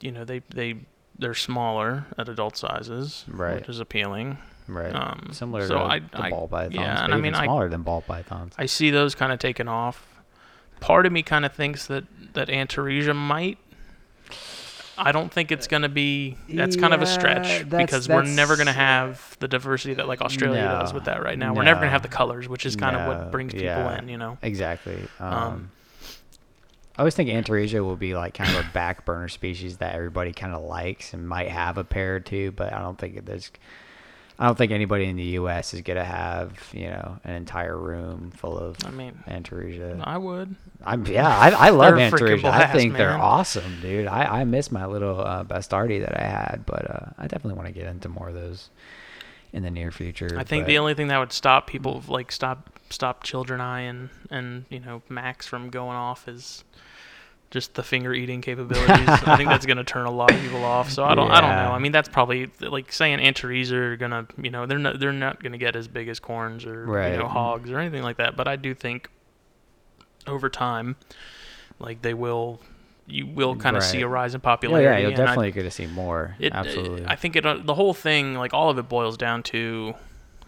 you 0.00 0.12
know, 0.12 0.24
they 0.24 0.40
they 0.50 0.76
they're 1.18 1.34
smaller 1.34 2.06
at 2.18 2.28
adult 2.28 2.56
sizes, 2.56 3.24
Right. 3.28 3.56
which 3.56 3.68
is 3.68 3.80
appealing. 3.80 4.38
Right. 4.66 4.94
Um, 4.94 5.28
Similar 5.32 5.66
so 5.66 5.74
to 5.74 5.80
I, 5.80 5.98
the 5.98 6.22
I, 6.22 6.30
ball 6.30 6.48
pythons. 6.48 6.74
yeah, 6.74 6.94
but 6.94 7.04
and 7.04 7.12
I 7.14 7.16
even 7.18 7.22
mean, 7.22 7.34
I- 7.34 7.44
smaller 7.44 7.68
than 7.68 7.82
ball 7.82 8.02
pythons. 8.02 8.54
I 8.56 8.66
see 8.66 8.90
those 8.90 9.14
kind 9.14 9.32
of 9.32 9.38
taken 9.38 9.68
off. 9.68 10.06
Part 10.80 11.06
of 11.06 11.12
me 11.12 11.22
kind 11.22 11.44
of 11.44 11.52
thinks 11.52 11.86
that 11.86 12.04
that 12.34 12.48
Antaresia 12.48 13.14
might. 13.14 13.58
I 14.96 15.10
don't 15.12 15.32
think 15.32 15.50
it's 15.50 15.66
going 15.66 15.82
to 15.82 15.88
be. 15.88 16.36
That's 16.48 16.76
kind 16.76 16.94
of 16.94 17.02
a 17.02 17.06
stretch 17.06 17.68
that's- 17.68 17.86
because 17.86 18.08
we're 18.08 18.22
never 18.22 18.56
going 18.56 18.66
to 18.66 18.72
have 18.72 19.36
the 19.40 19.48
diversity 19.48 19.94
that 19.94 20.06
like 20.06 20.20
Australia 20.20 20.62
does 20.62 20.92
with 20.94 21.04
that 21.04 21.22
right 21.22 21.38
now. 21.38 21.52
We're 21.52 21.64
never 21.64 21.80
going 21.80 21.88
to 21.88 21.92
have 21.92 22.02
the 22.02 22.08
colors, 22.08 22.48
which 22.48 22.64
is 22.64 22.76
kind 22.76 22.96
of 22.96 23.06
what 23.08 23.30
brings 23.32 23.52
people 23.52 23.66
yeah. 23.66 23.98
in. 23.98 24.08
You 24.08 24.18
know. 24.18 24.38
Exactly. 24.42 24.98
Um, 25.18 25.32
Um, 25.34 25.70
I 26.96 27.00
always 27.02 27.16
think 27.16 27.28
Antaresia 27.28 27.82
will 27.84 27.96
be 27.96 28.14
like 28.14 28.34
kind 28.34 28.50
of 28.56 28.64
a 28.64 28.68
back 28.72 29.04
burner 29.04 29.28
species 29.28 29.78
that 29.78 29.96
everybody 29.96 30.32
kind 30.32 30.54
of 30.54 30.62
likes 30.62 31.12
and 31.12 31.28
might 31.28 31.48
have 31.48 31.76
a 31.76 31.82
pair 31.82 32.16
or 32.16 32.20
two, 32.20 32.52
but 32.52 32.72
I 32.72 32.78
don't 32.78 32.96
think 32.98 33.24
there's. 33.24 33.50
I 34.38 34.46
don't 34.46 34.58
think 34.58 34.72
anybody 34.72 35.04
in 35.04 35.16
the 35.16 35.22
U.S. 35.22 35.74
is 35.74 35.82
gonna 35.82 36.04
have 36.04 36.70
you 36.72 36.88
know 36.88 37.18
an 37.24 37.34
entire 37.34 37.76
room 37.76 38.32
full 38.32 38.58
of 38.58 38.76
I 38.84 38.90
mean, 38.90 39.22
Antaresia. 39.28 40.02
I 40.04 40.18
would. 40.18 40.54
I'm 40.84 41.06
yeah, 41.06 41.28
I, 41.28 41.50
I 41.50 41.70
love 41.70 41.94
Antaresia. 41.94 42.44
I 42.44 42.66
think 42.72 42.96
they're 42.96 43.12
awesome, 43.12 43.80
dude. 43.80 44.08
I, 44.08 44.40
I 44.40 44.44
miss 44.44 44.72
my 44.72 44.86
little 44.86 45.20
uh, 45.20 45.44
Bastardi 45.44 46.00
that 46.00 46.20
I 46.20 46.24
had, 46.24 46.64
but 46.66 46.90
uh, 46.90 47.06
I 47.16 47.22
definitely 47.28 47.54
want 47.54 47.68
to 47.68 47.72
get 47.72 47.86
into 47.86 48.08
more 48.08 48.28
of 48.28 48.34
those 48.34 48.70
in 49.52 49.62
the 49.62 49.70
near 49.70 49.92
future. 49.92 50.34
I 50.36 50.42
think 50.44 50.64
but- 50.64 50.68
the 50.68 50.78
only 50.78 50.94
thing 50.94 51.08
that 51.08 51.18
would 51.18 51.32
stop 51.32 51.66
people 51.68 52.02
like 52.08 52.32
stop 52.32 52.70
stop 52.90 53.24
childreni 53.24 53.88
and 53.88 54.10
and 54.30 54.64
you 54.68 54.80
know 54.80 55.02
Max 55.08 55.46
from 55.46 55.70
going 55.70 55.96
off 55.96 56.28
is 56.28 56.64
just 57.54 57.74
the 57.74 57.82
finger 57.82 58.12
eating 58.12 58.40
capabilities. 58.42 59.08
I 59.08 59.36
think 59.38 59.48
that's 59.48 59.64
gonna 59.64 59.84
turn 59.84 60.04
a 60.06 60.10
lot 60.10 60.32
of 60.34 60.40
people 60.40 60.62
off. 60.64 60.90
So 60.90 61.04
I 61.04 61.14
don't 61.14 61.30
I 61.30 61.40
don't 61.40 61.50
know. 61.50 61.70
I 61.72 61.78
mean 61.78 61.92
that's 61.92 62.08
probably 62.08 62.50
like 62.60 62.92
saying 62.92 63.20
antares 63.20 63.72
are 63.72 63.96
gonna 63.96 64.26
you 64.42 64.50
know 64.50 64.66
they're 64.66 64.78
not 64.78 64.98
they're 65.00 65.12
not 65.12 65.42
gonna 65.42 65.56
get 65.56 65.76
as 65.76 65.88
big 65.88 66.08
as 66.08 66.18
corns 66.20 66.66
or 66.66 66.84
you 67.12 67.16
know 67.18 67.28
hogs 67.28 67.70
or 67.70 67.78
anything 67.78 68.02
like 68.02 68.16
that. 68.18 68.36
But 68.36 68.48
I 68.48 68.56
do 68.56 68.74
think 68.74 69.08
over 70.26 70.48
time, 70.50 70.96
like 71.78 72.02
they 72.02 72.14
will. 72.14 72.60
You 73.06 73.26
will 73.26 73.54
kind 73.54 73.76
of 73.76 73.82
see 73.84 74.00
a 74.00 74.08
rise 74.08 74.34
in 74.34 74.40
popularity. 74.40 74.86
yeah, 74.86 74.96
you're 74.98 75.08
and 75.08 75.16
definitely 75.18 75.50
going 75.50 75.66
to 75.66 75.70
see 75.70 75.86
more. 75.86 76.36
it, 76.38 76.54
Absolutely. 76.54 77.04
I 77.06 77.16
think 77.16 77.36
it. 77.36 77.44
uh, 77.44 77.58
The 77.62 77.74
whole 77.74 77.92
thing, 77.92 78.32
like 78.34 78.54
all 78.54 78.70
of 78.70 78.78
it, 78.78 78.88
boils 78.88 79.18
down 79.18 79.42
to 79.42 79.92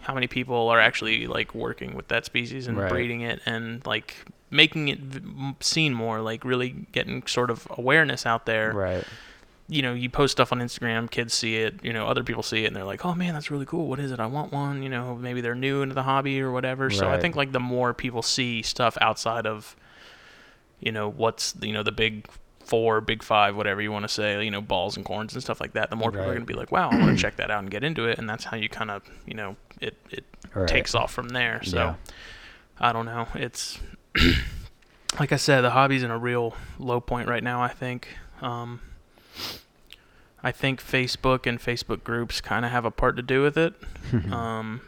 how 0.01 0.15
many 0.15 0.25
people 0.25 0.67
are 0.69 0.79
actually 0.79 1.27
like 1.27 1.53
working 1.53 1.93
with 1.95 2.07
that 2.07 2.25
species 2.25 2.65
and 2.67 2.75
Right. 2.75 2.89
breeding 2.89 3.21
it 3.21 3.41
and 3.45 3.85
like 3.85 4.25
making 4.49 4.87
it 4.87 4.99
seen 5.59 5.93
more, 5.93 6.21
like 6.21 6.43
really 6.45 6.87
getting 6.91 7.25
sort 7.27 7.49
of 7.49 7.67
awareness 7.71 8.25
out 8.25 8.45
there. 8.45 8.73
right. 8.73 9.03
You 9.69 9.81
know, 9.81 9.93
you 9.93 10.09
post 10.09 10.31
stuff 10.31 10.53
on 10.53 10.59
Instagram, 10.59 11.11
kids 11.11 11.33
see 11.33 11.57
it, 11.57 11.83
you 11.83 11.91
know, 11.91 12.07
other 12.07 12.23
people 12.23 12.41
see 12.41 12.63
it, 12.63 12.67
and 12.67 12.75
they're 12.75 12.85
like, 12.85 13.03
"Oh 13.05 13.13
man, 13.13 13.33
that's 13.33 13.51
really 13.51 13.65
cool. 13.65 13.87
What 13.87 13.99
is 13.99 14.13
it? 14.13 14.19
I 14.21 14.25
want 14.25 14.53
one." 14.53 14.81
You 14.81 14.87
know, 14.87 15.15
maybe 15.15 15.41
they're 15.41 15.55
new 15.55 15.81
into 15.81 15.93
the 15.93 16.03
hobby 16.03 16.39
or 16.39 16.53
whatever. 16.53 16.87
Right. 16.87 16.95
So 16.95 17.09
I 17.09 17.19
think 17.19 17.35
like 17.35 17.51
the 17.51 17.59
more 17.59 17.93
people 17.93 18.21
see 18.21 18.61
stuff 18.61 18.97
outside 19.01 19.45
of, 19.45 19.75
you 20.79 20.93
know, 20.93 21.09
what's 21.09 21.53
you 21.61 21.73
know 21.73 21.83
the 21.83 21.91
big 21.91 22.27
four, 22.63 23.01
big 23.01 23.21
five, 23.23 23.57
whatever 23.57 23.81
you 23.81 23.91
want 23.91 24.03
to 24.03 24.09
say, 24.09 24.41
you 24.43 24.51
know, 24.51 24.61
balls 24.61 24.95
and 24.95 25.05
corns 25.05 25.33
and 25.33 25.43
stuff 25.43 25.59
like 25.59 25.73
that, 25.73 25.89
the 25.89 25.95
more 25.97 26.11
people 26.11 26.25
are 26.25 26.33
going 26.33 26.39
to 26.39 26.45
be 26.45 26.53
like, 26.53 26.71
wow, 26.71 26.89
I 26.89 26.97
want 26.99 27.15
to 27.17 27.21
check 27.21 27.35
that 27.37 27.49
out 27.51 27.59
and 27.59 27.69
get 27.71 27.83
into 27.83 28.05
it. 28.07 28.17
And 28.19 28.29
that's 28.29 28.43
how 28.45 28.55
you 28.57 28.67
kind 28.69 28.91
of, 28.91 29.03
you 29.25 29.33
know, 29.33 29.55
it, 29.81 29.95
it 30.11 30.23
Right. 30.53 30.67
takes 30.67 30.93
off 30.95 31.11
from 31.13 31.29
there. 31.29 31.61
So 31.63 31.77
Yeah. 31.77 31.95
I 32.79 32.91
don't 32.91 33.05
know. 33.05 33.25
It's, 33.35 33.79
like 35.19 35.31
I 35.31 35.35
said, 35.37 35.61
the 35.61 35.71
hobby's 35.71 36.03
in 36.03 36.11
a 36.11 36.17
real 36.17 36.55
low 36.79 36.99
point 36.99 37.27
right 37.27 37.43
now, 37.43 37.61
I 37.61 37.69
think. 37.69 38.07
Um, 38.41 38.81
I 40.43 40.51
think 40.51 40.81
Facebook 40.83 41.45
and 41.47 41.59
Facebook 41.59 42.03
groups 42.03 42.41
kind 42.41 42.63
of 42.65 42.71
have 42.71 42.85
a 42.85 42.91
part 42.91 43.15
to 43.17 43.21
do 43.21 43.41
with 43.41 43.57
it. 43.57 43.73
Um 44.31 44.81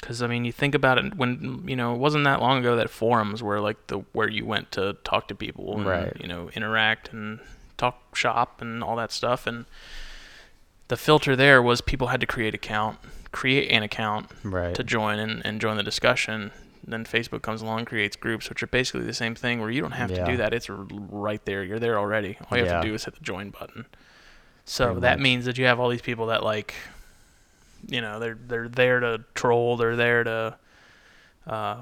'cause 0.00 0.18
because 0.18 0.22
I 0.22 0.26
mean, 0.26 0.44
you 0.44 0.52
think 0.52 0.74
about 0.74 0.98
it 0.98 1.14
when 1.16 1.64
you 1.66 1.74
know 1.76 1.94
it 1.94 1.98
wasn't 1.98 2.24
that 2.24 2.40
long 2.40 2.58
ago 2.58 2.76
that 2.76 2.90
forums 2.90 3.42
were 3.42 3.58
like 3.60 3.86
the 3.86 3.98
where 4.12 4.28
you 4.28 4.44
went 4.44 4.70
to 4.72 4.94
talk 5.02 5.28
to 5.28 5.34
people 5.34 5.76
and 5.78 5.86
Right. 5.86 6.12
you 6.20 6.28
know 6.28 6.50
interact 6.54 7.10
and 7.12 7.40
talk 7.78 8.14
shop 8.14 8.60
and 8.60 8.84
all 8.84 8.96
that 8.96 9.10
stuff. 9.12 9.46
And 9.46 9.64
the 10.88 10.96
filter 10.98 11.34
there 11.34 11.62
was 11.62 11.80
people 11.80 12.08
had 12.08 12.20
to 12.20 12.26
create 12.26 12.54
account, 12.54 12.98
create 13.32 13.70
an 13.70 13.82
account 13.82 14.30
right. 14.42 14.74
to 14.74 14.84
join 14.84 15.18
and, 15.18 15.44
and 15.44 15.58
join 15.60 15.78
the 15.78 15.82
discussion. 15.82 16.52
Then 16.86 17.04
Facebook 17.04 17.42
comes 17.42 17.62
along, 17.62 17.78
and 17.80 17.86
creates 17.86 18.14
groups, 18.16 18.48
which 18.48 18.62
are 18.62 18.66
basically 18.66 19.04
the 19.06 19.14
same 19.14 19.34
thing, 19.34 19.60
where 19.60 19.70
you 19.70 19.80
don't 19.80 19.92
have 19.92 20.10
to 20.12 20.24
do 20.24 20.36
that. 20.36 20.52
It's 20.52 20.68
right 20.68 21.42
there. 21.46 21.64
You're 21.64 21.78
there 21.78 21.98
already. 21.98 22.36
All 22.50 22.58
you 22.58 22.64
have 22.66 22.82
to 22.82 22.88
do 22.88 22.94
is 22.94 23.04
hit 23.04 23.14
the 23.14 23.20
join 23.24 23.50
button. 23.50 23.86
So 24.66 24.86
Pretty 24.86 25.00
that 25.00 25.18
much. 25.18 25.22
means 25.22 25.44
that 25.46 25.56
you 25.58 25.64
have 25.66 25.80
all 25.80 25.88
these 25.88 26.02
people 26.02 26.26
that 26.26 26.42
like, 26.42 26.74
you 27.86 28.00
know, 28.00 28.18
they're 28.18 28.38
they're 28.46 28.68
there 28.68 29.00
to 29.00 29.24
troll. 29.34 29.76
They're 29.76 29.96
there 29.96 30.24
to, 30.24 30.56
uh, 31.46 31.76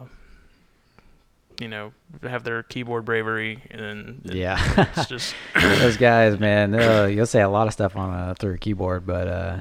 you 1.60 1.68
know, 1.68 1.92
have 2.22 2.42
their 2.44 2.62
keyboard 2.64 3.04
bravery, 3.04 3.62
and 3.70 4.20
it- 4.24 4.34
yeah. 4.34 4.86
it's 4.96 5.06
just 5.06 5.34
those 5.60 5.96
guys, 5.96 6.40
man, 6.40 6.72
you'll 7.12 7.26
say 7.26 7.40
a 7.42 7.48
lot 7.48 7.66
of 7.66 7.72
stuff 7.72 7.94
on 7.96 8.30
a 8.30 8.34
through 8.34 8.54
a 8.54 8.58
keyboard, 8.58 9.06
but 9.06 9.28
uh, 9.28 9.60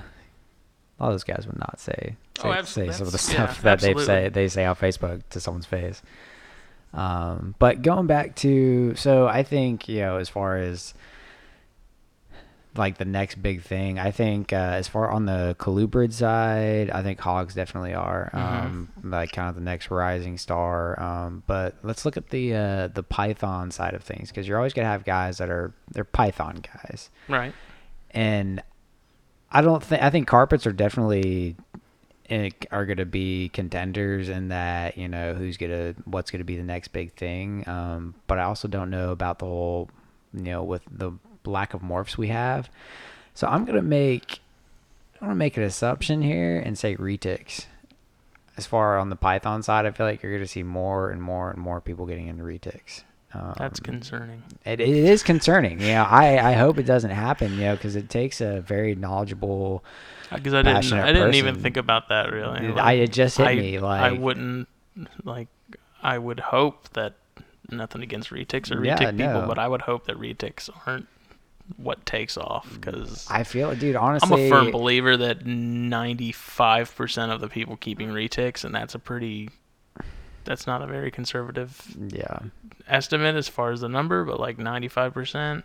a 1.01 1.05
lot 1.05 1.09
of 1.09 1.13
those 1.15 1.23
guys 1.23 1.47
would 1.47 1.57
not 1.59 1.79
say 1.79 2.15
say, 2.39 2.43
Oh, 2.47 2.61
say 2.61 2.91
some 2.91 3.07
of 3.07 3.11
the 3.11 3.17
that's- 3.17 3.33
yeah, 3.33 3.45
stuff 3.47 3.61
that 3.63 3.79
they 3.81 3.95
say 3.95 4.29
they 4.29 4.47
say 4.47 4.65
on 4.65 4.75
Facebook 4.75 5.21
to 5.31 5.39
someone's 5.39 5.65
face. 5.65 6.01
Um, 6.93 7.55
but 7.57 7.81
going 7.81 8.05
back 8.07 8.35
to 8.37 8.93
so 8.95 9.27
I 9.27 9.43
think 9.43 9.87
you 9.89 10.01
know 10.01 10.17
as 10.17 10.29
far 10.29 10.57
as 10.57 10.93
like 12.75 12.97
the 12.97 13.05
next 13.05 13.41
big 13.41 13.61
thing, 13.63 13.99
I 13.99 14.11
think 14.11 14.53
uh, 14.53 14.55
as 14.55 14.87
far 14.87 15.09
on 15.11 15.25
the 15.25 15.57
colubrid 15.59 16.13
side, 16.13 16.89
I 16.89 17.03
think 17.03 17.19
hogs 17.19 17.53
definitely 17.53 17.93
are 17.93 18.29
Mhm. 18.33 18.37
um, 18.65 18.89
like 19.03 19.33
kind 19.33 19.49
of 19.49 19.55
the 19.55 19.61
next 19.61 19.91
rising 19.91 20.37
star. 20.37 20.97
Um, 21.01 21.43
but 21.47 21.75
let's 21.83 22.05
look 22.05 22.15
at 22.15 22.29
the 22.29 22.55
uh, 22.55 22.87
the 22.87 23.03
python 23.03 23.71
side 23.71 23.93
of 23.93 24.03
things 24.03 24.29
because 24.29 24.47
you're 24.47 24.57
always 24.57 24.71
gonna 24.73 24.87
have 24.87 25.03
guys 25.03 25.37
that 25.39 25.49
are 25.49 25.73
they're 25.91 26.05
python 26.05 26.61
guys 26.63 27.09
right. 27.27 27.53
and 28.11 28.63
I 29.51 29.61
don't 29.61 29.83
think 29.83 30.01
I 30.01 30.09
think 30.09 30.27
carpets 30.27 30.65
are 30.65 30.71
definitely 30.71 31.55
are 32.71 32.85
going 32.85 32.97
to 32.97 33.05
be 33.05 33.49
contenders 33.49 34.29
in 34.29 34.47
that 34.49 34.97
you 34.97 35.09
know 35.09 35.33
who's 35.33 35.57
gonna 35.57 35.93
what's 36.05 36.31
going 36.31 36.39
to 36.39 36.45
be 36.45 36.55
the 36.55 36.63
next 36.63 36.89
big 36.89 37.13
thing. 37.13 37.67
Um, 37.67 38.15
but 38.27 38.39
I 38.39 38.43
also 38.43 38.67
don't 38.67 38.89
know 38.89 39.11
about 39.11 39.39
the 39.39 39.45
whole 39.45 39.89
you 40.33 40.43
know 40.43 40.63
with 40.63 40.83
the 40.89 41.11
lack 41.45 41.73
of 41.73 41.81
morphs 41.81 42.17
we 42.17 42.29
have. 42.29 42.69
So 43.33 43.47
I'm 43.47 43.65
gonna 43.65 43.81
make 43.81 44.39
I'm 45.15 45.27
gonna 45.27 45.35
make 45.35 45.57
an 45.57 45.63
assumption 45.63 46.21
here 46.21 46.57
and 46.59 46.77
say 46.77 46.95
retics. 46.95 47.65
As 48.57 48.65
far 48.65 48.97
on 48.97 49.09
the 49.09 49.15
Python 49.15 49.63
side, 49.63 49.85
I 49.85 49.91
feel 49.91 50.05
like 50.05 50.23
you're 50.23 50.33
gonna 50.33 50.47
see 50.47 50.63
more 50.63 51.09
and 51.09 51.21
more 51.21 51.51
and 51.51 51.59
more 51.59 51.81
people 51.81 52.05
getting 52.05 52.27
into 52.27 52.43
retics. 52.43 53.03
Um, 53.33 53.53
That's 53.57 53.79
concerning. 53.79 54.43
it, 54.65 54.81
it 54.81 54.89
is 54.89 55.23
concerning. 55.23 55.79
You 55.79 55.93
know, 55.93 56.03
I, 56.03 56.51
I 56.51 56.53
hope 56.53 56.77
it 56.77 56.83
doesn't 56.83 57.11
happen. 57.11 57.53
You 57.53 57.61
know, 57.61 57.75
because 57.75 57.95
it 57.95 58.09
takes 58.09 58.41
a 58.41 58.61
very 58.61 58.95
knowledgeable. 58.95 59.83
Because 60.33 60.53
I 60.53 60.61
didn't, 60.61 60.93
I 60.93 61.11
didn't 61.11 61.35
even 61.35 61.55
think 61.55 61.77
about 61.77 62.09
that 62.09 62.31
really. 62.31 62.73
I 62.79 62.93
it 62.93 63.11
just 63.11 63.37
hit 63.37 63.47
I, 63.47 63.55
me 63.55 63.79
like 63.79 64.01
I 64.01 64.11
wouldn't 64.11 64.67
like. 65.23 65.47
I 66.03 66.17
would 66.17 66.39
hope 66.39 66.89
that 66.93 67.13
nothing 67.69 68.01
against 68.01 68.29
retics 68.31 68.75
or 68.75 68.83
Yeah, 68.83 68.97
retic 68.97 69.17
people, 69.17 69.41
no. 69.41 69.47
but 69.47 69.59
I 69.59 69.67
would 69.67 69.81
hope 69.81 70.05
that 70.05 70.17
retics 70.17 70.69
aren't 70.85 71.07
what 71.77 72.05
takes 72.05 72.37
off 72.37 72.67
because 72.73 73.27
I 73.29 73.43
feel, 73.43 73.73
dude. 73.75 73.95
Honestly, 73.95 74.47
I'm 74.47 74.47
a 74.47 74.49
firm 74.49 74.71
believer 74.71 75.15
that 75.17 75.45
95% 75.45 77.33
of 77.33 77.41
the 77.41 77.47
people 77.47 77.77
keeping 77.77 78.09
retics, 78.09 78.63
and 78.63 78.73
that's 78.73 78.95
a 78.95 78.99
pretty. 78.99 79.49
That's 80.43 80.67
not 80.67 80.81
a 80.81 80.87
very 80.87 81.11
conservative 81.11 81.95
yeah, 82.09 82.39
estimate 82.87 83.35
as 83.35 83.47
far 83.47 83.71
as 83.71 83.81
the 83.81 83.89
number, 83.89 84.23
but 84.25 84.39
like 84.39 84.57
95% 84.57 85.63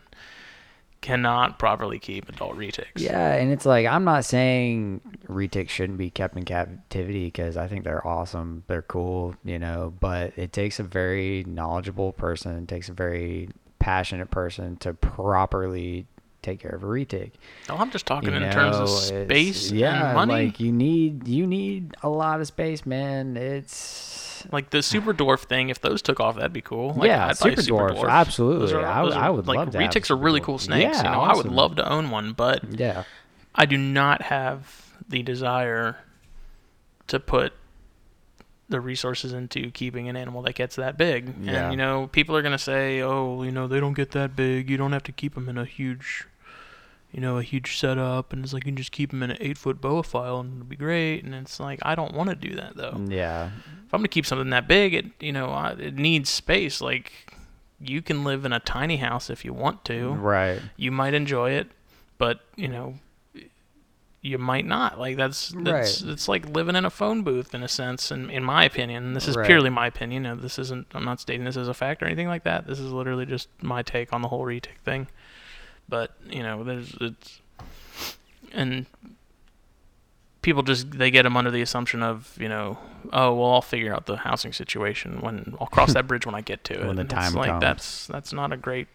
cannot 1.01 1.59
properly 1.59 1.99
keep 1.99 2.29
adult 2.29 2.57
retics. 2.57 2.97
yeah, 2.97 3.35
and 3.35 3.53
it's 3.53 3.67
like 3.67 3.87
I'm 3.87 4.05
not 4.05 4.25
saying 4.25 5.01
retics 5.29 5.69
shouldn't 5.69 5.99
be 5.99 6.11
kept 6.11 6.37
in 6.37 6.45
captivity 6.45 7.27
because 7.27 7.57
I 7.57 7.69
think 7.69 7.85
they're 7.85 8.07
awesome, 8.07 8.65
they're 8.67 8.83
cool, 8.83 9.35
you 9.45 9.59
know. 9.59 9.95
But 10.01 10.33
it 10.37 10.53
takes 10.53 10.81
a 10.81 10.83
very 10.83 11.45
knowledgeable 11.47 12.13
person, 12.13 12.57
it 12.59 12.69
takes 12.69 12.89
a 12.89 12.93
very 12.93 13.49
passionate 13.79 14.31
person 14.31 14.77
to 14.79 14.95
properly 14.95 16.07
take 16.43 16.61
care 16.61 16.73
of 16.73 16.83
a 16.83 16.87
retic. 16.87 17.33
No, 17.69 17.77
I'm 17.77 17.91
just 17.91 18.07
talking 18.07 18.31
you 18.31 18.37
in 18.37 18.53
terms 18.53 18.77
of 18.77 18.89
space 18.89 19.71
yeah, 19.71 20.07
and 20.07 20.15
money. 20.15 20.47
like 20.47 20.61
you 20.61 20.73
need 20.73 21.29
you 21.29 21.47
need 21.47 21.95
a 22.03 22.09
lot 22.09 22.41
of 22.41 22.47
space, 22.47 22.87
man. 22.87 23.37
It's 23.37 24.26
Like 24.53 24.71
the 24.71 24.83
super 24.83 25.13
dwarf 25.15 25.41
thing, 25.41 25.69
if 25.69 25.81
those 25.81 26.03
took 26.03 26.21
off, 26.21 26.37
that'd 26.37 26.53
be 26.53 26.61
cool. 26.61 26.95
Like, 26.95 27.09
Yeah, 27.09 27.27
I'd 27.27 27.33
a 27.33 27.35
super 27.37 27.91
dwarf, 27.91 28.09
absolutely. 28.09 28.75
I 28.83 29.03
would- 29.03 29.13
I 29.13 29.31
would 29.31 29.47
like 29.47 29.57
love 29.59 29.71
to 29.73 29.79
retics 29.79 30.11
are 30.11 30.17
really 30.17 30.41
dwarf. 30.41 30.45
cool 30.45 30.59
snakes. 30.59 30.97
Yeah, 30.99 31.05
you 31.05 31.11
know, 31.17 31.21
I 31.23 31.35
would 31.35 31.47
love 31.47 31.77
to 31.77 31.89
own 31.89 32.11
one, 32.11 32.33
but 32.33 32.63
yeah, 32.79 33.05
I 33.55 33.67
do 33.67 33.77
not 33.77 34.23
have 34.23 34.93
the 35.09 35.23
desire 35.23 35.97
to 37.09 37.21
put 37.21 37.53
the 38.69 38.81
resources 38.81 39.33
into 39.33 39.71
keeping 39.71 40.09
an 40.09 40.17
animal 40.17 40.43
that 40.43 40.55
gets 40.57 40.75
that 40.77 40.99
big. 40.99 41.33
Yeah. 41.41 41.65
And 41.65 41.73
you 41.73 41.77
know, 41.77 42.09
people 42.11 42.37
are 42.37 42.43
gonna 42.43 42.59
say, 42.59 43.01
"Oh, 43.01 43.43
you 43.45 43.53
know, 43.53 43.69
they 43.69 43.79
don't 43.79 43.95
get 43.95 44.11
that 44.13 44.35
big. 44.35 44.69
You 44.69 44.77
don't 44.77 44.91
have 44.93 45.05
to 45.05 45.13
keep 45.13 45.35
them 45.37 45.49
in 45.49 45.57
a 45.57 45.65
huge." 45.65 46.25
You 47.17 47.23
know, 47.23 47.39
a 47.39 47.43
huge 47.43 47.79
setup, 47.79 48.35
and 48.35 48.45
it's 48.45 48.53
like 48.53 48.65
you 48.67 48.73
can 48.73 48.77
just 48.77 48.93
keep 48.93 49.11
them 49.11 49.23
in 49.23 49.31
an 49.31 49.39
eight-foot 49.41 49.81
Boaphile, 49.81 50.39
and 50.41 50.53
it'll 50.57 50.67
be 50.69 50.77
great. 50.77 51.25
And 51.25 51.35
it's 51.35 51.59
like 51.59 51.79
I 51.83 51.95
don't 51.95 52.13
want 52.15 52.29
to 52.29 52.37
do 52.37 52.55
that 52.57 52.77
though 52.77 52.93
mm, 52.93 53.11
yeah, 53.11 53.47
if 53.87 53.95
I'm 53.95 54.01
gonna 54.01 54.09
keep 54.09 54.27
something 54.27 54.51
that 54.51 54.69
big, 54.69 54.93
it 54.93 55.07
you 55.21 55.33
know 55.33 55.47
I- 55.49 55.73
it 55.79 55.95
needs 55.95 56.29
space. 56.29 56.83
Like 56.83 57.33
you 57.81 58.03
can 58.03 58.23
live 58.23 58.45
in 58.45 58.53
a 58.53 58.61
tiny 58.61 58.99
house 58.99 59.31
if 59.31 59.45
you 59.47 59.55
want 59.55 59.83
to. 59.87 60.11
right. 60.13 60.61
You 60.77 60.93
might 60.93 61.15
enjoy 61.15 61.53
it, 61.53 61.69
but 62.19 62.41
you 62.55 62.69
know 62.69 62.97
you 64.23 64.39
might 64.39 64.67
not. 64.67 64.99
Like 64.99 65.17
that's 65.17 65.51
that's 65.51 66.03
Right. 66.03 66.13
it's 66.13 66.29
like 66.29 66.49
living 66.49 66.75
in 66.77 66.85
a 66.85 66.91
phone 66.91 67.23
booth 67.23 67.55
in 67.55 67.63
a 67.63 67.69
sense. 67.69 68.11
And 68.11 68.31
in 68.31 68.43
my 68.45 68.65
opinion, 68.65 69.15
this 69.15 69.29
is 69.29 69.37
Right. 69.37 69.47
purely 69.47 69.71
my 69.71 69.87
opinion. 69.87 70.27
and 70.27 70.43
this 70.43 70.59
isn't. 70.59 70.89
I'm 70.95 71.05
not 71.05 71.21
stating 71.21 71.45
this 71.45 71.57
as 71.57 71.69
a 71.69 71.75
fact 71.75 72.03
or 72.03 72.07
anything 72.07 72.27
like 72.29 72.43
that. 72.45 72.67
This 72.67 72.81
is 72.81 72.93
literally 72.93 73.25
just 73.25 73.49
my 73.63 73.83
take 73.83 74.13
on 74.13 74.23
the 74.23 74.29
whole 74.29 74.45
retic 74.45 74.79
thing. 74.85 75.07
But 75.89 76.13
you 76.29 76.43
know, 76.43 76.65
there's 76.65 76.97
it's 77.01 77.41
and 78.53 78.87
people 80.43 80.63
just 80.63 80.91
they 80.93 81.11
get 81.11 81.25
them 81.25 81.37
under 81.37 81.51
the 81.51 81.61
assumption 81.63 82.03
of 82.03 82.37
you 82.41 82.49
know 82.49 82.79
oh 83.13 83.35
well 83.35 83.53
I'll 83.53 83.63
figure 83.63 83.93
out 83.95 84.07
the 84.07 84.17
housing 84.17 84.53
situation 84.53 85.21
when 85.21 85.57
I'll 85.61 85.67
cross 85.67 85.93
that 85.95 86.07
bridge 86.07 86.25
when 86.27 86.35
I 86.35 86.41
get 86.41 86.65
to 86.65 86.75
it. 86.75 86.87
When 86.87 86.97
the 86.97 87.01
And 87.01 87.11
time 87.11 87.27
it's 87.27 87.35
like 87.35 87.51
comes. 87.51 87.61
that's 87.61 88.07
that's 88.07 88.33
not 88.33 88.53
a 88.53 88.57
great 88.57 88.89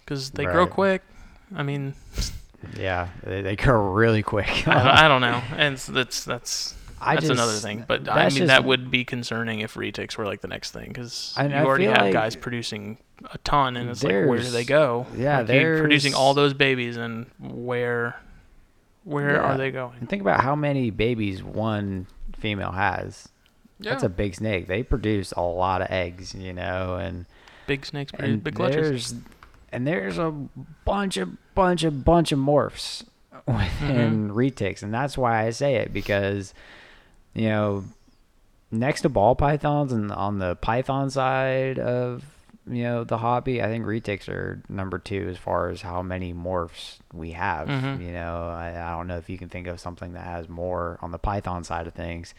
because 0.00 0.30
they 0.30 0.44
grow 0.44 0.66
quick. 0.66 1.02
I 1.54 1.62
mean, 1.62 1.94
Yeah, 2.78 3.08
they, 3.24 3.42
they 3.42 3.56
grow 3.56 3.92
really 3.92 4.22
quick. 4.22 4.66
I, 4.66 5.04
I 5.04 5.08
don't 5.08 5.20
know, 5.20 5.42
and 5.56 5.74
it's, 5.74 5.86
that's 5.86 6.24
that's 6.24 6.74
I 7.04 7.14
That's 7.14 7.26
just, 7.28 7.38
another 7.38 7.56
thing. 7.58 7.84
But 7.86 8.08
I 8.08 8.28
mean, 8.28 8.30
just- 8.30 8.46
that 8.48 8.64
would 8.64 8.90
be 8.90 9.04
concerning 9.04 9.60
if 9.60 9.74
retics 9.74 10.16
were 10.16 10.24
like 10.24 10.40
the 10.40 10.48
next 10.48 10.70
thing 10.70 10.88
because 10.88 11.34
you 11.38 11.44
I 11.44 11.64
already 11.64 11.86
have 11.86 11.98
like 12.02 12.12
guys 12.12 12.36
producing 12.36 12.98
a 13.32 13.38
ton, 13.38 13.76
and 13.76 13.90
it's 13.90 14.02
like, 14.02 14.12
where 14.26 14.38
do 14.38 14.50
they 14.50 14.64
go? 14.64 15.06
yeah, 15.16 15.40
like, 15.40 15.50
you're 15.50 15.78
producing 15.80 16.14
all 16.14 16.34
those 16.34 16.54
babies, 16.54 16.96
and 16.96 17.26
where, 17.40 18.16
where 19.04 19.32
Yeah. 19.34 19.40
are 19.42 19.56
they 19.56 19.70
going? 19.70 19.94
And 20.00 20.08
think 20.08 20.22
about 20.22 20.40
how 20.42 20.54
many 20.54 20.90
babies 20.90 21.42
one 21.42 22.06
female 22.38 22.72
has. 22.72 23.28
That's 23.80 24.04
a 24.04 24.08
big 24.08 24.36
snake. 24.36 24.68
They 24.68 24.82
produce 24.84 25.32
a 25.32 25.40
lot 25.42 25.82
of 25.82 25.90
eggs, 25.90 26.34
you 26.36 26.52
know, 26.52 26.96
and 27.00 27.26
big 27.66 27.84
snakes 27.84 28.12
produce 28.12 28.40
big 28.40 28.54
clutches. 28.54 29.14
and 29.72 29.86
there's 29.86 30.18
a 30.18 30.30
bunch 30.84 31.16
of 31.16 31.30
bunch 31.54 31.82
of 31.82 32.04
bunch 32.04 32.30
of 32.32 32.38
morphs 32.38 33.02
within 33.46 34.28
Mm-hmm. 34.28 34.36
retics, 34.38 34.82
and 34.84 34.94
that's 34.94 35.18
why 35.18 35.44
I 35.46 35.50
say 35.50 35.74
it 35.76 35.92
because 35.92 36.54
you 37.34 37.48
know 37.48 37.84
next 38.70 39.02
to 39.02 39.08
ball 39.08 39.34
pythons 39.34 39.92
and 39.92 40.10
on 40.12 40.38
the 40.38 40.56
python 40.56 41.10
side 41.10 41.78
of 41.78 42.24
you 42.70 42.84
know 42.84 43.02
the 43.04 43.18
hobby, 43.18 43.60
I 43.60 43.66
think 43.66 43.84
retics 43.84 44.28
are 44.28 44.62
number 44.68 44.98
two 45.00 45.26
as 45.28 45.36
far 45.36 45.68
as 45.70 45.82
how 45.82 46.00
many 46.00 46.32
morphs 46.32 46.98
we 47.12 47.32
have. 47.32 47.66
Mhm. 47.66 48.00
You 48.00 48.12
know, 48.12 48.48
I, 48.48 48.68
I 48.70 48.96
don't 48.96 49.08
know 49.08 49.16
if 49.16 49.28
you 49.28 49.36
can 49.36 49.48
think 49.48 49.66
of 49.66 49.80
something 49.80 50.12
that 50.12 50.24
has 50.24 50.48
more 50.48 50.96
on 51.02 51.10
the 51.10 51.18
python 51.18 51.64
side 51.64 51.88
of 51.88 51.92
things. 51.94 52.34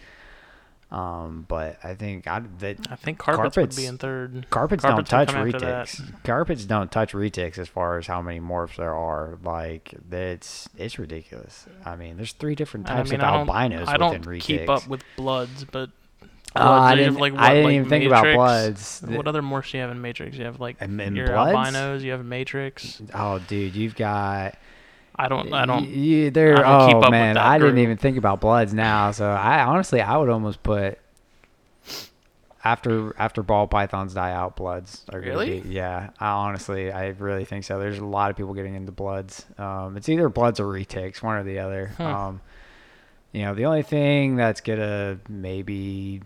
Um, 0.93 1.45
but 1.47 1.79
I 1.83 1.95
think 1.95 2.27
I, 2.27 2.43
that 2.59 2.77
I 2.91 2.95
think 2.95 3.17
carpets, 3.17 3.57
would 3.57 3.75
be 3.75 3.87
in 3.87 3.97
third. 3.97 4.45
Carpets, 4.51 4.83
Carpets 4.83 5.09
don't 5.09 5.25
touch 5.25 5.29
come 5.35 5.47
after 5.47 5.59
that. 5.59 5.87
retics. 5.87 6.23
Carpets 6.23 6.65
don't 6.65 6.91
touch 6.91 7.13
retics 7.13 7.57
as 7.57 7.67
far 7.67 7.97
as 7.97 8.05
how 8.05 8.21
many 8.21 8.39
morphs 8.39 8.75
there 8.75 8.93
are. 8.93 9.39
Like 9.43 9.95
it's 10.11 10.69
it's 10.77 10.99
ridiculous. 10.99 11.65
I 11.83 11.95
mean, 11.95 12.17
there's 12.17 12.33
three 12.33 12.53
different 12.53 12.85
types 12.85 13.09
I 13.09 13.11
mean, 13.13 13.21
of 13.21 13.27
I 13.49 13.53
albinos 13.53 13.87
I 13.87 13.97
don't 13.97 14.19
within 14.19 14.33
retics. 14.35 14.41
keep 14.43 14.69
up 14.69 14.87
with 14.87 15.03
bloods, 15.17 15.65
but 15.65 15.89
Uh, 16.55 16.59
I 16.59 16.61
bloods, 16.61 16.99
you 16.99 17.03
have, 17.05 17.13
didn't, 17.13 17.19
like, 17.19 17.33
I 17.37 17.49
didn't 17.55 17.63
like 17.65 17.73
even 17.73 17.89
think 17.89 18.05
about 18.05 18.35
bloods. 18.35 19.01
What 19.07 19.27
other 19.27 19.41
morphs 19.41 19.71
do 19.71 19.77
you 19.77 19.81
have 19.81 19.89
in 19.91 19.99
Matrix? 19.99 20.37
You 20.37 20.45
have 20.45 20.59
like 20.59 20.79
in 20.79 21.15
your 21.15 21.25
Bloods? 21.25 21.55
albinos. 21.55 22.03
You 22.03 22.11
have 22.11 22.23
Matrix. 22.23 23.01
Oh, 23.15 23.39
dude, 23.39 23.75
you've 23.75 23.95
got. 23.95 24.55
I 25.15 25.27
don't. 25.27 25.53
I 25.53 25.65
don't. 25.65 25.87
You, 25.87 26.31
there. 26.31 26.65
I 26.65 26.79
don't 26.79 26.87
keep 27.01 27.07
oh 27.07 27.11
man, 27.11 27.35
that 27.35 27.45
I 27.45 27.57
didn't 27.59 27.77
even 27.79 27.97
think 27.97 28.17
about 28.17 28.41
bloods 28.41 28.73
now. 28.73 29.11
So 29.11 29.29
I 29.29 29.63
honestly, 29.63 30.01
I 30.01 30.17
would 30.17 30.29
almost 30.29 30.63
put 30.63 30.97
after 32.63 33.13
after 33.19 33.43
ball 33.43 33.67
pythons 33.67 34.13
die 34.13 34.31
out, 34.31 34.55
bloods 34.55 35.05
are 35.11 35.19
gonna 35.19 35.31
Really? 35.33 35.59
be. 35.61 35.69
Yeah, 35.69 36.11
I 36.19 36.29
honestly, 36.29 36.91
I 36.91 37.09
really 37.09 37.45
think 37.45 37.63
so. 37.65 37.77
There's 37.77 37.99
a 37.99 38.05
lot 38.05 38.31
of 38.31 38.37
people 38.37 38.53
getting 38.53 38.75
into 38.75 38.91
bloods. 38.91 39.45
Um, 39.57 39.97
it's 39.97 40.07
either 40.09 40.29
bloods 40.29 40.59
or 40.59 40.65
retics, 40.65 41.21
one 41.21 41.35
or 41.35 41.43
the 41.43 41.59
other. 41.59 41.91
Um, 41.99 42.41
you 43.33 43.41
know, 43.43 43.53
the 43.53 43.65
only 43.65 43.83
thing 43.83 44.35
that's 44.35 44.61
gonna 44.61 45.19
maybe 45.27 46.21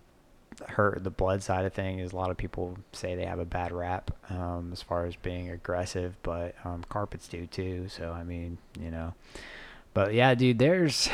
hurt 0.68 1.04
the 1.04 1.10
blood 1.10 1.44
side 1.44 1.66
of 1.66 1.74
thing 1.74 2.00
is 2.00 2.14
a 2.14 2.16
lot 2.16 2.30
of 2.32 2.38
people 2.38 2.78
say 2.92 3.16
they 3.16 3.26
have 3.26 3.40
a 3.40 3.46
bad 3.46 3.72
rap 3.72 4.12
um, 4.30 4.70
as 4.74 4.82
far 4.82 5.06
as 5.06 5.16
being 5.16 5.50
aggressive, 5.50 6.16
but 6.24 6.56
um, 6.66 6.84
carpets 6.90 7.28
do 7.28 7.46
too. 7.46 7.88
So 7.90 8.12
I 8.12 8.24
mean, 8.24 8.58
you 8.80 8.92
know, 8.92 9.14
but 9.94 10.14
yeah, 10.14 10.34
dude, 10.36 10.60
there's 10.60 11.10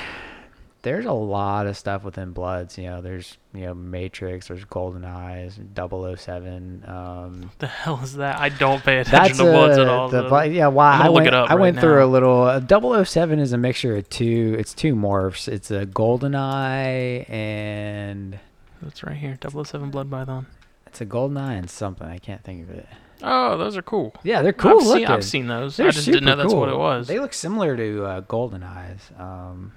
there's 0.84 1.06
a 1.06 1.14
lot 1.14 1.66
of 1.66 1.78
stuff 1.78 2.04
within 2.04 2.32
bloods. 2.32 2.78
You 2.78 2.86
know, 2.86 3.02
there's 3.02 3.38
you 3.54 3.66
know 3.66 3.74
Matrix, 3.74 4.50
there's 4.50 4.66
Golden 4.66 5.06
Eyes, 5.06 5.58
007. 5.76 6.84
Um, 6.86 7.52
the 7.60 7.68
hell 7.68 8.00
is 8.04 8.16
that? 8.16 8.40
I 8.40 8.50
don't 8.50 8.84
pay 8.84 9.00
attention 9.00 9.38
to 9.38 9.44
bloods 9.44 9.78
at 9.78 9.88
all. 9.88 10.10
the 10.10 10.50
yeah, 10.52 10.68
why 10.68 10.92
I'm 10.94 11.02
I 11.04 11.10
went 11.10 11.28
it 11.28 11.34
up 11.34 11.50
I 11.50 11.54
right 11.54 11.62
went 11.62 11.80
through 11.80 12.00
now. 12.00 12.06
a 12.06 12.08
little. 12.08 12.44
Uh, 12.44 13.04
007 13.06 13.40
is 13.40 13.54
a 13.54 13.58
mixture 13.58 13.96
of 13.96 14.10
two. 14.10 14.56
It's 14.60 14.74
two 14.74 14.94
morphs. 14.96 15.48
It's 15.48 15.72
a 15.72 15.86
Golden 15.86 16.36
Eye 16.36 17.26
and 17.30 18.40
That's 18.84 19.04
right 19.04 19.16
here. 19.18 19.38
007 19.42 19.90
Blood 19.92 20.10
Python. 20.12 20.48
it's 20.88 21.02
a 21.02 21.06
Golden 21.06 21.38
Eye 21.38 21.54
and 21.56 21.70
something. 21.70 22.08
I 22.08 22.18
can't 22.20 22.44
think 22.44 22.64
of 22.70 22.76
it. 22.76 22.88
Oh, 23.22 23.58
those 23.58 23.78
are 23.78 23.82
cool. 23.82 24.14
Yeah, 24.24 24.42
they're 24.42 24.52
cool 24.54 24.80
I've 24.82 24.86
looking. 24.88 25.06
seen, 25.08 25.16
I've 25.16 25.24
seen 25.26 25.48
those. 25.48 25.78
They're 25.78 25.88
I 25.88 25.92
just 25.92 26.06
didn't 26.06 26.26
know 26.26 26.36
that's 26.36 26.54
what 26.54 26.68
it 26.70 26.74
cool. 26.74 26.80
was. 26.82 27.08
They 27.08 27.20
look 27.20 27.34
similar 27.34 27.78
to 27.78 28.04
uh, 28.06 28.20
Golden 28.22 28.64
Eyes. 28.64 29.12
Um, 29.18 29.72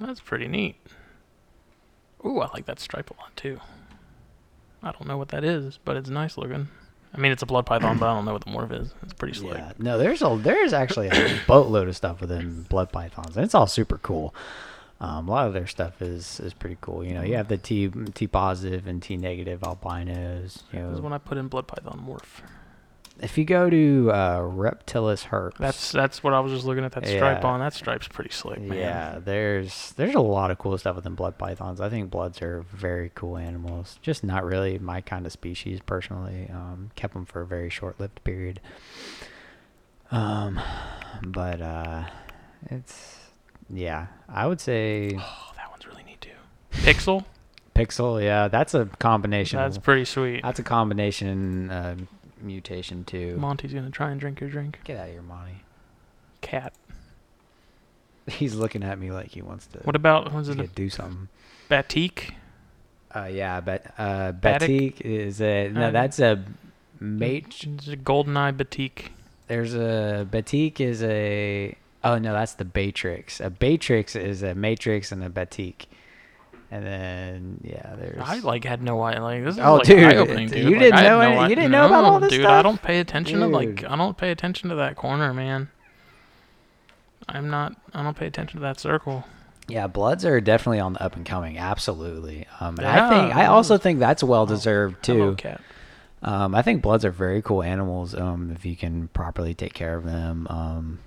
That's 0.00 0.20
pretty 0.20 0.48
neat. 0.48 0.76
Ooh, 2.24 2.40
I 2.40 2.48
like 2.54 2.64
that 2.66 2.80
stripe 2.80 3.10
a 3.10 3.14
lot 3.20 3.36
too. 3.36 3.60
I 4.82 4.92
don't 4.92 5.06
know 5.06 5.18
what 5.18 5.28
that 5.28 5.44
is, 5.44 5.78
but 5.84 5.96
it's 5.96 6.08
nice 6.08 6.38
looking. 6.38 6.68
I 7.14 7.18
mean, 7.20 7.32
it's 7.32 7.42
a 7.42 7.46
blood 7.46 7.66
python, 7.66 7.98
but 7.98 8.06
I 8.08 8.14
don't 8.14 8.24
know 8.24 8.32
what 8.32 8.44
the 8.44 8.50
morph 8.50 8.72
is. 8.80 8.92
It's 9.02 9.12
pretty 9.12 9.34
slick. 9.34 9.56
yeah, 9.58 9.72
no, 9.78 9.98
there's 9.98 10.20
a 10.22 10.36
there's 10.42 10.72
actually 10.72 11.08
a 11.08 11.38
boatload 11.46 11.86
of 11.88 11.96
stuff 11.96 12.20
within 12.20 12.62
blood 12.64 12.90
pythons, 12.92 13.36
and 13.36 13.44
it's 13.44 13.54
all 13.54 13.66
super 13.66 13.98
cool. 13.98 14.34
Um, 15.04 15.28
a 15.28 15.30
lot 15.30 15.46
of 15.46 15.52
their 15.52 15.66
stuff 15.66 16.00
is 16.00 16.40
is 16.40 16.54
pretty 16.54 16.78
cool. 16.80 17.04
You 17.04 17.14
know, 17.14 17.22
you 17.22 17.34
have 17.36 17.48
the 17.48 17.58
T 17.58 17.90
T 18.14 18.26
positive 18.26 18.86
and 18.86 19.02
T 19.02 19.16
negative 19.16 19.62
albinos. 19.62 20.62
You 20.72 20.80
This 20.80 20.94
is 20.94 21.00
when 21.00 21.12
I 21.12 21.18
put 21.18 21.36
in 21.38 21.48
blood 21.48 21.66
python 21.66 22.02
morph. 22.08 22.40
if 23.20 23.36
you 23.38 23.44
go 23.44 23.68
to 23.70 24.10
uh, 24.12 24.38
Reptilis 24.40 25.26
herps, 25.26 25.58
That's 25.58 25.92
that's 25.92 26.22
what 26.24 26.32
I 26.32 26.40
was 26.40 26.52
just 26.52 26.64
looking 26.64 26.84
at 26.84 26.92
that 26.92 27.06
stripe 27.06 27.42
Yeah. 27.42 27.48
on. 27.48 27.60
That 27.60 27.74
stripe's 27.74 28.08
pretty 28.08 28.30
slick, 28.30 28.60
man. 28.60 28.78
yeah. 28.78 29.18
There's 29.22 29.92
there's 29.92 30.14
a 30.14 30.20
lot 30.20 30.50
of 30.50 30.58
cool 30.58 30.76
stuff 30.78 30.96
within 30.96 31.14
blood 31.14 31.36
pythons. 31.38 31.80
I 31.80 31.88
think 31.90 32.10
bloods 32.10 32.40
are 32.40 32.62
very 32.72 33.10
cool 33.14 33.36
animals. 33.36 33.98
Just 34.00 34.24
not 34.24 34.42
really 34.44 34.78
my 34.78 35.00
kind 35.02 35.26
of 35.26 35.32
species 35.32 35.80
personally. 35.84 36.48
Um, 36.50 36.90
kept 36.96 37.12
them 37.14 37.26
for 37.26 37.42
a 37.42 37.46
very 37.46 37.68
short 37.70 38.00
lived 38.00 38.24
period. 38.24 38.58
Um, 40.10 40.60
but 41.22 41.60
uh, 41.60 42.04
it's 42.70 43.18
yeah. 43.74 44.06
I 44.28 44.46
would 44.46 44.60
say 44.60 45.10
Oh, 45.18 45.52
that 45.56 45.70
one's 45.70 45.86
really 45.86 46.02
neat 46.04 46.20
too. 46.20 46.30
Pixel. 46.72 47.24
pixel. 47.74 48.22
Yeah, 48.22 48.48
that's 48.48 48.74
a 48.74 48.86
combination. 48.98 49.58
That's 49.58 49.78
pretty 49.78 50.04
sweet. 50.04 50.42
that's 50.42 50.58
a 50.58 50.62
combination 50.62 51.70
uh, 51.70 51.96
mutation 52.40 53.04
too. 53.04 53.36
Monty's 53.36 53.72
gonna 53.74 53.90
try 53.90 54.10
and 54.10 54.20
drink 54.20 54.40
your 54.40 54.50
drink. 54.50 54.78
Get 54.84 54.96
out 54.98 55.06
of 55.08 55.12
here, 55.12 55.22
Monty. 55.22 55.62
Cat. 56.40 56.72
He's 58.26 58.54
looking 58.54 58.82
at 58.82 58.98
me 58.98 59.10
like 59.10 59.28
he 59.32 59.42
wants 59.42 59.66
to. 59.68 59.78
What 59.80 59.96
about 59.96 60.32
was 60.32 60.48
it 60.48 60.58
a 60.58 60.66
do 60.66 60.88
something. 60.88 61.28
batik? 61.68 62.34
Uh, 63.14 63.26
yeah, 63.30 63.60
but 63.60 63.86
uh, 63.98 64.32
Batik? 64.32 64.96
Batik 64.98 65.00
is 65.02 65.40
a 65.40 65.68
no. 65.68 65.88
Uh, 65.88 65.90
That's 65.92 66.18
a 66.18 66.42
mate. 66.98 67.64
It's 67.64 67.86
a 67.86 67.96
golden 67.96 68.36
eye 68.36 68.50
batik. 68.50 69.12
There's 69.46 69.74
a 69.74 70.26
Batik 70.30 70.80
is 70.80 71.02
a. 71.02 71.76
Oh 72.04 72.18
no, 72.18 72.32
that's 72.32 72.54
the 72.54 72.64
Batrix. 72.64 73.44
A 73.44 73.50
Batrix 73.50 74.14
is 74.20 74.42
a 74.42 74.54
Matrix 74.54 75.10
and 75.10 75.24
a 75.24 75.30
Batik. 75.30 75.86
And 76.70 76.84
then 76.84 77.60
yeah, 77.62 77.94
there's. 77.96 78.20
I 78.20 78.38
like 78.40 78.64
had 78.64 78.82
no 78.82 79.02
idea. 79.02 79.22
Like 79.22 79.44
this 79.44 79.54
is 79.54 79.60
Oh, 79.60 79.76
like 79.76 79.86
dude, 79.86 80.04
eye-opening, 80.04 80.52
you. 80.54 80.70
Like, 80.70 80.78
didn't 80.80 81.02
know 81.02 81.18
no 81.20 81.42
you 81.46 81.54
didn't 81.54 81.70
know 81.70 81.86
about 81.86 82.04
all 82.04 82.20
this 82.20 82.30
dude. 82.30 82.44
I 82.44 82.62
don't 82.62 82.82
pay 82.82 83.00
attention 83.00 83.40
to 83.40 83.46
like 83.46 83.84
I 83.84 83.96
don't 83.96 84.16
pay 84.16 84.30
attention 84.30 84.70
to 84.70 84.76
that 84.76 84.96
corner, 84.96 85.32
man. 85.32 85.70
I'm 87.28 87.48
not. 87.48 87.74
I 87.94 88.02
don't 88.02 88.16
pay 88.16 88.26
attention 88.26 88.58
to 88.60 88.62
that 88.62 88.78
circle. 88.80 89.24
Yeah, 89.66 89.86
Bloods 89.86 90.26
are 90.26 90.40
definitely 90.40 90.80
on 90.80 90.92
the 90.94 91.02
up 91.02 91.16
and 91.16 91.24
coming. 91.24 91.56
Absolutely. 91.56 92.46
Um, 92.60 92.76
and 92.78 92.86
I 92.86 93.08
think 93.08 93.34
I 93.34 93.46
also 93.46 93.78
think 93.78 93.98
that's 93.98 94.22
well 94.22 94.44
deserved 94.44 95.02
too. 95.02 95.36
Um, 96.22 96.54
I 96.54 96.62
think 96.62 96.82
Bloods 96.82 97.04
are 97.04 97.10
very 97.10 97.40
cool 97.40 97.62
animals. 97.62 98.14
Um, 98.14 98.50
if 98.54 98.66
you 98.66 98.76
can 98.76 99.08
properly 99.08 99.54
take 99.54 99.74
care 99.74 99.96
of 99.96 100.04
them. 100.04 100.46
Um, 100.50 100.98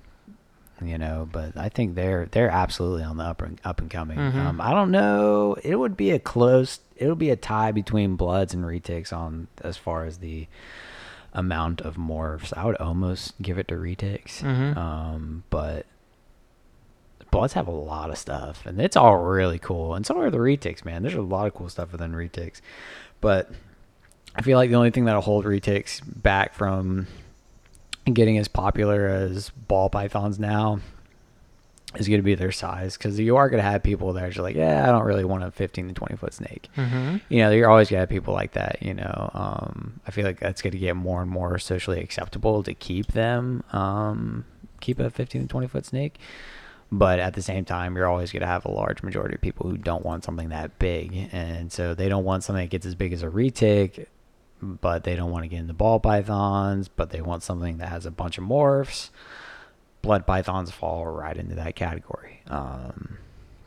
you 0.82 0.97
know, 0.97 1.28
but 1.32 1.57
I 1.57 1.69
think 1.69 1.95
they're 1.95 2.28
they're 2.32 2.49
absolutely 2.51 3.03
on 3.03 3.17
the 3.17 3.23
up 3.23 3.41
and 3.41 3.59
up 3.63 3.80
and 3.82 3.89
coming. 3.89 4.17
Mhm. 4.17 4.36
Um, 4.36 4.61
I 4.61 4.71
don't 4.71 4.91
know. 4.91 5.55
It 5.63 5.75
would 5.78 5.97
be 5.97 6.11
a 6.11 6.19
close. 6.19 6.80
It 6.95 7.07
would 7.07 7.17
be 7.19 7.30
a 7.30 7.36
tie 7.36 7.71
between 7.71 8.15
Bloods 8.15 8.53
and 8.53 8.63
Retics 8.63 9.11
on 9.11 9.47
as 9.61 9.78
far 9.78 10.05
as 10.05 10.17
the 10.19 10.47
amount 11.34 11.82
of 11.82 11.95
morphs. 11.97 12.55
I 12.57 12.65
would 12.65 12.78
almost 12.78 13.39
give 13.41 13.57
it 13.59 13.67
to 13.69 13.75
Retics. 13.75 14.41
Mhm. 14.41 14.75
Um, 14.78 15.43
but 15.49 15.86
Bloods 17.30 17.53
have 17.53 17.67
a 17.67 17.71
lot 17.71 18.09
of 18.09 18.17
stuff, 18.17 18.65
and 18.65 18.80
it's 18.80 18.95
all 18.95 19.17
really 19.17 19.59
cool. 19.59 19.93
And 19.95 20.05
so 20.05 20.17
are 20.19 20.32
the 20.32 20.38
retics, 20.38 20.86
man. 20.86 21.01
There's 21.01 21.13
a 21.13 21.21
lot 21.21 21.45
of 21.45 21.53
cool 21.53 21.67
stuff 21.69 21.91
within 21.91 22.13
retics, 22.13 22.61
but 23.19 23.51
I 24.34 24.41
feel 24.41 24.57
like 24.57 24.69
the 24.69 24.78
only 24.78 24.91
thing 24.91 25.05
that'll 25.05 25.21
hold 25.21 25.43
retics 25.43 26.01
back 26.05 26.53
from 26.53 27.07
getting 28.13 28.37
as 28.37 28.47
popular 28.47 29.07
as 29.07 29.49
ball 29.49 29.89
pythons 29.89 30.39
now 30.39 30.79
is 31.95 32.07
going 32.07 32.19
to 32.19 32.23
be 32.23 32.35
their 32.35 32.51
size 32.51 32.97
because 32.97 33.19
you 33.19 33.37
are 33.37 33.49
going 33.49 33.63
to 33.63 33.69
have 33.69 33.81
people 33.81 34.13
that 34.13 34.23
are 34.23 34.29
just 34.29 34.39
like, 34.39 34.55
yeah, 34.55 34.83
I 34.83 34.91
don't 34.91 35.05
really 35.05 35.23
want 35.23 35.43
a 35.43 35.51
15 35.51 35.87
to 35.87 35.93
20 35.93 36.15
foot 36.17 36.33
snake. 36.33 36.67
Mm-hmm. 36.75 37.17
You 37.29 37.39
know, 37.39 37.51
you're 37.51 37.69
always 37.69 37.89
going 37.89 37.97
to 37.97 38.01
have 38.01 38.09
people 38.09 38.33
like 38.33 38.53
that. 38.53 38.81
You 38.81 38.93
know, 38.93 39.31
um, 39.33 39.99
I 40.05 40.11
feel 40.11 40.25
like 40.25 40.39
that's 40.39 40.61
going 40.61 40.73
to 40.73 40.77
get 40.77 40.95
more 40.95 41.21
and 41.21 41.31
more 41.31 41.57
socially 41.59 42.01
acceptable 42.01 42.61
to 42.63 42.73
keep 42.73 43.07
them, 43.07 43.63
um, 43.71 44.45
keep 44.81 44.99
a 44.99 45.09
15 45.09 45.43
to 45.43 45.47
20 45.47 45.67
foot 45.67 45.85
snake. 45.85 46.19
But 46.91 47.19
at 47.19 47.33
the 47.33 47.41
same 47.41 47.65
time, 47.65 47.97
you're 47.97 48.07
always 48.07 48.31
going 48.31 48.41
to 48.41 48.47
have 48.47 48.63
a 48.63 48.71
large 48.71 49.03
majority 49.03 49.35
of 49.35 49.41
people 49.41 49.69
who 49.69 49.77
don't 49.77 50.05
want 50.05 50.23
something 50.23 50.49
that 50.49 50.79
big. 50.79 51.29
And 51.33 51.71
so 51.71 51.93
they 51.93 52.07
don't 52.07 52.23
want 52.23 52.43
something 52.43 52.63
that 52.63 52.69
gets 52.69 52.85
as 52.85 52.95
big 52.95 53.11
as 53.11 53.23
a 53.23 53.27
retic, 53.27 54.07
but 54.61 55.03
they 55.03 55.15
don't 55.15 55.31
want 55.31 55.43
to 55.43 55.47
get 55.47 55.59
into 55.59 55.73
ball 55.73 55.99
pythons, 55.99 56.87
but 56.87 57.09
they 57.11 57.21
want 57.21 57.43
something 57.43 57.77
that 57.77 57.89
has 57.89 58.05
a 58.05 58.11
bunch 58.11 58.37
of 58.37 58.43
morphs. 58.43 59.09
Blood 60.01 60.25
pythons 60.25 60.71
fall 60.71 61.05
right 61.05 61.35
into 61.35 61.55
that 61.55 61.75
category. 61.75 62.41
Um, 62.47 63.17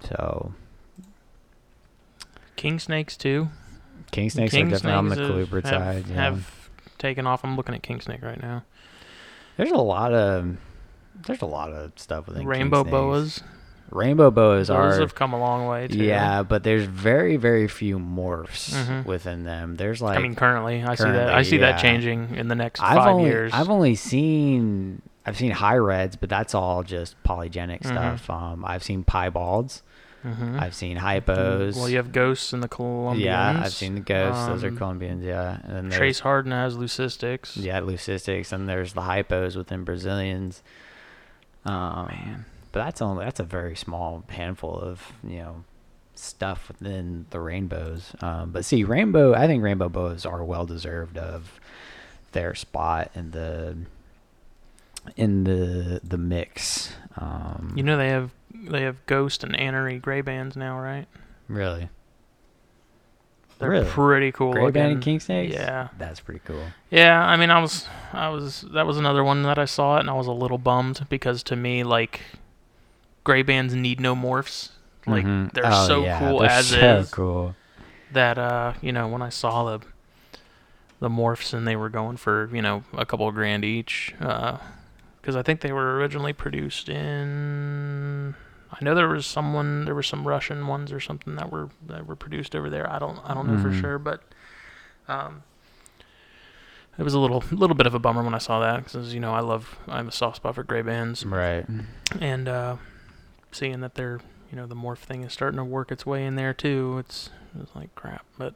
so 0.09 0.55
king 2.57 2.79
snakes 2.79 3.17
too. 3.17 3.49
King 4.11 4.31
snakes 4.31 4.53
king 4.53 4.69
are 4.69 4.71
definitely 4.71 4.93
on 4.93 5.09
the 5.09 5.17
colubrid 5.17 5.65
side. 5.65 6.07
Yeah. 6.09 6.15
have 6.15 6.69
taken 6.99 7.27
off. 7.27 7.45
I'm 7.45 7.57
looking 7.57 7.75
at 7.75 7.83
king 7.83 8.01
snake 8.01 8.23
right 8.23 8.41
now. 8.41 8.65
There's 9.57 9.71
a 9.71 9.77
lot 9.77 10.13
of 10.13 10.57
there's 11.27 11.43
a 11.43 11.47
lot 11.47 11.73
of 11.73 11.93
stuff 11.97 12.27
with 12.27 12.39
Rainbow 12.39 12.85
boas. 12.85 13.43
Rainbow 13.93 14.31
boas 14.31 14.69
Those 14.69 14.97
are 14.97 15.01
have 15.01 15.15
come 15.15 15.33
a 15.33 15.39
long 15.39 15.67
way 15.67 15.89
too. 15.89 15.99
yeah, 15.99 16.43
but 16.43 16.63
there's 16.63 16.85
very 16.85 17.37
very 17.37 17.69
few 17.69 17.99
morphs 17.99 18.71
Mhm. 18.75 19.05
within 19.05 19.45
them. 19.45 19.77
There's 19.77 20.01
like 20.03 20.19
I 20.19 20.23
mean, 20.23 20.35
currently, 20.35 20.83
I 20.83 20.95
see 20.95 21.05
that. 21.05 21.15
I 21.15 21.17
currently, 21.33 21.45
see 21.45 21.57
that 21.59 21.81
changing 21.81 22.35
in 22.37 22.49
the 22.49 22.55
next 22.55 22.81
I've 22.83 22.97
five 22.97 23.15
only 23.15 23.29
years. 23.31 23.53
I've 23.55 23.71
only 23.71 23.95
seen 23.95 25.03
I've 25.27 25.37
seen 25.37 25.51
high 25.51 25.77
reds, 25.77 26.17
but 26.17 26.29
that's 26.29 26.55
all 26.55 26.83
just 26.83 27.15
polygenic 27.25 27.83
Mhm. 27.83 27.87
stuff. 27.87 28.31
Um, 28.31 28.65
I've 28.67 28.83
seen 28.83 29.05
piebalds. 29.05 29.83
Mhm. 30.25 30.61
I've 30.61 30.75
seen 30.75 30.99
hypos. 30.99 31.77
Well, 31.77 31.89
you 31.89 31.97
have 31.97 32.13
ghosts 32.13 32.53
in 32.53 32.61
the 32.61 32.69
Colombians. 32.69 33.25
yeah, 33.25 33.63
I've 33.65 33.73
seen 33.73 33.95
the 33.95 34.01
ghosts. 34.03 34.47
Those 34.47 34.65
are 34.65 34.69
Um, 34.69 34.77
Colombians. 34.77 35.25
Yeah, 35.25 35.59
and 35.65 35.75
then 35.77 35.91
Trace 35.91 36.21
Harden 36.21 36.53
has 36.53 36.77
leucistics. 36.77 37.53
Yeah, 37.57 37.81
leucistics, 37.81 38.53
and 38.53 38.69
there's 38.69 38.93
the 38.93 39.01
hypos 39.03 39.57
within 39.57 39.83
Brazilians. 39.85 40.63
Um, 41.65 42.45
but 42.73 42.85
that's 42.85 43.01
only 43.03 43.25
that's 43.25 43.41
a 43.41 43.45
very 43.45 43.75
small 43.77 44.25
handful 44.29 44.75
of 44.79 45.13
you 45.25 45.39
know 45.39 45.65
stuff 46.15 46.69
within 46.69 47.27
the 47.31 47.41
rainbows. 47.41 48.15
Um, 48.21 48.51
but 48.51 48.65
see, 48.65 48.85
rainbow, 48.85 49.35
I 49.35 49.47
think 49.47 49.63
rainbow 49.63 49.89
boas 49.89 50.27
are 50.27 50.45
well 50.45 50.67
deserved 50.67 51.17
of 51.19 51.59
their 52.33 52.55
spot 52.55 53.11
in 53.15 53.31
the 53.31 53.77
in 55.17 55.45
the 55.45 56.01
the 56.05 56.19
mix. 56.19 56.93
Um, 57.17 57.73
You 57.77 57.83
know 57.83 57.97
they 57.97 58.09
have 58.09 58.31
they 58.55 58.83
have 58.83 59.05
ghost 59.07 59.43
and 59.45 59.55
anery 59.55 60.01
gray 60.01 60.21
bands 60.21 60.57
now, 60.57 60.79
right? 60.79 61.07
really, 61.49 61.89
They're 63.59 63.71
Really? 63.71 63.87
pretty 63.89 64.33
cool. 64.33 64.53
gray 64.53 64.71
band 64.71 64.93
and 64.93 65.03
king 65.03 65.19
snakes. 65.21 65.53
Yeah. 65.55 65.89
that's 65.99 66.21
pretty 66.21 66.41
cool. 66.45 66.65
Yeah, 66.91 67.21
I 67.25 67.37
mean, 67.37 67.51
I 67.51 67.61
was, 67.61 67.87
I 68.13 68.29
was, 68.29 68.63
that 68.73 68.87
was 68.87 68.99
another 68.99 69.25
one 69.25 69.43
that 69.43 69.59
I 69.59 69.65
saw 69.65 69.97
it, 69.97 70.01
and 70.01 70.11
I 70.11 70.15
was 70.15 70.27
a 70.27 70.33
little 70.33 70.59
bummed 70.59 71.07
because 71.09 71.43
to 71.45 71.57
me, 71.57 71.83
like, 71.85 72.21
gray 73.25 73.43
bands 73.43 73.75
need 73.75 74.01
no 74.01 74.15
morphs. 74.15 74.71
Like, 75.07 75.25
Mhm. 75.25 75.53
they're 75.53 75.67
Oh, 75.67 75.87
so 75.87 76.05
yeah, 76.05 76.19
cool 76.19 76.41
they're 76.41 76.51
as 76.51 76.67
so 76.69 76.77
is 77.01 77.11
cool. 77.11 77.57
that, 78.13 78.39
uh, 78.39 78.75
you 78.81 78.93
know, 78.93 79.09
when 79.09 79.23
I 79.23 79.29
saw 79.31 79.65
the, 79.65 79.85
the 81.01 81.09
morphs 81.09 81.55
and 81.55 81.67
they 81.67 81.77
were 81.77 81.89
going 81.89 82.17
for, 82.17 82.49
you 82.55 82.61
know, 82.63 82.85
a 82.93 83.07
couple 83.07 83.27
of 83.27 83.35
grand 83.35 83.65
each, 83.65 84.15
uh, 84.21 84.59
because 85.21 85.37
I 85.37 85.43
think 85.43 85.61
they 85.63 85.73
were 85.73 85.97
originally 85.97 86.33
produced 86.33 86.89
in. 86.89 88.35
I 88.73 88.85
know 88.85 88.95
there 88.95 89.09
was 89.09 89.27
someone, 89.27 89.85
there 89.85 89.95
were 89.95 90.03
some 90.03 90.27
Russian 90.29 90.67
ones 90.67 90.93
or 90.93 91.01
something 91.01 91.35
that 91.37 91.51
were 91.51 91.71
that 91.87 92.07
were 92.07 92.17
produced 92.17 92.55
over 92.55 92.71
there. 92.71 92.91
I 92.91 92.99
don't, 92.99 93.19
I 93.25 93.35
don't 93.35 93.47
know 93.47 93.57
for 93.59 93.71
Mhm. 93.71 93.81
sure, 93.81 93.99
but 93.99 94.23
um, 95.09 95.43
it 96.99 97.03
was 97.03 97.15
a 97.15 97.19
little, 97.19 97.43
little 97.51 97.75
bit 97.77 97.87
of 97.87 97.95
a 97.95 97.99
bummer 97.99 98.23
when 98.23 98.35
I 98.35 98.39
saw 98.39 98.61
that 98.61 98.85
because 98.85 99.13
you 99.13 99.21
know 99.21 99.33
I 99.33 99.41
love, 99.41 99.79
I 99.89 99.97
have 99.97 100.09
a 100.09 100.13
soft 100.13 100.37
spot 100.37 100.55
for 100.55 100.63
gray 100.63 100.83
bands, 100.83 101.25
Right. 101.27 101.67
and 102.21 102.49
uh, 102.49 102.77
seeing 103.53 103.81
that 103.81 103.95
they're, 103.95 104.21
you 104.51 104.57
know, 104.57 104.67
the 104.67 104.75
morph 104.75 104.99
thing 104.99 105.23
is 105.23 105.33
starting 105.33 105.59
to 105.59 105.65
work 105.65 105.91
its 105.93 106.05
way 106.07 106.25
in 106.25 106.37
there 106.37 106.55
too. 106.55 106.99
It's, 106.99 107.31
it's 107.61 107.75
like 107.75 107.95
crap, 107.95 108.25
but 108.39 108.55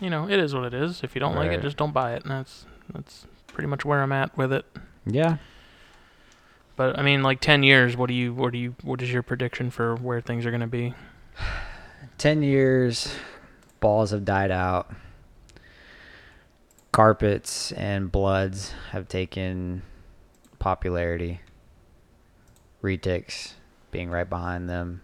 you 0.00 0.10
know, 0.10 0.28
it 0.28 0.38
is 0.38 0.54
what 0.54 0.64
it 0.64 0.74
is. 0.74 1.02
If 1.02 1.14
you 1.14 1.20
don't 1.20 1.36
like 1.36 1.50
it, 1.50 1.62
just 1.62 1.76
don't 1.76 1.92
buy 1.92 2.14
it, 2.14 2.22
and 2.22 2.30
that's 2.30 2.66
that's 2.92 3.26
pretty 3.48 3.68
much 3.68 3.84
where 3.84 4.02
I'm 4.02 4.12
at 4.12 4.36
with 4.36 4.52
it. 4.52 4.64
Yeah. 5.06 5.36
But 6.76 6.98
I 6.98 7.02
mean, 7.02 7.22
like 7.22 7.40
ten 7.40 7.62
years. 7.62 7.96
What 7.96 8.08
do 8.08 8.14
you? 8.14 8.32
What 8.32 8.52
do 8.52 8.58
you? 8.58 8.74
What 8.82 9.02
is 9.02 9.12
your 9.12 9.22
prediction 9.22 9.70
for 9.70 9.94
where 9.96 10.20
things 10.20 10.46
are 10.46 10.50
going 10.50 10.60
to 10.62 10.66
be? 10.66 10.94
10 12.18 12.42
years, 12.42 13.12
balls 13.80 14.10
have 14.12 14.24
died 14.24 14.50
out. 14.50 14.92
Carpets 16.92 17.72
and 17.72 18.12
bloods 18.12 18.74
have 18.90 19.08
taken 19.08 19.82
popularity. 20.58 21.40
Retics 22.82 23.54
being 23.92 24.10
right 24.10 24.28
behind 24.28 24.68
them. 24.68 25.02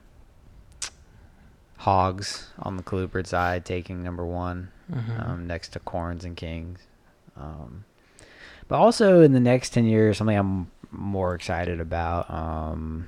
Hogs 1.79 2.49
on 2.59 2.77
the 2.77 2.83
colubrid 2.83 3.29
side 3.29 3.65
taking 3.65 4.03
number 4.03 4.27
one, 4.27 4.71
Mhm. 4.91 5.29
um, 5.29 5.47
next 5.47 5.69
to 5.75 5.79
corns 5.79 6.25
and 6.25 6.37
kings. 6.37 6.81
Um, 7.37 7.85
but 8.67 8.79
also 8.79 9.23
in 9.23 9.33
the 9.33 9.39
next 9.41 9.71
10 9.71 9.85
years, 9.85 10.19
something 10.19 10.37
I'm 10.37 10.71
more 10.91 11.35
excited 11.37 11.79
about 11.81 12.29
um, 12.31 13.07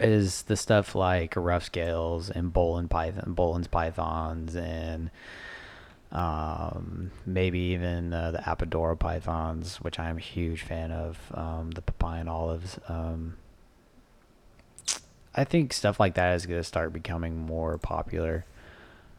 is 0.00 0.42
the 0.42 0.56
stuff 0.56 0.94
like 0.94 1.34
rough 1.36 1.64
scales 1.64 2.30
and 2.30 2.50
Boelen 2.52 2.88
python, 2.88 3.34
Boelen's 3.34 3.66
pythons, 3.66 4.56
and 4.56 5.10
um, 6.12 7.10
maybe 7.26 7.58
even 7.58 8.14
uh, 8.14 8.30
the 8.30 8.38
Apodora 8.38 8.98
pythons, 8.98 9.76
which 9.82 9.98
I'm 9.98 10.16
a 10.16 10.20
huge 10.20 10.62
fan 10.62 10.90
of. 10.92 11.18
Um, 11.34 11.72
the 11.72 11.82
Papuan 11.82 12.26
olives. 12.28 12.78
Um, 12.88 13.36
I 15.36 15.44
think 15.44 15.72
stuff 15.72 15.98
like 15.98 16.14
that 16.14 16.34
is 16.34 16.46
going 16.46 16.60
to 16.60 16.64
start 16.64 16.92
becoming 16.92 17.38
more 17.38 17.76
popular, 17.78 18.44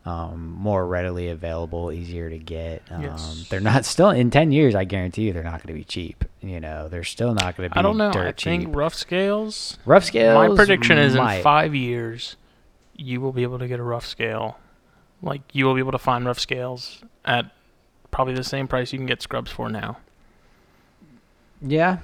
um, 0.06 0.52
more 0.58 0.86
readily 0.88 1.30
available, 1.30 1.92
easier 1.92 2.30
to 2.30 2.38
get. 2.38 2.84
Um, 2.90 3.04
Yes. 3.04 3.48
They're 3.50 3.60
not 3.60 3.86
still 3.86 4.10
in 4.12 4.32
ten 4.32 4.52
years. 4.52 4.76
I 4.76 4.86
guarantee 4.86 5.24
you, 5.24 5.34
they're 5.34 5.44
not 5.44 5.64
going 5.64 5.74
to 5.76 5.80
be 5.80 5.84
cheap. 5.84 6.24
You 6.42 6.60
know, 6.60 6.88
they're 6.88 7.04
still 7.04 7.34
not 7.34 7.58
going 7.58 7.70
to 7.70 7.74
be. 7.74 7.80
I 7.80 7.82
don't 7.82 7.98
know. 7.98 8.12
I 8.16 8.32
cheap. 8.32 8.62
think 8.62 8.76
rough 8.76 8.94
scales. 8.94 9.78
rough 9.86 10.04
scales. 10.06 10.50
My 10.50 10.56
prediction 10.56 10.98
is 10.98 11.16
in 11.16 11.42
five 11.42 11.74
years, 11.76 12.38
you 12.96 13.20
will 13.20 13.34
be 13.34 13.44
able 13.44 13.60
to 13.60 13.68
get 13.68 13.80
a 13.80 13.84
rough 13.84 14.06
scale. 14.06 14.58
Like 15.22 15.42
you 15.54 15.66
will 15.66 15.74
be 15.74 15.80
able 15.80 15.92
to 15.94 15.98
find 15.98 16.26
rough 16.26 16.40
scales 16.40 17.04
at 17.24 17.46
probably 18.12 18.36
the 18.36 18.44
same 18.44 18.68
price 18.68 18.94
you 18.94 19.00
can 19.00 19.06
get 19.08 19.22
scrubs 19.22 19.52
for 19.52 19.70
now. 19.70 19.98
Yeah, 21.62 22.00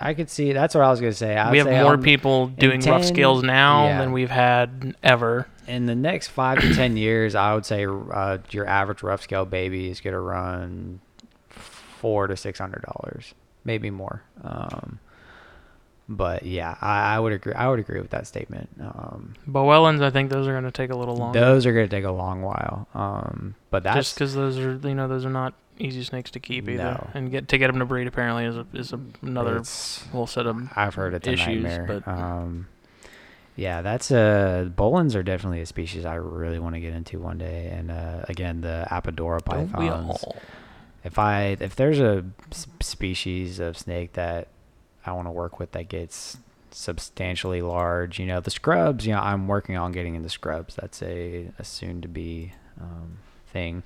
I 0.00 0.14
could 0.14 0.30
see. 0.30 0.52
That's 0.52 0.74
what 0.74 0.84
I 0.84 0.90
was 0.90 1.00
going 1.00 1.12
to 1.12 1.16
say. 1.16 1.36
I 1.36 1.50
we 1.50 1.58
have 1.58 1.66
more 1.66 1.94
on- 1.94 2.02
people 2.02 2.48
doing 2.48 2.80
rough 2.80 3.04
scales 3.04 3.42
now 3.42 3.86
yeah. 3.86 4.00
than 4.00 4.12
we've 4.12 4.30
had 4.30 4.96
ever. 5.02 5.48
in 5.66 5.86
the 5.86 5.94
next 5.94 6.28
five 6.28 6.60
to 6.60 6.74
ten 6.74 6.96
years, 6.96 7.34
I 7.34 7.54
would 7.54 7.66
say 7.66 7.86
uh, 7.86 8.38
your 8.50 8.66
average 8.66 9.02
rough 9.02 9.22
scale 9.22 9.44
baby 9.44 9.88
is 9.90 10.00
going 10.00 10.14
to 10.14 10.20
run 10.20 11.00
four 11.48 12.26
to 12.26 12.36
six 12.36 12.58
hundred 12.58 12.82
dollars, 12.82 13.34
maybe 13.64 13.90
more. 13.90 14.22
Um, 14.42 15.00
but 16.08 16.44
yeah, 16.44 16.76
I, 16.80 17.16
I 17.16 17.20
would 17.20 17.32
agree. 17.32 17.52
I 17.52 17.68
would 17.68 17.80
agree 17.80 18.00
with 18.00 18.10
that 18.10 18.26
statement. 18.26 18.70
Um, 18.80 19.34
Boelens, 19.46 20.02
I 20.02 20.10
think 20.10 20.30
those 20.30 20.46
are 20.46 20.52
going 20.52 20.64
to 20.64 20.70
take 20.70 20.90
a 20.90 20.96
little 20.96 21.16
longer. 21.16 21.38
those 21.38 21.66
are 21.66 21.72
going 21.72 21.88
to 21.88 21.94
take 21.94 22.04
a 22.04 22.10
long 22.10 22.40
while. 22.40 22.88
Um, 22.94 23.54
but 23.70 23.82
that's 23.82 23.96
just 23.96 24.14
because 24.14 24.34
those 24.34 24.58
are 24.58 24.80
you 24.82 24.94
know 24.94 25.06
those 25.08 25.26
are 25.26 25.30
not 25.30 25.54
easy 25.78 26.02
snakes 26.04 26.30
to 26.32 26.40
keep 26.40 26.68
either, 26.68 26.82
No. 26.82 27.10
and 27.14 27.30
get 27.30 27.48
to 27.48 27.58
get 27.58 27.68
them 27.68 27.78
to 27.78 27.84
breed 27.84 28.06
apparently 28.06 28.44
is 28.44 28.56
a, 28.56 28.66
is 28.74 28.92
a, 28.92 29.00
another 29.22 29.52
it's- 29.56 30.04
whole 30.12 30.26
set 30.26 30.46
of 30.46 30.56
I've 30.76 30.94
heard 30.94 31.14
it's 31.14 31.26
a 31.28 31.32
issues, 31.32 31.62
nightmare. 31.64 32.02
but- 32.04 32.08
um, 32.10 32.66
yeah, 33.56 33.82
that's 33.82 34.10
a 34.12 34.70
Boelens 34.76 35.16
are 35.16 35.22
definitely 35.24 35.60
a 35.60 35.66
species 35.66 36.04
I 36.04 36.14
really 36.14 36.60
want 36.60 36.76
to 36.76 36.80
get 36.80 36.92
into 36.94 37.18
one 37.18 37.38
day. 37.38 37.66
And 37.76 37.90
uh, 37.90 38.24
again, 38.28 38.60
the 38.60 38.86
Apodora 38.88 39.44
pythons. 39.44 40.24
If 41.02 41.18
I 41.18 41.56
if 41.58 41.74
there's 41.74 41.98
a 42.00 42.24
species 42.80 43.58
of 43.58 43.76
snake 43.76 44.12
that 44.12 44.48
I 45.04 45.12
want 45.12 45.26
to 45.26 45.32
work 45.32 45.58
with 45.58 45.72
that 45.72 45.88
gets 45.88 46.36
substantially 46.70 47.62
large, 47.62 48.18
you 48.20 48.26
know, 48.26 48.40
the 48.40 48.50
scrubs. 48.50 49.06
You 49.06 49.14
know, 49.14 49.20
I'm 49.20 49.48
working 49.48 49.76
on 49.76 49.90
getting 49.90 50.14
into 50.14 50.28
scrubs. 50.28 50.76
That's 50.76 51.02
a, 51.02 51.50
a 51.58 51.64
soon 51.64 52.00
to 52.02 52.08
be 52.08 52.52
um, 52.80 53.18
thing. 53.48 53.82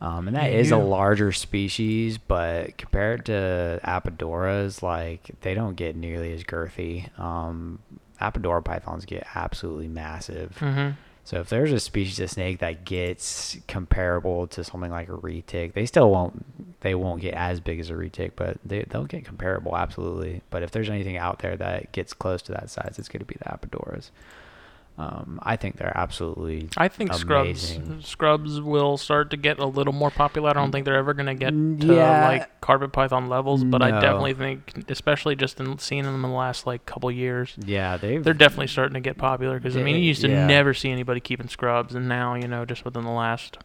Um, 0.00 0.28
and 0.28 0.36
that 0.36 0.52
is 0.52 0.72
a 0.72 0.76
larger 0.76 1.32
species, 1.32 2.18
but 2.18 2.76
compared 2.76 3.26
to 3.26 3.80
Apodoras, 3.82 4.82
like 4.82 5.30
they 5.40 5.54
don't 5.54 5.74
get 5.74 5.96
nearly 5.96 6.32
as 6.32 6.44
girthy. 6.44 7.18
Um, 7.18 7.78
Apodora 8.20 8.62
pythons 8.62 9.06
get 9.06 9.26
absolutely 9.34 9.88
massive. 9.88 10.56
Mm-hmm. 10.60 10.90
So 11.24 11.40
if 11.40 11.48
there's 11.48 11.72
a 11.72 11.80
species 11.80 12.20
of 12.20 12.30
snake 12.30 12.60
that 12.60 12.84
gets 12.84 13.56
comparable 13.66 14.46
to 14.48 14.62
something 14.62 14.92
like 14.92 15.08
a 15.08 15.12
retic, 15.12 15.72
they 15.72 15.86
still 15.86 16.10
won't 16.10 16.80
they 16.82 16.94
won't 16.94 17.20
get 17.20 17.34
as 17.34 17.58
big 17.58 17.80
as 17.80 17.90
a 17.90 17.94
retic, 17.94 18.32
but 18.36 18.58
they 18.64 18.84
they'll 18.88 19.06
get 19.06 19.24
comparable 19.24 19.76
absolutely. 19.76 20.42
But 20.50 20.62
if 20.62 20.70
there's 20.70 20.88
anything 20.88 21.16
out 21.16 21.40
there 21.40 21.56
that 21.56 21.90
gets 21.92 22.12
close 22.12 22.42
to 22.42 22.52
that 22.52 22.70
size, 22.70 22.96
it's 22.98 23.08
going 23.08 23.20
to 23.20 23.26
be 23.26 23.36
the 23.38 23.46
Apodoras. 23.46 24.10
Um, 24.98 25.38
I 25.42 25.56
think 25.56 25.76
they're 25.76 25.92
absolutely 25.94 26.70
I 26.74 26.88
think 26.88 27.10
Amazing. 27.10 27.84
scrubs 27.84 28.06
scrubs 28.06 28.60
will 28.62 28.96
start 28.96 29.28
to 29.30 29.36
get 29.36 29.58
a 29.58 29.66
little 29.66 29.92
more 29.92 30.10
popular. 30.10 30.48
I 30.48 30.52
don't 30.54 30.72
think 30.72 30.86
they're 30.86 30.96
ever 30.96 31.12
going 31.12 31.26
to 31.26 31.34
get 31.34 31.50
to 31.50 31.94
yeah. 31.94 32.26
like 32.26 32.60
carpet 32.62 32.92
python 32.92 33.28
levels, 33.28 33.62
but 33.62 33.82
I 33.82 33.90
definitely 33.90 34.32
think, 34.32 34.84
especially 34.88 35.36
just 35.36 35.60
in 35.60 35.78
seeing 35.78 36.04
them 36.04 36.14
in 36.14 36.22
the 36.22 36.28
last 36.28 36.66
like 36.66 36.86
couple 36.86 37.10
years, 37.10 37.54
yeah 37.62 37.98
they've 37.98 38.24
they're 38.24 38.32
definitely 38.32 38.68
starting 38.68 38.94
to 38.94 39.00
get 39.00 39.18
popular. 39.18 39.58
Because 39.58 39.76
I 39.76 39.82
mean, 39.82 39.96
you 39.96 40.02
used 40.02 40.22
to 40.22 40.30
yeah. 40.30 40.46
never 40.46 40.72
see 40.72 40.90
anybody 40.90 41.20
keeping 41.20 41.48
scrubs, 41.48 41.94
and 41.94 42.08
now 42.08 42.34
you 42.34 42.48
know 42.48 42.64
just 42.64 42.86
within 42.86 43.04
the 43.04 43.10
last 43.10 43.58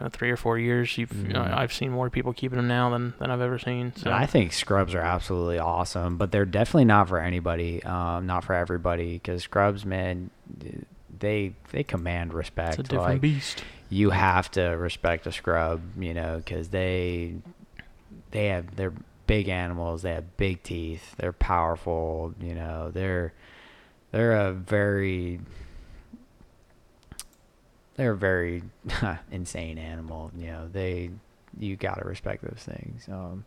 uh, 0.00 0.08
three 0.08 0.30
or 0.30 0.36
four 0.36 0.58
years, 0.58 0.96
you've 0.98 1.34
uh, 1.34 1.48
I've 1.52 1.72
seen 1.72 1.90
more 1.90 2.10
people 2.10 2.32
keeping 2.32 2.56
them 2.56 2.68
now 2.68 2.90
than 2.90 3.14
than 3.18 3.30
I've 3.30 3.40
ever 3.40 3.58
seen. 3.58 3.92
So 3.96 4.10
I 4.10 4.26
think 4.26 4.52
scrubs 4.52 4.94
are 4.94 5.00
absolutely 5.00 5.58
awesome, 5.58 6.16
but 6.16 6.32
they're 6.32 6.44
definitely 6.44 6.86
not 6.86 7.08
for 7.08 7.18
anybody, 7.18 7.82
um, 7.84 8.26
not 8.26 8.44
for 8.44 8.54
everybody. 8.54 9.14
Because 9.14 9.42
scrubs, 9.42 9.84
man, 9.84 10.30
they 11.18 11.54
they 11.70 11.82
command 11.82 12.34
respect. 12.34 12.78
It's 12.78 12.88
a 12.88 12.90
different 12.90 13.12
like, 13.14 13.20
beast. 13.20 13.62
you 13.88 14.10
have 14.10 14.50
to 14.52 14.62
respect 14.62 15.26
a 15.26 15.32
scrub, 15.32 15.80
you 15.98 16.14
know, 16.14 16.38
because 16.38 16.68
they 16.68 17.34
they 18.30 18.46
have 18.46 18.76
they're 18.76 18.94
big 19.26 19.48
animals. 19.48 20.02
They 20.02 20.12
have 20.14 20.36
big 20.36 20.62
teeth. 20.62 21.14
They're 21.16 21.32
powerful. 21.32 22.34
You 22.40 22.54
know, 22.54 22.90
they're 22.92 23.32
they're 24.12 24.32
a 24.32 24.52
very 24.52 25.40
they're 28.00 28.12
a 28.12 28.16
very 28.16 28.62
insane 29.30 29.76
animal. 29.76 30.30
You 30.34 30.46
know, 30.46 30.68
they 30.72 31.10
you 31.58 31.76
gotta 31.76 32.02
respect 32.08 32.42
those 32.42 32.62
things. 32.64 33.06
Um, 33.08 33.44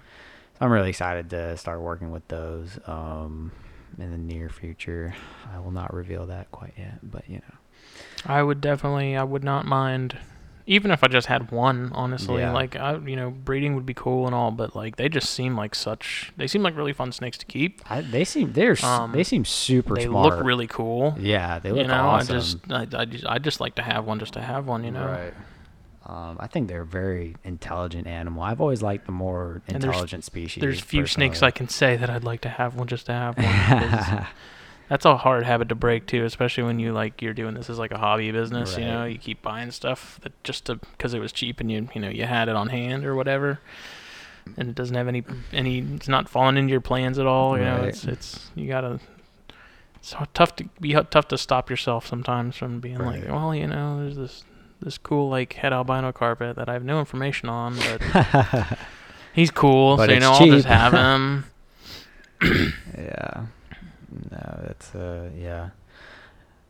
so 0.54 0.66
I'm 0.66 0.72
really 0.72 0.90
excited 0.90 1.32
to 1.32 1.58
start 1.58 1.82
working 1.82 2.12
with 2.12 2.28
those 2.28 2.78
um, 2.86 3.52
in 3.98 4.12
the 4.12 4.18
near 4.18 4.50
future. 4.50 5.16
I 5.52 5.58
will 5.58 5.72
not 5.72 5.92
reveal 5.92 6.28
that 6.28 6.52
quite 6.52 6.74
yet, 6.78 7.00
but 7.02 7.28
you 7.28 7.38
know. 7.38 7.56
I 8.28 8.44
would 8.44 8.62
definitely. 8.62 9.18
I 9.18 9.24
would 9.24 9.44
not 9.44 9.66
mind, 9.66 10.20
even 10.66 10.92
if 10.92 11.04
I 11.04 11.08
just 11.08 11.28
had 11.28 11.52
one. 11.52 11.92
Honestly, 11.94 12.40
Yeah. 12.42 12.52
like 12.54 12.76
I, 12.76 12.96
you 12.98 13.16
know, 13.16 13.30
breeding 13.32 13.76
would 13.76 13.86
be 13.86 13.94
cool 13.94 14.26
and 14.26 14.34
all, 14.36 14.52
but 14.52 14.76
like 14.76 14.96
they 14.96 15.10
just 15.10 15.30
seem 15.30 15.56
like 15.56 15.76
such. 15.76 16.32
They 16.38 16.48
seem 16.48 16.64
like 16.64 16.76
really 16.78 16.94
fun 16.94 17.12
snakes 17.12 17.38
to 17.40 17.46
keep. 17.46 17.82
I, 17.90 18.02
they 18.02 18.24
seem 18.24 18.54
they're 18.54 18.78
um, 18.84 19.12
they 19.12 19.24
seem 19.24 19.46
super 19.46 19.96
they 19.96 20.06
smart. 20.06 20.36
look 20.38 20.46
really 20.46 20.68
cool. 20.68 21.16
Yeah, 21.20 21.60
they 21.60 21.72
look 21.72 21.82
you 21.82 21.88
know, 21.88 21.94
awesome. 21.94 22.36
I 22.36 22.40
just, 22.40 22.58
I, 22.72 22.88
I 23.02 23.06
just, 23.06 23.26
I 23.26 23.38
just 23.40 23.60
like 23.60 23.76
to 23.76 23.82
have 23.82 24.06
one 24.06 24.20
just 24.20 24.34
to 24.34 24.42
have 24.42 24.68
one. 24.68 24.84
You 24.84 24.92
know. 24.92 25.06
Right. 25.06 25.34
Um, 26.06 26.36
I 26.38 26.48
think 26.48 26.68
they're 26.68 26.82
a 26.82 26.86
very 26.86 27.38
intelligent 27.46 28.08
animal. 28.08 28.44
I've 28.44 28.60
always 28.60 28.82
liked 28.82 29.06
the 29.06 29.14
more 29.14 29.62
And 29.70 29.82
there's- 29.82 29.86
intelligent 29.96 30.26
species. 30.26 30.60
There's 30.60 30.82
few 30.82 31.08
snakes 31.08 31.42
I 31.42 31.50
can 31.52 31.70
say 31.70 31.96
that 31.96 32.10
I'd 32.10 32.26
like 32.26 32.42
to 32.42 32.50
have 32.50 32.76
one 32.76 32.88
just 32.88 33.06
to 33.06 33.14
have 33.14 33.38
one. 33.38 34.28
That's 34.94 35.06
a 35.06 35.18
hard 35.18 35.44
habit 35.44 35.70
to 35.70 35.76
break 35.76 36.06
too, 36.06 36.24
especially 36.24 36.66
when 36.66 36.78
you 36.78 36.94
like 36.94 37.20
you're 37.20 37.34
doing 37.34 37.56
this 37.56 37.68
as 37.68 37.80
like 37.80 37.90
a 37.92 37.98
hobby 37.98 38.32
business. 38.32 38.78
You 38.78 38.86
know, 38.86 39.06
you 39.06 39.18
keep 39.18 39.42
buying 39.42 39.72
stuff 39.72 40.20
that 40.22 40.34
just 40.44 40.66
to 40.66 40.76
because 40.76 41.16
it 41.16 41.20
was 41.20 41.32
cheap 41.32 41.60
and 41.60 41.72
you 41.72 41.90
you 41.96 42.00
know 42.02 42.10
you 42.10 42.26
had 42.26 42.48
it 42.48 42.56
on 42.56 42.68
hand 42.70 43.04
or 43.04 43.16
whatever, 43.16 43.60
and 44.56 44.70
it 44.70 44.76
doesn't 44.76 44.96
have 44.96 45.08
any 45.08 45.24
any. 45.52 45.80
It's 45.80 46.08
not 46.08 46.30
falling 46.30 46.58
into 46.58 46.70
your 46.70 46.80
plans 46.80 47.18
at 47.18 47.26
all. 47.26 47.58
You 47.58 47.64
know, 47.66 47.78
it's 47.78 48.04
it's 48.06 48.52
you 48.54 48.68
gotta. 48.68 49.00
It's 49.96 50.14
tough 50.36 50.56
to 50.58 50.66
be 50.80 50.94
tough 51.10 51.28
to 51.30 51.40
stop 51.40 51.72
yourself 51.72 52.06
sometimes 52.06 52.56
from 52.56 52.80
being 52.80 53.00
like, 53.00 53.28
well, 53.28 53.56
you 53.56 53.66
know, 53.66 53.98
there's 54.00 54.16
this 54.16 54.44
this 54.80 55.00
cool 55.00 55.28
like 55.28 55.54
head 55.54 55.74
albino 55.74 56.12
carpet 56.12 56.56
that 56.58 56.70
I 56.70 56.74
have 56.74 56.84
no 56.84 57.00
information 57.00 57.50
on, 57.50 57.76
but 57.78 58.78
he's 59.34 59.50
cool, 59.50 59.98
But 59.98 60.10
so 60.10 60.14
you 60.14 60.20
know 60.20 60.34
I'll 60.34 60.46
just 60.46 60.68
cheap. 60.68 60.72
have 60.72 60.94
him. 60.94 61.46
yeah. 62.96 63.46
No, 64.32 64.68
it's 64.70 64.94
uh 64.96 65.30
yeah. 65.38 65.70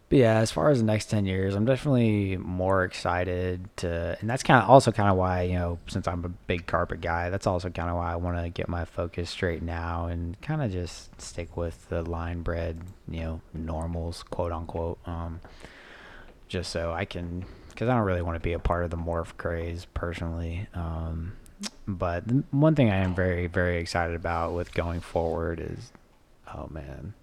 But 0.09 0.19
yeah, 0.19 0.37
as 0.39 0.51
far 0.51 0.69
as 0.69 0.77
the 0.77 0.85
next 0.85 1.05
ten 1.09 1.25
years, 1.25 1.55
I'm 1.55 1.65
definitely 1.65 2.37
more 2.37 2.83
excited 2.83 3.67
to, 3.77 4.15
and 4.21 4.29
that's 4.29 4.43
kind 4.43 4.61
of 4.61 4.69
also 4.69 4.91
kind 4.91 5.09
of 5.09 5.17
why 5.17 5.43
you 5.43 5.57
know, 5.57 5.79
since 5.87 6.07
I'm 6.07 6.23
a 6.23 6.29
big 6.29 6.67
carpet 6.67 7.01
guy, 7.01 7.29
that's 7.31 7.47
also 7.47 7.69
kind 7.69 7.89
of 7.89 7.95
why 7.95 8.11
I 8.13 8.15
want 8.17 8.37
to 8.37 8.49
get 8.49 8.69
my 8.69 8.85
focus 8.85 9.29
straight 9.31 9.63
now 9.63 10.05
and 10.05 10.39
kind 10.41 10.61
of 10.61 10.71
just 10.71 11.19
stick 11.19 11.57
with 11.57 11.89
the 11.89 12.03
line 12.03 12.41
bred, 12.43 12.81
you 13.09 13.21
know, 13.21 13.41
normals, 13.53 14.21
quote 14.23 14.51
unquote, 14.51 14.99
um, 15.07 15.41
just 16.47 16.71
so 16.71 16.91
I 16.91 17.05
can, 17.05 17.45
because 17.69 17.89
I 17.89 17.95
don't 17.95 18.05
really 18.05 18.21
want 18.21 18.35
to 18.35 18.39
be 18.43 18.53
a 18.53 18.59
part 18.59 18.83
of 18.83 18.91
the 18.91 18.97
morph 18.97 19.35
craze 19.37 19.87
personally. 19.95 20.67
Um, 20.75 21.33
but 21.87 22.23
one 22.51 22.75
thing 22.75 22.91
I 22.91 22.97
am 22.97 23.15
very, 23.15 23.47
very 23.47 23.77
excited 23.77 24.15
about 24.15 24.53
with 24.53 24.73
going 24.75 24.99
forward 24.99 25.59
is, 25.59 25.91
oh 26.53 26.67
man, 26.69 27.15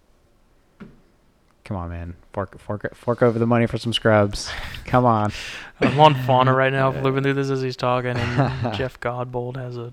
come 1.71 1.77
on, 1.77 1.89
man, 1.89 2.17
fork, 2.33 2.59
fork, 2.59 2.93
fork 2.97 3.23
over 3.23 3.39
the 3.39 3.47
money 3.47 3.65
for 3.65 3.79
some 3.79 3.93
scrubs. 3.93 4.51
Come 4.87 5.05
on. 5.05 5.31
I'm 5.79 6.01
on 6.01 6.17
fauna 6.25 6.53
right 6.53 6.73
now, 6.73 6.91
flipping 7.01 7.23
through 7.23 7.35
this 7.35 7.49
as 7.49 7.63
he's 7.63 7.77
talking, 7.77 8.17
and 8.17 8.75
Jeff 8.77 8.99
Godbold 8.99 9.55
has 9.55 9.77
a. 9.77 9.93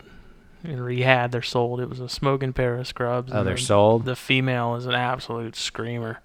He 0.63 1.03
had, 1.03 1.31
they're 1.31 1.43
sold. 1.43 1.79
It 1.79 1.87
was 1.87 1.99
a 1.99 2.09
smoking 2.09 2.51
pair 2.51 2.77
of 2.77 2.87
scrubs. 2.87 3.31
Oh, 3.31 3.37
and 3.37 3.47
they're 3.47 3.53
the, 3.53 3.61
sold. 3.61 4.05
The 4.05 4.15
female 4.15 4.73
is 4.73 4.87
an 4.87 4.95
absolute 4.95 5.55
screamer. 5.55 6.19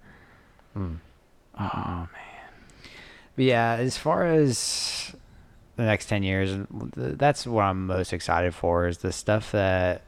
Mm. 0.75 0.97
Oh 1.59 1.61
Mm-mm. 1.63 1.85
man, 1.85 2.09
But 3.35 3.45
yeah, 3.45 3.73
as 3.75 3.95
far 3.95 4.25
as 4.25 5.15
the 5.75 5.83
next 5.83 6.07
10 6.07 6.23
years, 6.23 6.49
th- 6.95 7.17
that's 7.19 7.45
what 7.45 7.61
I'm 7.61 7.85
most 7.85 8.11
excited 8.11 8.55
for 8.55 8.87
is 8.87 8.97
the 8.97 9.11
stuff 9.11 9.51
that 9.51 10.01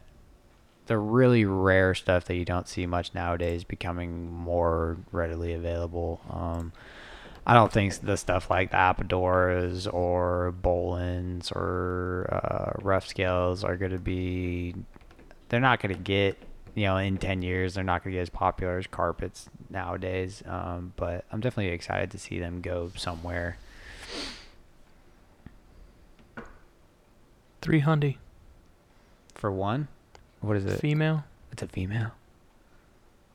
the 0.86 0.98
really 0.98 1.44
rare 1.44 1.94
stuff 1.94 2.24
that 2.26 2.36
you 2.36 2.44
don't 2.44 2.68
see 2.68 2.86
much 2.86 3.14
nowadays 3.14 3.64
becoming 3.64 4.32
more 4.32 4.96
readily 5.12 5.52
available. 5.52 6.20
Um, 6.30 6.72
I 7.46 7.54
don't 7.54 7.72
think 7.72 7.94
the 8.00 8.16
stuff 8.16 8.50
like 8.50 8.70
the 8.70 8.76
Apodoras 8.76 9.92
or 9.92 10.54
Boelens 10.62 11.52
or 11.52 12.28
uh, 12.32 12.80
rough 12.82 13.06
scales 13.06 13.62
are 13.62 13.76
going 13.76 13.92
to 13.92 13.98
be, 13.98 14.74
they're 15.48 15.60
not 15.60 15.80
going 15.80 15.94
to 15.94 16.00
get, 16.00 16.36
you 16.74 16.84
know, 16.86 16.96
in 16.96 17.18
10 17.18 17.42
years, 17.42 17.74
they're 17.74 17.84
not 17.84 18.02
going 18.02 18.12
to 18.12 18.18
get 18.18 18.22
as 18.22 18.30
popular 18.30 18.78
as 18.78 18.86
carpets 18.88 19.48
nowadays. 19.70 20.42
Um, 20.46 20.92
but 20.96 21.24
I'm 21.30 21.40
definitely 21.40 21.72
excited 21.72 22.10
to 22.12 22.18
see 22.18 22.38
them 22.38 22.60
go 22.60 22.90
somewhere. 22.96 23.58
three 27.66 27.80
hundred 27.80 28.14
For 29.34 29.50
one, 29.50 29.88
what 30.40 30.56
is 30.56 30.64
it? 30.64 30.80
female. 30.80 31.24
It's 31.52 31.62
a 31.62 31.68
female. 31.68 32.12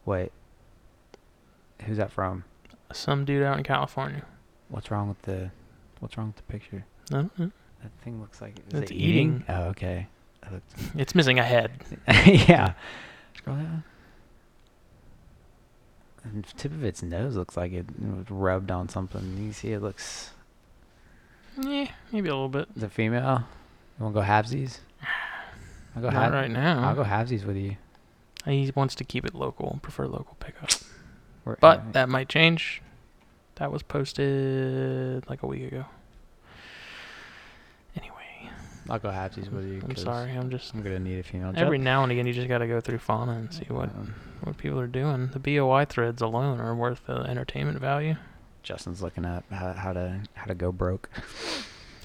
Wait, 0.06 0.32
who's 1.86 1.97
that 1.97 2.12
from? 2.12 2.43
Some 2.93 3.26
dude 3.26 3.43
out 3.43 3.58
in 3.58 3.64
California. 3.64 4.26
What's 4.70 4.91
wrong 4.91 5.10
with 5.10 5.22
the? 5.24 5.52
What's 5.99 6.18
wrong 6.18 6.28
with 6.28 6.38
the 6.38 6.43
picture? 6.43 6.86
No, 7.12 7.30
no, 7.38 7.52
That 7.84 7.91
thing 8.04 8.20
looks 8.22 8.41
like 8.41 8.58
is 8.70 8.80
It's 8.82 8.91
it 8.91 8.95
eating. 8.95 9.43
Oh, 9.47 9.64
okay. 9.66 10.08
It's 10.97 11.14
missing 11.14 11.38
a 11.39 11.43
head. 11.43 11.72
yeah. 12.26 12.74
Scroll 13.38 13.58
down. 13.58 13.84
And 16.24 16.43
the 16.43 16.54
tip 16.54 16.72
of 16.72 16.84
its 16.84 17.02
nose 17.02 17.36
looks 17.36 17.56
like 17.58 17.72
it 17.72 17.86
was 17.99 18.30
rubbed 18.30 18.72
on 18.72 18.89
something. 18.89 19.22
You 19.38 19.45
can 19.45 19.54
see 19.54 19.72
it 19.74 19.82
looks. 19.82 20.32
Yeah, 21.58 21.89
maybe 22.12 22.30
a 22.30 22.34
little 22.34 22.49
bit. 22.49 22.68
The 22.76 22.89
female. 22.89 23.43
You 23.99 24.06
want 24.06 24.16
to 24.16 24.22
go 24.22 24.26
halvesies? 24.28 24.80
I'll 25.95 26.01
go 26.01 26.09
Not 26.09 26.23
half. 26.23 26.31
right 26.33 26.51
now. 26.51 26.87
I'll 26.87 26.95
go 26.95 27.03
halvesies 27.03 27.45
with 27.45 27.57
you. 27.57 27.75
He 28.45 28.71
wants 28.75 28.95
to 28.95 29.03
keep 29.03 29.25
it 29.25 29.35
local, 29.35 29.79
prefer 29.81 30.07
local 30.07 30.35
pickup. 30.39 30.69
We're- 31.45 31.57
But 31.59 31.93
that 31.93 32.09
might 32.09 32.29
change. 32.29 32.81
That 33.55 33.71
was 33.71 33.83
posted 33.83 35.29
like 35.29 35.43
a 35.43 35.47
week 35.47 35.63
ago. 35.71 35.85
Anyway, 37.95 38.49
I'll 38.89 38.99
go 38.99 39.09
halvesies 39.09 39.49
with 39.51 39.65
you. 39.67 39.81
I'm 39.83 39.89
'cause 39.89 40.03
sorry. 40.03 40.31
I'm 40.31 40.49
just 40.49 40.73
I'm 40.73 40.81
gonna 40.81 40.99
need 40.99 41.19
a 41.19 41.23
female. 41.23 41.53
every 41.55 41.77
now 41.77 42.03
and 42.03 42.11
again 42.11 42.25
you 42.25 42.33
just 42.33 42.47
got 42.47 42.59
to 42.59 42.67
go 42.67 42.79
through 42.81 42.99
fauna 42.99 43.33
and 43.33 43.53
see 43.53 43.65
what 43.67 43.89
Um, 43.89 44.15
what 44.41 44.57
people 44.57 44.79
are 44.79 44.87
doing. 44.87 45.27
The 45.27 45.39
BOI 45.39 45.85
threads 45.85 46.21
alone 46.21 46.59
are 46.59 46.73
worth 46.73 47.05
the 47.05 47.17
entertainment 47.21 47.79
value. 47.79 48.15
Justin's 48.63 49.01
looking 49.01 49.25
at 49.25 49.43
how, 49.51 49.73
how 49.73 49.93
to 49.93 50.21
how 50.35 50.45
to 50.45 50.55
go 50.55 50.71
broke. 50.71 51.09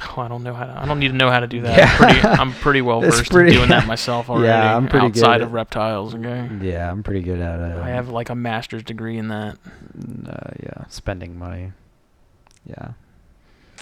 Oh, 0.03 0.21
I 0.21 0.29
don't 0.29 0.43
know 0.43 0.53
how 0.53 0.67
to. 0.67 0.79
I 0.79 0.85
don't 0.85 0.99
need 0.99 1.09
to 1.09 1.15
know 1.15 1.31
how 1.31 1.41
to 1.41 1.47
do 1.47 1.63
that. 1.63 1.79
Yeah. 1.79 1.87
I'm, 1.91 1.97
pretty, 1.97 2.29
I'm 2.29 2.53
pretty 2.53 2.83
well 2.89 3.01
versed 3.01 3.31
pretty- 3.31 3.53
in 3.53 3.57
doing 3.57 3.69
that 3.71 3.87
myself 3.89 4.29
already. 4.29 4.49
Yeah, 4.49 4.77
I'm 4.77 4.89
pretty 4.89 5.09
good 5.11 5.23
outside 5.25 5.41
at- 5.41 5.47
of 5.47 5.53
reptiles. 5.53 6.15
Okay, 6.15 6.51
Yeah, 6.61 6.91
I'm 6.91 7.03
pretty 7.03 7.23
good 7.23 7.41
at 7.41 7.61
it. 7.61 7.77
I 7.83 7.89
have 7.91 8.09
like 8.11 8.29
a 8.29 8.35
master's 8.35 8.83
degree 8.83 9.17
in 9.17 9.29
that. 9.29 9.57
Uh, 10.29 10.51
yeah, 10.63 10.85
spending 10.89 11.39
money. 11.39 11.73
Yeah. 12.67 12.91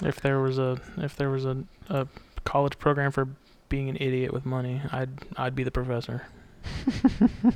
If 0.02 0.20
there 0.20 0.40
was 0.40 0.58
a 0.58 0.80
if 0.98 1.16
there 1.16 1.30
was 1.30 1.44
a, 1.44 1.64
a 1.88 2.06
college 2.44 2.78
program 2.78 3.10
for 3.10 3.28
being 3.68 3.88
an 3.88 3.96
idiot 3.96 4.32
with 4.32 4.44
money, 4.46 4.82
I'd 4.92 5.10
I'd 5.36 5.54
be 5.56 5.64
the 5.64 5.70
professor. 5.72 6.26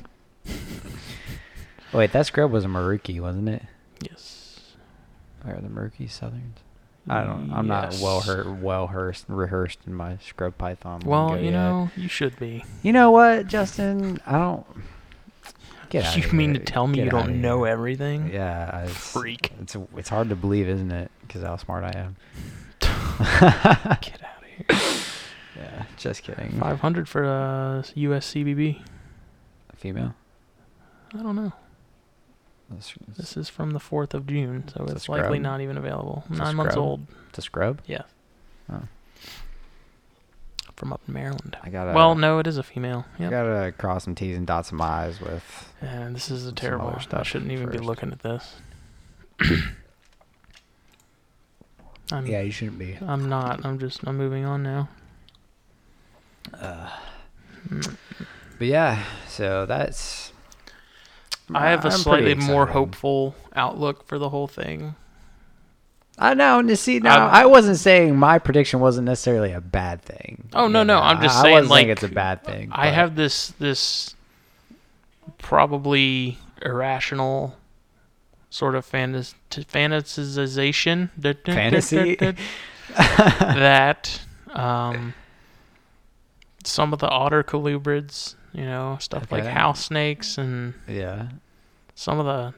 Wait, 1.93 2.11
that 2.11 2.25
scrub 2.25 2.51
was 2.51 2.65
a 2.65 2.67
Merauke, 2.67 3.19
wasn't 3.19 3.49
it? 3.49 3.63
Yes. 4.01 4.59
Or 5.45 5.53
the 5.61 5.67
Merauke 5.69 6.09
Southerns? 6.09 6.57
I 7.09 7.23
don't. 7.23 7.51
I'm 7.51 7.67
not 7.67 7.95
well 8.01 8.17
Yes. 8.17 8.27
her 8.27 8.51
well 8.53 8.87
rehearsed 8.87 9.25
rehearsed 9.27 9.79
in 9.87 9.93
my 9.95 10.17
scrub 10.17 10.57
python. 10.57 11.01
Well, 11.05 11.37
you 11.37 11.45
yet. 11.45 11.51
know, 11.53 11.91
you 11.95 12.07
should 12.07 12.37
be. 12.37 12.63
You 12.83 12.93
know 12.93 13.09
what, 13.11 13.47
Justin? 13.47 14.19
I 14.27 14.33
don't. 14.33 14.65
Get 15.89 16.05
out 16.05 16.17
you 16.31 16.31
mean 16.31 16.51
here. 16.53 16.59
to 16.59 16.65
tell 16.71 16.85
me 16.85 16.95
Get 16.97 17.05
you 17.05 17.09
don't 17.09 17.41
know 17.41 17.63
everything? 17.63 18.29
Yeah, 18.31 18.83
it's, 18.83 18.93
Freak. 18.93 19.51
It's 19.59 19.75
it's 19.97 20.09
hard 20.09 20.29
to 20.29 20.35
believe, 20.35 20.69
isn't 20.69 20.91
it? 20.91 21.09
Because 21.21 21.41
how 21.41 21.57
smart 21.57 21.83
I 21.83 21.97
am. 21.99 22.15
Get 22.79 24.21
out 24.23 24.43
of 24.43 24.77
here. 24.77 24.79
Yeah, 25.57 25.83
just 25.97 26.23
kidding. 26.23 26.57
Five 26.59 26.79
hundred 26.79 27.09
for 27.09 27.25
uh 27.25 27.81
USCBB. 27.97 28.81
Female. 29.75 30.13
I 31.13 31.17
don't 31.21 31.35
know. 31.35 31.51
This 33.17 33.35
is 33.35 33.49
from 33.49 33.71
the 33.71 33.79
fourth 33.79 34.13
of 34.13 34.27
June, 34.27 34.65
so 34.73 34.83
It's 34.83 34.93
it's 34.93 35.09
likely 35.09 35.39
not 35.39 35.61
even 35.61 35.77
available. 35.77 36.23
It's 36.29 36.37
Nine 36.39 36.55
months 36.55 36.77
old. 36.77 37.07
It's 37.29 37.39
a 37.39 37.41
scrub. 37.41 37.81
Yeah. 37.87 38.03
Oh. 38.71 38.83
From 40.75 40.93
up 40.93 41.01
in 41.07 41.13
Maryland. 41.13 41.57
I 41.63 41.69
gotta. 41.69 41.93
well, 41.93 42.15
no, 42.15 42.39
it 42.39 42.47
is 42.47 42.57
a 42.57 42.63
female. 42.63 43.05
I 43.17 43.23
Yep. 43.23 43.31
gotta 43.31 43.73
cross 43.77 44.03
some 44.05 44.15
T's 44.15 44.37
and 44.37 44.45
dot 44.47 44.65
some 44.65 44.81
I's 44.81 45.19
with. 45.19 45.73
And 45.81 46.15
this 46.15 46.29
is 46.31 46.45
a 46.45 46.51
terrible. 46.53 46.95
I 47.11 47.23
shouldn't 47.23 47.51
even 47.51 47.69
be 47.69 47.79
looking 47.79 48.11
at 48.11 48.19
this. 48.19 48.55
I'm, 52.11 52.25
Yeah, 52.25 52.41
you 52.41 52.51
shouldn't 52.51 52.79
be. 52.79 52.97
I'm 53.05 53.27
not. 53.29 53.65
I'm 53.65 53.77
just. 53.79 54.07
I'm 54.07 54.17
moving 54.17 54.45
on 54.45 54.63
now. 54.63 54.89
Mm. 56.53 57.95
But 58.57 58.67
yeah, 58.67 59.03
so 59.27 59.65
that's. 59.65 60.28
I 61.53 61.69
have 61.69 61.83
a 61.85 61.89
I'm 61.89 61.97
slightly 61.97 62.35
more 62.35 62.65
hopeful 62.67 63.35
outlook 63.55 64.05
for 64.07 64.17
the 64.19 64.29
whole 64.29 64.47
thing. 64.47 64.95
I 66.17 66.33
know. 66.33 66.59
You 66.59 66.75
see, 66.75 66.99
now 66.99 67.27
I'm- 67.27 67.29
I 67.33 67.45
wasn't 67.45 67.77
saying 67.77 68.15
my 68.17 68.39
prediction 68.39 68.79
wasn't 68.81 69.05
necessarily 69.05 69.51
a 69.53 69.61
bad 69.61 70.01
thing. 70.01 70.49
Oh, 70.53 70.67
no, 70.67 70.79
You 70.81 70.85
no, 70.85 70.95
know, 70.95 70.99
I'm 71.01 71.21
just 71.21 71.37
I, 71.37 71.41
saying, 71.43 71.55
I 71.55 71.59
wasn't 71.61 71.73
saying 71.73 71.87
like, 71.87 71.91
it's 71.97 72.03
a 72.03 72.13
bad 72.13 72.43
thing. 72.43 72.69
I 72.73 72.87
but- 72.87 72.93
have 72.93 73.15
this 73.15 73.53
this 73.59 74.15
probably 75.37 76.37
irrational 76.61 77.55
sort 78.49 78.75
of 78.75 78.85
fantas- 78.89 79.35
t- 79.49 79.63
fantasization 79.63 81.09
Fantasy? 81.45 82.15
that 82.97 84.21
um, 84.51 85.13
some 86.63 86.91
of 86.93 86.99
the 86.99 87.07
otter 87.07 87.43
colubrids, 87.43 88.35
you 88.53 88.63
know, 88.65 88.97
stuff 88.99 89.31
like 89.31 89.45
house 89.45 89.85
snakes 89.85 90.37
and 90.37 90.73
Yeah, 90.87 91.29
some 91.95 92.19
of 92.19 92.25
the 92.25 92.53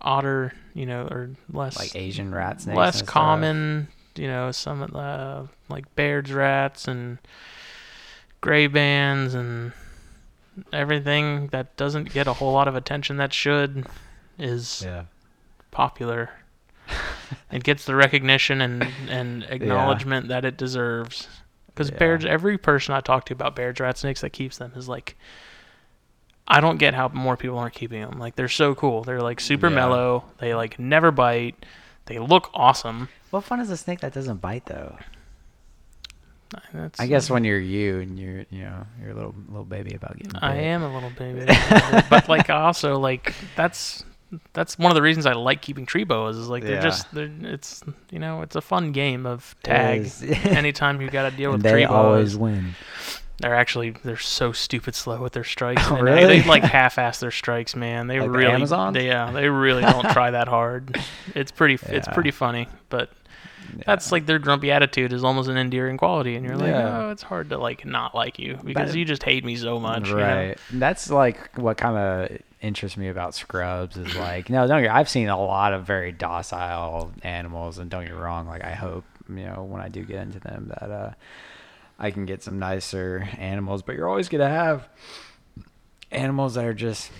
otter, 0.00 0.52
you 0.74 0.86
know, 0.86 1.08
or 1.10 1.30
less 1.52 1.76
like 1.76 1.96
Asian 1.96 2.32
rat 2.34 2.60
snakes. 2.60 2.76
less 2.76 2.94
and 3.00 3.08
stuff. 3.08 3.12
common, 3.12 3.88
you 4.14 4.28
know, 4.28 4.50
some 4.52 4.82
of 4.82 4.92
the 4.92 5.48
like 5.68 5.94
Baird's 5.96 6.32
rats 6.32 6.86
and 6.86 7.18
gray 8.40 8.66
bands 8.66 9.34
and 9.34 9.72
everything 10.72 11.48
that 11.48 11.76
doesn't 11.76 12.12
get 12.12 12.26
a 12.28 12.34
whole 12.34 12.52
lot 12.52 12.68
of 12.68 12.74
attention 12.76 13.16
that 13.18 13.32
should 13.32 13.86
is 14.38 14.82
Yeah. 14.84 15.04
popular. 15.70 16.30
it 17.50 17.64
gets 17.64 17.84
the 17.84 17.94
recognition 17.94 18.60
and, 18.60 19.10
and 19.10 19.42
acknowledgement 19.44 20.28
that 20.28 20.44
it 20.44 20.56
deserves. 20.56 21.28
Because 21.76 21.90
Yeah. 21.90 21.98
Baird's, 21.98 22.24
every 22.24 22.56
person 22.58 22.94
I 22.94 23.00
talk 23.00 23.26
to 23.26 23.34
about 23.34 23.54
Baird's 23.54 23.78
rat 23.80 23.98
snakes 23.98 24.22
that 24.22 24.30
keeps 24.30 24.56
them 24.58 24.72
is 24.74 24.88
like, 24.88 25.16
I 26.48 26.60
don't 26.60 26.78
get 26.78 26.94
how 26.94 27.08
more 27.08 27.36
people 27.36 27.58
aren't 27.58 27.74
keeping 27.74 28.00
them. 28.00 28.18
Like 28.18 28.34
they're 28.34 28.48
so 28.48 28.74
cool. 28.74 29.04
They're 29.04 29.20
like 29.20 29.40
super 29.40 29.68
Yeah. 29.68 29.74
mellow. 29.74 30.24
They 30.38 30.54
like 30.54 30.78
never 30.78 31.10
bite. 31.10 31.66
They 32.06 32.18
look 32.18 32.50
awesome. 32.54 33.08
What 33.30 33.44
fun 33.44 33.60
is 33.60 33.68
a 33.70 33.76
snake 33.76 34.00
that 34.00 34.14
doesn't 34.14 34.40
bite 34.40 34.64
though? 34.66 34.96
That's, 36.72 37.00
I 37.00 37.08
guess 37.08 37.28
when 37.28 37.42
you're 37.42 37.58
you 37.58 37.98
and 37.98 38.18
you're 38.18 38.44
you 38.50 38.62
know 38.62 38.86
you're 39.02 39.10
a 39.10 39.14
little 39.14 39.34
little 39.48 39.64
baby 39.64 39.94
about 39.94 40.16
getting. 40.16 40.36
I 40.36 40.54
am 40.56 40.82
a 40.84 40.94
little 40.94 41.10
baby, 41.10 41.44
but 42.08 42.28
like 42.28 42.48
also 42.48 42.98
like 43.00 43.34
that's 43.56 44.04
that's 44.52 44.78
one 44.78 44.90
of 44.90 44.96
the 44.96 45.02
reasons 45.02 45.24
I 45.26 45.32
like 45.34 45.62
keeping 45.62 45.86
tree 45.86 46.04
boas 46.04 46.36
is 46.36 46.48
like 46.48 46.62
they're 46.64 46.74
Yeah. 46.76 46.80
just 46.80 47.12
they're, 47.14 47.30
it's 47.42 47.82
you 48.10 48.18
know 48.18 48.42
it's 48.42 48.56
a 48.56 48.60
fun 48.60 48.92
game 48.92 49.24
of 49.26 49.54
tag. 49.62 50.10
Anytime 50.44 51.00
you 51.00 51.08
got 51.10 51.30
to 51.30 51.36
deal 51.36 51.52
with 51.52 51.62
they 51.62 51.84
always 51.84 52.36
win. 52.36 52.74
they're 53.38 53.54
actually 53.54 53.90
they're 54.02 54.16
so 54.16 54.50
stupid 54.52 54.94
slow 54.94 55.20
with 55.22 55.32
their 55.32 55.44
strikes. 55.54 55.82
Oh, 55.90 55.96
they- 55.96 56.02
really? 56.02 56.40
They 56.40 56.48
like 56.48 56.62
half-ass 56.64 57.20
their 57.20 57.30
strikes, 57.30 57.76
man. 57.76 58.06
They 58.08 58.18
Like 58.20 58.30
really 58.30 58.46
Amazons? 58.52 58.94
They, 58.94 59.06
yeah, 59.06 59.30
they 59.30 59.48
really 59.48 59.82
don't 59.82 60.10
try 60.10 60.30
that 60.32 60.48
hard. 60.48 60.98
It's 61.34 61.52
pretty 61.52 61.78
it's 61.88 62.08
pretty 62.08 62.30
funny, 62.30 62.66
but 62.88 63.10
that's 63.86 64.12
like 64.12 64.26
their 64.26 64.38
grumpy 64.38 64.70
attitude 64.72 65.12
is 65.12 65.24
almost 65.24 65.48
an 65.48 65.56
endearing 65.56 65.96
quality, 65.96 66.36
and 66.36 66.44
you're 66.44 66.56
like, 66.56 66.68
Yeah. 66.68 66.98
oh, 67.06 67.10
it's 67.10 67.22
hard 67.22 67.50
to 67.50 67.58
like 67.58 67.84
not 67.84 68.14
like 68.14 68.38
you 68.38 68.58
because 68.64 68.92
That- 68.92 68.98
you 68.98 69.04
just 69.04 69.22
hate 69.22 69.44
me 69.44 69.56
so 69.56 69.78
much. 69.80 70.08
you 70.08 70.16
know? 70.16 70.22
right. 70.22 70.58
That's 70.72 71.10
like 71.10 71.56
what 71.56 71.76
kind 71.76 71.96
of 71.96 72.38
interests 72.62 72.96
me 72.96 73.08
about 73.08 73.34
scrubs 73.34 73.96
is 73.96 74.16
like 74.16 74.48
no, 74.50 74.66
don't 74.66 74.82
get. 74.82 74.90
I've 74.94 75.08
seen 75.08 75.28
a 75.28 75.38
lot 75.40 75.72
of 75.72 75.84
very 75.84 76.12
docile 76.12 77.12
animals, 77.22 77.78
and 77.78 77.90
don't 77.90 78.04
get 78.04 78.14
wrong. 78.16 78.46
Like 78.46 78.64
I 78.64 78.72
hope 78.72 79.04
you 79.28 79.44
know 79.44 79.64
when 79.68 79.80
I 79.82 79.88
do 79.88 80.04
get 80.04 80.18
into 80.22 80.40
them 80.40 80.68
that 80.78 80.90
uh, 80.90 81.10
I 81.98 82.10
can 82.10 82.26
get 82.26 82.42
some 82.42 82.58
nicer 82.58 83.28
animals. 83.38 83.82
But 83.82 83.96
you're 83.96 84.08
always 84.08 84.28
gonna 84.28 84.48
have 84.48 84.88
animals 86.10 86.54
that 86.54 86.64
are 86.64 86.74
just 86.74 87.10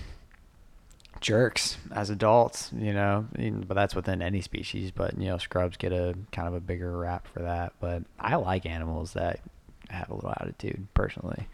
jerks 1.20 1.76
as 1.92 2.10
adults, 2.10 2.70
you 2.76 2.92
know. 2.92 3.26
But 3.66 3.74
that's 3.74 3.94
within 3.94 4.22
any 4.22 4.40
species. 4.40 4.90
But 4.90 5.18
you 5.18 5.26
know, 5.26 5.38
scrubs 5.38 5.76
get 5.76 5.92
a 5.92 6.14
kind 6.32 6.48
of 6.48 6.54
a 6.54 6.60
bigger 6.60 6.96
rap 6.96 7.26
for 7.32 7.40
that. 7.42 7.72
But 7.80 8.04
I 8.18 8.36
like 8.36 8.66
animals 8.66 9.12
that 9.14 9.40
have 9.90 10.10
a 10.10 10.14
little 10.14 10.34
attitude 10.40 10.86
personally. 10.94 11.48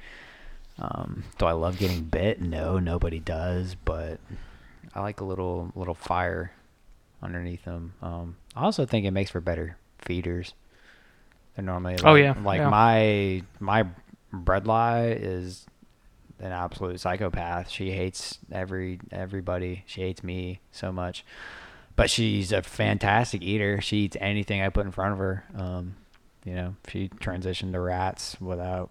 Um, 0.78 1.24
do 1.38 1.46
I 1.46 1.52
love 1.52 1.78
getting 1.78 2.02
bit? 2.04 2.40
No, 2.40 2.78
nobody 2.78 3.20
does. 3.20 3.74
But 3.84 4.20
I 4.94 5.00
like 5.00 5.20
a 5.20 5.24
little 5.24 5.70
little 5.74 5.94
fire 5.94 6.52
underneath 7.22 7.64
them. 7.64 7.94
Um, 8.02 8.36
I 8.56 8.62
also 8.64 8.84
think 8.86 9.06
it 9.06 9.10
makes 9.12 9.30
for 9.30 9.40
better 9.40 9.76
feeders. 9.98 10.54
They're 11.54 11.64
normally 11.64 11.96
like, 11.96 12.04
Oh, 12.06 12.14
yeah, 12.14 12.34
like 12.42 12.58
yeah. 12.60 12.68
my 12.70 13.42
my 13.60 13.86
bredli 14.32 15.14
is 15.20 15.66
an 16.42 16.52
absolute 16.52 17.00
psychopath. 17.00 17.70
She 17.70 17.92
hates 17.92 18.38
every 18.50 19.00
everybody. 19.10 19.84
She 19.86 20.02
hates 20.02 20.22
me 20.22 20.60
so 20.72 20.92
much. 20.92 21.24
But 21.94 22.10
she's 22.10 22.52
a 22.52 22.62
fantastic 22.62 23.42
eater. 23.42 23.80
She 23.80 23.98
eats 23.98 24.16
anything 24.20 24.62
I 24.62 24.70
put 24.70 24.86
in 24.86 24.92
front 24.92 25.12
of 25.12 25.18
her. 25.18 25.44
Um, 25.56 25.96
you 26.44 26.54
know, 26.54 26.74
she 26.88 27.08
transitioned 27.08 27.72
to 27.72 27.80
rats 27.80 28.36
without 28.40 28.90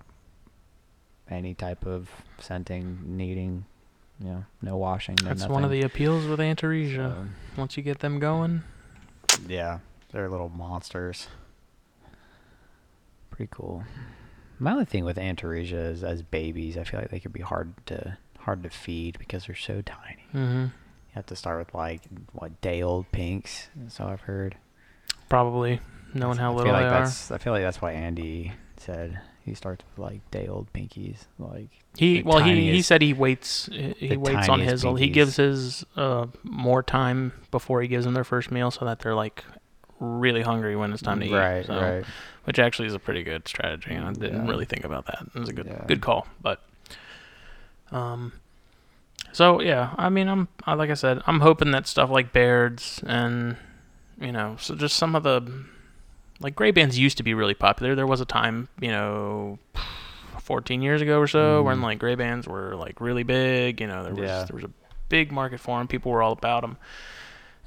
any 1.29 1.53
type 1.53 1.85
of 1.85 2.09
scenting, 2.39 2.99
kneading, 3.05 3.65
you 4.19 4.27
know, 4.27 4.45
no 4.61 4.77
washing. 4.77 5.15
No 5.21 5.29
That's 5.29 5.41
nothing. 5.41 5.53
one 5.53 5.63
of 5.63 5.71
the 5.71 5.81
appeals 5.81 6.25
with 6.25 6.39
Antaresia. 6.39 6.95
So, 6.95 7.25
Once 7.57 7.75
you 7.75 7.83
get 7.83 7.99
them 7.99 8.19
going, 8.19 8.61
yeah, 9.47 9.79
they're 10.11 10.29
little 10.29 10.49
monsters. 10.49 11.27
Pretty 13.31 13.49
cool. 13.51 13.83
My 14.61 14.73
only 14.73 14.85
thing 14.85 15.03
with 15.05 15.17
Antaresia 15.17 15.91
is 15.91 16.03
as 16.03 16.21
babies, 16.21 16.77
I 16.77 16.83
feel 16.83 16.99
like 16.99 17.09
they 17.09 17.19
could 17.19 17.33
be 17.33 17.41
hard 17.41 17.73
to 17.87 18.17
hard 18.39 18.61
to 18.63 18.69
feed 18.69 19.17
because 19.19 19.45
they're 19.47 19.55
so 19.55 19.81
tiny. 19.81 20.23
hmm 20.31 20.61
You 20.65 21.15
have 21.15 21.25
to 21.27 21.35
start 21.35 21.57
with 21.59 21.73
like 21.73 22.01
what 22.33 22.61
day 22.61 22.83
old 22.83 23.11
pinks. 23.11 23.69
So 23.89 24.05
I've 24.05 24.21
heard. 24.21 24.55
probably 25.29 25.79
knowing 26.13 26.37
how 26.37 26.51
I 26.51 26.55
little 26.55 26.65
feel 26.65 26.73
like 26.73 26.89
they 26.89 26.95
are. 26.95 26.99
that's 27.01 27.31
I 27.31 27.37
feel 27.39 27.53
like 27.53 27.63
that's 27.63 27.81
why 27.81 27.93
Andy 27.93 28.51
said 28.77 29.19
he 29.43 29.55
starts 29.55 29.83
with 29.89 29.97
like 29.99 30.29
day 30.29 30.47
old 30.47 30.71
pinkies. 30.73 31.25
Like 31.39 31.69
He 31.97 32.21
well, 32.21 32.37
he, 32.39 32.71
he 32.71 32.83
said 32.83 33.01
he 33.01 33.13
waits 33.13 33.67
he 33.71 34.15
waits 34.15 34.47
on 34.47 34.59
tiniest 34.59 34.83
his. 34.83 34.99
He 34.99 35.09
gives 35.09 35.37
his 35.37 35.83
uh, 35.95 36.27
more 36.43 36.83
time 36.83 37.33
before 37.49 37.81
he 37.81 37.87
gives 37.87 38.05
them 38.05 38.13
their 38.13 38.23
first 38.23 38.51
meal, 38.51 38.69
so 38.69 38.85
that 38.85 38.99
they're 38.99 39.15
like 39.15 39.43
really 40.01 40.41
hungry 40.41 40.75
when 40.75 40.91
it's 40.91 41.01
time 41.01 41.19
to 41.21 41.25
eat. 41.27 41.31
right, 41.31 41.65
so- 41.65 41.79
right. 41.79 42.05
Which 42.45 42.57
actually 42.57 42.87
is 42.87 42.95
a 42.95 42.99
pretty 42.99 43.21
good 43.23 43.47
strategy, 43.47 43.93
and 43.93 44.03
I 44.05 44.11
didn't 44.13 44.45
Yeah. 44.45 44.49
really 44.51 44.65
think 44.65 44.83
about 44.83 45.05
that. 45.05 45.27
It 45.35 45.39
was 45.39 45.47
a 45.49 45.53
good 45.53 45.67
Yeah. 45.67 45.85
good 45.87 46.01
call, 46.01 46.27
but 46.41 46.59
um. 47.91 48.33
So 49.33 49.61
yeah, 49.61 49.93
I 49.97 50.09
mean, 50.09 50.27
I'm 50.27 50.47
I, 50.65 50.73
like 50.73 50.89
I 50.89 50.95
said, 50.95 51.21
I'm 51.27 51.39
hoping 51.39 51.71
that 51.71 51.87
stuff 51.87 52.09
like 52.09 52.33
Baird's 52.33 53.01
and 53.05 53.55
you 54.19 54.31
know, 54.31 54.55
so 54.59 54.75
just 54.75 54.95
some 54.97 55.15
of 55.15 55.23
the 55.23 55.65
like 56.39 56.55
gray 56.55 56.71
bands 56.71 56.97
used 56.97 57.17
to 57.17 57.23
be 57.23 57.33
really 57.33 57.53
popular. 57.53 57.93
There 57.95 58.07
was 58.07 58.19
a 58.21 58.25
time, 58.25 58.67
you 58.79 58.89
know, 58.89 59.59
14 60.39 60.81
years 60.81 61.01
ago 61.01 61.19
or 61.19 61.27
so 61.27 61.61
when 61.63 61.77
Mhm. 61.77 61.83
like 61.83 61.99
gray 61.99 62.15
bands 62.15 62.47
were 62.47 62.75
like 62.75 62.99
really 62.99 63.23
big. 63.23 63.79
You 63.79 63.87
know, 63.87 64.03
there 64.03 64.13
was 64.15 64.27
Yeah. 64.29 64.43
there 64.45 64.55
was 64.55 64.63
a 64.63 64.71
big 65.09 65.31
market 65.31 65.59
for 65.59 65.77
them. 65.77 65.87
People 65.87 66.11
were 66.11 66.21
all 66.23 66.33
about 66.33 66.61
them, 66.61 66.77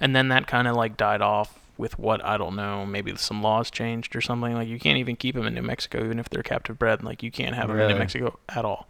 and 0.01 0.15
then 0.17 0.29
that 0.29 0.47
kind 0.49 0.67
of 0.69 0.75
like 0.77 0.97
died 0.97 1.23
off 1.23 1.59
with 1.77 1.99
what 1.99 2.25
I 2.25 2.37
don't 2.37 2.57
know. 2.57 2.87
Maybe 2.87 3.15
some 3.17 3.43
laws 3.43 3.71
changed 3.71 4.15
or 4.17 4.21
something. 4.21 4.55
Like 4.55 4.69
you 4.69 4.79
can't 4.79 4.99
even 4.99 5.17
keep 5.17 5.35
them 5.35 5.47
in 5.47 5.55
New 5.55 5.63
Mexico, 5.63 6.05
even 6.05 6.19
if 6.19 6.29
they're 6.31 6.43
captive 6.43 6.79
bred. 6.79 7.03
Like 7.03 7.23
you 7.23 7.31
can't 7.31 7.55
have 7.55 7.69
them 7.69 7.79
in 7.81 7.89
New 7.89 7.95
Mexico 7.99 8.39
at 8.49 8.65
all. 8.65 8.87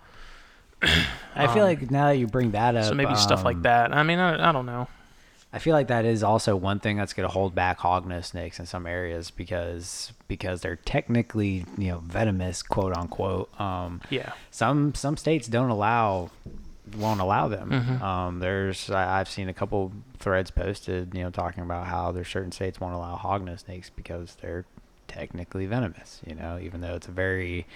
I 1.35 1.47
feel 1.49 1.63
Um, 1.65 1.69
like 1.71 1.91
now 1.91 2.09
that 2.09 2.19
you 2.19 2.27
bring 2.27 2.51
that 2.53 2.77
up, 2.77 2.85
So 2.85 2.95
maybe 2.95 3.15
stuff 3.15 3.45
like 3.45 3.57
um, 3.57 3.63
that. 3.63 3.95
I 3.95 4.03
mean, 4.03 4.19
I, 4.19 4.51
I 4.51 4.53
don't 4.53 4.67
know. 4.67 4.89
I 5.53 5.59
feel 5.61 5.73
like 5.73 5.87
that 5.87 6.05
is 6.05 6.23
also 6.25 6.57
one 6.57 6.81
thing 6.81 6.97
that's 6.97 7.13
going 7.13 7.29
to 7.29 7.33
hold 7.33 7.55
back 7.55 7.79
hognose 7.79 8.25
snakes 8.27 8.59
in 8.59 8.67
some 8.67 8.87
areas 8.87 9.31
because 9.31 10.13
because 10.27 10.61
they're 10.63 10.75
technically 10.77 11.65
you 11.79 11.89
know 11.93 11.99
venomous, 12.01 12.61
quote 12.63 12.95
unquote. 12.97 13.49
Um, 13.61 14.01
Yeah. 14.11 14.33
some 14.51 14.95
some 14.95 15.17
states 15.17 15.47
don't 15.47 15.71
allow 15.71 16.31
won't 16.99 17.21
allow 17.21 17.49
them. 17.49 17.71
Mhm. 17.71 18.01
Um, 18.03 18.39
there's 18.41 18.91
I, 18.91 19.21
I've 19.21 19.29
seen 19.29 19.49
a 19.49 19.55
couple 19.55 19.93
threads 20.19 20.51
posted, 20.51 21.15
you 21.15 21.23
know, 21.23 21.31
talking 21.31 21.63
about 21.63 21.87
how 21.87 22.13
there's 22.13 22.29
certain 22.29 22.53
states 22.53 22.81
won't 22.81 22.95
allow 22.95 23.17
hognose 23.17 23.61
snakes 23.65 23.91
because 23.95 24.37
they're 24.43 24.65
technically 25.09 25.67
venomous. 25.67 26.21
You 26.27 26.35
know, 26.35 26.59
even 26.61 26.81
though 26.81 26.95
it's 26.95 27.09
a 27.09 27.13
very 27.13 27.67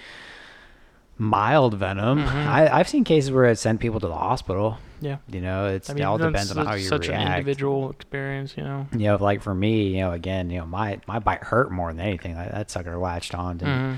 mild 1.17 1.73
venom. 1.73 2.19
Mhm. 2.23 2.47
I, 2.47 2.67
I've 2.79 2.87
seen 2.87 3.03
cases 3.03 3.31
where 3.31 3.45
it 3.45 3.57
sent 3.59 3.79
people 3.81 3.99
to 3.99 4.07
the 4.07 4.15
hospital. 4.15 4.77
Yeah. 5.01 5.17
You 5.29 5.41
know, 5.41 5.67
it's 5.67 5.89
I 5.89 5.93
it 5.95 6.01
all 6.01 6.17
depends 6.17 6.55
on 6.55 6.65
how 6.65 6.71
such- 6.73 6.81
you 6.81 6.87
such 6.87 7.07
react. 7.09 7.25
an 7.25 7.33
individual 7.33 7.89
experience, 7.91 8.53
you 8.55 8.63
know. 8.63 8.87
You 8.93 8.99
know, 9.07 9.15
like 9.17 9.41
for 9.41 9.53
me, 9.53 9.87
you 9.89 9.99
know, 10.01 10.11
again, 10.13 10.49
you 10.49 10.59
know, 10.59 10.65
my 10.65 10.99
my 11.07 11.19
bite 11.19 11.43
hurt 11.43 11.71
more 11.71 11.91
than 11.91 11.99
anything. 11.99 12.35
Like, 12.35 12.51
that 12.51 12.71
sucker 12.71 12.97
latched 12.97 13.35
on. 13.35 13.59
And 13.61 13.97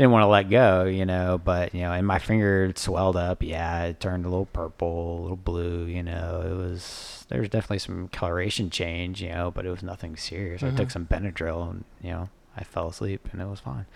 Didn't 0.00 0.12
want 0.12 0.22
to 0.22 0.28
let 0.28 0.50
go, 0.50 0.84
you 0.84 1.04
know. 1.06 1.40
But 1.42 1.74
you 1.74 1.82
know, 1.82 1.92
and 1.92 2.06
my 2.06 2.18
finger 2.18 2.72
swelled 2.76 3.16
up. 3.16 3.42
Yeah, 3.42 3.84
it 3.84 4.00
turned 4.00 4.24
a 4.24 4.28
little 4.28 4.46
purple, 4.46 5.18
a 5.18 5.22
little 5.22 5.36
blue. 5.36 5.84
You 5.84 6.02
know, 6.02 6.42
it 6.44 6.54
was 6.56 7.24
there 7.28 7.40
was 7.40 7.48
definitely 7.50 7.78
some 7.80 8.08
coloration 8.08 8.70
change, 8.70 9.22
you 9.22 9.28
know, 9.28 9.50
but 9.50 9.66
it 9.66 9.70
was 9.70 9.82
nothing 9.82 10.16
serious. 10.16 10.62
I 10.62 10.70
took 10.70 10.88
Mhm. 10.88 10.92
some 10.92 11.06
Benadryl, 11.06 11.70
and 11.70 11.84
you 12.02 12.10
know, 12.10 12.28
I 12.56 12.64
fell 12.64 12.88
asleep, 12.88 13.28
and 13.32 13.40
it 13.40 13.46
was 13.46 13.60
fine. 13.60 13.86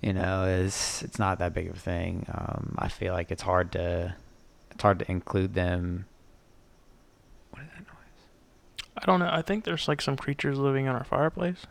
You 0.00 0.12
know, 0.12 0.44
it's 0.44 1.02
it's 1.02 1.18
not 1.18 1.38
that 1.38 1.52
big 1.54 1.68
of 1.68 1.76
a 1.76 1.80
thing. 1.80 2.26
Um, 2.32 2.74
I 2.78 2.88
feel 2.88 3.12
like 3.14 3.30
it's 3.30 3.42
hard 3.42 3.72
to 3.72 4.14
it's 4.70 4.82
hard 4.82 4.98
to 5.00 5.10
include 5.10 5.54
them. 5.54 6.06
What 7.50 7.62
is 7.62 7.68
that 7.70 7.78
noise? 7.80 8.92
I 8.98 9.04
don't 9.06 9.20
know. 9.20 9.30
I 9.32 9.42
think 9.42 9.64
there's 9.64 9.88
like 9.88 10.00
some 10.00 10.16
creatures 10.16 10.58
living 10.58 10.86
in 10.86 10.92
our 10.92 11.04
fireplace. 11.04 11.66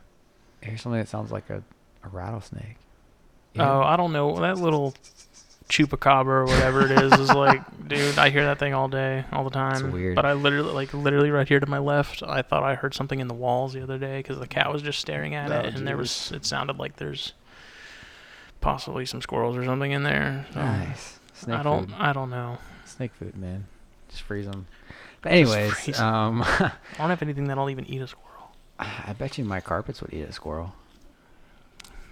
Here's 0.61 0.82
something 0.82 0.99
that 0.99 1.09
sounds 1.09 1.32
like 1.32 1.49
a, 1.49 1.64
a 2.03 2.07
rattlesnake. 2.09 2.78
Oh, 3.57 3.81
I 3.81 3.95
don't 3.95 4.13
know. 4.13 4.39
That 4.39 4.57
little 4.57 4.93
chupacabra 5.69 6.25
or 6.27 6.45
whatever 6.45 6.85
it 6.85 6.91
is 6.91 7.13
is 7.13 7.29
like, 7.31 7.61
dude, 7.87 8.17
I 8.17 8.29
hear 8.29 8.45
that 8.45 8.59
thing 8.59 8.73
all 8.73 8.87
day, 8.87 9.25
all 9.31 9.43
the 9.43 9.49
time. 9.49 9.91
weird. 9.91 10.15
But 10.15 10.25
I 10.25 10.33
literally, 10.33 10.71
like, 10.71 10.93
literally 10.93 11.31
right 11.31 11.47
here 11.47 11.59
to 11.59 11.65
my 11.67 11.79
left, 11.79 12.21
I 12.23 12.41
thought 12.41 12.63
I 12.63 12.75
heard 12.75 12.93
something 12.93 13.19
in 13.19 13.27
the 13.27 13.33
walls 13.33 13.73
the 13.73 13.81
other 13.81 13.97
day 13.97 14.17
because 14.17 14.39
the 14.39 14.47
cat 14.47 14.71
was 14.71 14.81
just 14.81 14.99
staring 14.99 15.35
at 15.35 15.51
Oh, 15.51 15.59
it, 15.59 15.75
and 15.75 15.87
there 15.87 15.97
was, 15.97 16.31
it 16.31 16.45
sounded 16.45 16.77
like 16.77 16.97
there's 16.97 17.33
possibly 18.61 19.05
some 19.05 19.21
squirrels 19.21 19.57
or 19.57 19.65
something 19.65 19.91
in 19.91 20.03
there. 20.03 20.45
So 20.53 20.59
nice. 20.61 21.19
Snake 21.33 21.59
I 21.59 21.63
don't, 21.63 21.87
food. 21.87 21.95
I 21.97 22.13
don't 22.13 22.29
know. 22.29 22.57
Snake 22.85 23.13
food, 23.13 23.35
man. 23.35 23.65
Just 24.09 24.21
freeze 24.23 24.45
them. 24.45 24.67
But 25.21 25.31
anyways, 25.31 25.73
freeze 25.73 25.99
um, 25.99 26.41
I 26.45 26.71
don't 26.97 27.09
have 27.09 27.21
anything 27.21 27.45
that'll 27.45 27.69
even 27.69 27.85
eat 27.85 28.01
a 28.01 28.07
squirrel. 28.07 28.51
I 28.79 29.13
bet 29.17 29.37
you 29.37 29.45
my 29.45 29.61
carpets 29.61 30.01
would 30.01 30.13
eat 30.13 30.21
a 30.23 30.33
squirrel. 30.33 30.73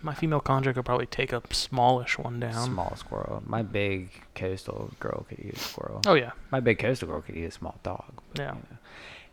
My 0.03 0.13
female 0.13 0.39
conjugal 0.39 0.73
could 0.81 0.85
probably 0.85 1.05
take 1.05 1.31
a 1.31 1.41
smallish 1.51 2.17
one 2.17 2.39
down. 2.39 2.65
Small 2.65 2.95
squirrel. 2.95 3.43
My 3.45 3.61
big 3.61 4.09
coastal 4.35 4.91
girl 4.99 5.25
could 5.29 5.39
eat 5.39 5.53
a 5.53 5.59
squirrel. 5.59 6.01
Oh 6.07 6.15
yeah, 6.15 6.31
My 6.51 6.59
big 6.59 6.79
coastal 6.79 7.07
girl 7.07 7.21
could 7.21 7.35
eat 7.37 7.45
a 7.45 7.51
small 7.51 7.75
dog. 7.83 8.11
yeah. 8.33 8.53
you 8.55 8.59
know. 8.71 8.77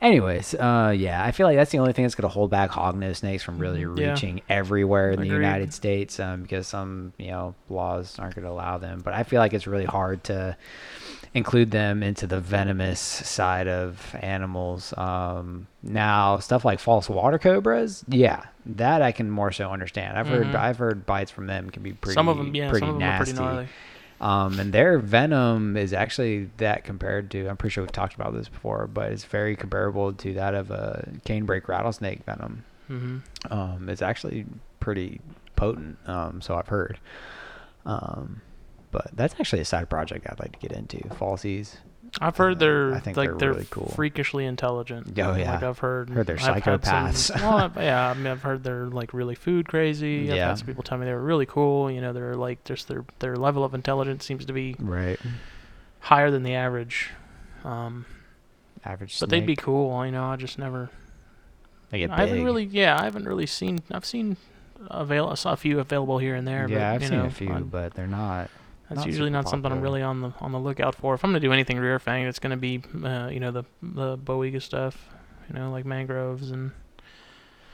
Anyways, 0.00 0.54
uh, 0.54 0.94
yeah, 0.96 1.24
I 1.24 1.32
feel 1.32 1.46
like 1.48 1.56
that's 1.56 1.72
the 1.72 1.78
only 1.78 1.92
thing 1.92 2.04
that's 2.04 2.14
going 2.14 2.28
to 2.28 2.32
hold 2.32 2.50
back 2.50 2.70
hognose 2.70 3.16
snakes 3.16 3.42
from 3.42 3.58
really 3.58 3.82
Mhm. 3.82 3.98
Yeah. 3.98 4.10
reaching 4.10 4.42
everywhere 4.48 5.10
in 5.10 5.20
the 5.20 5.26
United 5.26 5.74
States, 5.74 6.20
um, 6.20 6.42
because 6.42 6.68
some 6.68 7.12
you 7.18 7.30
know 7.32 7.54
laws 7.68 8.16
aren't 8.18 8.36
going 8.36 8.44
to 8.44 8.50
allow 8.50 8.78
them. 8.78 9.00
But 9.04 9.14
I 9.14 9.24
feel 9.24 9.40
like 9.40 9.52
it's 9.54 9.66
really 9.66 9.86
hard 9.86 10.22
to 10.24 10.56
include 11.34 11.72
them 11.72 12.02
into 12.04 12.26
the 12.28 12.38
venomous 12.40 13.00
side 13.00 13.66
of 13.66 14.14
animals. 14.20 14.94
Um, 14.96 15.66
now, 15.82 16.38
stuff 16.38 16.64
like 16.64 16.78
false 16.78 17.08
water 17.08 17.38
cobras, 17.38 18.04
yeah, 18.08 18.44
that 18.66 19.02
I 19.02 19.10
can 19.10 19.28
more 19.30 19.50
so 19.50 19.70
understand. 19.72 20.16
I've 20.16 20.28
heard 20.28 20.46
Mhm. 20.46 20.54
I've 20.54 20.78
heard 20.78 21.06
bites 21.06 21.32
from 21.32 21.48
them 21.48 21.70
can 21.70 21.82
be 21.82 21.92
pretty 21.92 22.14
some 22.14 22.28
of 22.28 22.36
them, 22.36 22.54
yeah, 22.54 22.70
pretty 22.70 22.86
some 22.86 22.90
of 22.94 23.00
them 23.00 23.08
nasty. 23.08 23.32
are 23.32 23.34
pretty 23.34 23.44
gnarly. 23.46 23.68
Um, 24.20 24.58
and 24.58 24.72
their 24.72 24.98
venom 24.98 25.76
is 25.76 25.92
actually 25.92 26.50
that 26.56 26.82
compared 26.84 27.30
to, 27.30 27.46
I'm 27.48 27.56
pretty 27.56 27.72
sure 27.74 27.84
we've 27.84 27.92
talked 27.92 28.14
about 28.14 28.32
this 28.34 28.48
before, 28.48 28.88
but 28.88 29.12
it's 29.12 29.24
very 29.24 29.54
comparable 29.54 30.12
to 30.12 30.34
that 30.34 30.54
of 30.54 30.70
a 30.70 31.08
canebrake 31.24 31.68
rattlesnake 31.68 32.24
venom. 32.24 32.64
hmm 32.88 33.18
Um, 33.50 33.88
it's 33.88 34.02
actually 34.02 34.46
pretty 34.80 35.20
potent, 35.54 35.98
um, 36.06 36.40
so 36.40 36.56
I've 36.56 36.68
heard. 36.68 36.98
Um, 37.86 38.40
but 38.90 39.10
that's 39.14 39.34
actually 39.38 39.60
a 39.62 39.64
side 39.64 39.88
project 39.88 40.26
I'd 40.28 40.40
like 40.40 40.52
to 40.52 40.58
get 40.58 40.72
into. 40.76 40.96
Falsies. 41.10 41.76
I've 42.20 42.36
heard 42.36 42.58
they're 42.58 42.94
I 42.94 43.00
think 43.00 43.16
like 43.16 43.28
they're 43.30 43.38
they're 43.38 43.52
really 43.52 43.66
cool. 43.70 43.92
freakishly 43.94 44.44
intelligent. 44.46 45.08
Oh, 45.18 45.34
yeah. 45.34 45.54
Like 45.54 45.62
I've 45.62 45.78
heard. 45.78 46.08
Heard 46.10 46.26
they're 46.26 46.38
I've 46.40 46.62
had 46.64 46.84
some- 46.84 47.06
psychopaths. 47.08 47.40
well, 47.42 47.72
yeah, 47.84 48.10
I 48.10 48.14
mean, 48.14 48.26
I've 48.26 48.42
heard 48.42 48.64
they're 48.64 48.86
like 48.86 49.12
really 49.12 49.34
food 49.34 49.68
crazy. 49.68 50.30
I've 50.30 50.36
Yeah. 50.36 50.48
had 50.48 50.58
some 50.58 50.66
people 50.66 50.82
tell 50.82 50.96
me 50.98 51.04
they 51.06 51.12
were 51.12 51.22
really 51.22 51.46
cool. 51.46 51.90
You 51.90 52.00
know, 52.00 52.12
they're 52.12 52.34
like 52.34 52.64
just 52.64 52.88
their 52.88 53.04
their 53.18 53.36
level 53.36 53.62
of 53.64 53.74
intelligence 53.74 54.24
seems 54.24 54.44
to 54.46 54.52
be 54.52 54.74
Right. 54.78 55.18
higher 56.00 56.30
than 56.30 56.42
the 56.42 56.54
average. 56.54 57.10
Um, 57.64 58.06
Average 58.84 59.18
but 59.20 59.28
they'd 59.28 59.44
be 59.46 59.56
cool. 59.56 60.04
You 60.06 60.12
know, 60.12 60.24
I 60.24 60.36
just 60.36 60.58
never. 60.58 60.88
They 61.90 61.98
get 61.98 62.10
I 62.10 62.20
haven't 62.20 62.44
really. 62.44 62.64
Yeah, 62.64 62.98
I 62.98 63.04
haven't 63.04 63.26
really 63.26 63.46
seen. 63.46 63.80
I've 63.90 64.04
seen 64.04 64.36
avail 64.88 65.30
a 65.44 65.56
few 65.56 65.80
available 65.80 66.18
here 66.18 66.34
and 66.34 66.46
there. 66.46 66.68
yeah, 66.68 66.92
but, 66.92 67.02
I've 67.02 67.08
seen 67.08 67.18
know, 67.18 67.24
a 67.26 67.30
few, 67.30 67.48
but 67.70 67.94
they're 67.94 68.06
not. 68.06 68.50
That's 68.88 68.98
not 69.00 69.06
usually 69.06 69.30
not 69.30 69.48
something 69.48 69.70
I'm 69.70 69.80
really 69.82 70.02
on 70.02 70.20
the 70.20 70.32
on 70.40 70.52
the 70.52 70.58
lookout 70.58 70.94
for. 70.94 71.14
If 71.14 71.24
I'm 71.24 71.30
gonna 71.30 71.40
do 71.40 71.52
anything 71.52 71.78
rear 71.78 71.98
fang, 71.98 72.24
it's 72.26 72.38
gonna 72.38 72.56
be 72.56 72.82
uh, 73.04 73.28
you 73.30 73.40
know 73.40 73.50
the 73.50 73.64
the 73.82 74.16
Boiga 74.16 74.62
stuff, 74.62 75.08
you 75.48 75.54
know 75.58 75.70
like 75.70 75.84
mangroves 75.84 76.50
and 76.50 76.70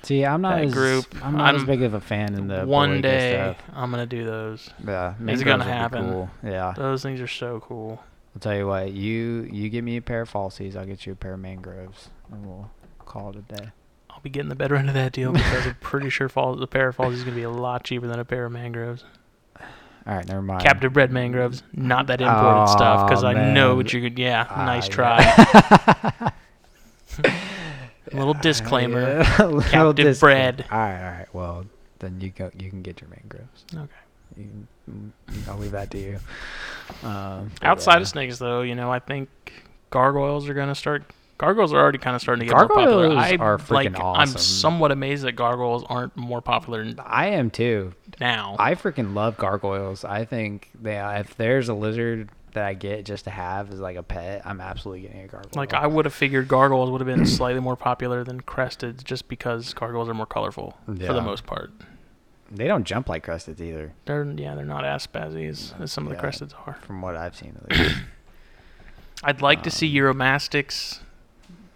See, 0.02 0.24
I'm 0.26 0.42
not 0.42 0.60
as 0.60 0.72
group. 0.74 1.06
I'm 1.22 1.36
not 1.36 1.54
as 1.54 1.62
I'm- 1.62 1.66
big 1.66 1.82
of 1.82 1.94
a 1.94 2.00
fan 2.00 2.34
in 2.34 2.46
the 2.48 2.66
one 2.66 3.00
day. 3.00 3.32
stuff. 3.54 3.64
I'm 3.74 3.90
gonna 3.90 4.04
do 4.06 4.24
those. 4.24 4.68
Yeah, 4.86 5.14
It's 5.26 5.42
gonna 5.42 5.64
happen. 5.64 6.10
Cool. 6.10 6.30
Yeah, 6.42 6.74
Those 6.76 7.02
things 7.02 7.20
are 7.20 7.26
so 7.28 7.60
cool. 7.60 8.02
I'll 8.34 8.40
tell 8.40 8.54
you 8.56 8.66
what. 8.66 8.92
You 8.92 9.48
you 9.50 9.68
give 9.70 9.84
me 9.84 9.96
a 9.96 10.02
pair 10.02 10.22
of 10.22 10.30
falsies, 10.32 10.76
I'll 10.76 10.84
get 10.84 11.06
you 11.06 11.12
a 11.12 11.16
pair 11.16 11.34
of 11.34 11.40
mangroves, 11.40 12.10
and 12.30 12.44
we'll 12.44 12.70
call 13.06 13.30
it 13.30 13.36
a 13.36 13.42
day. 13.54 13.68
I'll 14.10 14.20
be 14.20 14.30
getting 14.30 14.48
the 14.48 14.54
better 14.56 14.76
end 14.76 14.88
of 14.88 14.94
that 14.94 15.12
deal 15.12 15.32
because 15.32 15.66
I'm 15.66 15.76
pretty 15.80 16.10
sure 16.10 16.28
the 16.28 16.66
pair 16.68 16.88
of 16.88 16.96
falsies 16.96 17.12
is 17.14 17.24
gonna 17.24 17.36
be 17.36 17.42
a 17.44 17.50
lot 17.50 17.84
cheaper 17.84 18.06
than 18.06 18.18
a 18.18 18.24
pair 18.24 18.44
of 18.46 18.52
mangroves. 18.52 19.04
All 20.06 20.14
right, 20.14 20.26
never 20.28 20.42
mind. 20.42 20.62
Captive 20.62 20.92
bred 20.92 21.10
mangroves, 21.10 21.62
not 21.72 22.08
that 22.08 22.20
imported 22.20 22.68
stuff, 22.68 23.08
because 23.08 23.24
I 23.24 23.52
know 23.52 23.74
what 23.74 23.92
you 23.92 24.02
could. 24.02 24.18
Yeah, 24.18 24.46
nice 24.56 24.86
try. 24.86 25.20
yeah. 25.22 26.30
Little 28.12 28.34
disclaimer. 28.34 29.22
Yeah, 29.22 29.36
little 29.44 29.62
Captive 29.62 30.04
disclaimer. 30.04 30.52
bred. 30.52 30.64
All 30.70 30.78
right, 30.78 31.04
all 31.04 31.18
right. 31.18 31.34
Well, 31.34 31.64
then 31.98 32.20
you 32.20 32.30
go. 32.30 32.50
You 32.56 32.70
can 32.70 32.82
get 32.82 33.00
your 33.00 33.10
mangroves. 33.10 33.64
Okay. 33.74 33.92
You 34.36 34.66
mm, 34.90 35.10
I'll 35.48 35.58
leave 35.58 35.72
that 35.72 35.90
to 35.92 35.98
you. 35.98 36.18
Um, 37.02 37.50
Outside 37.62 37.94
yeah. 37.96 38.00
of 38.02 38.08
snakes, 38.08 38.38
though, 38.38 38.62
you 38.62 38.74
know, 38.74 38.90
I 38.92 38.98
think 38.98 39.28
gargoyles 39.90 40.48
are 40.48 40.54
gonna 40.54 40.74
start. 40.74 41.02
Gargoyles 41.36 41.72
are 41.72 41.80
already 41.80 41.98
kind 41.98 42.14
of 42.14 42.22
starting 42.22 42.46
to 42.46 42.46
get 42.46 42.56
more 42.56 42.68
popular. 42.68 43.08
Gargoyles 43.08 43.24
I 43.24 43.36
are 43.36 43.58
freaking 43.58 43.98
like. 43.98 44.18
I'm 44.20 44.28
somewhat 44.28 44.92
amazed 44.92 45.24
that 45.24 45.32
gargoyles 45.32 45.84
aren't 45.88 46.16
more 46.16 46.40
popular 46.40 46.86
I 47.04 47.28
am 47.30 47.50
too. 47.50 47.92
now. 48.20 48.54
I 48.58 48.74
freaking 48.76 49.14
love 49.14 49.36
gargoyles. 49.36 50.04
I 50.04 50.24
think 50.24 50.70
they 50.80 50.96
if 50.96 51.36
there's 51.36 51.68
a 51.68 51.74
lizard 51.74 52.28
that 52.52 52.64
I 52.64 52.74
get 52.74 53.04
just 53.04 53.24
to 53.24 53.30
have 53.30 53.72
as 53.72 53.80
like 53.80 53.96
a 53.96 54.02
pet, 54.04 54.42
I'm 54.44 54.60
absolutely 54.60 55.02
getting 55.02 55.22
a 55.22 55.26
gargoyle. 55.26 55.50
like 55.56 55.74
I 55.74 55.88
would 55.88 56.04
have 56.04 56.14
figured 56.14 56.46
gargoyles 56.46 56.88
would 56.90 57.00
have 57.00 57.08
been 57.08 57.26
slightly 57.40 57.60
more 57.60 57.74
popular 57.76 58.22
than 58.22 58.40
cresteds, 58.42 59.02
just 59.02 59.26
because 59.28 59.74
gargoyles 59.74 60.08
are 60.08 60.14
more 60.14 60.26
colorful 60.26 60.78
for 60.86 60.92
the 60.94 61.20
most 61.20 61.46
part. 61.46 61.72
they 62.52 62.68
don't 62.68 62.84
jump 62.84 63.08
like 63.08 63.26
cresteds 63.26 63.60
either, 63.60 63.92
They're 64.04 64.24
yeah, 64.36 64.54
they're 64.54 64.64
not 64.64 64.84
as 64.84 65.04
spazzy 65.04 65.48
as, 65.48 65.74
as 65.80 65.90
some 65.90 66.06
of 66.06 66.10
the 66.10 66.16
Yeah. 66.16 66.30
cresteds 66.30 66.54
are. 66.64 66.74
from 66.82 67.02
what 67.02 67.16
I've 67.16 67.34
seen. 67.34 67.58
At 67.68 67.70
least. 67.78 67.96
I'd 69.24 69.42
like 69.42 69.64
to 69.64 69.70
see 69.72 69.88
Um, 69.98 70.16
Uromastyx 70.16 71.00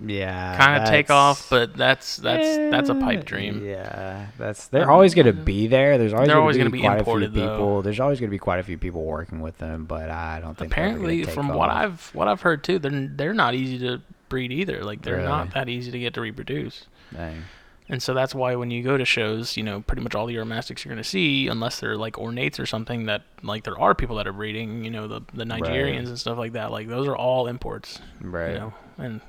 yeah, 0.01 0.57
kind 0.57 0.83
of 0.83 0.89
take 0.89 1.11
off, 1.11 1.51
but 1.51 1.75
that's 1.77 2.17
that's 2.17 2.57
that's 2.71 2.89
a 2.89 2.95
pipe 2.95 3.25
dream. 3.25 3.65
Yeah, 3.65 4.27
that's 4.39 4.69
they're 4.69 4.85
um, 4.85 4.91
always 4.91 5.15
going 5.15 5.27
to 5.27 5.33
be 5.33 5.67
there. 5.67 5.99
There's 5.99 6.13
always 6.13 6.31
always 6.31 6.57
be 6.57 6.61
gonna 6.61 6.71
be 6.71 6.81
quite 6.81 6.99
imported, 6.99 7.31
a 7.31 7.33
few 7.33 7.41
though. 7.41 7.57
people. 7.57 7.83
There's 7.83 8.01
always 8.01 8.21
going 8.21 8.31
to 8.31 8.35
be 8.35 8.39
quite 8.39 8.61
a 8.61 8.63
few 8.63 8.79
people 8.79 9.05
working 9.05 9.41
with 9.41 9.59
them, 9.59 9.87
but 9.87 10.11
I 10.11 10.41
don't 10.41 10.57
think 10.57 10.75
they're 10.75 10.85
ever 10.85 10.99
gonna 10.99 11.05
Apparently, 11.09 11.35
from 11.35 11.49
what. 11.49 11.71
I've 11.71 12.11
what 12.15 12.29
I've 12.29 12.43
heard 12.43 12.63
too, 12.63 12.79
they're 12.79 13.09
they're 13.09 13.35
not 13.35 13.55
easy 13.55 13.79
to 13.81 14.01
breed 14.29 14.53
either. 14.53 14.85
Like 14.85 15.03
they're 15.03 15.17
Really? 15.17 15.29
not 15.29 15.55
that 15.55 15.69
easy 15.69 15.91
to 15.91 15.99
get 15.99 16.15
to 16.15 16.21
reproduce. 16.21 16.87
Dang. 17.13 17.45
And 17.91 18.03
so 18.03 18.13
that's 18.13 18.35
why 18.35 18.55
when 18.55 18.71
you 18.71 18.83
go 18.83 18.99
to 18.99 19.05
shows, 19.07 19.57
you 19.57 19.63
know, 19.63 19.81
pretty 19.81 20.03
much 20.03 20.15
all 20.15 20.27
the 20.27 20.35
Uromastyx 20.35 20.85
you're 20.85 20.93
going 20.93 21.03
to 21.03 21.09
see, 21.09 21.49
unless 21.49 21.81
they're 21.81 21.97
like 21.97 22.15
ornates 22.15 22.61
or 22.61 22.67
something, 22.67 23.07
that 23.07 23.23
like 23.43 23.65
there 23.65 23.79
are 23.79 23.95
people 23.95 24.17
that 24.17 24.27
are 24.27 24.33
breeding, 24.33 24.85
you 24.85 24.91
know, 24.91 25.09
the 25.09 25.23
the 25.33 25.45
Nigerians 25.45 26.09
and 26.09 26.19
stuff 26.19 26.37
like 26.37 26.53
that. 26.53 26.71
Like 26.71 26.87
those 26.87 27.09
are 27.09 27.17
all 27.17 27.47
imports, 27.47 27.99
right. 28.21 28.53
you 28.53 28.59
know, 28.59 28.75
and 28.99 29.21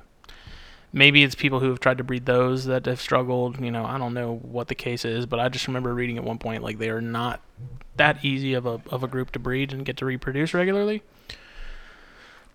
maybe 0.92 1.22
it's 1.22 1.34
people 1.34 1.60
who 1.60 1.68
have 1.70 1.80
tried 1.80 1.98
to 1.98 2.04
breed 2.04 2.26
those 2.26 2.64
that 2.66 2.86
have 2.86 3.00
struggled. 3.00 3.60
You 3.60 3.70
know, 3.70 3.84
I 3.84 3.98
don't 3.98 4.14
know 4.14 4.36
what 4.42 4.68
the 4.68 4.74
case 4.74 5.04
is, 5.04 5.26
but 5.26 5.38
I 5.40 5.48
just 5.48 5.66
remember 5.66 5.94
reading 5.94 6.16
at 6.18 6.24
one 6.24 6.38
point 6.38 6.62
like 6.62 6.78
they 6.78 6.90
are 6.90 7.00
not 7.00 7.40
that 7.96 8.24
easy 8.24 8.54
of 8.54 8.66
a 8.66 8.80
of 8.90 9.02
a 9.02 9.08
group 9.08 9.30
to 9.32 9.38
breed 9.38 9.72
and 9.72 9.84
get 9.84 9.96
to 9.98 10.04
reproduce 10.04 10.54
regularly. 10.54 11.02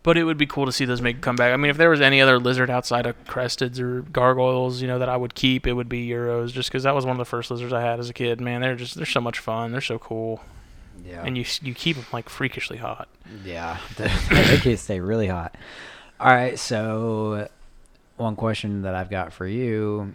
But 0.03 0.17
it 0.17 0.23
would 0.23 0.37
be 0.37 0.45
cool 0.45 0.67
to 0.67 0.71
see 0.71 0.85
those 0.85 1.01
make 1.01 1.17
a 1.17 1.19
comeback. 1.19 1.51
I 1.51 1.57
mean, 1.57 1.71
if 1.71 1.77
there 1.77 1.89
was 1.89 1.99
any 1.99 2.21
other 2.21 2.37
lizard 2.37 2.69
outside 2.69 3.07
of 3.07 3.15
cresteds 3.25 3.79
or 3.79 4.01
gargoyles, 4.03 4.79
you 4.79 4.87
know, 4.87 4.99
that 4.99 5.09
I 5.09 5.17
would 5.17 5.33
keep, 5.33 5.65
it 5.65 5.73
would 5.73 5.89
be 5.89 6.07
euros, 6.07 6.51
just 6.51 6.69
because 6.69 6.83
that 6.83 6.93
was 6.93 7.05
one 7.07 7.13
of 7.13 7.17
the 7.17 7.25
first 7.25 7.49
lizards 7.49 7.73
I 7.73 7.81
had 7.81 7.99
as 7.99 8.07
a 8.07 8.13
kid. 8.13 8.39
Man, 8.39 8.61
they're 8.61 8.75
just 8.75 8.93
they're 8.95 9.05
so 9.07 9.19
much 9.21 9.39
fun. 9.39 9.71
They're 9.71 9.81
so 9.81 9.97
cool, 9.97 10.41
Yeah. 11.03 11.23
and 11.25 11.35
you 11.35 11.43
you 11.63 11.73
keep 11.73 11.95
them 11.95 12.05
like 12.13 12.29
freakishly 12.29 12.77
hot. 12.77 13.07
Yeah, 13.43 13.79
they 13.97 14.57
can 14.57 14.77
stay 14.77 14.99
really 14.99 15.25
hot. 15.27 15.55
All 16.19 16.27
right, 16.31 16.59
so 16.59 17.47
one 18.17 18.35
question 18.35 18.83
that 18.83 18.95
I've 18.95 19.09
got 19.09 19.33
for 19.33 19.47
you: 19.47 20.13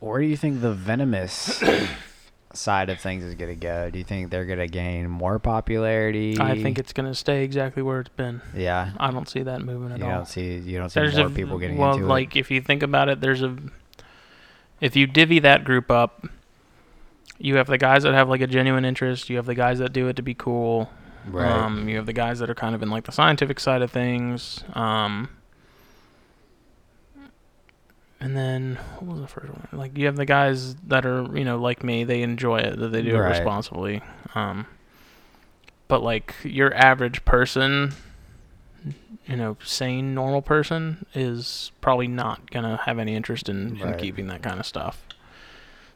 Where 0.00 0.20
do 0.20 0.26
you 0.26 0.36
think 0.36 0.60
the 0.60 0.72
venomous 0.72 1.62
side 2.52 2.90
of 2.90 3.00
things 3.00 3.24
is 3.24 3.34
going 3.34 3.50
to 3.50 3.60
go? 3.60 3.90
Do 3.90 3.98
you 3.98 4.04
think 4.04 4.30
they're 4.30 4.44
going 4.46 4.58
to 4.58 4.68
gain 4.68 5.08
more 5.08 5.38
popularity? 5.38 6.38
I 6.40 6.60
think 6.60 6.78
it's 6.78 6.92
gonna 6.92 7.14
stay 7.14 7.44
exactly 7.44 7.82
where 7.82 8.00
it's 8.00 8.08
been. 8.10 8.40
Yeah, 8.54 8.92
I 8.98 9.10
don't 9.10 9.28
see 9.28 9.42
that 9.42 9.62
moving 9.62 9.92
at 9.92 9.98
you 9.98 10.04
all. 10.04 10.10
don't 10.10 10.28
see 10.28 10.58
you 10.58 10.78
don't 10.78 10.90
see 10.90 11.00
there's 11.00 11.16
more 11.16 11.26
a 11.26 11.30
people 11.30 11.58
getting 11.58 11.76
into 11.76 11.88
it. 11.88 11.98
well, 11.98 12.06
like 12.06 12.36
if 12.36 12.50
you 12.50 12.60
think 12.60 12.82
about 12.82 13.08
it, 13.08 13.20
there's 13.20 13.42
a 13.42 13.56
if 14.80 14.96
you 14.96 15.06
divvy 15.06 15.40
that 15.40 15.64
group 15.64 15.90
up, 15.90 16.26
you 17.38 17.56
have 17.56 17.66
the 17.66 17.78
guys 17.78 18.02
that 18.02 18.14
have 18.14 18.28
like 18.28 18.40
a 18.40 18.46
genuine 18.46 18.84
interest. 18.84 19.28
You 19.30 19.36
have 19.36 19.46
the 19.46 19.54
guys 19.54 19.78
that 19.78 19.92
do 19.92 20.08
it 20.08 20.16
to 20.16 20.22
be 20.22 20.34
cool. 20.34 20.90
Right. 21.26 21.50
Um, 21.50 21.88
you 21.88 21.96
have 21.96 22.06
the 22.06 22.12
guys 22.12 22.38
that 22.38 22.48
are 22.48 22.54
kind 22.54 22.74
of 22.74 22.82
in 22.82 22.90
like 22.90 23.04
the 23.04 23.12
scientific 23.12 23.60
side 23.60 23.82
of 23.82 23.90
things. 23.90 24.64
Um, 24.74 25.28
and 28.20 28.36
then 28.36 28.78
what 28.98 29.12
was 29.12 29.20
the 29.20 29.28
first 29.28 29.48
one? 29.48 29.68
Like 29.72 29.96
you 29.96 30.06
have 30.06 30.16
the 30.16 30.24
guys 30.26 30.74
that 30.88 31.06
are 31.06 31.26
you 31.36 31.44
know 31.44 31.58
like 31.58 31.82
me. 31.84 32.04
They 32.04 32.22
enjoy 32.22 32.58
it. 32.58 32.78
That 32.78 32.88
they 32.92 33.02
do 33.02 33.16
Right. 33.18 33.26
it 33.26 33.38
responsibly. 33.38 34.02
Um, 34.34 34.66
but 35.88 36.02
like 36.02 36.34
your 36.42 36.74
average 36.74 37.24
person, 37.24 37.94
you 39.26 39.36
know, 39.36 39.56
sane 39.64 40.14
normal 40.14 40.42
person 40.42 41.06
is 41.14 41.70
probably 41.80 42.08
not 42.08 42.50
gonna 42.50 42.76
have 42.84 42.98
any 42.98 43.14
interest 43.14 43.48
in, 43.48 43.76
in 43.80 43.94
keeping 43.94 44.26
that 44.28 44.42
kind 44.42 44.58
of 44.60 44.66
stuff. 44.66 45.02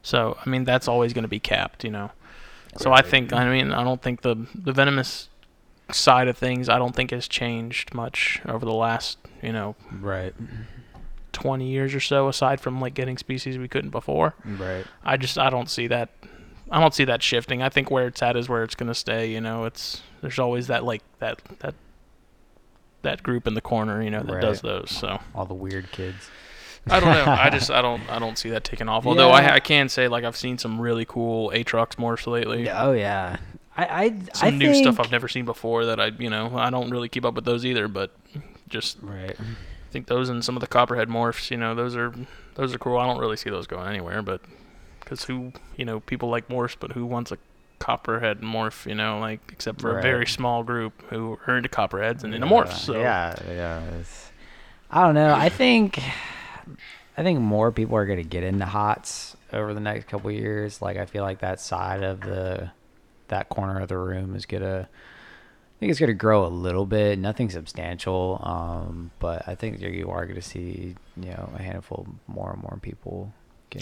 So 0.03 0.37
I 0.45 0.49
mean 0.49 0.65
that's 0.65 0.89
always 0.89 1.13
gonna 1.13 1.29
be 1.29 1.41
capped. 1.41 1.85
You 1.85 1.91
know. 1.91 2.11
So 2.79 2.93
I 2.93 3.03
think 3.03 3.33
I 3.33 3.49
mean 3.51 3.73
I 3.73 3.85
don't 3.85 4.01
think 4.01 4.23
the 4.23 4.47
the 4.55 4.73
venomous 4.73 5.29
side 5.91 6.27
of 6.29 6.39
things 6.39 6.69
I 6.71 6.79
don't 6.79 6.95
think 6.97 7.11
has 7.11 7.29
changed 7.29 7.93
much 7.93 8.41
over 8.47 8.65
the 8.65 8.73
last 8.73 9.19
you 9.43 9.53
know 9.53 9.77
right. 10.01 10.33
20 11.33 11.67
years 11.67 11.95
or 11.95 12.01
so 12.01 12.29
aside 12.29 12.61
from 12.61 12.81
like 12.81 12.95
getting 12.95 13.19
species 13.19 13.59
we 13.59 13.69
couldn't 13.69 13.91
before. 13.91 14.35
Right. 14.45 14.85
I 15.05 15.17
just 15.17 15.39
I 15.39 15.51
don't 15.51 15.71
see 15.71 15.87
that 15.89 16.11
I 16.71 16.81
don't 16.81 16.95
see 16.95 17.05
that 17.05 17.23
shifting. 17.23 17.63
I 17.63 17.69
think 17.69 17.91
where 17.91 18.07
it's 18.07 18.23
at 18.23 18.37
is 18.37 18.49
where 18.49 18.63
it's 18.63 18.75
going 18.75 18.89
to 18.89 18.95
stay, 18.95 19.31
you 19.31 19.41
know. 19.41 19.65
It's 19.65 20.03
there's 20.23 20.39
always 20.39 20.69
that 20.69 20.85
like 20.85 21.03
that 21.19 21.43
that 21.59 21.75
that 23.03 23.23
group 23.23 23.47
in 23.47 23.55
the 23.55 23.61
corner, 23.61 24.03
you 24.03 24.11
know, 24.11 24.23
that 24.23 24.41
does 24.41 24.63
those. 24.63 24.91
So 24.91 25.21
All 25.35 25.45
the 25.45 25.55
weird 25.55 25.91
kids. 25.93 26.31
I 26.89 26.99
don't 26.99 27.13
know. 27.13 27.31
I 27.31 27.51
just 27.51 27.71
I 27.79 27.83
don't 27.83 28.03
I 28.11 28.19
don't 28.19 28.39
see 28.39 28.51
that 28.51 28.65
taking 28.65 28.89
off. 28.89 29.07
Although 29.07 29.31
I 29.31 29.43
Yeah. 29.43 29.55
I 29.55 29.61
can 29.61 29.89
say 29.89 30.09
like 30.09 30.25
I've 30.25 30.37
seen 30.37 30.59
some 30.59 30.81
really 30.81 31.05
cool 31.05 31.51
Atrox 31.51 31.97
morphs 31.97 32.27
lately. 32.27 32.71
Oh 32.71 32.93
yeah. 32.93 33.37
I 33.77 34.05
I 34.05 34.09
some 34.35 34.49
I 34.49 34.51
new 34.51 34.75
stuff 34.75 34.99
I've 34.99 35.13
never 35.13 35.29
seen 35.29 35.45
before 35.45 35.87
that 35.87 36.01
I, 36.01 36.07
you 36.07 36.31
know, 36.31 36.57
I 36.57 36.71
don't 36.71 36.91
really 36.91 37.09
keep 37.09 37.25
up 37.25 37.35
with 37.35 37.45
those 37.45 37.65
either, 37.67 37.87
but 37.89 38.15
just 38.69 38.99
Right. 39.03 39.37
I 39.93 40.01
think 40.01 40.07
those 40.07 40.31
and 40.31 40.43
some 40.43 40.57
of 40.57 40.63
the 40.63 40.67
copperhead 40.67 41.11
morphs, 41.11 41.51
you 41.51 41.59
know, 41.59 41.75
those 41.75 41.95
are 41.97 42.15
those 42.55 42.75
are 42.75 42.79
cool. 42.79 42.97
I 42.97 43.07
don't 43.07 43.19
really 43.19 43.37
see 43.37 43.51
those 43.51 43.67
going 43.67 43.87
anywhere, 43.87 44.23
but 44.23 44.41
because 45.01 45.25
who, 45.25 45.53
you 45.77 45.85
know, 45.85 46.01
people 46.01 46.31
like 46.31 46.49
morphs, 46.49 46.75
but 46.81 46.93
who 46.93 47.05
wants 47.05 47.31
a 47.31 47.37
copperhead 47.79 48.41
morph, 48.41 48.87
you 48.87 48.95
know, 48.95 49.19
like 49.19 49.41
except 49.53 49.83
for 49.83 49.99
a 49.99 50.01
very 50.01 50.27
small 50.27 50.63
group 50.63 51.03
who 51.11 51.39
are 51.47 51.59
into 51.59 51.69
copperheads 51.69 52.25
and 52.25 52.33
into 52.35 52.47
Yeah, 52.47 52.53
morphs. 52.55 52.79
So 52.79 52.99
Yeah, 52.99 53.35
yeah. 53.47 53.83
It's, 54.01 54.31
I 54.91 55.03
don't 55.03 55.15
know. 55.15 55.35
I 55.35 55.51
think 55.51 55.99
I 57.19 57.23
think 57.23 57.41
more 57.41 57.71
people 57.71 57.95
are 57.97 58.07
gonna 58.07 58.23
get 58.23 58.45
into 58.45 58.65
hots 58.65 59.37
over 59.53 59.75
the 59.75 59.81
next 59.81 60.09
couple 60.09 60.31
of 60.31 60.37
years. 60.37 60.81
Like 60.81 60.97
I 60.97 61.05
feel 61.05 61.23
like 61.23 61.41
that 61.41 61.61
side 61.61 62.03
of 62.03 62.21
the 62.21 62.71
that 63.29 63.51
corner 63.51 63.79
of 63.79 63.89
the 63.89 63.99
room 63.99 64.37
is 64.37 64.47
gonna 64.47 64.89
think 65.83 65.91
it's 65.91 65.99
gonna 66.01 66.15
grow 66.15 66.47
a 66.47 66.49
little 66.49 66.87
bit. 66.87 67.19
Nothing 67.19 67.51
substantial. 67.51 68.41
Um, 68.45 69.11
but 69.19 69.49
I 69.49 69.57
think 69.57 69.81
you 69.81 70.09
are 70.11 70.25
gonna 70.27 70.41
see, 70.41 70.95
you 71.17 71.31
know, 71.31 71.51
a 71.57 71.63
handful 71.63 72.07
more 72.29 72.53
and 72.53 72.63
more 72.63 72.79
people 72.81 73.33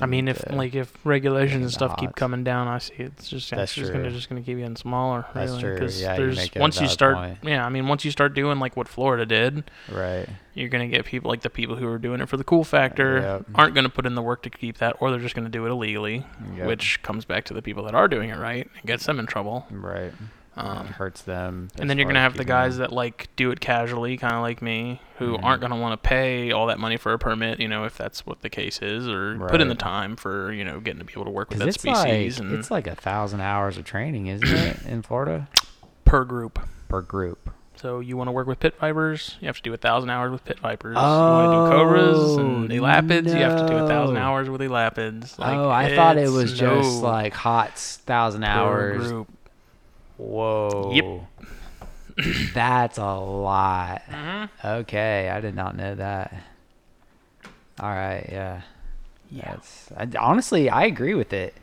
I 0.01 0.07
mean, 0.07 0.29
if 0.29 0.49
like 0.53 0.75
if 0.77 0.93
regulations 1.05 1.63
and 1.63 1.73
stuff 1.73 1.97
keep 1.97 2.15
coming 2.15 2.45
down, 2.45 2.69
I 2.69 2.79
see 2.79 2.95
it's 2.99 3.29
just 3.29 3.51
That's 3.51 3.73
it's 3.73 3.75
just 3.75 3.93
gonna 3.93 4.09
just 4.11 4.29
gonna 4.29 4.41
keep 4.41 4.59
getting 4.59 4.77
smaller. 4.77 5.27
That's 5.35 5.51
really, 5.51 5.63
true. 5.63 5.79
'cause 5.81 6.01
Yeah, 6.01 6.17
there's 6.17 6.39
a 6.39 6.61
once 6.61 6.81
you 6.81 6.87
start, 6.87 7.17
point. 7.17 7.39
yeah, 7.43 7.67
I 7.67 7.69
mean, 7.71 7.89
once 7.89 8.05
you 8.05 8.13
start 8.13 8.33
doing 8.35 8.61
like 8.61 8.77
what 8.77 8.87
Florida 8.87 9.27
did, 9.27 9.69
Right. 9.91 10.29
you're 10.55 10.69
gonna 10.69 10.87
get 10.87 11.07
people 11.07 11.29
like 11.29 11.41
the 11.41 11.51
people 11.51 11.75
who 11.75 11.89
are 11.89 11.99
doing 11.99 12.21
it 12.21 12.29
for 12.29 12.37
the 12.37 12.45
cool 12.45 12.63
factor 12.63 13.19
Yep. 13.21 13.47
aren't 13.57 13.75
gonna 13.75 13.89
put 13.89 14.07
in 14.07 14.15
the 14.15 14.23
work 14.23 14.43
to 14.45 14.51
keep 14.51 14.79
that, 14.79 14.95
or 15.01 15.11
they're 15.11 15.19
just 15.19 15.35
gonna 15.35 15.49
do 15.49 15.67
it 15.67 15.71
illegally, 15.71 16.25
Yep. 16.57 16.67
which 16.69 17.03
comes 17.03 17.25
back 17.25 17.45
to 17.47 17.55
the 17.55 17.61
people 17.61 17.83
that 17.87 17.95
are 17.95 18.07
doing 18.07 18.31
it 18.31 18.39
right 18.39 18.69
and 18.73 18.85
gets 18.87 19.05
them 19.07 19.19
in 19.19 19.27
trouble. 19.27 19.67
Right. 19.73 20.13
Um, 20.67 20.87
it 20.87 20.93
hurts 20.93 21.23
them. 21.23 21.69
and 21.79 21.89
then 21.89 21.97
you're 21.99 22.07
gonna 22.07 22.21
have 22.21 22.37
the 22.37 22.45
guys 22.45 22.77
them- 22.77 22.89
that 22.89 22.93
like 22.93 23.29
do 23.37 23.51
it 23.51 23.61
casually, 23.61 24.17
kind 24.17 24.35
of 24.35 24.43
like 24.43 24.61
me, 24.63 25.01
who 25.19 25.37
Mhm. 25.39 25.45
aren't 25.45 25.61
gonna 25.61 25.77
want 25.77 25.93
to 26.03 26.09
pay 26.09 26.53
all 26.53 26.67
that 26.67 26.79
money 26.79 26.97
for 26.97 27.13
a 27.13 27.19
permit, 27.19 27.61
you 27.61 27.69
know, 27.69 27.85
if 27.85 27.97
that's 27.97 28.25
what 28.27 28.43
the 28.43 28.51
case 28.51 28.81
is, 28.83 29.09
or 29.09 29.37
put 29.49 29.61
in 29.61 29.69
the 29.69 29.75
time 29.75 30.17
for 30.17 30.53
you 30.53 30.65
know 30.65 30.81
getting 30.81 30.99
to 30.99 31.05
be 31.05 31.13
able 31.15 31.25
to 31.25 31.31
work 31.31 31.51
with 31.51 31.59
that 31.61 31.73
species 31.75 32.39
like 32.41 32.49
and 32.49 32.59
it's 32.59 32.71
like 32.71 32.87
a 32.87 32.95
thousand 32.95 33.41
hours 33.41 33.77
of 33.79 33.85
training, 33.85 34.27
isn't 34.27 34.49
it, 34.49 34.87
in 34.87 35.03
Florida 35.03 35.49
per 36.05 36.25
group. 36.25 36.59
per 36.89 37.01
group? 37.01 37.51
So 37.77 38.01
you 38.01 38.15
want 38.19 38.29
to 38.29 38.33
work 38.33 38.47
with 38.47 38.61
pit 38.61 38.75
vipers, 38.79 39.37
you 39.41 39.47
have 39.47 39.57
to 39.57 39.63
do 39.63 39.73
a 39.73 39.77
thousand 39.79 40.11
hours 40.11 40.31
with 40.33 40.45
pit 40.45 40.59
vipers. 40.61 40.97
you 40.97 41.03
want 41.03 41.71
to 41.71 41.71
do 41.71 41.79
cobras 41.79 42.37
and 42.37 42.71
Oh, 42.71 42.75
elapids, 42.75 43.29
you 43.29 43.43
have 43.43 43.59
to 43.59 43.67
do 43.67 43.77
a 43.83 43.89
thousand 43.89 44.19
hours 44.19 44.51
with 44.51 44.61
elapids. 44.61 45.39
Like, 45.39 45.57
oh, 45.57 45.71
I 45.71 45.97
thought 45.97 46.19
it 46.19 46.29
was 46.29 46.53
just 46.59 47.01
like 47.03 47.33
hot 47.33 47.79
thousand 47.79 48.43
per 48.43 48.49
hours. 48.49 49.09
Group. 49.09 49.29
Whoa. 50.21 51.27
Yep. 52.17 52.27
That's 52.55 52.99
a 52.99 53.15
lot. 53.15 54.03
hmm 54.03 54.45
Okay, 54.65 55.31
I 55.31 55.41
did 55.41 55.55
not 55.55 55.77
know 55.77 55.95
that. 55.95 56.35
All 57.81 57.89
right, 57.89 58.29
yeah. 58.31 58.63
Yeah. 59.31 59.57
I, 59.97 60.09
honestly, 60.19 60.69
I 60.69 60.85
agree 60.85 61.15
with 61.15 61.33
it. 61.33 61.55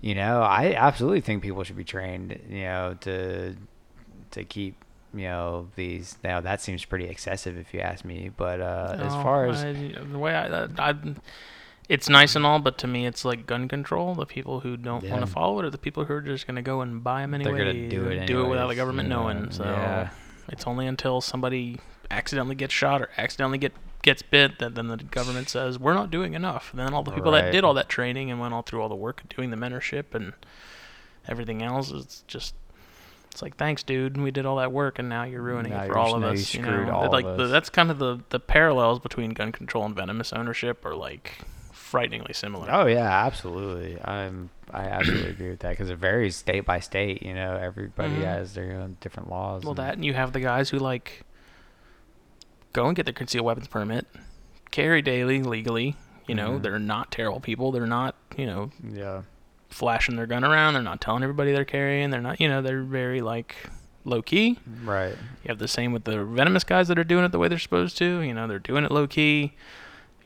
You 0.00 0.14
know, 0.14 0.42
I 0.42 0.74
absolutely 0.74 1.22
think 1.22 1.42
people 1.42 1.64
should 1.64 1.76
be 1.76 1.84
trained. 1.84 2.38
You 2.48 2.62
know, 2.62 2.96
to 3.00 3.56
to 4.32 4.44
keep 4.44 4.76
you 5.12 5.22
know 5.22 5.68
these. 5.74 6.16
Now 6.22 6.40
that 6.40 6.60
seems 6.60 6.84
pretty 6.84 7.06
excessive 7.06 7.56
if 7.56 7.74
you 7.74 7.80
ask 7.80 8.04
me. 8.04 8.30
But 8.36 8.60
uh, 8.60 8.96
as 8.98 9.14
far 9.14 9.46
as 9.46 9.64
I, 9.64 9.72
the 10.12 10.18
way 10.18 10.34
I, 10.34 10.64
I, 10.64 10.68
I, 10.78 10.94
it's 11.88 12.08
nice 12.08 12.36
and 12.36 12.44
all, 12.44 12.58
but 12.58 12.76
to 12.78 12.86
me, 12.86 13.06
it's 13.06 13.24
like 13.24 13.46
gun 13.46 13.66
control. 13.66 14.14
The 14.14 14.26
people 14.26 14.60
who 14.60 14.76
don't 14.76 15.08
want 15.08 15.24
to 15.24 15.26
follow 15.26 15.58
it 15.58 15.64
are 15.64 15.70
the 15.70 15.78
people 15.78 16.04
who 16.04 16.14
are 16.14 16.20
just 16.20 16.46
going 16.46 16.56
to 16.56 16.62
go 16.62 16.82
and 16.82 17.02
buy 17.02 17.22
them 17.22 17.32
anyway. 17.34 17.52
They're 17.52 17.72
gonna 17.72 17.88
do 17.88 18.04
it 18.08 18.26
do 18.26 18.44
it 18.44 18.48
without 18.48 18.68
the 18.68 18.74
government 18.74 19.08
know, 19.08 19.22
knowing. 19.22 19.50
So 19.50 19.64
yeah. 19.64 20.10
it's 20.48 20.66
only 20.66 20.86
until 20.86 21.20
somebody 21.20 21.80
accidentally 22.10 22.56
gets 22.56 22.74
shot 22.74 23.00
or 23.00 23.08
accidentally 23.16 23.58
get 23.58 23.72
gets 24.02 24.22
bit 24.22 24.58
that 24.58 24.74
then 24.74 24.88
the 24.88 24.96
government 24.96 25.48
says 25.48 25.78
we're 25.78 25.94
not 25.94 26.10
doing 26.10 26.34
enough. 26.34 26.70
then 26.74 26.94
all 26.94 27.02
the 27.02 27.10
people 27.10 27.32
that 27.32 27.50
did 27.50 27.64
all 27.64 27.74
that 27.74 27.88
training 27.88 28.30
and 28.30 28.38
went 28.38 28.54
all 28.54 28.62
through 28.62 28.82
all 28.82 28.88
the 28.88 28.94
work 28.94 29.22
of 29.22 29.28
doing 29.30 29.50
the 29.50 29.56
mentorship 29.56 30.14
and 30.14 30.34
everything 31.26 31.62
else, 31.62 31.90
it's 31.90 32.22
just. 32.26 32.54
It's 33.30 33.42
like 33.42 33.56
thanks, 33.56 33.82
dude. 33.82 34.16
We 34.16 34.30
did 34.30 34.46
all 34.46 34.56
that 34.56 34.72
work, 34.72 34.98
and 34.98 35.08
now 35.08 35.22
you're 35.22 35.42
ruining 35.42 35.72
Now 35.72 35.84
it 35.84 35.88
for 35.88 35.98
all 35.98 36.14
of 36.14 36.24
us. 36.24 36.54
You 36.54 36.62
know, 36.62 37.08
like 37.12 37.24
the, 37.24 37.46
that's 37.46 37.68
kind 37.68 37.90
of 37.90 37.98
the 37.98 38.20
the 38.30 38.40
parallels 38.40 38.98
between 38.98 39.30
gun 39.30 39.52
control 39.52 39.84
and 39.84 39.94
venomous 39.94 40.32
ownership 40.32 40.84
are 40.84 40.96
like 40.96 41.44
frighteningly 41.88 42.34
similar. 42.34 42.68
oh 42.70 42.86
yeah, 42.86 43.24
absolutely. 43.26 43.98
I'm 44.04 44.50
I 44.70 44.82
absolutely 44.84 45.30
agree 45.30 45.48
with 45.50 45.60
that 45.60 45.70
because 45.70 45.88
it 45.88 45.96
varies 45.96 46.36
state 46.36 46.66
by 46.66 46.80
state. 46.80 47.22
You 47.22 47.32
know, 47.34 47.56
everybody 47.56 48.16
Mhm. 48.16 48.24
has 48.24 48.52
their 48.54 48.72
own 48.78 48.98
different 49.00 49.30
laws. 49.30 49.62
Well, 49.62 49.70
and- 49.70 49.78
that 49.78 49.94
and 49.94 50.04
you 50.04 50.12
have 50.14 50.32
the 50.32 50.40
guys 50.40 50.68
who 50.70 50.78
like 50.78 51.24
go 52.72 52.86
and 52.86 52.94
get 52.96 53.06
their 53.06 53.12
concealed 53.14 53.46
weapons 53.46 53.68
permit, 53.68 54.06
carry 54.70 55.00
daily 55.02 55.42
legally. 55.42 55.96
You 56.26 56.34
know, 56.34 56.58
Mhm. 56.58 56.62
they're 56.62 56.78
not 56.78 57.10
terrible 57.10 57.40
people. 57.40 57.72
They're 57.72 57.86
not 57.86 58.14
you 58.36 58.46
know 58.46 58.70
Yeah. 58.92 59.22
flashing 59.70 60.16
their 60.16 60.26
gun 60.26 60.44
around. 60.44 60.74
They're 60.74 60.82
not 60.82 61.00
telling 61.00 61.22
everybody 61.22 61.52
they're 61.52 61.64
carrying. 61.64 62.10
They're 62.10 62.20
not 62.20 62.40
you 62.40 62.48
know 62.48 62.60
they're 62.60 62.82
very 62.82 63.20
like 63.22 63.56
low 64.04 64.20
key. 64.22 64.58
Right. 64.84 65.12
You 65.44 65.48
have 65.48 65.58
the 65.58 65.68
same 65.68 65.92
with 65.92 66.04
the 66.04 66.24
venomous 66.24 66.64
guys 66.64 66.88
that 66.88 66.98
are 66.98 67.04
doing 67.04 67.24
it 67.24 67.32
the 67.32 67.38
way 67.38 67.48
they're 67.48 67.58
supposed 67.58 67.96
to. 67.98 68.20
You 68.20 68.34
know, 68.34 68.46
they're 68.46 68.58
doing 68.58 68.84
it 68.84 68.90
low 68.90 69.06
key. 69.06 69.54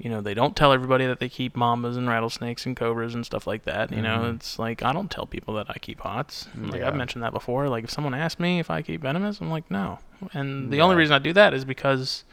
You 0.02 0.10
know, 0.10 0.20
they 0.20 0.34
don't 0.34 0.56
tell 0.56 0.72
everybody 0.72 1.06
that 1.06 1.20
they 1.20 1.28
keep 1.28 1.54
mambas 1.54 1.96
and 1.96 2.08
rattlesnakes 2.08 2.66
and 2.66 2.76
cobras 2.76 3.14
and 3.14 3.24
stuff 3.24 3.46
like 3.46 3.62
that. 3.66 3.92
You 3.92 4.02
know, 4.02 4.18
Mhm. 4.24 4.34
it's 4.34 4.58
like 4.58 4.82
I 4.82 4.92
don't 4.92 5.08
tell 5.10 5.26
people 5.26 5.54
that 5.54 5.66
I 5.70 5.74
keep 5.78 6.00
hots. 6.00 6.48
Like 6.58 6.80
Yeah. 6.80 6.88
I've 6.88 6.96
mentioned 6.96 7.22
that 7.22 7.32
before. 7.32 7.68
Like 7.68 7.84
if 7.84 7.90
someone 7.90 8.12
asks 8.12 8.40
me 8.40 8.58
if 8.58 8.68
I 8.68 8.82
keep 8.82 9.00
venomous, 9.02 9.40
I'm 9.40 9.48
like 9.48 9.70
no. 9.70 10.00
And 10.34 10.72
the 10.72 10.80
only 10.80 10.96
reason 10.96 11.14
I 11.14 11.20
do 11.20 11.32
that 11.34 11.54
is 11.54 11.64
because 11.64 12.24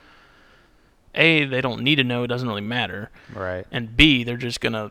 a 1.13 1.45
they 1.45 1.61
don't 1.61 1.81
need 1.83 1.95
to 1.97 2.03
know. 2.03 2.23
It 2.23 2.27
doesn't 2.27 2.47
really 2.47 2.61
matter. 2.61 3.11
Right. 3.33 3.65
And 3.71 3.95
b 3.95 4.23
they're 4.23 4.35
just 4.37 4.61
gonna 4.61 4.89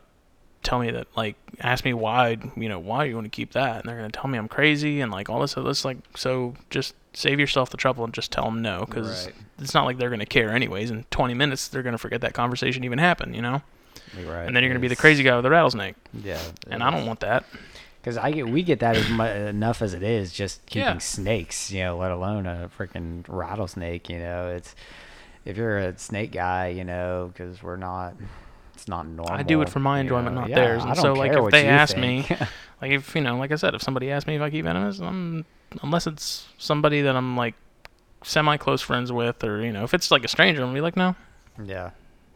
tell 0.62 0.78
me 0.80 0.90
that 0.90 1.06
like 1.16 1.36
ask 1.60 1.84
me 1.84 1.92
why 1.94 2.36
you 2.56 2.68
know 2.68 2.78
why 2.78 3.04
you 3.04 3.14
want 3.14 3.24
to 3.24 3.30
keep 3.30 3.52
that 3.52 3.76
and 3.80 3.84
they're 3.88 3.96
gonna 3.96 4.10
tell 4.10 4.26
me 4.28 4.36
I'm 4.38 4.48
crazy 4.48 5.00
and 5.00 5.10
like 5.12 5.28
all 5.30 5.40
this 5.40 5.56
other 5.56 5.72
like 5.84 5.98
so 6.16 6.54
just 6.70 6.94
save 7.14 7.38
yourself 7.40 7.70
the 7.70 7.76
trouble 7.76 8.04
and 8.04 8.12
just 8.12 8.30
tell 8.32 8.44
them 8.44 8.60
no 8.60 8.84
because 8.84 9.26
Right. 9.26 9.34
it's 9.60 9.72
not 9.74 9.84
like 9.86 9.98
they're 9.98 10.10
gonna 10.10 10.26
care 10.26 10.50
anyways 10.50 10.90
in 10.90 11.04
20 11.10 11.34
minutes 11.34 11.68
they're 11.68 11.82
gonna 11.82 11.96
forget 11.98 12.20
that 12.22 12.34
conversation 12.34 12.84
even 12.84 12.98
happened 12.98 13.34
you 13.36 13.42
know 13.42 13.62
Right. 14.26 14.46
and 14.46 14.54
then 14.56 14.62
you're 14.62 14.70
gonna 14.70 14.80
be 14.80 14.88
the 14.88 14.96
crazy 14.96 15.22
guy 15.22 15.34
with 15.36 15.44
the 15.44 15.50
rattlesnake 15.50 15.94
Yeah. 16.12 16.40
and 16.68 16.82
I 16.82 16.90
don't 16.90 17.06
want 17.06 17.20
that 17.20 17.44
Because 18.00 18.16
I 18.16 18.30
get 18.32 18.48
we 18.48 18.62
get 18.62 18.80
that 18.80 18.96
as 18.96 19.08
mu- 19.10 19.24
enough 19.24 19.80
as 19.82 19.94
it 19.94 20.02
is 20.02 20.32
just 20.32 20.64
keeping 20.66 20.82
Yeah. 20.86 20.98
snakes, 20.98 21.70
you 21.70 21.80
know, 21.84 21.96
let 21.98 22.10
alone 22.10 22.46
a 22.46 22.70
freaking 22.78 23.24
rattlesnake. 23.28 24.08
You 24.08 24.18
know, 24.20 24.48
it's 24.48 24.74
if 25.44 25.56
you're 25.56 25.78
a 25.78 25.98
snake 25.98 26.30
guy, 26.32 26.68
you 26.68 26.84
know, 26.84 27.30
because 27.32 27.62
we're 27.62 27.76
not. 27.76 28.14
It's 28.78 28.86
not 28.86 29.08
normal. 29.08 29.34
I 29.34 29.42
do 29.42 29.60
it 29.60 29.68
for 29.68 29.80
my 29.80 29.98
enjoyment, 29.98 30.36
know. 30.36 30.42
not 30.42 30.50
Yeah, 30.50 30.54
theirs. 30.54 30.84
And 30.84 30.96
so, 30.96 31.12
like, 31.12 31.32
if 31.32 31.50
they 31.50 31.66
ask 31.66 31.96
me- 31.96 32.24
like 32.80 32.92
if 32.92 33.12
you 33.16 33.20
know 33.20 33.36
like 33.36 33.50
I 33.50 33.56
said 33.56 33.74
if 33.74 33.82
somebody 33.82 34.08
asks 34.12 34.28
me 34.28 34.36
if 34.36 34.42
I 34.42 34.50
keep 34.50 34.64
venomous 34.64 35.00
I'm 35.00 35.44
unless 35.82 36.06
it's 36.06 36.46
somebody 36.58 37.02
that 37.02 37.16
I'm 37.16 37.36
like 37.36 37.56
semi 38.22 38.56
close 38.56 38.80
friends 38.80 39.10
with 39.10 39.42
or 39.42 39.64
you 39.64 39.72
know 39.72 39.82
if 39.82 39.94
it's 39.94 40.12
like 40.12 40.24
a 40.24 40.28
stranger 40.28 40.62
I'm 40.62 40.68
gonna 40.68 40.76
be 40.76 40.80
like 40.80 40.96
no 40.96 41.16
yeah, 41.64 41.90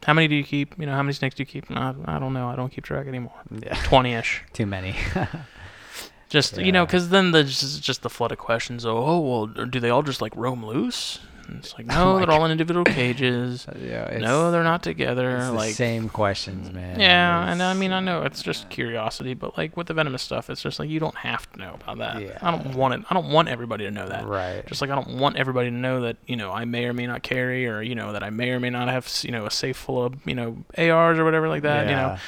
How 0.04 0.14
many 0.14 0.26
do 0.26 0.34
you 0.34 0.42
keep? 0.42 0.76
You 0.80 0.86
know, 0.86 0.94
how 0.94 1.02
many 1.04 1.12
snakes 1.12 1.36
do 1.36 1.42
you 1.42 1.46
keep? 1.46 1.70
I, 1.70 1.94
I 2.06 2.18
don't 2.18 2.32
know. 2.32 2.48
I 2.48 2.56
don't 2.56 2.70
keep 2.70 2.82
track 2.82 3.06
anymore. 3.06 3.34
Yeah. 3.50 3.74
Twenty-ish. 3.84 4.42
Too 4.52 4.66
many. 4.66 4.96
Just 6.28 6.56
you 6.56 6.72
know, 6.72 6.86
because 6.86 7.10
then 7.10 7.30
there's 7.30 7.60
just, 7.60 7.82
just 7.82 8.02
the 8.02 8.08
flood 8.08 8.32
of 8.32 8.38
questions. 8.38 8.86
Oh, 8.86 8.96
oh, 8.96 9.20
well, 9.20 9.46
do 9.46 9.78
they 9.78 9.90
all 9.90 10.02
just 10.02 10.22
like 10.22 10.34
roam 10.34 10.64
loose? 10.64 11.18
And 11.48 11.58
it's 11.58 11.74
like 11.74 11.86
Oh 11.90 11.94
no, 11.94 12.12
my 12.14 12.24
they're 12.24 12.34
all 12.34 12.44
in 12.44 12.50
individual 12.50 12.84
cages. 12.84 13.66
yeah. 13.80 14.18
no, 14.18 14.50
they're 14.50 14.62
not 14.62 14.82
together. 14.82 15.36
it's 15.36 15.46
the 15.46 15.52
like 15.52 15.74
same 15.74 16.08
questions, 16.08 16.72
man. 16.72 17.00
yeah, 17.00 17.50
and 17.50 17.62
I 17.62 17.74
mean 17.74 17.92
I 17.92 18.00
know 18.00 18.22
it's 18.22 18.42
just 18.42 18.68
curiosity, 18.70 19.34
but 19.34 19.56
like 19.56 19.76
with 19.76 19.86
the 19.86 19.94
venomous 19.94 20.22
stuff, 20.22 20.50
it's 20.50 20.62
just 20.62 20.78
like 20.78 20.88
you 20.88 21.00
don't 21.00 21.16
have 21.16 21.50
to 21.52 21.58
know 21.58 21.74
about 21.74 21.98
that. 21.98 22.22
Yeah. 22.22 22.38
I 22.40 22.50
don't 22.50 22.74
want 22.74 22.94
it. 22.94 23.00
I 23.10 23.14
don't 23.14 23.30
want 23.30 23.48
everybody 23.48 23.84
to 23.84 23.90
know 23.90 24.08
that. 24.08 24.26
Right. 24.26 24.66
Just 24.66 24.80
like 24.80 24.90
I 24.90 24.94
don't 24.94 25.18
want 25.18 25.36
everybody 25.36 25.70
to 25.70 25.76
know 25.76 26.02
that 26.02 26.16
you 26.26 26.36
know 26.36 26.50
I 26.52 26.64
may 26.64 26.86
or 26.86 26.92
may 26.92 27.06
not 27.06 27.22
carry, 27.22 27.66
or 27.66 27.82
you 27.82 27.94
know 27.94 28.12
that 28.12 28.22
I 28.22 28.30
may 28.30 28.50
or 28.50 28.60
may 28.60 28.70
not 28.70 28.88
have 28.88 29.10
you 29.22 29.30
know 29.30 29.46
a 29.46 29.50
safe 29.50 29.76
full 29.76 30.04
of 30.04 30.14
you 30.26 30.34
know 30.34 30.64
ARs 30.76 31.18
or 31.18 31.24
whatever 31.24 31.48
like 31.48 31.62
that. 31.62 31.86
Yeah. 31.86 31.90
You 31.90 31.96
know, 31.96 32.18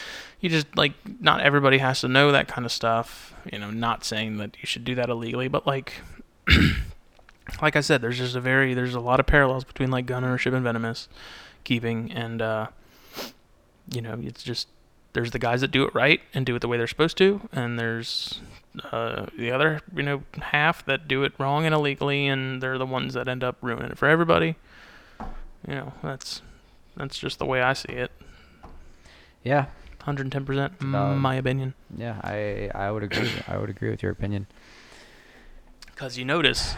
you 0.40 0.50
just 0.50 0.76
like 0.76 0.92
not 1.20 1.40
everybody 1.40 1.78
has 1.78 2.02
to 2.02 2.08
know 2.08 2.32
that 2.32 2.48
kind 2.48 2.66
of 2.66 2.72
stuff. 2.72 3.34
You 3.50 3.58
know, 3.58 3.70
not 3.70 4.04
saying 4.04 4.36
that 4.38 4.56
you 4.60 4.66
should 4.66 4.84
do 4.84 4.94
that 4.96 5.08
illegally, 5.08 5.48
but 5.48 5.66
like, 5.66 5.94
like 7.60 7.76
I 7.76 7.80
said, 7.80 8.00
there's 8.00 8.18
just 8.18 8.36
a 8.36 8.40
very 8.40 8.74
there's 8.74 8.94
a 8.94 9.00
lot 9.00 9.20
of 9.20 9.26
parallels 9.26 9.64
between 9.64 9.90
like 9.90 10.06
gun 10.06 10.24
ownership 10.24 10.54
and 10.54 10.62
venomous 10.64 11.08
keeping, 11.64 12.10
and 12.12 12.40
uh, 12.40 12.68
you 13.92 14.00
know, 14.00 14.18
it's 14.22 14.42
just 14.42 14.68
there's 15.12 15.30
the 15.30 15.38
guys 15.38 15.60
that 15.60 15.70
do 15.70 15.84
it 15.84 15.94
right 15.94 16.20
and 16.32 16.44
do 16.44 16.56
it 16.56 16.58
the 16.60 16.68
way 16.68 16.76
they're 16.76 16.86
supposed 16.86 17.16
to, 17.18 17.48
and 17.52 17.78
there's 17.78 18.40
uh, 18.90 19.26
the 19.38 19.50
other 19.50 19.80
you 19.94 20.02
know 20.02 20.22
half 20.40 20.84
that 20.86 21.06
do 21.06 21.22
it 21.22 21.32
wrong 21.38 21.64
and 21.64 21.74
illegally, 21.74 22.26
and 22.26 22.62
they're 22.62 22.78
the 22.78 22.86
ones 22.86 23.14
that 23.14 23.28
end 23.28 23.44
up 23.44 23.56
ruining 23.60 23.90
it 23.90 23.98
for 23.98 24.08
everybody. 24.08 24.56
You 25.66 25.74
know, 25.74 25.92
that's 26.02 26.42
that's 26.96 27.18
just 27.18 27.38
the 27.38 27.46
way 27.46 27.62
I 27.62 27.72
see 27.72 27.92
it. 27.92 28.10
Yeah. 29.42 29.66
110% 30.00 30.82
my 31.16 31.36
opinion. 31.36 31.72
Yeah. 31.96 32.20
I 32.22 32.70
I 32.74 32.90
would 32.90 33.02
agree. 33.02 33.30
I 33.48 33.56
would 33.56 33.70
agree 33.70 33.90
with 33.90 34.02
your 34.02 34.12
opinion. 34.12 34.46
Because 35.86 36.18
you 36.18 36.24
notice, 36.24 36.74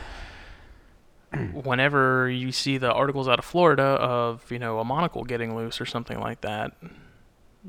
whenever 1.32 2.28
you 2.30 2.52
see 2.52 2.78
the 2.78 2.92
articles 2.92 3.28
out 3.28 3.38
of 3.38 3.44
Florida 3.44 3.82
of, 3.82 4.50
you 4.50 4.58
know, 4.58 4.78
a 4.78 4.84
monocle 4.84 5.24
getting 5.24 5.54
loose 5.56 5.80
or 5.80 5.86
something 5.86 6.18
like 6.20 6.40
that, 6.42 6.72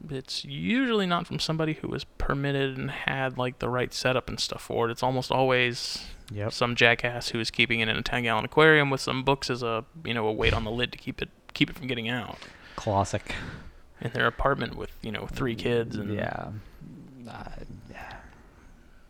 it's 0.09 0.45
usually 0.45 1.05
not 1.07 1.25
from 1.25 1.39
somebody 1.39 1.73
who 1.73 1.87
was 1.87 2.03
permitted 2.03 2.77
and 2.77 2.91
had, 2.91 3.37
like, 3.37 3.59
the 3.59 3.67
right 3.69 3.93
setup 3.93 4.29
and 4.29 4.39
stuff 4.39 4.61
for 4.61 4.87
it. 4.87 4.91
It's 4.91 5.01
almost 5.03 5.31
always 5.31 6.05
Yep. 6.31 6.51
some 6.53 6.75
jackass 6.75 7.29
who 7.29 7.39
is 7.39 7.49
keeping 7.49 7.79
it 7.79 7.87
in 7.89 7.95
a 7.97 8.01
10 8.03 8.23
gallon 8.23 8.45
aquarium 8.45 8.89
with 8.89 9.01
some 9.01 9.23
books 9.23 9.49
as 9.49 9.63
a, 9.63 9.85
you 10.05 10.13
know, 10.13 10.27
a 10.27 10.31
weight 10.31 10.53
on 10.53 10.63
the 10.65 10.71
lid 10.71 10.91
to 10.91 10.97
keep 10.97 11.21
it 11.21 11.29
keep 11.53 11.69
it 11.71 11.75
from 11.75 11.87
getting 11.87 12.07
out. 12.09 12.37
Classic. 12.75 13.33
In 14.01 14.11
their 14.11 14.27
apartment 14.27 14.75
with, 14.75 14.91
you 15.01 15.11
know, 15.11 15.25
three 15.25 15.55
kids 15.55 15.95
and 15.95 16.13
Yeah. 16.13 16.49
Uh, 17.27 17.43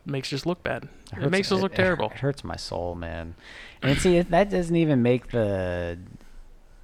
makes 0.08 0.32
us 0.32 0.46
look 0.46 0.62
bad. 0.62 0.84
It, 1.12 1.14
hurts- 1.14 1.30
makes 1.30 1.52
us 1.52 1.60
look 1.60 1.74
terrible. 1.74 2.10
It 2.10 2.18
hurts 2.18 2.44
my 2.44 2.56
soul, 2.56 2.94
man. 2.94 3.34
And 3.82 3.98
see, 3.98 4.20
that 4.20 4.50
doesn't 4.50 4.76
even 4.76 5.02
make 5.02 5.30
the 5.30 5.98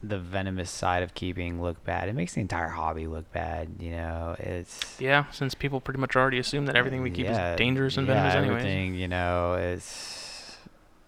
the 0.02 0.18
venomous 0.18 0.70
side 0.70 1.02
of 1.02 1.14
keeping 1.14 1.62
look 1.62 1.82
bad. 1.84 2.08
It 2.08 2.14
makes 2.14 2.34
the 2.34 2.40
entire 2.40 2.68
hobby 2.68 3.06
look 3.06 3.30
bad. 3.32 3.76
You 3.80 3.92
know, 3.92 4.36
it's 4.38 5.00
Yeah, 5.00 5.24
since 5.30 5.54
people 5.54 5.80
pretty 5.80 6.00
much 6.00 6.14
already 6.14 6.38
assume 6.38 6.66
that 6.66 6.76
everything 6.76 7.02
we 7.02 7.10
keep 7.10 7.24
yeah, 7.24 7.52
is 7.52 7.58
dangerous 7.58 7.96
and 7.96 8.06
yeah, 8.06 8.14
venomous 8.14 8.34
anyways. 8.34 8.64
Everything, 8.64 8.94
you 8.94 9.08
know, 9.08 9.54
it's 9.54 10.58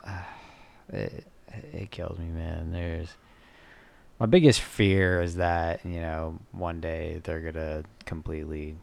it, 0.88 1.26
it 1.72 1.90
kills 1.90 2.18
me, 2.18 2.26
man. 2.26 2.72
There's 2.72 3.14
my 4.18 4.26
biggest 4.26 4.60
fear 4.60 5.20
is 5.20 5.36
that 5.36 5.84
you 5.84 6.01
know 6.01 6.38
one 6.52 6.80
day 6.80 7.20
they're 7.22 7.40
gonna 7.40 7.82
completely 8.05 8.76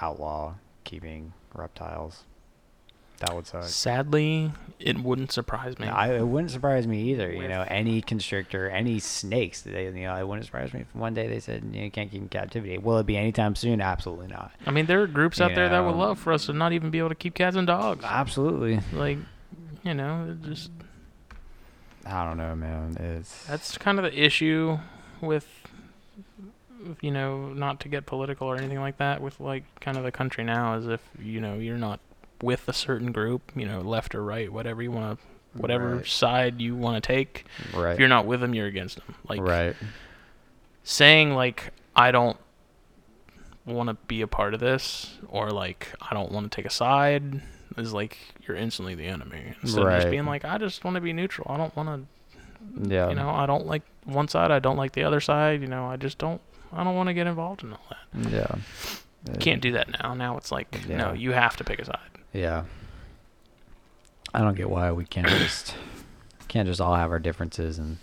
outlaw 0.00 0.54
keeping 0.84 1.32
reptiles. 1.54 2.24
That 3.18 3.34
would 3.34 3.46
suck. 3.46 3.64
Sadly, 3.64 4.52
it 4.78 4.98
wouldn't 4.98 5.32
surprise 5.32 5.78
me. 5.78 5.88
I, 5.88 6.18
it 6.18 6.26
wouldn't 6.26 6.52
surprise 6.52 6.86
me 6.86 7.10
either. 7.10 7.32
You 7.32 7.48
know, 7.48 7.64
any 7.66 8.00
constrictor, 8.00 8.70
any 8.70 9.00
snakes. 9.00 9.62
They, 9.62 9.86
you 9.86 10.06
know, 10.06 10.14
it 10.14 10.26
wouldn't 10.26 10.46
surprise 10.46 10.72
me 10.72 10.82
if 10.82 10.94
one 10.94 11.14
day 11.14 11.26
they 11.26 11.40
said 11.40 11.64
you, 11.72 11.90
can't 11.90 12.10
keep 12.10 12.22
in 12.22 12.28
captivity. 12.28 12.78
Will 12.78 12.98
it 12.98 13.06
be 13.06 13.16
anytime 13.16 13.56
soon? 13.56 13.80
Absolutely 13.80 14.28
not. 14.28 14.52
I 14.66 14.70
mean, 14.70 14.86
there 14.86 15.02
are 15.02 15.08
groups 15.08 15.40
out 15.40 15.50
You 15.50 15.56
there 15.56 15.68
that 15.68 15.80
would 15.80 15.96
love 15.96 16.18
for 16.20 16.32
us 16.32 16.46
to 16.46 16.52
not 16.52 16.72
even 16.72 16.90
be 16.90 16.98
able 16.98 17.08
to 17.08 17.16
keep 17.16 17.34
cats 17.34 17.56
and 17.56 17.66
dogs. 17.66 18.04
Absolutely. 18.04 18.80
Like, 18.92 19.18
you 19.82 19.94
know, 19.94 20.28
it 20.30 20.46
just 20.48 20.70
I 22.06 22.24
don't 22.24 22.38
know, 22.38 22.54
man. 22.54 22.96
It's 22.98 23.44
that's 23.46 23.76
kind 23.76 23.98
of 23.98 24.04
the 24.04 24.18
issue 24.18 24.78
with, 25.20 25.46
you 27.00 27.10
know, 27.10 27.52
not 27.52 27.80
to 27.80 27.88
get 27.88 28.06
political 28.06 28.46
or 28.46 28.56
anything 28.56 28.80
like 28.80 28.98
that. 28.98 29.20
With 29.20 29.40
like 29.40 29.64
kind 29.80 29.96
of 29.96 30.04
the 30.04 30.12
country 30.12 30.44
now, 30.44 30.74
is 30.74 30.86
if 30.86 31.02
you 31.20 31.40
know 31.40 31.54
you're 31.56 31.76
not 31.76 32.00
with 32.42 32.68
a 32.68 32.72
certain 32.72 33.12
group, 33.12 33.52
you 33.56 33.66
know, 33.66 33.80
left 33.80 34.14
or 34.14 34.22
right, 34.22 34.52
whatever 34.52 34.82
you 34.82 34.90
want 34.92 35.18
to, 35.18 35.26
whatever 35.60 35.96
Right. 35.96 36.06
side 36.06 36.60
you 36.60 36.76
want 36.76 37.02
to 37.02 37.06
take. 37.06 37.46
right. 37.74 37.92
If 37.92 37.98
you're 37.98 38.08
not 38.08 38.26
with 38.26 38.40
them, 38.40 38.54
you're 38.54 38.66
against 38.66 38.96
them. 38.96 39.14
Like, 39.28 39.40
right. 39.40 39.74
saying 40.84 41.34
like 41.34 41.72
I 41.96 42.10
don't 42.12 42.36
want 43.66 43.88
to 43.88 43.94
be 44.06 44.22
a 44.22 44.26
part 44.26 44.54
of 44.54 44.60
this 44.60 45.18
or 45.28 45.50
like 45.50 45.88
I 46.00 46.14
don't 46.14 46.32
want 46.32 46.50
to 46.50 46.54
take 46.56 46.64
a 46.64 46.70
side 46.70 47.42
is 47.76 47.92
like 47.92 48.16
you're 48.46 48.56
instantly 48.56 48.94
the 48.94 49.04
enemy. 49.06 49.54
Instead 49.62 49.82
of 49.86 49.92
just 50.00 50.10
being 50.10 50.24
like 50.24 50.44
I 50.44 50.58
just 50.58 50.84
want 50.84 50.94
to 50.94 51.00
be 51.00 51.12
neutral. 51.12 51.46
I 51.50 51.56
don't 51.58 51.74
want 51.76 52.06
to, 52.82 52.88
Yeah. 52.94 53.08
you 53.10 53.14
know, 53.14 53.28
I 53.28 53.46
don't 53.46 53.66
like 53.66 53.82
one 54.04 54.28
side. 54.28 54.50
I 54.50 54.58
don't 54.58 54.76
like 54.76 54.92
the 54.92 55.04
other 55.04 55.20
side. 55.20 55.60
You 55.60 55.66
know, 55.68 55.86
I 55.86 55.96
just 55.96 56.18
don't. 56.18 56.40
I 56.72 56.82
don't 56.84 56.94
want 56.96 57.08
to 57.08 57.14
get 57.14 57.26
involved 57.26 57.62
in 57.62 57.72
all 57.72 57.80
that. 57.90 58.30
Yeah. 58.30 59.34
Can't 59.40 59.60
do 59.60 59.72
that 59.72 59.88
now. 60.02 60.14
Now 60.14 60.36
it's 60.38 60.50
like 60.52 60.74
Yeah. 60.88 60.96
no, 60.96 61.12
you 61.12 61.32
have 61.32 61.56
to 61.58 61.64
pick 61.64 61.78
a 61.80 61.84
side. 61.84 61.98
Yeah. 62.32 62.64
I 64.34 64.40
don't 64.40 64.54
get 64.56 64.68
why 64.70 64.92
we 64.92 65.04
can't 65.04 65.26
just 65.28 65.74
can't 66.48 66.68
just 66.68 66.80
all 66.80 66.94
have 66.94 67.10
our 67.10 67.18
differences 67.18 67.78
and 67.78 67.98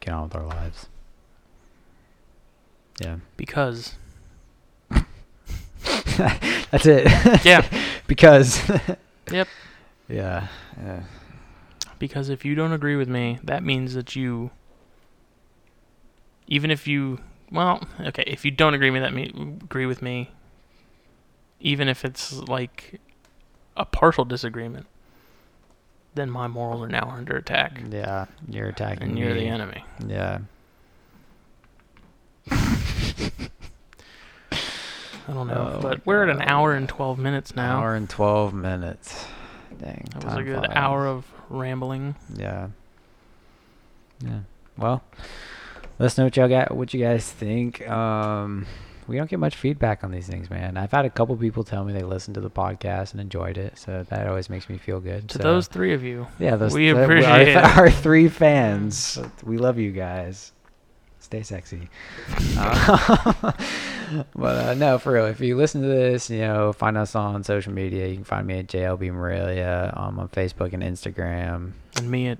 get 0.00 0.12
on 0.14 0.24
with 0.24 0.36
our 0.36 0.46
lives. 0.46 0.86
Yeah. 3.00 3.16
Because 3.36 3.94
That's 6.70 6.86
it. 6.86 7.44
yeah, 7.44 7.66
because. 8.06 8.60
Yep. 9.30 9.46
Yeah. 10.08 10.46
Yeah. 10.82 11.02
because 11.98 12.30
if 12.30 12.46
you 12.46 12.54
don't 12.54 12.72
agree 12.72 12.96
with 12.96 13.08
me, 13.10 13.38
that 13.44 13.62
means 13.62 13.92
that 13.92 14.16
you 14.16 14.50
even 16.46 16.70
if 16.70 16.86
you 16.88 17.18
well, 17.52 17.86
okay, 18.00 18.24
if 18.26 18.42
you 18.46 18.50
don't 18.50 18.72
agree 18.72 18.88
with 18.90 19.02
me, 19.02 19.06
that 19.06 19.12
me 19.12 19.58
agree 19.62 19.84
with 19.84 20.00
me, 20.00 20.30
even 21.60 21.88
if 21.88 22.06
it's 22.06 22.32
like 22.32 23.00
a 23.78 23.84
partial 23.84 24.24
disagreement, 24.24 24.86
then 26.14 26.30
my 26.30 26.48
morals 26.48 26.82
are 26.82 26.88
now 26.88 27.08
under 27.10 27.36
attack, 27.36 27.80
Yeah. 27.90 28.26
You're 28.48 28.68
attacking 28.68 29.10
and 29.10 29.18
you're 29.18 29.34
me. 29.34 29.40
the 29.40 29.46
enemy. 29.46 29.84
Yeah. 30.06 30.38
I 32.50 32.54
don't 35.34 35.46
know, 35.46 35.74
Oh, 35.76 35.80
but 35.82 36.04
we're 36.06 36.22
at 36.22 36.30
an 36.34 36.40
hour 36.42 36.74
and 36.74 36.88
twelve 36.88 37.18
minutes 37.18 37.54
now. 37.54 37.80
Hour 37.80 37.94
and 37.94 38.08
twelve 38.08 38.54
minutes. 38.54 39.26
Dang. 39.78 40.06
that 40.14 40.24
was 40.24 40.34
a 40.34 40.42
good 40.42 40.64
flies. 40.64 40.72
hour 40.74 41.06
of 41.06 41.26
rambling. 41.50 42.16
Yeah. 42.34 42.68
Yeah. 44.24 44.40
Well, 44.78 45.02
let 45.98 46.06
us 46.06 46.18
know 46.18 46.24
what 46.24 46.36
y'all 46.36 46.48
got. 46.48 46.74
What 46.74 46.94
you 46.94 47.04
guys 47.04 47.30
think. 47.30 47.86
Um, 47.88 48.66
we 49.08 49.16
don't 49.16 49.28
get 49.28 49.38
much 49.38 49.56
feedback 49.56 50.04
on 50.04 50.10
these 50.12 50.26
things, 50.26 50.50
man. 50.50 50.76
I've 50.76 50.92
had 50.92 51.04
a 51.04 51.10
couple 51.10 51.34
people 51.36 51.64
tell 51.64 51.84
me 51.84 51.92
they 51.92 52.02
listened 52.02 52.34
to 52.34 52.40
the 52.40 52.50
podcast 52.50 53.12
and 53.12 53.20
enjoyed 53.20 53.56
it, 53.58 53.78
so 53.78 54.04
that 54.08 54.26
always 54.26 54.50
makes 54.50 54.68
me 54.68 54.76
feel 54.78 55.00
good. 55.00 55.28
To 55.30 55.38
so, 55.38 55.42
those 55.42 55.66
three 55.66 55.94
of 55.94 56.04
you, 56.04 56.26
yeah, 56.38 56.56
those 56.56 56.74
we 56.74 56.92
th- 56.92 56.96
appreciate 56.96 57.56
our, 57.56 57.64
it. 57.64 57.78
our 57.78 57.90
three 57.90 58.28
fans. 58.28 59.18
We 59.42 59.56
love 59.58 59.78
you 59.78 59.92
guys. 59.92 60.52
Stay 61.20 61.42
sexy. 61.42 61.88
Uh, 62.60 63.52
but 64.34 64.56
uh, 64.68 64.74
no, 64.74 64.98
for 64.98 65.12
real. 65.12 65.26
If 65.26 65.40
you 65.40 65.56
listen 65.56 65.82
to 65.82 65.88
this, 65.88 66.30
you 66.30 66.38
know, 66.40 66.72
find 66.72 66.96
us 66.96 67.14
on 67.14 67.44
social 67.44 67.72
media. 67.72 68.06
You 68.08 68.14
can 68.16 68.24
find 68.24 68.46
me 68.46 68.58
at 68.60 68.66
JLB 68.66 69.12
Morelia 69.12 69.92
um, 69.96 70.18
on 70.18 70.28
Facebook 70.28 70.72
and 70.72 70.82
Instagram. 70.82 71.72
and 71.96 72.10
me 72.10 72.28
at 72.28 72.38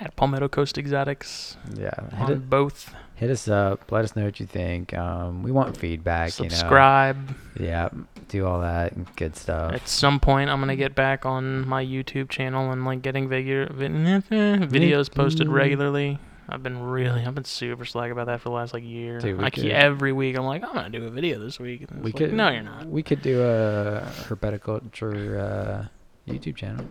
at 0.00 0.16
Palmetto 0.16 0.48
Coast 0.48 0.78
Exotics 0.78 1.56
Yeah, 1.74 1.90
on 2.18 2.38
both. 2.48 2.94
Hit 3.20 3.30
us 3.30 3.48
up. 3.48 3.92
Let 3.92 4.02
us 4.02 4.16
know 4.16 4.24
what 4.24 4.40
you 4.40 4.46
think. 4.46 4.94
Um, 4.94 5.42
we 5.42 5.52
want 5.52 5.76
feedback. 5.76 6.30
Subscribe. 6.30 7.36
You 7.56 7.66
know? 7.66 7.68
Yeah, 7.68 7.88
do 8.28 8.46
all 8.46 8.62
that 8.62 9.14
good 9.16 9.36
stuff. 9.36 9.74
At 9.74 9.86
some 9.86 10.18
point, 10.18 10.48
I'm 10.48 10.58
gonna 10.58 10.74
get 10.74 10.94
back 10.94 11.26
on 11.26 11.68
my 11.68 11.84
YouTube 11.84 12.30
channel 12.30 12.72
and 12.72 12.84
like 12.86 13.02
getting 13.02 13.28
video 13.28 13.66
videos 13.68 15.14
posted 15.14 15.48
regularly. 15.48 16.18
I've 16.48 16.62
been 16.64 16.82
really, 16.82 17.24
I've 17.24 17.34
been 17.34 17.44
super 17.44 17.84
slack 17.84 18.10
about 18.10 18.26
that 18.26 18.40
for 18.40 18.48
the 18.48 18.54
last 18.54 18.72
like 18.72 18.82
year. 18.82 19.20
Dude, 19.20 19.38
we 19.38 19.44
I 19.44 19.50
could- 19.50 19.66
every 19.66 20.12
week 20.12 20.36
I'm 20.36 20.46
like, 20.46 20.64
I'm 20.64 20.74
gonna 20.74 20.88
do 20.88 21.04
a 21.04 21.10
video 21.10 21.38
this 21.38 21.60
week. 21.60 21.84
We 21.94 22.10
like, 22.10 22.16
could. 22.16 22.32
no, 22.32 22.48
you're 22.48 22.62
not. 22.62 22.86
We 22.86 23.02
could 23.02 23.20
do 23.20 23.42
a 23.42 24.02
herpetoculture 24.22 25.38
uh, 25.38 25.88
YouTube 26.26 26.56
channel. 26.56 26.86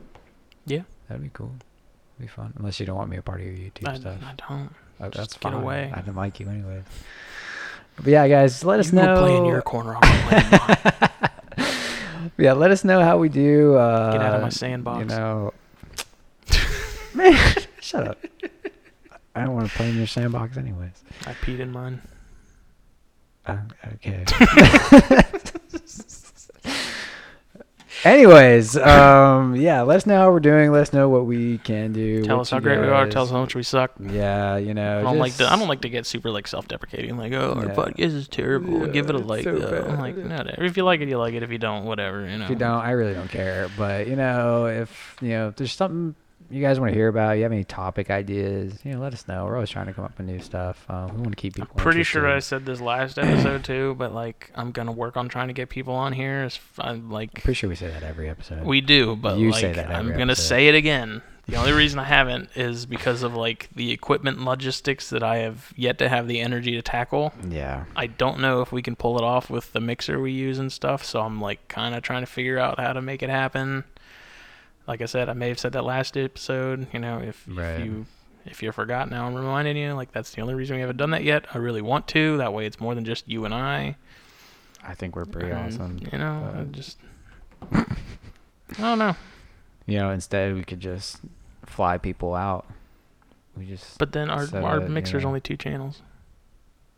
Yeah. 0.66 0.84
that'd 1.08 1.24
be 1.24 1.32
cool. 1.34 1.52
Be 2.20 2.28
fun. 2.28 2.54
Unless 2.58 2.80
you 2.80 2.86
don't 2.86 2.98
want 2.98 3.10
me 3.10 3.18
a 3.18 3.22
part 3.24 3.42
of 3.42 3.48
your 3.48 3.56
YouTube 3.56 3.88
I, 3.88 3.96
stuff. 3.98 4.18
I 4.24 4.34
don't. 4.48 4.70
Just 5.08 5.18
that's 5.18 5.34
get 5.34 5.42
fine. 5.54 5.62
away. 5.62 5.92
I 5.94 6.02
don't 6.02 6.16
like 6.16 6.40
you 6.40 6.50
anyway. 6.50 6.84
But 7.96 8.08
yeah, 8.08 8.28
guys, 8.28 8.64
let 8.64 8.80
us 8.80 8.92
know. 8.94 9.16
play 9.20 9.36
in 9.38 9.46
your 9.46 9.62
corner. 9.62 9.96
I'll 9.96 10.02
go 10.02 10.28
play 10.28 10.44
in 10.44 10.52
mine. 10.52 12.32
yeah, 12.38 12.54
let 12.54 12.72
us 12.72 12.84
know 12.84 13.02
how 13.02 13.18
we 13.18 13.30
do. 13.30 13.76
Uh, 13.76 14.12
Get 14.14 14.22
out 14.22 14.36
of 14.36 14.42
my 14.42 14.50
sandbox. 14.50 15.00
You 15.00 15.06
know, 15.06 15.54
man, 17.14 17.56
shut 17.82 18.08
up. 18.08 18.18
I 19.36 19.46
don't 19.46 19.54
want 19.54 19.70
to 19.70 19.76
play 19.76 19.90
in 19.90 19.98
your 19.98 20.08
sandbox, 20.08 20.58
anyways. 20.58 21.04
I 21.26 21.34
peed 21.34 21.60
in 21.60 21.72
mine. 21.72 22.02
Uh, 23.46 23.58
okay. 23.96 24.26
Anyways, 28.06 28.78
um, 28.78 29.56
yeah, 29.56 29.82
let 29.82 29.98
us 29.98 30.06
know 30.06 30.18
how 30.18 30.32
we're 30.32 30.40
doing. 30.40 30.72
Let 30.72 30.84
us 30.84 30.94
know 30.94 31.10
what 31.10 31.26
we 31.26 31.58
can 31.60 31.92
do. 31.92 32.24
Tell 32.24 32.38
what 32.38 32.42
us 32.44 32.50
how 32.50 32.60
great 32.60 32.80
we 32.80 32.88
are. 32.88 33.08
Tell 33.10 33.24
us 33.24 33.30
how 33.30 33.42
much 33.42 33.56
we 33.56 33.64
suck. 33.64 33.92
Yeah, 34.00 34.56
you 34.58 34.74
know. 34.74 35.00
I 35.00 35.04
don't 35.04 35.18
like 35.20 35.36
to. 35.38 35.52
I 35.52 35.58
don't 35.58 35.68
like 35.68 35.82
to 35.82 35.90
get 35.90 36.06
super 36.06 36.32
like 36.32 36.48
self-deprecating. 36.48 37.18
Like, 37.18 37.34
oh, 37.34 37.54
our 37.58 37.66
Yeah. 37.66 37.76
podcast 37.76 38.00
is 38.16 38.28
terrible. 38.28 38.86
Yeah, 38.88 38.94
Give 38.94 39.10
it 39.10 39.16
a 39.16 39.20
like. 39.20 39.44
so 39.44 39.58
though. 39.58 39.86
I'm 39.90 40.00
like, 40.00 40.16
no, 40.16 40.44
if 40.60 40.78
you 40.78 40.84
like 40.84 41.02
it, 41.02 41.10
you 41.10 41.18
like 41.18 41.34
it. 41.34 41.44
If 41.44 41.52
you 41.52 41.58
don't, 41.58 41.86
whatever. 41.86 42.26
You 42.28 42.38
know. 42.38 42.46
If 42.46 42.52
you 42.52 42.56
don't, 42.56 42.82
I 42.82 42.92
really 42.92 43.14
don't 43.14 43.30
care. 43.30 43.68
But 43.78 44.08
you 44.08 44.16
know, 44.16 44.68
if 44.68 45.18
you 45.22 45.30
know, 45.30 45.48
if 45.50 45.56
there's 45.58 45.74
something 45.74 46.16
you 46.50 46.62
guys 46.62 46.80
want 46.80 46.92
to 46.92 46.96
hear 46.96 47.08
about, 47.08 47.34
you 47.38 47.44
have 47.44 47.52
any 47.52 47.64
topic 47.64 48.10
ideas, 48.10 48.80
you 48.84 48.94
know, 48.94 49.00
let 49.00 49.14
us 49.14 49.28
know. 49.28 49.46
We're 49.46 49.56
always 49.56 49.70
trying 49.70 49.86
to 49.88 49.94
come 49.94 50.06
up 50.06 50.18
with 50.18 50.28
new 50.28 50.40
stuff. 50.40 50.86
Um, 50.90 51.08
we 51.16 51.22
want 51.22 51.32
to 51.32 51.36
keep 51.36 51.56
I'm 51.60 51.66
people. 51.68 51.80
pretty 51.80 52.04
sure 52.04 52.28
I 52.28 52.40
said 52.40 52.66
this 52.66 52.82
last 52.82 53.18
episode 53.20 53.64
too, 53.64 53.96
but 53.98 54.14
like 54.14 54.52
I'm 54.56 54.72
gonna 54.72 54.92
work 54.92 55.16
on 55.18 55.30
trying 55.30 55.48
to 55.48 55.54
get 55.54 55.70
people 55.70 55.94
on 55.94 56.14
here. 56.14 56.44
As 56.44 56.56
f- 56.56 56.80
I'm 56.80 57.10
like 57.12 57.44
Pretty 57.44 57.54
sure 57.56 57.70
we 57.70 57.76
say 57.76 57.90
that 57.90 58.04
every 58.04 58.30
episode. 58.30 58.64
we 58.66 58.82
do, 58.82 59.16
but 59.16 59.38
You 59.38 59.52
like 59.52 59.62
say 59.62 59.74
that 59.74 59.90
I'm 59.92 60.10
gonna 60.10 60.24
episode. 60.34 60.44
say 60.44 60.68
it 60.68 60.76
again. 60.76 61.22
The 61.48 61.56
only 61.56 61.72
reason 61.72 61.98
I 61.98 62.04
haven't 62.04 62.50
is 62.56 62.86
because 62.86 63.24
of 63.24 63.34
like 63.36 63.70
the 63.76 63.92
equipment 63.92 64.40
logistics 64.46 65.10
that 65.10 65.24
I 65.24 65.38
have 65.38 65.74
yet 65.76 65.98
to 65.98 66.08
have 66.08 66.28
the 66.28 66.42
energy 66.42 66.74
to 66.74 66.84
tackle. 66.84 67.34
yeah. 67.50 67.86
I 67.96 68.06
don't 68.06 68.40
know 68.40 68.62
if 68.62 68.72
we 68.72 68.84
can 68.84 68.96
pull 68.96 69.18
it 69.18 69.24
off 69.24 69.50
with 69.50 69.74
the 69.74 69.80
mixer 69.80 70.20
we 70.20 70.32
use 70.32 70.60
and 70.60 70.72
stuff, 70.72 71.04
so 71.04 71.22
I'm 71.22 71.42
like 71.42 71.68
kind 71.68 71.96
of 71.96 72.04
trying 72.04 72.22
to 72.22 72.28
figure 72.28 72.60
out 72.60 72.80
how 72.80 72.94
to 72.94 73.02
make 73.02 73.24
it 73.24 73.32
happen. 73.32 73.84
Like 74.90 75.02
I 75.02 75.06
said, 75.06 75.30
I 75.30 75.34
may 75.34 75.48
have 75.50 75.60
said 75.60 75.72
that 75.74 75.84
last 75.86 76.18
episode. 76.18 76.88
You 76.92 77.00
know, 77.00 77.20
if, 77.20 77.46
Right. 77.48 77.80
if 77.80 77.86
you 77.86 78.06
if 78.46 78.64
you 78.64 78.72
forgot, 78.72 79.10
now 79.10 79.26
I'm 79.28 79.36
reminding 79.36 79.78
you. 79.78 79.94
Like 79.94 80.12
that's 80.12 80.32
the 80.32 80.42
only 80.42 80.56
reason 80.56 80.76
we 80.76 80.82
haven't 80.82 80.98
done 80.98 81.12
that 81.12 81.24
yet. 81.24 81.46
I 81.54 81.60
really 81.60 81.82
want 81.84 82.08
to. 82.10 82.38
That 82.38 82.54
way, 82.54 82.66
it's 82.66 82.80
more 82.80 82.96
than 82.96 83.06
just 83.06 83.28
you 83.30 83.46
and 83.46 83.54
I. 83.54 83.96
I 84.84 84.96
think 84.96 85.16
we're 85.16 85.26
pretty 85.26 85.52
And, 85.52 85.60
awesome. 85.74 86.00
You 86.12 86.18
know, 86.18 86.54
I 86.60 86.64
just 86.64 86.98
I 87.72 87.86
don't 88.78 89.00
know. 89.00 89.16
You 89.86 89.98
know, 90.00 90.10
instead 90.12 90.54
we 90.56 90.64
could 90.64 90.80
just 90.80 91.20
fly 91.66 91.98
people 91.98 92.34
out. 92.36 92.66
We 93.58 93.66
just 93.66 93.98
But 94.00 94.12
then 94.12 94.30
our 94.30 94.48
our 94.56 94.82
you 94.82 94.88
mixer's 94.90 95.22
know. 95.24 95.28
only 95.30 95.42
two 95.42 95.58
channels. 95.58 96.02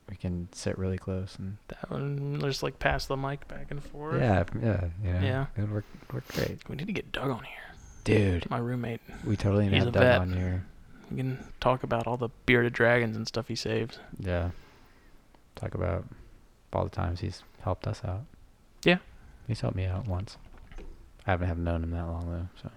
we 0.10 0.16
can 0.16 0.48
sit 0.54 0.78
really 0.78 0.98
close 0.98 1.36
and 1.40 1.58
That 1.70 1.90
one 1.90 2.40
just 2.42 2.64
like 2.64 2.80
pass 2.80 3.06
the 3.06 3.18
mic 3.18 3.48
back 3.48 3.68
and 3.72 3.84
forth. 3.84 4.20
yeah, 4.22 4.44
yeah, 4.62 4.86
you 5.04 5.12
know, 5.14 5.20
Yeah. 5.22 5.46
it 5.58 5.62
would 5.62 5.72
work 5.74 5.86
work 6.14 6.28
great, 6.30 6.70
We 6.70 6.76
need 6.76 6.88
to 6.88 6.94
get 6.94 7.12
Doug 7.12 7.30
on 7.32 7.44
here. 7.44 7.58
Dude. 8.04 8.50
My 8.50 8.58
roommate. 8.58 9.02
We 9.26 9.36
totally 9.36 9.68
need 9.68 9.80
to 9.80 9.86
have 9.86 9.94
Doug 9.94 10.22
on 10.22 10.34
here. 10.34 10.66
We 11.10 11.18
can 11.18 11.38
talk 11.60 11.84
about 11.84 12.08
all 12.08 12.18
the 12.18 12.30
bearded 12.46 12.74
dragons 12.74 13.18
and 13.18 13.28
stuff 13.28 13.48
he 13.48 13.56
saves. 13.56 14.00
Yeah. 14.20 14.52
Talk 15.56 15.76
about 15.76 16.06
all 16.74 16.84
the 16.84 16.90
times 16.90 17.20
he's 17.20 17.44
helped 17.62 17.88
us 17.88 18.02
out. 18.06 18.22
Yeah. 18.84 18.98
He's 19.48 19.62
helped 19.62 19.76
me 19.76 19.86
out 19.86 20.08
once. 20.08 20.38
I 21.28 21.32
haven't 21.32 21.48
have 21.48 21.58
known 21.58 21.84
him 21.84 21.92
that 21.92 22.08
long 22.08 22.32
though, 22.32 22.62
so. 22.62 22.70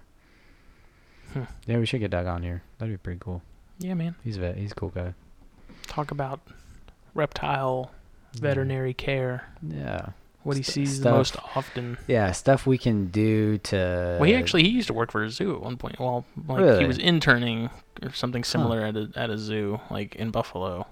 Hmm. 1.32 1.44
Yeah, 1.66 1.78
we 1.78 1.86
should 1.86 2.00
get 2.00 2.10
Doug 2.10 2.26
on 2.26 2.42
here. 2.42 2.62
That'd 2.78 2.92
be 2.92 2.98
pretty 2.98 3.20
cool. 3.20 3.42
Yeah, 3.78 3.94
man. 3.94 4.14
He's 4.22 4.36
a 4.36 4.40
vet. 4.40 4.56
He's 4.56 4.72
a 4.72 4.74
cool 4.74 4.90
guy. 4.90 5.14
Talk 5.86 6.10
about 6.10 6.40
reptile 7.14 7.90
veterinary 8.34 8.94
care. 8.94 9.48
Yeah. 9.62 10.08
What 10.44 10.56
he 10.56 10.62
sees 10.62 10.98
the 10.98 11.02
stuff. 11.02 11.16
most 11.16 11.36
often. 11.56 11.98
Yeah, 12.06 12.30
stuff 12.32 12.66
we 12.66 12.78
can 12.78 13.06
do 13.08 13.58
to. 13.58 14.16
Well, 14.20 14.24
he 14.28 14.34
actually 14.34 14.62
he 14.62 14.68
used 14.68 14.86
to 14.88 14.94
work 14.94 15.10
for 15.10 15.24
a 15.24 15.30
zoo 15.30 15.54
at 15.54 15.60
one 15.60 15.76
point. 15.76 15.98
Well, 15.98 16.24
like 16.46 16.78
he 16.78 16.84
was 16.86 16.98
interning 16.98 17.70
or 18.02 18.12
something 18.12 18.44
similar 18.44 18.80
at 18.82 18.96
a 18.96 19.10
at 19.16 19.30
a 19.30 19.38
zoo, 19.38 19.80
like 19.90 20.14
in 20.16 20.30
Buffalo. 20.30 20.86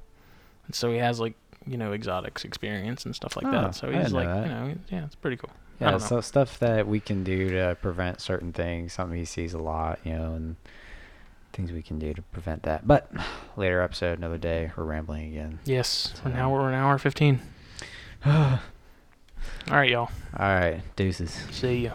And 0.67 0.75
so 0.75 0.91
he 0.91 0.97
has 0.99 1.21
like 1.21 1.35
you 1.67 1.77
know 1.77 1.93
exotics 1.93 2.45
experience 2.45 3.05
and 3.05 3.15
stuff 3.15 3.37
like 3.37 3.47
Oh, 3.47 3.51
that. 3.53 3.75
So 3.75 3.91
he's 3.93 4.13
like 4.13 4.27
that. 4.27 4.47
you 4.47 4.53
know 4.53 4.75
yeah, 4.91 5.05
it's 5.05 5.15
pretty 5.17 5.37
cool. 5.37 5.51
Yeah, 5.81 5.99
so 5.99 6.21
stuff 6.21 6.59
that 6.61 6.87
we 6.87 7.01
can 7.01 7.25
do 7.25 7.51
to 7.51 7.77
prevent 7.83 8.21
certain 8.21 8.53
things. 8.53 8.93
Something 8.93 9.19
he 9.19 9.25
sees 9.25 9.53
a 9.53 9.59
lot, 9.59 9.99
you 10.05 10.13
know, 10.13 10.35
and 10.35 10.57
things 11.53 11.73
we 11.73 11.83
can 11.83 11.99
do 11.99 12.15
to 12.15 12.23
prevent 12.23 12.63
that. 12.63 12.87
But 12.87 13.11
later 13.57 13.83
episode, 13.83 14.17
another 14.17 14.39
day, 14.39 14.71
we're 14.77 14.85
rambling 14.85 15.29
again. 15.29 15.59
Yes, 15.65 16.15
So- 16.23 16.31
now 16.31 16.51
we're 16.53 16.69
an 16.69 16.75
hour 16.75 16.97
fifteen. 16.99 17.41
All 19.69 19.75
All 19.75 19.77
right, 19.77 19.91
y'all. 19.91 20.11
right, 20.39 20.81
deuces. 20.97 21.31
See 21.51 21.85
ya. 21.85 21.93